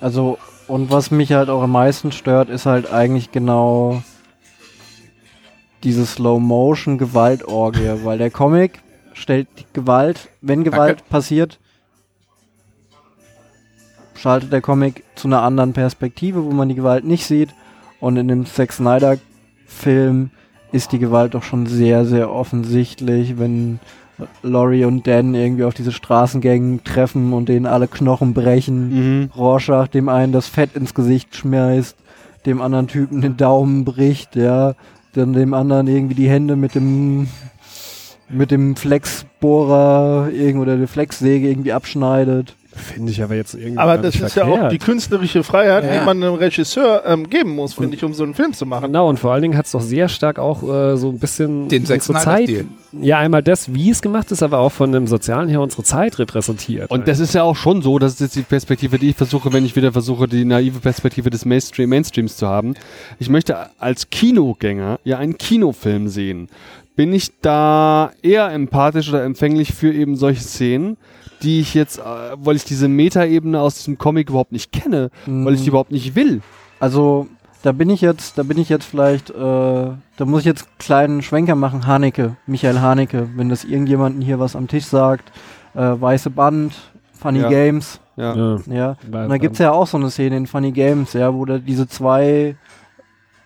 also 0.00 0.38
und 0.66 0.90
was 0.90 1.10
mich 1.10 1.32
halt 1.32 1.48
auch 1.48 1.62
am 1.62 1.72
meisten 1.72 2.12
stört, 2.12 2.50
ist 2.50 2.66
halt 2.66 2.92
eigentlich 2.92 3.32
genau 3.32 4.02
diese 5.82 6.04
Slow-Motion-Gewaltorgie, 6.04 7.94
weil 8.04 8.18
der 8.18 8.30
Comic 8.30 8.80
stellt 9.14 9.48
die 9.58 9.66
Gewalt, 9.72 10.28
wenn 10.40 10.64
Gewalt 10.64 11.08
passiert, 11.08 11.58
schaltet 14.18 14.52
der 14.52 14.60
Comic 14.60 15.04
zu 15.14 15.28
einer 15.28 15.42
anderen 15.42 15.72
Perspektive, 15.72 16.44
wo 16.44 16.50
man 16.50 16.68
die 16.68 16.74
Gewalt 16.74 17.04
nicht 17.04 17.26
sieht 17.26 17.50
und 18.00 18.16
in 18.16 18.28
dem 18.28 18.46
Zack 18.46 18.72
Snyder 18.72 19.18
Film 19.66 20.30
ist 20.72 20.92
die 20.92 20.98
Gewalt 20.98 21.34
doch 21.34 21.42
schon 21.42 21.66
sehr, 21.66 22.04
sehr 22.04 22.30
offensichtlich, 22.30 23.38
wenn 23.38 23.80
Laurie 24.42 24.84
und 24.84 25.06
Dan 25.06 25.34
irgendwie 25.34 25.64
auf 25.64 25.74
diese 25.74 25.92
Straßengängen 25.92 26.82
treffen 26.84 27.32
und 27.32 27.48
denen 27.48 27.66
alle 27.66 27.86
Knochen 27.86 28.34
brechen. 28.34 29.20
Mhm. 29.20 29.30
Rorschach 29.36 29.88
dem 29.88 30.08
einen 30.08 30.32
das 30.32 30.48
Fett 30.48 30.74
ins 30.74 30.94
Gesicht 30.94 31.36
schmeißt, 31.36 31.96
dem 32.46 32.60
anderen 32.60 32.88
Typen 32.88 33.20
den 33.20 33.36
Daumen 33.36 33.84
bricht, 33.84 34.34
ja, 34.34 34.74
dann 35.12 35.32
dem 35.32 35.54
anderen 35.54 35.86
irgendwie 35.86 36.14
die 36.14 36.28
Hände 36.28 36.56
mit 36.56 36.74
dem 36.74 37.28
mit 38.30 38.50
dem 38.50 38.76
Flexbohrer 38.76 40.28
irgend 40.30 40.60
oder 40.60 40.76
der 40.76 40.88
Flexsäge 40.88 41.48
irgendwie 41.48 41.72
abschneidet. 41.72 42.56
Finde 42.78 43.12
ich 43.12 43.22
aber 43.22 43.34
jetzt 43.34 43.54
irgendwie. 43.54 43.78
Aber 43.78 43.98
das 43.98 44.14
ist 44.16 44.34
ja 44.36 44.44
auch 44.44 44.48
verkehrt. 44.50 44.72
die 44.72 44.78
künstlerische 44.78 45.42
Freiheit, 45.42 45.84
Ja. 45.84 45.98
die 46.00 46.06
man 46.06 46.22
einem 46.22 46.34
Regisseur 46.34 47.02
ähm, 47.06 47.28
geben 47.28 47.54
muss, 47.54 47.74
finde 47.74 47.96
ich, 47.96 48.04
um 48.04 48.14
so 48.14 48.24
einen 48.24 48.34
Film 48.34 48.52
zu 48.52 48.64
machen. 48.66 48.86
Genau, 48.86 49.08
und 49.08 49.18
vor 49.18 49.32
allen 49.32 49.42
Dingen 49.42 49.56
hat 49.56 49.66
es 49.66 49.72
doch 49.72 49.80
sehr 49.82 50.08
stark 50.08 50.38
auch 50.38 50.62
äh, 50.62 50.96
so 50.96 51.10
ein 51.10 51.18
bisschen 51.18 51.68
Den 51.68 51.82
unsere 51.82 52.00
Zeit. 52.20 52.44
Stil. 52.44 52.66
Ja, 52.92 53.18
einmal 53.18 53.42
das, 53.42 53.74
wie 53.74 53.90
es 53.90 54.00
gemacht 54.00 54.32
ist, 54.32 54.42
aber 54.42 54.58
auch 54.60 54.72
von 54.72 54.92
dem 54.92 55.06
Sozialen 55.06 55.48
her 55.50 55.60
unsere 55.60 55.82
Zeit 55.82 56.18
repräsentiert. 56.18 56.90
Und 56.90 57.06
das 57.06 57.18
ist 57.20 57.34
ja 57.34 57.42
auch 57.42 57.56
schon 57.56 57.82
so, 57.82 57.98
das 57.98 58.14
ist 58.14 58.20
jetzt 58.20 58.36
die 58.36 58.42
Perspektive, 58.42 58.98
die 58.98 59.10
ich 59.10 59.16
versuche, 59.16 59.52
wenn 59.52 59.64
ich 59.66 59.76
wieder 59.76 59.92
versuche, 59.92 60.26
die 60.26 60.46
naive 60.46 60.80
Perspektive 60.80 61.28
des 61.28 61.44
Mainstream 61.44 61.90
Mainstreams 61.90 62.36
zu 62.38 62.48
haben. 62.48 62.74
Ich 63.18 63.28
möchte 63.28 63.56
als 63.78 64.08
Kinogänger 64.08 65.00
ja 65.04 65.18
einen 65.18 65.36
Kinofilm 65.36 66.08
sehen. 66.08 66.48
Bin 66.96 67.12
ich 67.12 67.30
da 67.42 68.10
eher 68.22 68.50
empathisch 68.50 69.08
oder 69.10 69.22
empfänglich 69.22 69.72
für 69.74 69.92
eben 69.92 70.16
solche 70.16 70.40
Szenen, 70.42 70.96
die 71.42 71.60
ich 71.60 71.74
jetzt, 71.74 71.98
äh, 71.98 72.02
weil 72.36 72.56
ich 72.56 72.64
diese 72.64 72.88
Metaebene 72.88 73.60
aus 73.60 73.76
diesem 73.76 73.98
Comic 73.98 74.30
überhaupt 74.30 74.52
nicht 74.52 74.72
kenne, 74.72 75.10
weil 75.26 75.54
ich 75.54 75.62
die 75.62 75.68
überhaupt 75.68 75.92
nicht 75.92 76.14
will. 76.14 76.40
Also, 76.80 77.28
da 77.62 77.72
bin 77.72 77.90
ich 77.90 78.00
jetzt, 78.00 78.38
da 78.38 78.42
bin 78.44 78.58
ich 78.58 78.68
jetzt 78.68 78.84
vielleicht, 78.84 79.30
äh, 79.30 79.34
da 79.34 80.24
muss 80.24 80.40
ich 80.40 80.46
jetzt 80.46 80.62
einen 80.64 80.78
kleinen 80.78 81.22
Schwenker 81.22 81.54
machen. 81.56 81.86
Haneke, 81.86 82.36
Michael 82.46 82.80
Haneke, 82.80 83.28
wenn 83.36 83.48
das 83.48 83.64
irgendjemanden 83.64 84.22
hier 84.22 84.38
was 84.38 84.54
am 84.54 84.68
Tisch 84.68 84.84
sagt, 84.86 85.32
äh, 85.74 85.80
weiße 85.80 86.30
Band, 86.30 86.74
Funny 87.12 87.40
Ja. 87.40 87.48
Games, 87.48 88.00
Ja. 88.16 88.34
ja. 88.36 88.58
ja. 88.66 88.96
Und 89.12 89.28
da 89.28 89.38
gibt's 89.38 89.58
ja 89.58 89.72
auch 89.72 89.86
so 89.86 89.96
eine 89.96 90.10
Szene 90.10 90.36
in 90.36 90.46
Funny 90.46 90.70
Games, 90.72 91.12
ja, 91.14 91.34
wo 91.34 91.44
da 91.44 91.58
diese 91.58 91.88
zwei 91.88 92.56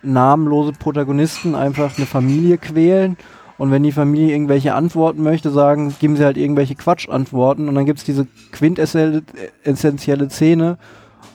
namenlose 0.03 0.73
Protagonisten 0.73 1.55
einfach 1.55 1.97
eine 1.97 2.07
Familie 2.07 2.59
quälen. 2.59 3.17
Und 3.59 3.71
wenn 3.71 3.83
die 3.83 3.93
Familie 3.93 4.33
irgendwelche 4.33 4.75
Antworten 4.75 5.23
möchte, 5.23 5.51
sagen, 5.51 5.95
geben 6.01 6.17
sie 6.17 6.25
halt 6.25 6.37
irgendwelche 6.37 6.75
Quatschantworten. 6.75 7.69
Und 7.69 7.75
dann 7.75 7.87
gibt's 7.87 8.05
diese 8.05 8.27
quintessentielle 8.51 10.31
Szene, 10.31 10.79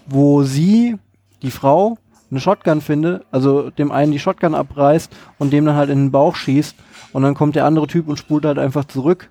wo 0.08 0.44
sie, 0.44 0.96
die 1.42 1.52
Frau, 1.52 1.98
eine 2.30 2.40
Shotgun 2.40 2.82
findet, 2.82 3.26
also 3.32 3.70
dem 3.70 3.92
einen 3.92 4.12
die 4.12 4.20
Shotgun 4.20 4.56
abreißt 4.56 5.16
und 5.38 5.54
dem 5.54 5.66
dann 5.66 5.76
halt 5.76 5.90
in 5.90 6.06
den 6.06 6.12
Bauch 6.12 6.36
schießt. 6.36 6.76
Und 7.14 7.24
dann 7.24 7.36
kommt 7.36 7.56
der 7.56 7.66
andere 7.66 7.88
Typ 7.88 8.08
und 8.08 8.18
spult 8.18 8.46
halt 8.46 8.60
einfach 8.60 8.86
zurück 8.86 9.30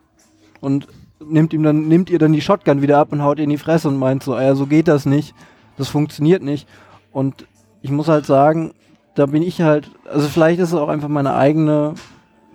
und 0.61 0.89
nimmt 1.21 1.53
ihm 1.53 1.63
dann, 1.63 1.89
nimmt 1.89 2.11
ihr 2.11 2.19
dann 2.19 2.33
die 2.33 2.41
Shotgun 2.41 2.83
wieder 2.83 2.99
ab 2.99 3.13
und 3.13 3.23
haut 3.23 3.39
ihr 3.39 3.45
in 3.45 3.51
die 3.51 3.59
Fresse 3.59 3.89
und 3.89 3.99
meint 3.99 4.23
so, 4.23 4.39
ja, 4.39 4.55
so 4.55 4.67
geht 4.67 4.89
das 4.89 5.07
nicht. 5.07 5.35
Das 5.77 5.89
funktioniert 5.89 6.43
nicht. 6.43 6.67
Und 7.13 7.47
ich 7.83 7.91
muss 7.91 8.09
halt 8.09 8.27
sagen, 8.27 8.73
da 9.15 9.27
bin 9.27 9.43
ich 9.43 9.61
halt, 9.61 9.91
also 10.11 10.29
vielleicht 10.29 10.61
ist 10.61 10.71
es 10.71 10.75
auch 10.75 10.89
einfach 10.89 11.09
meine 11.09 11.35
eigene 11.35 11.95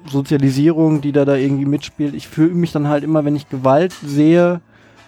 Sozialisierung, 0.10 1.02
die 1.02 1.12
da 1.12 1.26
da 1.26 1.36
irgendwie 1.36 1.66
mitspielt. 1.66 2.14
Ich 2.16 2.28
fühle 2.28 2.54
mich 2.54 2.72
dann 2.72 2.88
halt 2.88 3.04
immer, 3.04 3.26
wenn 3.26 3.36
ich 3.36 3.50
Gewalt 3.50 3.94
sehe, 4.06 4.62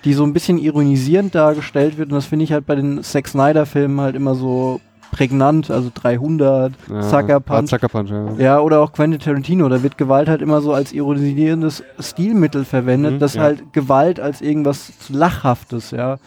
die 0.05 0.13
so 0.13 0.23
ein 0.23 0.33
bisschen 0.33 0.57
ironisierend 0.57 1.33
dargestellt 1.35 1.97
wird. 1.97 2.09
Und 2.09 2.15
das 2.15 2.25
finde 2.25 2.43
ich 2.45 2.51
halt 2.51 2.65
bei 2.65 2.75
den 2.75 3.01
Zack 3.03 3.27
Snyder 3.27 3.65
Filmen 3.65 4.01
halt 4.01 4.15
immer 4.15 4.35
so 4.35 4.81
prägnant, 5.11 5.69
also 5.69 5.91
300, 5.93 6.73
Ja. 6.89 7.01
Sucker 7.03 7.35
Ah, 7.35 7.39
Punch. 7.39 7.69
Sucker 7.69 7.87
Punch, 7.87 8.09
ja. 8.09 8.33
Ja, 8.39 8.59
oder 8.59 8.79
auch 8.81 8.91
Quentin 8.91 9.19
Tarantino, 9.19 9.69
da 9.69 9.83
wird 9.83 9.97
Gewalt 9.97 10.27
halt 10.27 10.41
immer 10.41 10.59
so 10.61 10.73
als 10.73 10.91
ironisierendes 10.91 11.83
Stilmittel 11.99 12.65
verwendet, 12.65 13.13
Mhm, 13.13 13.19
dass 13.19 13.35
ja. 13.35 13.43
halt 13.43 13.71
Gewalt 13.73 14.19
als 14.19 14.41
irgendwas 14.41 14.91
Lachhaftes, 15.09 15.91
ja, 15.91 16.17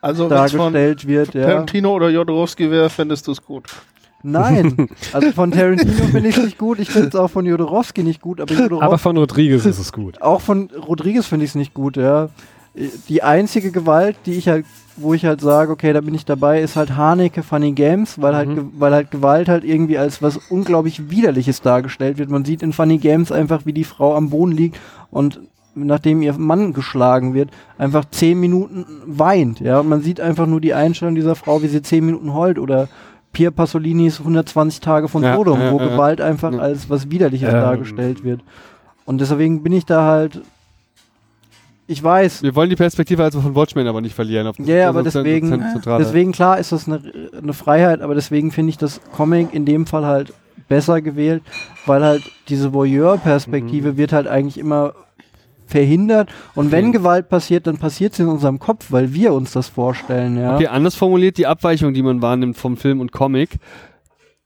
Also 0.00 0.28
dargestellt 0.28 1.06
wird, 1.06 1.34
ja. 1.34 1.46
Tarantino 1.46 1.94
oder 1.94 2.08
Jodorowsky 2.10 2.68
wäre, 2.68 2.90
fändest 2.90 3.28
du 3.28 3.32
es 3.32 3.40
gut. 3.42 3.70
Nein, 4.26 4.88
also 5.12 5.30
von 5.32 5.50
Tarantino 5.50 5.92
finde 6.10 6.28
ich 6.28 6.36
es 6.36 6.44
nicht 6.44 6.58
gut, 6.58 6.78
ich 6.78 6.90
finde 6.90 7.08
es 7.08 7.14
auch 7.14 7.28
von 7.28 7.46
Jodorowsky 7.46 8.02
nicht 8.02 8.20
gut, 8.20 8.40
aber, 8.40 8.52
Jodorowsky, 8.52 8.84
aber 8.84 8.98
von 8.98 9.16
Rodriguez 9.16 9.64
ist 9.64 9.78
es 9.78 9.92
gut. 9.92 10.20
auch 10.20 10.40
von 10.40 10.68
Rodriguez 10.86 11.26
finde 11.26 11.44
ich 11.44 11.52
es 11.52 11.54
nicht 11.54 11.74
gut, 11.74 11.96
ja. 11.96 12.28
Die 13.08 13.22
einzige 13.22 13.70
Gewalt, 13.70 14.16
die 14.26 14.34
ich 14.34 14.48
halt, 14.48 14.66
wo 14.96 15.14
ich 15.14 15.24
halt 15.24 15.40
sage, 15.40 15.72
okay, 15.72 15.94
da 15.94 16.02
bin 16.02 16.14
ich 16.14 16.26
dabei, 16.26 16.60
ist 16.60 16.76
halt 16.76 16.94
Haneke 16.94 17.42
Funny 17.42 17.72
Games, 17.72 18.20
weil 18.20 18.34
halt, 18.36 18.48
Mhm. 18.48 18.72
Weil 18.78 18.92
halt 18.92 19.10
Gewalt 19.10 19.48
halt 19.48 19.64
irgendwie 19.64 19.96
als 19.96 20.20
was 20.20 20.36
unglaublich 20.50 21.08
Widerliches 21.08 21.62
dargestellt 21.62 22.18
wird. 22.18 22.28
Man 22.28 22.44
sieht 22.44 22.62
in 22.62 22.74
Funny 22.74 22.98
Games 22.98 23.32
einfach, 23.32 23.64
wie 23.64 23.72
die 23.72 23.84
Frau 23.84 24.14
am 24.14 24.28
Boden 24.28 24.52
liegt 24.52 24.78
und 25.10 25.40
nachdem 25.74 26.22
ihr 26.22 26.32
Mann 26.34 26.72
geschlagen 26.72 27.34
wird, 27.34 27.50
einfach 27.78 28.04
zehn 28.10 28.38
Minuten 28.40 28.84
weint, 29.06 29.60
ja. 29.60 29.80
Und 29.80 29.88
man 29.88 30.02
sieht 30.02 30.20
einfach 30.20 30.46
nur 30.46 30.60
die 30.60 30.74
Einstellung 30.74 31.14
dieser 31.14 31.34
Frau, 31.34 31.62
wie 31.62 31.68
sie 31.68 31.82
zehn 31.82 32.04
Minuten 32.04 32.34
heult 32.34 32.58
oder 32.58 32.88
Pier 33.36 33.50
Pasolinis 33.50 34.18
120 34.18 34.80
Tage 34.80 35.08
von 35.08 35.22
Sodom, 35.22 35.60
ja, 35.60 35.70
wo 35.70 35.78
ja, 35.78 35.88
Gewalt 35.88 36.22
einfach 36.22 36.52
ja. 36.54 36.58
als 36.58 36.88
was 36.88 37.10
Widerliches 37.10 37.50
Ähm. 37.52 37.60
dargestellt 37.60 38.24
wird. 38.24 38.40
Und 39.04 39.20
deswegen 39.20 39.62
bin 39.62 39.72
ich 39.72 39.84
da 39.84 40.06
halt, 40.06 40.40
ich 41.86 42.02
weiß, 42.02 42.42
Wir 42.42 42.54
wollen 42.56 42.70
die 42.70 42.76
Perspektive 42.76 43.22
also 43.22 43.42
von 43.42 43.54
Watchmen 43.54 43.86
aber 43.86 44.00
nicht 44.00 44.14
verlieren. 44.14 44.46
Auf 44.46 44.58
Ja, 44.58 44.74
ja, 44.76 44.88
aber 44.88 45.00
ist 45.00 45.14
deswegen- 45.14 45.48
zent- 45.48 45.64
zentrale- 45.70 46.02
Deswegen, 46.02 46.32
klar, 46.32 46.58
ist 46.58 46.72
das 46.72 46.88
eine, 46.88 47.00
eine 47.40 47.52
Freiheit, 47.52 48.00
aber 48.00 48.14
deswegen 48.14 48.50
finde 48.52 48.70
ich 48.70 48.78
das 48.78 49.02
Comic 49.12 49.52
in 49.52 49.66
dem 49.66 49.86
Fall 49.86 50.06
halt 50.06 50.32
besser 50.68 51.02
gewählt, 51.02 51.42
weil 51.84 52.02
halt 52.02 52.22
diese 52.48 52.72
Voyeur-Perspektive 52.72 53.92
Mhm. 53.92 53.96
wird 53.98 54.12
halt 54.14 54.26
eigentlich 54.28 54.56
immer 54.58 54.94
verhindert 55.66 56.30
und 56.54 56.72
wenn 56.72 56.92
Gewalt 56.92 57.28
passiert, 57.28 57.66
dann 57.66 57.78
passiert 57.78 58.14
sie 58.14 58.22
in 58.22 58.28
unserem 58.28 58.58
Kopf, 58.58 58.86
weil 58.90 59.12
wir 59.12 59.32
uns 59.32 59.52
das 59.52 59.68
vorstellen, 59.68 60.38
ja. 60.38 60.54
Okay, 60.54 60.68
anders 60.68 60.94
formuliert, 60.94 61.38
die 61.38 61.46
Abweichung, 61.46 61.94
die 61.94 62.02
man 62.02 62.22
wahrnimmt 62.22 62.56
vom 62.56 62.76
Film 62.76 63.00
und 63.00 63.12
Comic, 63.12 63.58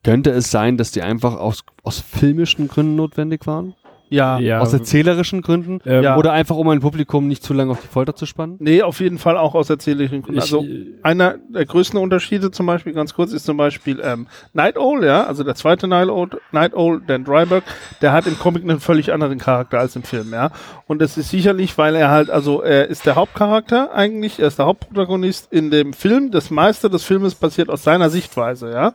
könnte 0.02 0.30
es 0.30 0.50
sein, 0.50 0.76
dass 0.76 0.92
die 0.92 1.02
einfach 1.02 1.36
aus, 1.36 1.62
aus 1.82 2.00
filmischen 2.00 2.68
Gründen 2.68 2.96
notwendig 2.96 3.46
waren? 3.46 3.74
Ja. 4.10 4.38
Ja, 4.40 4.58
Aus 4.60 4.72
erzählerischen 4.72 5.40
Gründen? 5.40 5.78
ähm, 5.86 6.02
Ja. 6.02 6.16
Oder 6.16 6.32
einfach, 6.32 6.56
um 6.56 6.68
ein 6.68 6.80
Publikum 6.80 7.28
nicht 7.28 7.42
zu 7.44 7.54
lange 7.54 7.70
auf 7.72 7.80
die 7.80 7.86
Folter 7.88 8.14
zu 8.16 8.26
spannen? 8.26 8.56
Nee, 8.58 8.82
auf 8.82 9.00
jeden 9.00 9.18
Fall 9.18 9.36
auch 9.38 9.54
aus 9.54 9.70
erzählerischen 9.70 10.22
Gründen. 10.22 10.38
Ich- 10.38 10.42
Also 10.52 10.64
einer 11.02 11.36
der 11.48 11.64
größten 11.64 11.98
Unterschiede 11.98 12.50
zum 12.50 12.66
Beispiel, 12.66 12.92
ganz 12.92 13.14
kurz, 13.14 13.32
ist 13.32 13.46
zum 13.46 13.56
Beispiel 13.56 14.00
ähm, 14.02 14.26
Night 14.52 14.76
Owl, 14.76 15.04
ja, 15.04 15.24
also 15.24 15.44
der 15.44 15.54
zweite 15.54 15.86
Night 15.86 16.08
Owl, 16.08 16.28
Night 16.52 16.74
Owl, 16.74 17.00
Dan 17.06 17.24
Dryberg, 17.24 17.62
der 18.02 18.12
hat 18.12 18.26
im 18.26 18.38
Comic 18.38 18.64
einen 18.64 18.80
völlig 18.80 19.12
anderen 19.12 19.38
Charakter 19.38 19.78
als 19.78 19.94
im 19.94 20.02
Film, 20.02 20.32
ja. 20.32 20.50
Und 20.88 21.00
das 21.00 21.16
ist 21.16 21.30
sicherlich, 21.30 21.78
weil 21.78 21.94
er 21.94 22.10
halt, 22.10 22.30
also 22.30 22.62
er 22.62 22.88
ist 22.88 23.06
der 23.06 23.14
Hauptcharakter 23.14 23.94
eigentlich, 23.94 24.40
er 24.40 24.48
ist 24.48 24.58
der 24.58 24.66
Hauptprotagonist 24.66 25.52
in 25.52 25.70
dem 25.70 25.92
Film. 25.92 26.32
Das 26.32 26.50
meiste 26.50 26.90
des 26.90 27.04
Filmes 27.04 27.36
passiert 27.36 27.68
aus 27.70 27.84
seiner 27.84 28.10
Sichtweise, 28.10 28.72
ja. 28.72 28.94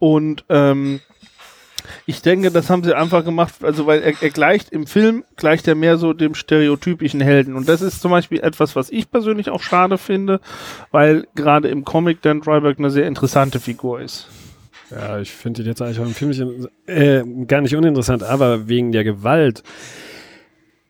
Und 0.00 0.44
ähm, 0.48 1.00
ich 2.10 2.22
denke, 2.22 2.50
das 2.50 2.68
haben 2.68 2.82
sie 2.82 2.94
einfach 2.94 3.24
gemacht, 3.24 3.54
also 3.62 3.86
weil 3.86 4.02
er, 4.02 4.14
er 4.20 4.30
gleicht 4.30 4.70
im 4.70 4.88
Film, 4.88 5.24
gleicht 5.36 5.68
er 5.68 5.76
mehr 5.76 5.96
so 5.96 6.12
dem 6.12 6.34
stereotypischen 6.34 7.20
Helden. 7.20 7.54
Und 7.54 7.68
das 7.68 7.82
ist 7.82 8.02
zum 8.02 8.10
Beispiel 8.10 8.40
etwas, 8.40 8.74
was 8.74 8.90
ich 8.90 9.10
persönlich 9.10 9.48
auch 9.48 9.62
schade 9.62 9.96
finde, 9.96 10.40
weil 10.90 11.28
gerade 11.36 11.68
im 11.68 11.84
Comic 11.84 12.20
Dan 12.20 12.40
Dryberg 12.40 12.78
eine 12.80 12.90
sehr 12.90 13.06
interessante 13.06 13.60
Figur 13.60 14.00
ist. 14.00 14.28
Ja, 14.90 15.20
ich 15.20 15.30
finde 15.30 15.62
die 15.62 15.68
jetzt 15.68 15.80
eigentlich 15.80 16.00
auch 16.00 16.04
im 16.04 16.14
Film 16.14 16.30
nicht, 16.30 16.68
äh, 16.86 17.22
gar 17.46 17.60
nicht 17.60 17.76
uninteressant, 17.76 18.24
aber 18.24 18.66
wegen 18.66 18.90
der 18.90 19.04
Gewalt. 19.04 19.62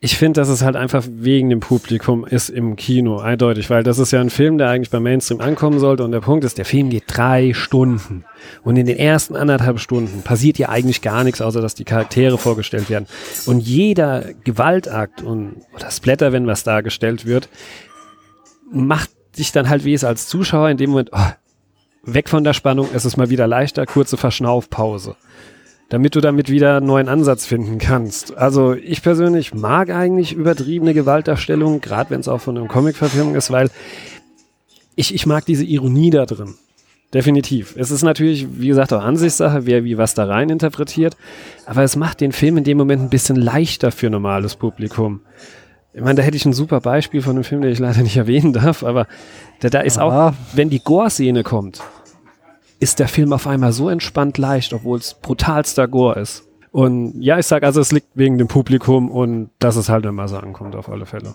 Ich 0.02 0.16
finde, 0.16 0.40
dass 0.40 0.48
es 0.48 0.62
halt 0.62 0.76
einfach 0.76 1.04
wegen 1.06 1.50
dem 1.50 1.60
Publikum 1.60 2.24
ist 2.24 2.48
im 2.48 2.74
Kino, 2.76 3.18
eindeutig, 3.18 3.68
weil 3.68 3.82
das 3.82 3.98
ist 3.98 4.12
ja 4.12 4.20
ein 4.22 4.30
Film, 4.30 4.56
der 4.56 4.70
eigentlich 4.70 4.88
beim 4.88 5.02
Mainstream 5.02 5.42
ankommen 5.42 5.78
sollte 5.78 6.04
und 6.04 6.12
der 6.12 6.20
Punkt 6.20 6.42
ist, 6.42 6.56
der 6.56 6.64
Film 6.64 6.88
geht 6.88 7.04
drei 7.06 7.52
Stunden 7.52 8.24
und 8.64 8.76
in 8.76 8.86
den 8.86 8.96
ersten 8.96 9.36
anderthalb 9.36 9.78
Stunden 9.78 10.22
passiert 10.22 10.56
ja 10.56 10.70
eigentlich 10.70 11.02
gar 11.02 11.22
nichts, 11.22 11.42
außer 11.42 11.60
dass 11.60 11.74
die 11.74 11.84
Charaktere 11.84 12.38
vorgestellt 12.38 12.88
werden 12.88 13.04
und 13.44 13.60
jeder 13.60 14.24
Gewaltakt 14.42 15.20
und 15.20 15.56
oder 15.76 15.90
Splatter, 15.90 16.32
wenn 16.32 16.46
was 16.46 16.64
dargestellt 16.64 17.26
wird, 17.26 17.50
macht 18.72 19.10
dich 19.36 19.52
dann 19.52 19.68
halt 19.68 19.84
wie 19.84 19.92
es 19.92 20.02
als 20.02 20.28
Zuschauer 20.28 20.70
in 20.70 20.78
dem 20.78 20.90
Moment, 20.90 21.10
oh, 21.12 21.30
weg 22.04 22.30
von 22.30 22.42
der 22.42 22.54
Spannung, 22.54 22.88
es 22.94 23.04
ist 23.04 23.18
mal 23.18 23.28
wieder 23.28 23.46
leichter, 23.46 23.84
kurze 23.84 24.16
Verschnaufpause. 24.16 25.14
Damit 25.90 26.14
du 26.14 26.20
damit 26.20 26.48
wieder 26.48 26.78
einen 26.78 26.86
neuen 26.86 27.08
Ansatz 27.08 27.44
finden 27.44 27.78
kannst. 27.78 28.36
Also 28.36 28.74
ich 28.74 29.02
persönlich 29.02 29.52
mag 29.52 29.90
eigentlich 29.90 30.32
übertriebene 30.32 30.94
Gewaltdarstellung, 30.94 31.80
gerade 31.80 32.10
wenn 32.10 32.20
es 32.20 32.28
auch 32.28 32.40
von 32.40 32.56
einer 32.56 32.66
Comic-Verfilmung 32.66 33.34
ist, 33.34 33.50
weil 33.50 33.70
ich, 34.96 35.14
ich 35.14 35.26
mag 35.26 35.44
diese 35.44 35.64
Ironie 35.64 36.10
da 36.10 36.26
drin. 36.26 36.54
Definitiv. 37.12 37.74
Es 37.76 37.90
ist 37.90 38.02
natürlich, 38.02 38.46
wie 38.60 38.68
gesagt, 38.68 38.92
auch 38.92 39.02
Ansichtssache, 39.02 39.66
wer 39.66 39.82
wie 39.82 39.98
was 39.98 40.14
da 40.14 40.26
rein 40.26 40.48
interpretiert. 40.48 41.16
Aber 41.66 41.82
es 41.82 41.96
macht 41.96 42.20
den 42.20 42.30
Film 42.30 42.56
in 42.56 42.64
dem 42.64 42.78
Moment 42.78 43.02
ein 43.02 43.10
bisschen 43.10 43.36
leichter 43.36 43.90
für 43.90 44.10
normales 44.10 44.54
Publikum. 44.54 45.20
Ich 45.92 46.02
meine, 46.02 46.14
da 46.14 46.22
hätte 46.22 46.36
ich 46.36 46.46
ein 46.46 46.52
super 46.52 46.80
Beispiel 46.80 47.20
von 47.20 47.32
einem 47.32 47.42
Film, 47.42 47.62
den 47.62 47.72
ich 47.72 47.80
leider 47.80 48.02
nicht 48.02 48.16
erwähnen 48.16 48.52
darf, 48.52 48.84
aber 48.84 49.08
da, 49.58 49.70
da 49.70 49.80
ist 49.80 49.98
auch, 49.98 50.32
wenn 50.54 50.70
die 50.70 50.78
Gore-Szene 50.78 51.42
kommt, 51.42 51.82
ist 52.80 52.98
der 52.98 53.08
Film 53.08 53.32
auf 53.32 53.46
einmal 53.46 53.72
so 53.72 53.88
entspannt 53.88 54.38
leicht, 54.38 54.72
obwohl 54.72 54.98
es 54.98 55.14
brutalster 55.14 55.86
Gore 55.86 56.18
ist. 56.18 56.44
Und 56.72 57.20
ja, 57.20 57.38
ich 57.38 57.46
sag 57.46 57.62
also, 57.62 57.80
es 57.80 57.92
liegt 57.92 58.08
wegen 58.14 58.38
dem 58.38 58.48
Publikum 58.48 59.10
und 59.10 59.50
dass 59.58 59.76
es 59.76 59.88
halt 59.88 60.06
immer 60.06 60.28
so 60.28 60.38
ankommt, 60.38 60.74
auf 60.74 60.88
alle 60.88 61.06
Fälle. 61.06 61.34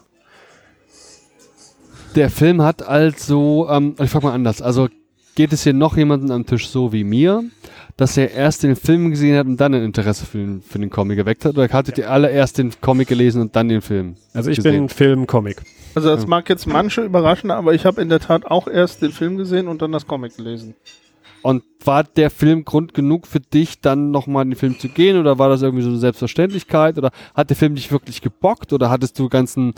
Der 2.16 2.30
Film 2.30 2.62
hat 2.62 2.88
also, 2.88 3.68
ähm, 3.70 3.96
ich 4.02 4.10
frag 4.10 4.24
mal 4.24 4.34
anders, 4.34 4.62
also 4.62 4.88
geht 5.36 5.52
es 5.52 5.64
hier 5.64 5.74
noch 5.74 5.98
jemanden 5.98 6.32
am 6.32 6.46
Tisch 6.46 6.70
so 6.70 6.94
wie 6.94 7.04
mir, 7.04 7.44
dass 7.98 8.16
er 8.16 8.32
erst 8.32 8.64
den 8.64 8.78
Film 8.78 9.12
gesehen 9.12 9.38
hat 9.38 9.46
und 9.46 9.58
dann 9.58 9.74
ein 9.74 9.84
Interesse 9.84 10.26
für 10.26 10.38
den, 10.38 10.62
für 10.62 10.80
den 10.80 10.90
Comic 10.90 11.18
geweckt 11.18 11.46
hat? 11.46 11.58
Oder 11.58 11.68
hattet 11.70 11.98
ihr 11.98 12.10
alle 12.10 12.32
erst 12.32 12.58
den 12.58 12.72
Comic 12.80 13.10
gelesen 13.10 13.42
und 13.42 13.56
dann 13.56 13.68
den 13.68 13.82
Film? 13.82 14.16
Also 14.34 14.50
ich 14.50 14.58
gesehen? 14.58 14.88
bin 14.88 14.90
Film-Comic. 14.90 15.62
Also 15.94 16.10
das 16.10 16.26
mag 16.28 16.50
jetzt 16.50 16.68
manche 16.68 17.02
überraschen, 17.02 17.52
aber 17.52 17.74
ich 17.74 17.86
habe 17.86 18.02
in 18.02 18.10
der 18.10 18.20
Tat 18.20 18.46
auch 18.46 18.68
erst 18.68 19.02
den 19.02 19.12
Film 19.12 19.38
gesehen 19.38 19.68
und 19.68 19.82
dann 19.82 19.92
das 19.92 20.08
Comic 20.08 20.36
gelesen. 20.38 20.76
Und 21.46 21.62
war 21.84 22.04
der 22.04 22.32
Film 22.32 22.66
Grund 22.66 22.96
genug 22.96 23.28
für 23.28 23.40
dich, 23.40 23.80
dann 23.80 24.10
nochmal 24.10 24.46
in 24.46 24.50
den 24.50 24.58
Film 24.58 24.80
zu 24.80 24.90
gehen? 24.90 25.20
Oder 25.20 25.38
war 25.38 25.48
das 25.48 25.62
irgendwie 25.62 25.84
so 25.84 25.90
eine 25.90 26.00
Selbstverständlichkeit? 26.00 26.98
Oder 26.98 27.12
hat 27.36 27.52
der 27.52 27.56
Film 27.56 27.76
dich 27.76 27.92
wirklich 27.92 28.22
gebockt? 28.22 28.74
Oder 28.74 28.90
hattest 28.90 29.20
du 29.20 29.30
ganzen, 29.30 29.76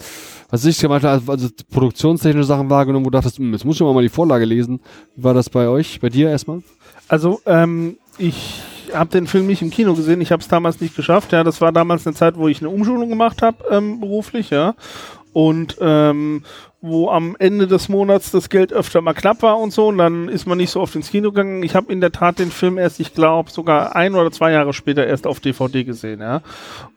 was 0.50 0.64
ich 0.64 0.80
gemacht 0.80 1.04
habe, 1.04 1.30
also 1.30 1.50
produktionstechnische 1.70 2.48
Sachen 2.48 2.70
wahrgenommen, 2.70 3.06
wo 3.06 3.10
du 3.10 3.18
dachtest, 3.18 3.40
hm, 3.40 3.52
jetzt 3.52 3.66
muss 3.66 3.76
ich 3.76 3.82
mal 3.82 4.02
die 4.02 4.08
Vorlage 4.08 4.46
lesen? 4.46 4.80
Wie 5.18 5.26
war 5.26 5.34
das 5.34 5.50
bei 5.50 5.68
euch, 5.68 6.00
bei 6.00 6.08
dir 6.08 6.30
erstmal? 6.30 6.64
Also, 7.10 7.42
ähm, 7.46 7.98
ich 8.18 8.62
habe 8.94 9.10
den 9.10 9.28
Film 9.28 9.48
nicht 9.48 9.62
im 9.62 9.70
Kino 9.70 9.94
gesehen. 9.94 10.22
Ich 10.22 10.32
habe 10.32 10.42
es 10.42 10.48
damals 10.48 10.80
nicht 10.80 10.96
geschafft. 10.96 11.34
Ja, 11.34 11.44
das 11.44 11.60
war 11.60 11.74
damals 11.74 12.08
eine 12.08 12.16
Zeit, 12.16 12.38
wo 12.38 12.48
ich 12.48 12.62
eine 12.62 12.70
Umschulung 12.70 13.10
gemacht 13.10 13.42
habe 13.42 13.58
ähm, 13.70 14.00
beruflich, 14.00 14.52
ja. 14.52 14.74
Und 15.34 15.78
ähm, 15.82 16.44
wo 16.82 17.10
am 17.10 17.36
Ende 17.40 17.68
des 17.68 17.90
Monats 17.90 18.32
das 18.32 18.50
Geld 18.50 18.72
öfter 18.72 19.02
mal 19.02 19.14
knapp 19.14 19.42
war 19.42 19.58
und 19.58 19.72
so. 19.72 19.88
Und 19.88 19.98
dann 19.98 20.30
ist 20.30 20.46
man 20.46 20.58
nicht 20.58 20.70
so 20.70 20.82
oft 20.82 20.96
ins 20.96 21.10
Kino 21.10 21.32
gegangen. 21.32 21.64
Ich 21.64 21.76
habe 21.76 21.92
in 21.92 22.02
der 22.02 22.12
Tat 22.12 22.40
den 22.40 22.52
Film 22.52 22.78
erst, 22.78 23.00
ich 23.00 23.14
glaube, 23.14 23.50
sogar 23.50 23.96
ein 23.96 24.16
oder 24.16 24.32
zwei 24.32 24.52
Jahre 24.52 24.74
später 24.74 25.06
erst 25.06 25.26
auf 25.26 25.40
DVD 25.40 25.84
gesehen, 25.84 26.20
ja. 26.20 26.42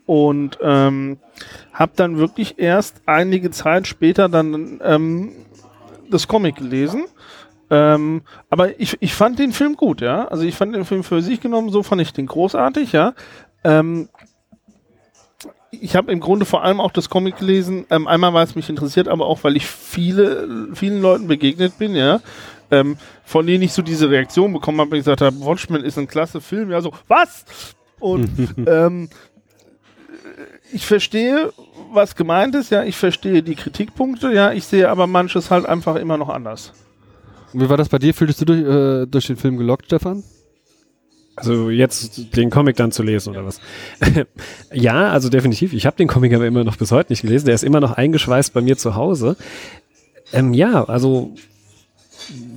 Und 0.07 0.59
ähm, 0.62 1.19
habe 1.73 1.93
dann 1.97 2.19
wirklich 2.19 2.59
erst 2.59 3.01
einige 3.07 3.51
Zeit 3.51 3.86
später 3.86 4.28
dann 4.28 4.81
ähm, 4.85 5.32
das 6.11 6.28
Comic 6.28 6.57
gelesen. 6.57 7.05
Ähm, 7.70 8.23
aber 8.51 8.81
ich, 8.81 8.97
ich 9.01 9.15
fand 9.15 9.39
den 9.39 9.52
Film 9.52 9.77
gut, 9.77 10.01
ja. 10.01 10.27
Also 10.27 10.43
ich 10.43 10.57
fand 10.57 10.74
den 10.74 10.85
Film 10.85 11.05
für 11.05 11.23
sich 11.23 11.40
genommen, 11.40 11.70
so 11.70 11.82
fand 11.82 12.02
ich 12.02 12.12
den 12.12 12.27
großartig, 12.27 12.93
ja. 12.93 13.15
Ähm, 13.62 14.09
ich 15.70 15.94
habe 15.97 16.10
im 16.12 16.20
Grunde 16.20 16.44
vor 16.44 16.64
allem 16.64 16.80
auch 16.80 16.90
das 16.90 17.09
Comic 17.09 17.36
gelesen, 17.36 17.86
ähm, 17.90 18.06
einmal 18.06 18.34
weil 18.34 18.44
es 18.44 18.55
mich 18.55 18.68
interessiert, 18.68 19.09
aber 19.09 19.26
auch 19.26 19.44
weil 19.44 19.56
ich 19.56 19.66
viele, 19.66 20.68
vielen 20.74 21.01
Leuten 21.01 21.28
begegnet 21.28 21.78
bin, 21.78 21.94
ja. 21.94 22.20
Ähm, 22.72 22.97
von 23.24 23.47
denen 23.47 23.62
ich 23.62 23.72
so 23.72 23.82
diese 23.82 24.10
Reaktion 24.10 24.52
bekommen 24.52 24.80
habe, 24.80 24.97
ich 24.97 25.01
gesagt 25.01 25.20
habe, 25.20 25.40
Watchmen 25.40 25.84
ist 25.84 25.98
ein 25.98 26.06
klasse 26.06 26.40
Film, 26.40 26.70
ja, 26.70 26.80
so, 26.80 26.92
was? 27.09 27.44
Und 27.98 28.30
ähm, 28.66 29.09
ich 30.72 30.86
verstehe, 30.86 31.52
was 31.92 32.14
gemeint 32.14 32.55
ist, 32.55 32.70
ja, 32.70 32.84
ich 32.84 32.97
verstehe 32.97 33.42
die 33.42 33.56
Kritikpunkte, 33.56 34.32
ja, 34.32 34.52
ich 34.52 34.64
sehe 34.64 34.88
aber 34.88 35.06
manches 35.06 35.51
halt 35.51 35.66
einfach 35.66 35.97
immer 35.97 36.16
noch 36.16 36.28
anders. 36.28 36.72
Wie 37.52 37.68
war 37.68 37.76
das 37.76 37.88
bei 37.88 37.98
dir? 37.98 38.14
Fühltest 38.14 38.40
du 38.40 38.44
durch, 38.44 38.60
äh, 38.60 39.06
durch 39.06 39.26
den 39.26 39.36
Film 39.36 39.56
gelockt, 39.56 39.86
Stefan? 39.86 40.22
Also 41.40 41.70
jetzt 41.70 42.36
den 42.36 42.50
Comic 42.50 42.76
dann 42.76 42.92
zu 42.92 43.02
lesen 43.02 43.30
oder 43.30 43.44
was? 43.44 43.60
ja, 44.72 45.10
also 45.10 45.28
definitiv. 45.28 45.72
Ich 45.72 45.86
habe 45.86 45.96
den 45.96 46.08
Comic 46.08 46.34
aber 46.34 46.46
immer 46.46 46.64
noch 46.64 46.76
bis 46.76 46.92
heute 46.92 47.12
nicht 47.12 47.22
gelesen. 47.22 47.46
Der 47.46 47.54
ist 47.54 47.64
immer 47.64 47.80
noch 47.80 47.92
eingeschweißt 47.92 48.52
bei 48.52 48.60
mir 48.60 48.76
zu 48.76 48.94
Hause. 48.94 49.36
Ähm, 50.32 50.54
ja, 50.54 50.84
also 50.84 51.34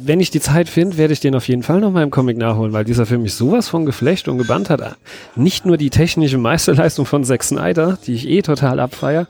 wenn 0.05 0.19
ich 0.19 0.29
die 0.29 0.39
Zeit 0.39 0.69
finde, 0.69 0.97
werde 0.97 1.13
ich 1.13 1.19
den 1.19 1.35
auf 1.35 1.47
jeden 1.47 1.63
Fall 1.63 1.79
noch 1.79 1.91
mal 1.91 2.03
im 2.03 2.11
Comic 2.11 2.37
nachholen, 2.37 2.73
weil 2.73 2.83
dieser 2.83 3.05
Film 3.05 3.23
mich 3.23 3.33
sowas 3.33 3.69
von 3.69 3.85
geflecht 3.85 4.27
und 4.27 4.37
gebannt 4.37 4.69
hat. 4.69 4.97
Nicht 5.35 5.65
nur 5.65 5.77
die 5.77 5.89
technische 5.89 6.37
Meisterleistung 6.37 7.05
von 7.05 7.23
Zack 7.23 7.43
Snyder, 7.43 7.97
die 8.05 8.13
ich 8.13 8.27
eh 8.27 8.41
total 8.41 8.79
abfeier, 8.79 9.27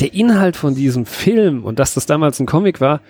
der 0.00 0.14
Inhalt 0.14 0.56
von 0.56 0.74
diesem 0.74 1.06
Film 1.06 1.64
und 1.64 1.78
dass 1.78 1.94
das 1.94 2.06
damals 2.06 2.38
ein 2.38 2.46
Comic 2.46 2.80
war, 2.80 3.00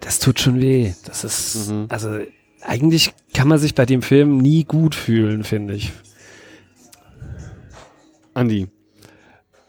das 0.00 0.18
tut 0.18 0.40
schon 0.40 0.60
weh. 0.60 0.92
Das 1.06 1.24
ist, 1.24 1.72
also 1.88 2.18
eigentlich 2.64 3.12
kann 3.32 3.48
man 3.48 3.58
sich 3.58 3.74
bei 3.74 3.86
dem 3.86 4.02
Film 4.02 4.38
nie 4.38 4.64
gut 4.64 4.94
fühlen, 4.94 5.44
finde 5.44 5.74
ich. 5.74 5.92
Andi. 8.32 8.68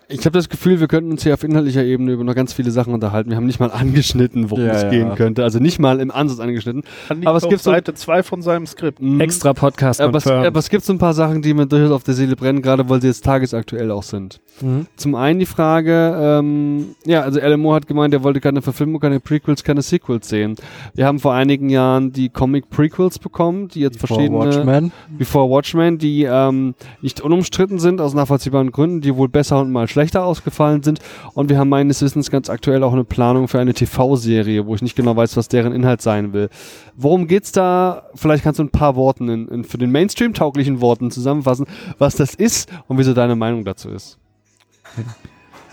Ich 0.07 0.19
habe 0.26 0.32
das 0.38 0.49
Gefühl, 0.49 0.80
wir 0.80 0.88
könnten 0.88 1.11
uns 1.11 1.23
hier 1.23 1.34
auf 1.34 1.44
inhaltlicher 1.44 1.84
Ebene 1.84 2.11
über 2.11 2.23
noch 2.23 2.36
ganz 2.36 2.53
viele 2.53 2.69
Sachen 2.69 2.94
unterhalten. 2.94 3.30
Wir 3.32 3.38
haben 3.38 3.45
nicht 3.48 3.60
mal 3.60 3.72
angeschnitten, 3.72 4.52
worum 4.52 4.65
Ja, 4.65 4.73
es 4.73 4.84
ja. 4.84 4.90
gehen 4.90 5.15
könnte. 5.15 5.44
Also 5.44 5.60
nicht 5.60 5.80
mal 5.80 5.99
im 5.99 6.11
Ansatz 6.11 6.40
angeschnitten. 6.40 6.84
An 7.10 7.26
Aber 7.26 7.38
es 7.38 7.48
gibt 7.48 7.61
so- 7.61 7.72
Seite 7.72 7.94
2 7.94 8.22
von 8.23 8.41
seinem 8.41 8.68
Skript. 8.68 9.02
Mhm. 9.02 9.19
Extra 9.19 9.53
Podcast 9.53 10.02
Aber 10.02 10.18
es, 10.18 10.27
aber 10.27 10.60
es 10.60 10.69
gibt 10.69 10.84
so 10.84 10.94
ein 10.94 10.99
paar 10.99 11.14
Sachen, 11.14 11.41
die 11.41 11.53
mir 11.53 11.65
durchaus 11.65 11.91
auf 11.91 12.03
der 12.03 12.14
Seele 12.14 12.36
brennen, 12.36 12.61
gerade 12.61 12.88
weil 12.90 13.02
sie 13.02 13.07
jetzt 13.07 13.26
tagesaktuell 13.26 13.90
auch 13.91 14.03
sind. 14.03 14.41
Mhm. 14.61 14.86
Zum 14.95 15.15
einen 15.15 15.40
die 15.40 15.45
Frage, 15.45 16.15
ähm, 16.22 16.95
ja, 17.06 17.22
also 17.22 17.40
Alan 17.41 17.60
Moore 17.60 17.77
hat 17.77 17.88
gemeint, 17.88 18.14
er 18.14 18.23
wollte 18.23 18.40
keine 18.41 18.61
Verfilmung, 18.61 18.99
keine 18.99 19.19
Prequels, 19.19 19.64
keine 19.64 19.82
Sequels 19.82 20.30
sehen. 20.30 20.56
Wir 20.94 21.07
haben 21.07 21.19
vor 21.19 21.34
einigen 21.34 21.69
Jahren 21.69 22.11
die 22.11 22.30
Comic-Prequels 22.30 23.19
bekommen, 23.19 23.69
die 23.69 23.80
jetzt 23.80 23.99
Vor 23.99 24.07
verschiedene... 24.07 24.38
Watchmen. 24.40 24.91
Before 25.18 25.49
Watchmen, 25.49 25.98
die 25.98 26.23
ähm, 26.23 26.76
nicht 27.02 27.22
unumstritten 27.22 27.80
sind, 27.80 28.02
aus 28.02 28.14
nachvollziehbaren 28.14 28.72
Gründen, 28.72 29.02
die 29.02 29.15
wohl 29.15 29.30
besser 29.30 29.60
und 29.60 29.72
mal 29.72 29.88
schlechter 29.95 30.26
ausgefallen 30.26 30.84
sind. 30.84 30.99
Und 31.34 31.49
wir 31.49 31.57
haben 31.57 31.69
meines 31.69 32.01
Wissens 32.01 32.30
ganz 32.30 32.49
aktuell 32.49 32.84
auch 32.84 32.91
eine 32.91 33.05
Planung 33.05 33.47
für 33.47 33.59
eine 33.59 33.73
TV-Serie, 33.73 34.65
wo 34.65 34.76
ich 34.76 34.81
nicht 34.81 34.95
genau 34.95 35.15
weiß, 35.15 35.38
was 35.38 35.47
deren 35.47 35.72
Inhalt 35.72 36.01
sein 36.01 36.34
will. 36.34 36.49
Worum 36.97 37.27
geht's 37.27 37.53
da? 37.53 38.03
Vielleicht 38.13 38.43
kannst 38.43 38.59
du 38.59 38.63
ein 38.63 38.69
paar 38.69 38.97
Worten 38.97 39.30
in, 39.30 39.47
in, 39.47 39.63
für 39.63 39.77
den 39.77 39.91
Mainstream-tauglichen 39.91 40.81
Worten 40.81 41.11
zusammenfassen, 41.11 41.65
was 41.97 42.15
das 42.15 42.35
ist 42.35 42.69
und 42.88 42.97
wieso 42.97 43.13
deine 43.13 43.38
Meinung 43.38 43.63
dazu 43.63 43.89
ist. 43.89 44.17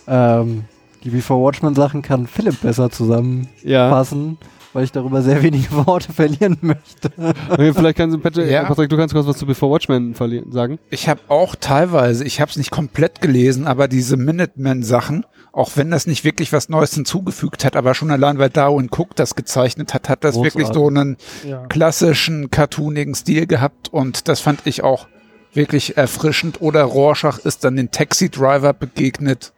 Ähm, 0.07 0.65
die 1.03 1.11
Before 1.11 1.43
Watchmen 1.43 1.75
Sachen 1.75 2.03
kann 2.03 2.29
Philipp 2.29 2.61
besser 2.61 2.91
zusammenfassen. 2.91 4.39
Ja. 4.39 4.41
Weil 4.73 4.85
ich 4.85 4.93
darüber 4.93 5.23
sehr 5.23 5.43
wenige 5.43 5.71
Worte 5.87 6.13
verlieren 6.13 6.57
möchte. 6.61 7.11
Okay, 7.51 7.73
vielleicht 7.75 7.97
kannst 7.99 8.17
du, 8.17 8.21
Patrick, 8.21 8.51
Ja. 8.51 8.65
Patrick, 8.65 8.89
du 8.89 8.97
kannst 8.97 9.15
kurz 9.15 9.27
was 9.27 9.37
zu 9.39 9.47
Before 9.47 9.73
Watchmen 9.73 10.15
sagen. 10.51 10.79
Ich 10.91 11.09
habe 11.09 11.21
auch 11.29 11.55
teilweise, 11.57 12.25
ich 12.25 12.41
habe 12.41 12.51
es 12.51 12.57
nicht 12.57 12.71
komplett 12.71 13.21
gelesen, 13.21 13.67
aber 13.67 13.89
diese 13.89 14.17
Minutemen-Sachen, 14.17 15.27
auch 15.53 15.71
wenn 15.77 15.91
das 15.91 16.07
nicht 16.07 16.25
wirklich 16.25 16.53
was 16.53 16.69
Neues 16.69 16.95
hinzugefügt 16.95 17.65
hat, 17.65 17.77
aber 17.77 17.95
schon 17.95 18.11
allein, 18.11 18.39
weil 18.39 18.51
Darwin 18.51 18.89
Cook 18.91 19.15
das 19.17 19.35
gezeichnet 19.35 19.93
hat, 19.95 20.09
hat 20.09 20.25
das 20.25 20.35
Großartig. 20.35 20.55
wirklich 20.61 20.75
so 20.75 20.89
einen 20.89 21.17
Ja. 21.47 21.67
klassischen, 21.67 22.51
cartoonigen 22.51 23.15
Stil 23.15 23.47
gehabt 23.47 23.91
und 23.93 24.29
das 24.29 24.41
fand 24.41 24.61
ich 24.65 24.83
auch 24.83 25.07
wirklich 25.53 25.99
erfrischend. 25.99 26.63
Oder 26.63 26.83
Rorschach 26.85 27.39
ist 27.39 27.65
dann 27.65 27.77
den 27.77 27.91
Taxi-Driver 27.91 28.73
begegnet. 28.73 29.53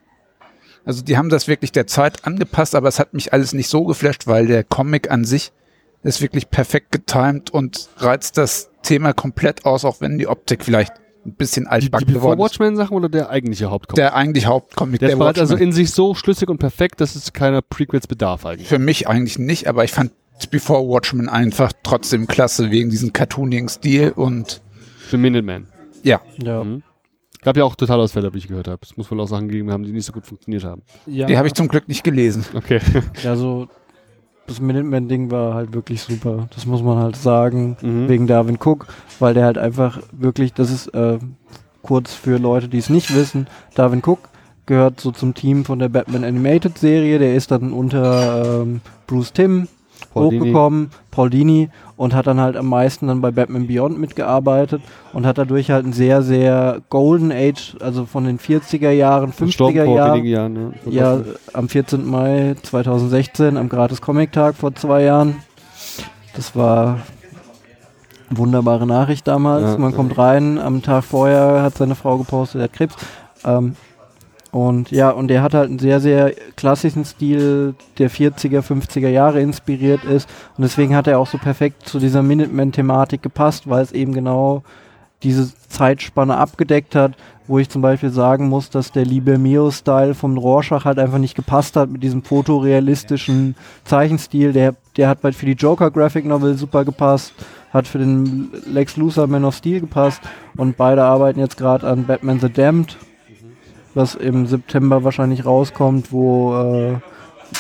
Also 0.85 1.03
die 1.03 1.17
haben 1.17 1.29
das 1.31 1.49
wirklich 1.49 1.73
der 1.73 1.87
Zeit 1.87 2.27
angepasst, 2.27 2.75
aber 2.75 2.89
es 2.89 2.99
hat 2.99 3.15
mich 3.15 3.33
alles 3.33 3.53
nicht 3.55 3.69
so 3.69 3.85
geflasht, 3.85 4.27
weil 4.27 4.47
der 4.47 4.65
Comic 4.65 5.11
an 5.11 5.25
sich 5.25 5.53
ist 6.03 6.21
wirklich 6.21 6.51
perfekt 6.51 6.93
getimed 6.93 7.51
und 7.51 7.89
reizt 7.97 8.37
das 8.37 8.71
Thema 8.83 9.15
komplett 9.15 9.65
aus, 9.65 9.85
auch 9.87 10.01
wenn 10.01 10.19
die 10.19 10.29
Optik 10.29 10.63
vielleicht 10.65 10.93
ein 11.25 11.33
bisschen 11.35 11.65
Die, 11.65 11.69
die 11.69 11.73
altbacken 11.73 12.13
geworden 12.13 12.39
ist. 12.39 12.45
Watchmen 12.45 12.77
Sachen 12.77 12.95
oder 12.95 13.09
der 13.09 13.31
eigentliche 13.31 13.71
Hauptcomic? 13.71 13.97
Der 13.97 14.15
eigentlich 14.15 14.45
Hauptcomic, 14.45 15.01
Der 15.01 15.09
der, 15.09 15.15
ist 15.15 15.19
bereits 15.19 15.39
also 15.39 15.57
in 15.57 15.73
sich 15.73 15.91
so 15.93 16.15
schlüssig 16.15 16.51
und 16.51 16.59
perfekt, 16.59 17.01
dass 17.01 17.17
es 17.17 17.33
keiner 17.33 17.63
Prequels 17.63 18.07
bedarf 18.07 18.45
eigentlich. 18.45 18.69
Für 18.69 18.79
mich 18.79 19.09
eigentlich 19.09 19.39
nicht, 19.39 19.67
aber 19.67 19.85
ich 19.85 19.93
fand 19.93 20.13
Before 20.51 20.87
Watchmen 20.87 21.31
einfach 21.31 21.73
trotzdem 21.83 22.27
klasse 22.27 22.71
wegen 22.71 22.91
diesem 22.91 23.15
cartoonigen 23.15 23.69
Stil 23.71 24.11
und 24.15 24.61
Für 25.09 25.17
Minuteman. 25.17 25.69
ja, 26.03 26.21
Ja. 26.37 26.63
Mhm. 26.63 26.83
Gab 27.45 27.57
ja 27.57 27.65
auch 27.65 27.77
Totalausfälle, 27.77 28.33
wie 28.33 28.39
ich 28.39 28.49
gehört 28.49 28.69
habe. 28.69 28.81
Es 28.83 28.97
muss 28.97 29.11
wohl 29.11 29.21
auch 29.21 29.29
Sachen 29.29 29.49
gegeben 29.49 29.71
haben, 29.71 29.85
die 29.85 29.93
nicht 29.93 30.07
so 30.07 30.13
gut 30.13 30.27
funktioniert 30.27 30.65
haben. 30.65 30.83
Ja. 31.07 31.27
die 31.27 31.37
habe 31.37 31.47
ich 31.47 31.55
zum 31.55 31.69
Glück 31.69 31.89
nicht 31.89 32.03
gelesen. 32.03 32.45
Okay. 32.55 32.81
Also 33.25 33.69
das 34.47 34.61
Minuteman-Ding 34.61 35.31
war 35.31 35.55
halt 35.55 35.73
wirklich 35.73 36.03
super. 36.03 36.49
Das 36.55 36.67
muss 36.67 36.83
man 36.83 36.99
halt 36.99 37.17
sagen. 37.17 37.77
Mhm. 37.81 38.09
Wegen 38.09 38.27
Darwin 38.27 38.59
Cook, 38.63 38.87
weil 39.19 39.35
der 39.35 39.45
halt 39.45 39.59
einfach 39.59 40.01
wirklich, 40.13 40.53
das 40.53 40.71
ist 40.71 40.89
äh, 40.89 41.19
kurz 41.83 42.15
für 42.15 42.39
Leute, 42.39 42.69
die 42.69 42.79
es 42.79 42.91
nicht 42.91 43.15
wissen, 43.15 43.47
Darwin 43.75 44.03
Cook 44.05 44.31
gehört 44.67 45.01
so 45.01 45.13
zum 45.13 45.35
Team 45.35 45.65
von 45.65 45.79
der 45.79 45.91
Batman 45.91 46.25
Animated 46.25 46.79
Serie. 46.79 47.19
Der 47.19 47.35
ist 47.35 47.51
dann 47.51 47.73
unter 47.73 48.63
ähm, 48.63 48.81
Bruce 49.07 49.33
Timm 49.33 49.69
Paul 50.13 50.31
Dini. 50.31 50.41
hochgekommen, 50.41 50.91
Paul 51.11 51.31
Dini 51.31 51.71
und 51.97 52.15
hat 52.15 52.27
dann 52.27 52.41
halt 52.41 52.57
am 52.57 52.69
meisten 52.69 53.07
dann 53.07 53.21
bei 53.21 53.31
Batman 53.31 53.67
Beyond 53.67 53.99
mitgearbeitet 53.99 54.83
und 55.13 55.27
hat 55.27 55.39
dadurch 55.39 55.71
halt 55.71 55.87
ein 55.87 55.93
sehr, 55.93 56.23
sehr 56.23 56.81
Golden 56.91 57.31
Age, 57.31 57.77
also 57.81 58.05
von 58.05 58.25
den 58.25 58.39
40er 58.39 58.91
Jahren, 58.91 59.33
Verstorben 59.33 59.79
50er 59.79 59.85
vor 59.85 59.97
Jahren. 59.97 60.25
Jahren. 60.25 60.53
Ne? 60.53 60.73
Ja, 60.87 61.21
am 61.53 61.69
14. 61.69 62.05
Mai 62.05 62.57
2016, 62.63 63.57
am 63.57 63.69
Gratis 63.69 64.01
Comic 64.01 64.33
Tag 64.33 64.57
vor 64.57 64.75
zwei 64.75 65.03
Jahren. 65.05 65.37
Das 66.35 66.57
war 66.57 66.99
wunderbare 68.31 68.87
Nachricht 68.87 69.29
damals. 69.29 69.73
Ja, 69.73 69.79
Man 69.79 69.95
kommt 69.95 70.19
rein, 70.19 70.59
am 70.59 70.83
Tag 70.83 71.05
vorher 71.05 71.63
hat 71.63 71.77
seine 71.77 71.95
Frau 71.95 72.19
gepostet, 72.19 72.61
er 72.61 72.65
hat 72.65 72.73
Krebs. 72.73 72.97
Ähm, 73.45 73.77
und 74.55 74.93
ja, 74.93 75.11
und 75.11 75.27
der 75.27 75.43
hat 75.43 75.53
halt 75.53 75.69
einen 75.69 75.81
sehr, 75.81 75.99
sehr 75.99 76.33
klassischen 76.55 77.05
Stil, 77.05 77.75
der 77.99 78.09
40er, 78.09 78.61
50er 78.61 79.09
Jahre 79.09 79.41
inspiriert 79.41 80.05
ist. 80.05 80.29
Und 80.57 80.63
deswegen 80.63 80.95
hat 80.95 81.09
er 81.09 81.19
auch 81.19 81.27
so 81.27 81.39
perfekt 81.39 81.89
zu 81.89 81.99
dieser 81.99 82.23
Minuteman-Thematik 82.23 83.21
gepasst, 83.21 83.69
weil 83.69 83.83
es 83.83 83.91
eben 83.91 84.13
genau 84.13 84.63
diese 85.25 85.53
Zeitspanne 85.69 86.37
abgedeckt 86.37 86.95
hat, 86.95 87.15
wo 87.49 87.59
ich 87.59 87.69
zum 87.69 87.83
Beispiel 87.83 88.11
sagen 88.11 88.49
muss, 88.49 88.71
dass 88.71 88.93
der 88.93 89.05
Liebe 89.05 89.39
Mio-Style 89.39 90.15
vom 90.15 90.39
Rorschach 90.39 90.85
halt 90.85 91.01
einfach 91.01 91.19
nicht 91.19 91.35
gepasst 91.35 91.75
hat 91.75 91.91
mit 91.91 92.05
diesem 92.05 92.23
fotorealistischen 92.23 93.57
Zeichenstil. 93.83 94.53
Der, 94.53 94.77
der 94.97 95.09
hat 95.09 95.25
halt 95.25 95.35
für 95.35 95.47
die 95.47 95.55
Joker 95.55 95.91
Graphic 95.91 96.27
Novel 96.27 96.57
super 96.57 96.85
gepasst, 96.85 97.33
hat 97.73 97.89
für 97.89 97.99
den 97.99 98.53
Lex 98.67 98.97
Luthor 98.97 99.27
Man 99.27 99.45
of 99.45 99.57
Steel 99.57 99.81
gepasst 99.81 100.23
und 100.57 100.77
beide 100.77 101.03
arbeiten 101.03 101.41
jetzt 101.41 101.57
gerade 101.57 101.89
an 101.89 102.07
Batman 102.07 102.39
the 102.39 102.49
Damned, 102.49 102.97
was 103.95 104.15
im 104.15 104.47
September 104.47 105.05
wahrscheinlich 105.05 105.45
rauskommt, 105.47 106.13
wo 106.13 106.55
äh, 106.55 106.95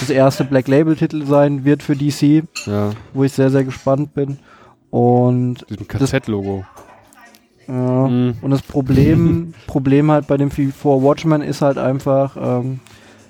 das 0.00 0.10
erste 0.10 0.44
Black 0.44 0.66
Label 0.68 0.96
Titel 0.96 1.24
sein 1.26 1.64
wird 1.64 1.82
für 1.82 1.94
DC, 1.96 2.44
Ja, 2.66 2.90
wo 3.12 3.24
ich 3.24 3.32
sehr, 3.32 3.50
sehr 3.50 3.64
gespannt 3.64 4.14
bin. 4.14 4.38
Und 4.90 5.64
diesem 5.70 5.88
KZ-Logo. 5.88 6.64
ja, 7.68 7.74
Mhm. 8.08 8.34
und 8.42 8.50
das 8.50 8.62
Problem, 8.62 9.54
Problem 9.66 10.10
halt 10.10 10.26
bei 10.26 10.36
dem 10.36 10.50
V4 10.50 11.02
Watchmen 11.02 11.42
ist 11.42 11.62
halt 11.62 11.78
einfach 11.78 12.36
ähm, 12.40 12.80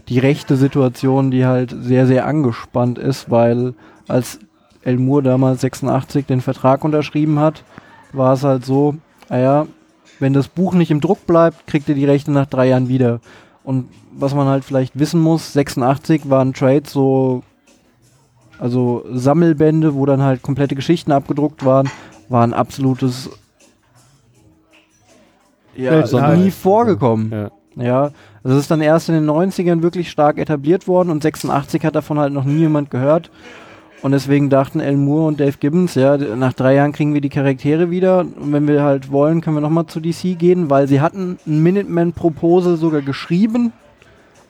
die 0.09 0.19
rechte 0.19 0.57
Situation, 0.57 1.31
die 1.31 1.47
halt 1.47 1.75
sehr, 1.81 2.07
sehr 2.07 2.27
angespannt 2.27 2.99
ist, 2.99 3.31
weil 3.31 3.75
als 4.09 4.39
El 4.83 4.99
Moore 4.99 5.23
damals 5.23 5.63
86 5.63 6.27
den 6.27 6.41
Vertrag 6.43 6.85
unterschrieben 6.85 7.39
hat, 7.39 7.65
war 8.13 8.35
es 8.35 8.45
halt 8.45 8.65
so, 8.67 8.97
naja, 9.31 9.67
wenn 10.21 10.33
das 10.33 10.49
Buch 10.49 10.75
nicht 10.75 10.91
im 10.91 11.01
Druck 11.01 11.27
bleibt, 11.27 11.67
kriegt 11.67 11.89
ihr 11.89 11.95
die 11.95 12.05
Rechte 12.05 12.31
nach 12.31 12.47
drei 12.47 12.69
Jahren 12.69 12.89
wieder. 12.89 13.21
Und 13.63 13.89
was 14.13 14.35
man 14.35 14.47
halt 14.47 14.65
vielleicht 14.65 14.99
wissen 14.99 15.21
muss, 15.21 15.53
86 15.53 16.29
waren 16.31 16.53
Trades 16.53 16.93
so, 16.93 17.43
also 18.59 19.05
Sammelbände, 19.11 19.95
wo 19.95 20.07
dann 20.07 20.23
halt 20.23 20.43
komplette 20.43 20.75
Geschichten 20.75 21.13
abgedruckt 21.13 21.65
waren, 21.65 21.91
war 22.29 22.47
ein 22.47 22.55
absolutes 22.55 23.31
ja, 25.77 26.07
Seltenheit. 26.07 26.39
nie 26.39 26.51
vorgekommen. 26.51 27.33
Ja. 27.33 27.51
Ja, 27.77 28.03
also 28.45 28.57
es 28.57 28.63
ist 28.63 28.71
dann 28.71 28.81
erst 28.81 29.09
in 29.09 29.17
den 29.17 29.29
90ern 29.29 29.83
wirklich 29.83 30.11
stark 30.11 30.39
etabliert 30.39 30.87
worden 30.87 31.11
und 31.11 31.23
86 31.23 31.85
hat 31.85 31.97
davon 31.97 32.19
halt 32.19 32.33
noch 32.33 32.45
nie 32.45 32.59
jemand 32.59 32.91
gehört. 32.91 33.31
Und 34.03 34.13
deswegen 34.13 34.51
dachten 34.51 34.81
El 34.81 34.99
Moore 34.99 35.29
und 35.29 35.41
Dave 35.41 35.57
Gibbons, 35.59 35.95
ja, 35.95 36.17
nach 36.19 36.53
drei 36.53 36.75
Jahren 36.75 36.93
kriegen 36.93 37.15
wir 37.15 37.23
die 37.23 37.31
Charaktere 37.31 37.91
wieder. 37.91 38.21
Und 38.21 38.53
wenn 38.53 38.69
wir 38.69 38.83
halt 38.83 39.11
wollen, 39.11 39.41
können 39.41 39.57
wir 39.57 39.63
nochmal 39.63 39.87
zu 39.87 39.99
DC 39.99 40.39
gehen, 40.39 40.69
weil 40.69 40.89
sie 40.89 41.01
hatten 41.01 41.39
ein 41.47 41.63
Minuteman-Proposal 41.63 42.77
sogar 42.77 43.01
geschrieben, 43.01 43.73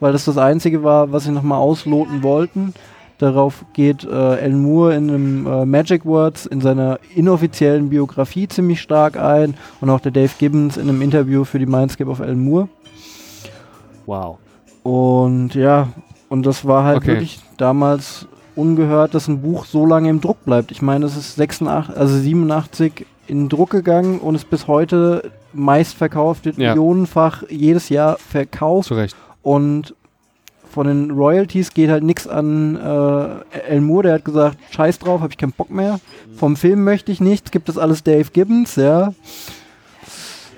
weil 0.01 0.13
das 0.13 0.25
das 0.25 0.39
einzige 0.39 0.83
war, 0.83 1.13
was 1.13 1.25
sie 1.25 1.31
nochmal 1.31 1.59
ausloten 1.59 2.25
wollten. 2.25 2.75
Darauf 3.19 3.65
geht 3.75 4.03
äh, 4.03 4.37
El 4.39 4.55
Moore 4.55 4.97
in 4.97 5.09
einem 5.09 5.47
äh, 5.47 5.65
Magic 5.65 6.05
Words 6.05 6.47
in 6.47 6.61
seiner 6.61 6.99
inoffiziellen 7.15 7.89
Biografie 7.91 8.49
ziemlich 8.49 8.81
stark 8.81 9.17
ein 9.17 9.55
und 9.81 9.89
auch 9.89 10.01
der 10.01 10.11
Dave 10.11 10.33
Gibbons 10.37 10.77
in 10.77 10.89
einem 10.89 11.01
Interview 11.01 11.45
für 11.45 11.61
die 11.61 11.67
Mindscape 11.67 12.11
of 12.11 12.19
El 12.19 12.35
Moore. 12.35 12.69
Wow. 14.07 14.39
Und 14.83 15.55
ja, 15.55 15.89
und 16.29 16.45
das 16.45 16.67
war 16.67 16.83
halt 16.85 16.99
Okay. 16.99 17.07
wirklich 17.07 17.41
damals 17.57 18.27
ungehört, 18.57 19.15
dass 19.15 19.29
ein 19.29 19.41
Buch 19.43 19.65
so 19.65 19.85
lange 19.87 20.09
im 20.11 20.21
Druck 20.21 20.45
bleibt. 20.45 20.71
Ich 20.71 20.83
meine, 20.83 21.07
es 21.07 21.17
ist 21.17 21.37
86, 21.37 21.97
also 21.97 22.17
87 22.19 23.07
in 23.27 23.49
Druck 23.49 23.71
gegangen 23.71 24.19
und 24.19 24.35
ist 24.35 24.51
bis 24.51 24.67
heute 24.69 25.31
meistverkauft, 25.53 26.45
wird 26.45 26.59
Ja. 26.59 26.71
millionenfach 26.71 27.43
jedes 27.49 27.89
Jahr 27.89 28.17
verkauft 28.19 28.89
Zu 28.89 28.95
Recht. 28.95 29.17
und 29.43 29.95
von 30.71 30.87
den 30.89 31.11
Royalties 31.13 31.73
geht 31.73 31.89
halt 31.89 32.03
nichts 32.03 32.27
an 32.27 32.75
äh, 32.77 33.69
El 33.69 33.81
Moore, 33.81 34.03
der 34.05 34.15
hat 34.15 34.25
gesagt, 34.25 34.59
scheiß 34.73 34.99
drauf, 34.99 35.21
hab 35.21 35.31
ich 35.31 35.39
keinen 35.39 35.53
Bock 35.53 35.71
mehr. 35.71 36.01
Vom 36.37 36.57
Film 36.57 36.83
möchte 36.83 37.13
ich 37.13 37.21
nichts, 37.21 37.53
gibt 37.53 37.69
das 37.69 37.79
alles 37.79 38.03
Dave 38.03 38.29
Gibbons, 38.33 38.75
ja. 38.75 39.15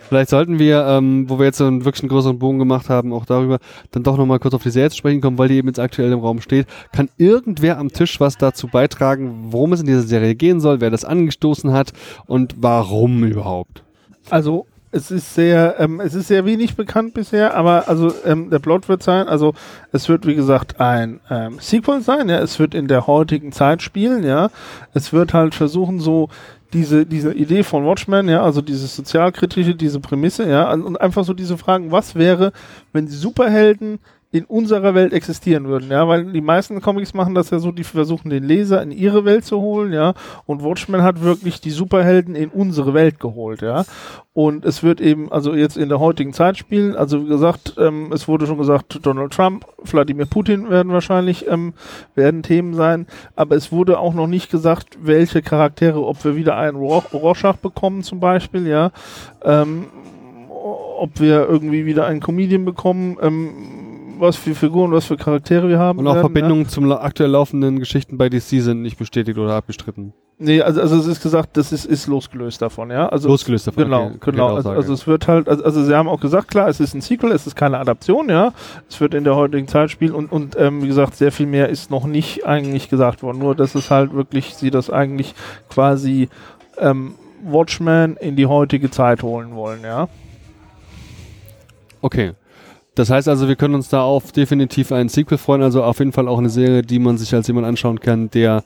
Vielleicht 0.09 0.31
sollten 0.31 0.59
wir, 0.59 0.85
ähm, 0.87 1.29
wo 1.29 1.39
wir 1.39 1.47
jetzt 1.47 1.59
so 1.59 1.67
einen 1.67 1.85
wirklich 1.85 2.09
größeren 2.09 2.39
Bogen 2.39 2.59
gemacht 2.59 2.89
haben, 2.89 3.13
auch 3.13 3.25
darüber, 3.25 3.59
dann 3.91 4.03
doch 4.03 4.17
nochmal 4.17 4.39
kurz 4.39 4.55
auf 4.55 4.63
die 4.63 4.71
Serie 4.71 4.91
zu 4.91 4.97
sprechen 4.97 5.21
kommen, 5.21 5.39
weil 5.39 5.49
die 5.49 5.57
eben 5.57 5.69
jetzt 5.69 5.81
aktuell 5.81 6.13
im 6.13 6.21
Raum 6.21 6.41
steht. 6.41 6.67
Kann 6.93 7.09
irgendwer 7.17 7.79
am 7.79 7.93
Tisch 7.93 8.21
was 8.21 8.37
dazu 8.37 8.69
beitragen, 8.69 9.47
worum 9.51 9.73
es 9.73 9.81
in 9.81 9.87
dieser 9.87 10.03
Serie 10.03 10.35
gehen 10.35 10.61
soll, 10.61 10.81
wer 10.81 10.91
das 10.91 11.05
angestoßen 11.05 11.73
hat 11.73 11.93
und 12.27 12.55
warum 12.59 13.25
überhaupt? 13.25 13.83
Also 14.31 14.67
es 14.93 15.11
ist 15.11 15.35
sehr, 15.35 15.77
ähm, 15.79 16.01
es 16.01 16.15
ist 16.15 16.29
sehr 16.29 16.47
wenig 16.47 16.75
bekannt 16.75 17.15
bisher, 17.15 17.55
aber 17.55 17.89
also 17.89 18.13
ähm, 18.25 18.51
der 18.51 18.61
Plot 18.61 18.89
wird 18.89 19.03
sein, 19.03 19.29
also 19.29 19.55
es 19.93 20.09
wird 20.09 20.27
wie 20.27 20.35
gesagt 20.35 20.81
ein 20.81 21.21
ähm, 21.31 21.59
Sequel 21.61 22.01
sein, 22.01 22.29
ja, 22.29 22.39
es 22.39 22.59
wird 22.59 22.75
in 22.75 22.89
der 22.89 23.07
heutigen 23.07 23.53
Zeit 23.53 23.83
spielen, 23.83 24.25
ja, 24.25 24.49
es 24.95 25.13
wird 25.13 25.35
halt 25.35 25.55
versuchen 25.55 26.01
so 26.01 26.29
diese 26.73 27.07
diese 27.07 27.33
Idee 27.33 27.63
von 27.63 27.85
Watchmen, 27.85 28.29
ja, 28.29 28.43
also 28.43 28.61
dieses 28.61 28.95
sozialkritische, 28.97 29.75
diese 29.75 30.01
Prämisse, 30.01 30.49
ja, 30.49 30.73
und 30.73 31.01
einfach 31.01 31.25
so 31.25 31.33
diese 31.35 31.59
Fragen, 31.59 31.91
was 31.93 32.15
wäre, 32.15 32.53
wenn 32.93 33.09
Superhelden 33.09 33.99
in 34.39 34.45
unserer 34.45 34.95
Welt 34.95 35.13
existieren 35.13 35.67
würden, 35.69 35.91
ja, 35.91 36.07
weil 36.09 36.33
die 36.33 36.41
meisten 36.41 36.81
Comics 36.81 37.15
machen 37.15 37.35
das 37.35 37.51
ja 37.51 37.59
so, 37.59 37.73
die 37.73 37.85
versuchen 37.85 38.31
den 38.31 38.45
Leser 38.45 38.83
in 38.83 38.91
ihre 38.91 39.25
Welt 39.25 39.45
zu 39.45 39.61
holen, 39.61 39.93
ja, 39.93 40.15
und 40.47 40.63
Watchmen 40.63 41.03
hat 41.03 41.23
wirklich 41.23 41.61
die 41.61 41.71
Superhelden 41.71 42.35
in 42.35 42.49
unsere 42.51 42.95
Welt 42.95 43.21
geholt, 43.21 43.63
ja, 43.63 43.85
und 44.33 44.65
es 44.65 44.83
wird 44.83 45.01
eben 45.01 45.33
also 45.33 45.55
jetzt 45.55 45.77
in 45.77 45.89
der 45.89 45.99
heutigen 46.01 46.33
Zeit 46.33 46.59
spielen, 46.59 46.95
also 46.97 47.25
wie 47.25 47.29
gesagt, 47.29 47.75
ähm, 47.79 48.11
es 48.13 48.29
wurde 48.29 48.47
schon 48.47 48.59
gesagt, 48.59 49.01
Donald 49.03 49.33
Trump, 49.33 49.65
Wladimir 49.83 50.27
Putin 50.27 50.69
werden 50.69 50.93
wahrscheinlich 50.93 51.49
ähm, 51.49 51.73
werden 52.15 52.43
Themen 52.43 52.75
sein, 52.75 53.07
aber 53.35 53.57
es 53.57 53.73
wurde 53.73 53.99
auch 53.99 54.15
noch 54.15 54.27
nicht 54.27 54.51
gesagt, 54.51 54.99
welche 55.01 55.43
Charaktere, 55.43 56.05
ob 56.05 56.25
wir 56.25 56.37
wieder 56.37 56.57
einen 56.57 56.77
Ro- 56.77 57.03
Rorschach 57.13 57.57
bekommen 57.57 58.03
zum 58.03 58.21
Beispiel, 58.21 58.67
ja, 58.67 58.91
ähm, 59.43 59.87
ob 60.99 61.21
wir 61.21 61.49
irgendwie 61.49 61.87
wieder 61.87 62.07
einen 62.07 62.21
Comedian 62.21 62.65
bekommen, 62.65 63.19
ähm, 63.23 63.51
was 64.19 64.37
für 64.37 64.55
Figuren, 64.55 64.93
was 64.93 65.05
für 65.07 65.17
Charaktere 65.17 65.69
wir 65.69 65.79
haben. 65.79 65.99
Und 65.99 66.07
auch 66.07 66.15
werden, 66.15 66.33
Verbindungen 66.33 66.69
zum 66.69 66.85
la- 66.87 67.01
aktuell 67.01 67.31
laufenden 67.31 67.79
Geschichten 67.79 68.19
bei 68.19 68.29
DC 68.29 68.61
sind 68.63 68.83
nicht 68.83 68.99
bestätigt 68.99 69.39
oder 69.39 69.55
abgestritten. 69.55 70.07
Ja. 70.07 70.13
Nee, 70.39 70.61
also, 70.61 70.83
also 70.83 70.97
es 70.99 71.07
ist 71.07 71.23
gesagt, 71.23 71.57
das 71.57 71.73
ist, 71.73 71.87
ist 71.87 72.07
losgelöst 72.09 72.61
davon, 72.61 72.91
ja. 72.91 73.09
Also 73.09 73.27
Losgelöst 73.29 73.69
davon. 73.69 73.85
Genau, 73.85 74.07
okay, 74.09 74.19
genau. 74.33 74.55
Also, 74.57 74.69
also 74.69 74.93
es 74.93 75.07
wird 75.07 75.29
halt, 75.29 75.49
also, 75.49 75.65
also 75.65 75.83
sie 75.83 75.95
haben 75.97 76.09
auch 76.09 76.21
gesagt, 76.21 76.49
klar, 76.49 76.69
es 76.69 76.79
ist 76.79 76.93
ein 76.95 77.01
Sequel, 77.01 77.33
es 77.33 77.47
ist 77.47 77.57
keine 77.57 77.79
Adaption, 77.79 78.29
ja. 78.29 78.53
Es 78.87 79.01
wird 79.01 79.15
in 79.15 79.25
der 79.25 79.35
heutigen 79.35 79.67
Zeit 79.67 79.91
spielen 79.91 80.13
und, 80.13 80.31
und 80.31 80.55
ähm, 80.59 80.83
wie 80.83 80.89
gesagt, 80.89 81.17
sehr 81.17 81.33
viel 81.33 81.47
mehr 81.47 81.71
ist 81.71 81.91
noch 81.91 82.05
nicht 82.07 82.45
eigentlich 82.47 82.91
gesagt 82.91 83.23
worden. 83.23 83.39
Nur, 83.39 83.55
dass 83.55 83.75
es 83.75 83.91
halt 83.91 84.13
wirklich, 84.13 84.55
sie 84.57 84.71
das 84.71 84.91
eigentlich 84.91 85.35
quasi 85.71 86.29
ähm, 86.77 87.15
Watchmen 87.43 88.19
in 88.19 88.37
die 88.37 88.45
heutige 88.45 88.91
Zeit 88.91 89.23
holen 89.23 89.55
wollen, 89.55 89.81
ja. 89.85 90.07
Okay. 92.03 92.33
Das 92.97 93.11
heißt 93.11 93.29
also, 93.29 93.47
wir 93.47 93.57
können 93.57 93.75
uns 93.75 93.89
da 93.89 94.03
auf 94.03 94.33
definitiv 94.33 94.91
einen 94.91 95.09
Sequel 95.09 95.39
freuen, 95.39 95.63
also 95.63 95.85
auf 95.85 95.99
jeden 96.01 96.13
Fall 96.13 96.27
auch 96.29 96.39
eine 96.39 96.49
Serie, 96.49 96.83
die 96.83 96.99
man 96.99 97.19
sich 97.19 97.33
als 97.35 97.47
jemand 97.47 97.67
anschauen 97.67 98.01
kann, 98.01 98.31
der 98.31 98.65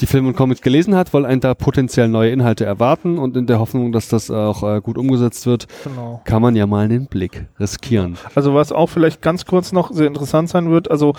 die 0.00 0.06
Filme 0.06 0.28
und 0.28 0.36
Comics 0.36 0.60
gelesen 0.60 0.94
hat, 0.94 1.14
weil 1.14 1.24
einen 1.24 1.40
da 1.40 1.54
potenziell 1.54 2.08
neue 2.08 2.30
Inhalte 2.30 2.64
erwarten 2.64 3.18
und 3.18 3.36
in 3.36 3.46
der 3.46 3.58
Hoffnung, 3.60 3.92
dass 3.92 4.08
das 4.08 4.30
auch 4.30 4.62
äh, 4.62 4.80
gut 4.80 4.98
umgesetzt 4.98 5.46
wird, 5.46 5.66
Genau. 5.84 6.20
kann 6.24 6.42
man 6.42 6.56
ja 6.56 6.66
mal 6.66 6.88
den 6.88 7.06
Blick 7.06 7.46
riskieren. 7.58 8.18
Also 8.34 8.54
was 8.54 8.72
auch 8.72 8.88
vielleicht 8.88 9.22
ganz 9.22 9.46
kurz 9.46 9.72
noch 9.72 9.92
sehr 9.92 10.06
interessant 10.06 10.48
sein 10.48 10.70
wird, 10.70 10.90
also 10.90 11.14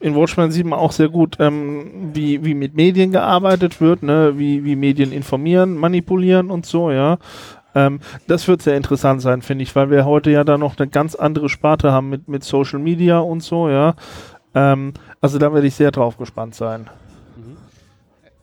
in 0.00 0.14
Watchmen 0.14 0.50
sieht 0.50 0.66
man 0.66 0.78
auch 0.78 0.92
sehr 0.92 1.08
gut, 1.08 1.36
ähm, 1.40 2.10
wie, 2.14 2.44
wie 2.44 2.54
mit 2.54 2.74
Medien 2.74 3.12
gearbeitet 3.12 3.80
wird, 3.80 4.02
ne? 4.02 4.34
wie, 4.36 4.64
wie 4.64 4.76
Medien 4.76 5.12
informieren, 5.12 5.76
manipulieren 5.76 6.50
und 6.50 6.64
so, 6.66 6.90
ja. 6.90 7.18
Ähm, 7.74 8.00
das 8.26 8.48
wird 8.48 8.62
sehr 8.62 8.76
interessant 8.76 9.22
sein, 9.22 9.42
finde 9.42 9.62
ich, 9.64 9.74
weil 9.74 9.90
wir 9.90 10.04
heute 10.04 10.30
ja 10.30 10.44
da 10.44 10.58
noch 10.58 10.76
eine 10.78 10.88
ganz 10.88 11.14
andere 11.14 11.48
Sparte 11.48 11.92
haben 11.92 12.10
mit, 12.10 12.28
mit 12.28 12.44
Social 12.44 12.78
Media 12.78 13.18
und 13.18 13.42
so, 13.42 13.68
ja. 13.68 13.94
Ähm, 14.54 14.92
also 15.20 15.38
da 15.38 15.52
werde 15.54 15.66
ich 15.66 15.74
sehr 15.74 15.90
drauf 15.90 16.18
gespannt 16.18 16.54
sein. 16.54 16.88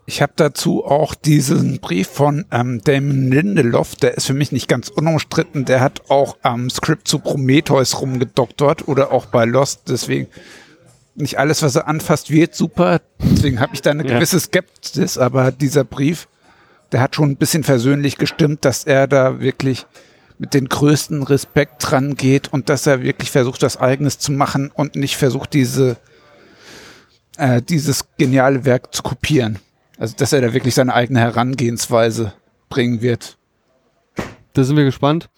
Ich 0.06 0.24
habe 0.24 0.34
dazu 0.36 0.84
auch 0.84 1.14
diesen 1.14 1.80
Brief 1.82 2.08
von 2.08 2.46
ähm, 2.50 2.82
Damon 2.84 3.30
Lindelof, 3.32 3.96
der 3.96 4.16
ist 4.18 4.26
für 4.26 4.34
mich 4.34 4.52
nicht 4.52 4.68
ganz 4.68 4.90
unumstritten. 4.90 5.66
Der 5.66 5.82
hat 5.82 6.10
auch 6.10 6.38
am 6.42 6.72
Skript 6.72 7.08
zu 7.08 7.20
Prometheus 7.20 8.02
rumgedoktert 8.02 8.88
oder 8.88 9.12
auch 9.12 9.28
bei 9.28 9.46
Lost. 9.46 9.82
Deswegen 9.88 10.26
nicht 11.14 11.38
alles, 11.38 11.62
was 11.62 11.76
er 11.76 11.88
anfasst, 11.88 12.32
wird 12.32 12.56
super. 12.56 13.02
Deswegen 13.20 13.60
habe 13.60 13.76
ich 13.76 13.84
da 13.84 13.92
eine 13.92 14.04
Ja. 14.04 14.16
gewisse 14.16 14.40
Skepsis. 14.40 15.20
Aber 15.20 15.52
dieser 15.52 15.84
Brief, 15.84 16.28
der 16.92 17.02
hat 17.02 17.16
schon 17.16 17.32
ein 17.32 17.38
bisschen 17.38 17.64
versöhnlich 17.64 18.18
gestimmt, 18.18 18.66
dass 18.66 18.84
er 18.84 19.08
da 19.08 19.40
wirklich 19.40 19.86
mit 20.38 20.54
den 20.54 20.70
größten 20.70 21.24
Respekt 21.24 21.76
dran 21.80 22.16
geht 22.16 22.52
und 22.52 22.70
dass 22.70 22.88
er 22.88 23.04
wirklich 23.04 23.30
versucht, 23.30 23.62
das 23.62 23.78
Eigenes 23.78 24.20
zu 24.20 24.32
machen 24.32 24.72
und 24.74 24.96
nicht 24.96 25.18
versucht, 25.18 25.54
diese 25.54 25.98
äh, 27.38 27.62
dieses 27.62 28.06
geniale 28.18 28.66
Werk 28.66 28.94
zu 28.94 29.02
kopieren. 29.02 29.60
Also, 29.98 30.16
dass 30.18 30.34
er 30.34 30.42
da 30.42 30.54
wirklich 30.54 30.76
seine 30.76 30.94
eigene 30.94 31.20
Herangehensweise 31.20 32.34
bringen 32.70 33.02
wird. 33.02 33.38
Da 34.54 34.64
sind 34.64 34.78
wir 34.78 34.86
gespannt. 34.86 35.30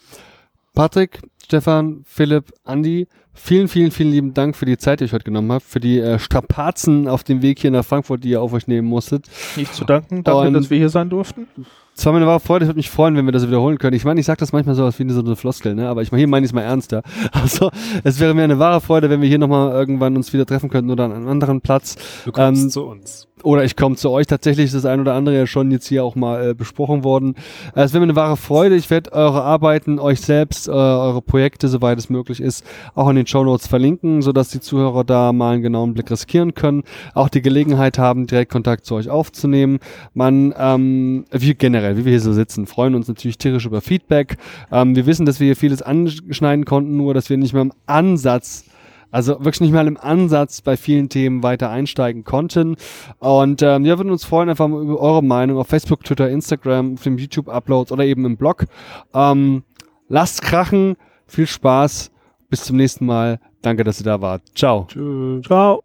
Patrick, 0.73 1.19
Stefan, 1.43 2.03
Philipp, 2.05 2.53
Andi, 2.63 3.07
vielen, 3.33 3.67
vielen, 3.67 3.91
vielen 3.91 4.11
lieben 4.11 4.33
Dank 4.33 4.55
für 4.55 4.65
die 4.65 4.77
Zeit, 4.77 4.99
die 4.99 5.03
ihr 5.03 5.07
euch 5.07 5.13
heute 5.13 5.23
genommen 5.25 5.51
habt, 5.51 5.65
für 5.65 5.79
die 5.79 5.99
äh, 5.99 6.19
Strapazen 6.19 7.07
auf 7.07 7.23
dem 7.23 7.41
Weg 7.41 7.59
hier 7.59 7.71
nach 7.71 7.85
Frankfurt, 7.85 8.23
die 8.23 8.29
ihr 8.29 8.41
auf 8.41 8.53
euch 8.53 8.67
nehmen 8.67 8.87
musstet. 8.87 9.25
Nicht 9.55 9.73
zu 9.73 9.85
danken, 9.85 10.23
danke, 10.23 10.47
Und- 10.47 10.53
dass 10.53 10.69
wir 10.69 10.77
hier 10.77 10.89
sein 10.89 11.09
durften. 11.09 11.47
Es 11.93 12.05
war 12.05 12.13
mir 12.13 12.19
eine 12.19 12.27
wahre 12.27 12.39
Freude, 12.39 12.63
ich 12.63 12.69
würde 12.69 12.77
mich 12.79 12.89
freuen, 12.89 13.17
wenn 13.17 13.25
wir 13.25 13.33
das 13.33 13.45
wiederholen 13.45 13.77
können. 13.77 13.95
Ich 13.97 14.05
meine, 14.05 14.17
ich 14.19 14.25
sage 14.25 14.37
das 14.39 14.53
manchmal 14.53 14.75
so 14.75 14.87
wie 14.97 15.09
so 15.11 15.19
eine 15.19 15.35
Floskel, 15.35 15.75
ne? 15.75 15.89
aber 15.89 16.01
ich 16.01 16.11
meine, 16.11 16.19
hier 16.19 16.27
meine 16.27 16.45
ich 16.45 16.49
es 16.51 16.53
mal 16.53 16.61
ernster. 16.61 17.03
Also, 17.33 17.69
es 18.05 18.19
wäre 18.19 18.33
mir 18.33 18.43
eine 18.43 18.59
wahre 18.59 18.79
Freude, 18.79 19.09
wenn 19.09 19.21
wir 19.21 19.27
hier 19.27 19.37
nochmal 19.37 19.71
irgendwann 19.73 20.15
uns 20.15 20.31
wieder 20.31 20.45
treffen 20.45 20.69
könnten 20.69 20.89
oder 20.89 21.03
an 21.05 21.11
einem 21.11 21.27
anderen 21.27 21.59
Platz. 21.59 21.97
Du 22.23 22.31
kommst 22.31 22.63
Ähm, 22.63 22.69
zu 22.69 22.85
uns. 22.85 23.27
Oder 23.43 23.63
ich 23.63 23.75
komme 23.75 23.95
zu 23.95 24.09
euch. 24.09 24.27
Tatsächlich 24.27 24.65
ist 24.65 24.75
das 24.75 24.85
ein 24.85 24.99
oder 24.99 25.13
andere 25.13 25.35
ja 25.35 25.47
schon 25.47 25.71
jetzt 25.71 25.87
hier 25.87 26.03
auch 26.03 26.15
mal 26.15 26.49
äh, 26.49 26.53
besprochen 26.53 27.03
worden. 27.03 27.35
Äh, 27.75 27.83
es 27.83 27.93
wäre 27.93 28.01
mir 28.01 28.11
eine 28.11 28.15
wahre 28.15 28.37
Freude. 28.37 28.75
Ich 28.75 28.89
werde 28.89 29.11
eure 29.13 29.43
Arbeiten, 29.43 29.99
euch 29.99 30.21
selbst, 30.21 30.67
äh, 30.67 30.71
eure 30.71 31.21
Projekte, 31.21 31.67
soweit 31.67 31.97
es 31.97 32.09
möglich 32.09 32.41
ist, 32.41 32.65
auch 32.95 33.09
in 33.09 33.15
den 33.15 33.27
Show 33.27 33.43
Notes 33.43 33.67
verlinken, 33.67 34.21
sodass 34.21 34.49
die 34.49 34.59
Zuhörer 34.59 35.03
da 35.03 35.33
mal 35.33 35.53
einen 35.53 35.61
genauen 35.61 35.93
Blick 35.93 36.11
riskieren 36.11 36.53
können. 36.53 36.83
Auch 37.13 37.29
die 37.29 37.41
Gelegenheit 37.41 37.97
haben, 37.97 38.27
direkt 38.27 38.51
Kontakt 38.51 38.85
zu 38.85 38.95
euch 38.95 39.09
aufzunehmen. 39.09 39.79
Man, 40.13 40.53
ähm, 40.57 41.25
wie 41.31 41.53
generell, 41.53 41.97
wie 41.97 42.05
wir 42.05 42.11
hier 42.11 42.21
so 42.21 42.33
sitzen, 42.33 42.67
freuen 42.67 42.95
uns 42.95 43.07
natürlich 43.07 43.37
tierisch 43.37 43.65
über 43.65 43.81
Feedback. 43.81 44.37
Ähm, 44.71 44.95
wir 44.95 45.05
wissen, 45.05 45.25
dass 45.25 45.39
wir 45.39 45.45
hier 45.45 45.55
vieles 45.55 45.81
anschneiden 45.81 46.65
konnten, 46.65 46.97
nur 46.97 47.13
dass 47.13 47.29
wir 47.29 47.37
nicht 47.37 47.53
mehr 47.53 47.63
im 47.63 47.73
Ansatz 47.85 48.65
also 49.11 49.39
wirklich 49.39 49.61
nicht 49.61 49.73
mal 49.73 49.87
im 49.87 49.97
Ansatz 49.97 50.61
bei 50.61 50.77
vielen 50.77 51.09
Themen 51.09 51.43
weiter 51.43 51.69
einsteigen 51.69 52.23
konnten. 52.23 52.75
Und 53.19 53.61
ähm, 53.61 53.85
ja, 53.85 53.97
würden 53.97 54.11
uns 54.11 54.23
freuen, 54.23 54.49
einfach 54.49 54.67
mal 54.67 54.81
über 54.81 54.99
eure 54.99 55.23
Meinung 55.23 55.57
auf 55.57 55.67
Facebook, 55.67 56.03
Twitter, 56.03 56.29
Instagram, 56.29 56.95
auf 56.95 57.03
dem 57.03 57.17
YouTube-Uploads 57.17 57.91
oder 57.91 58.05
eben 58.05 58.25
im 58.25 58.37
Blog. 58.37 58.65
Ähm, 59.13 59.63
lasst 60.07 60.41
krachen, 60.41 60.95
viel 61.27 61.47
Spaß, 61.47 62.11
bis 62.49 62.63
zum 62.63 62.77
nächsten 62.77 63.05
Mal. 63.05 63.39
Danke, 63.61 63.83
dass 63.83 63.99
ihr 63.99 64.05
da 64.05 64.21
wart. 64.21 64.41
Ciao. 64.55 64.87
Tschüss. 64.89 65.45
Ciao. 65.45 65.83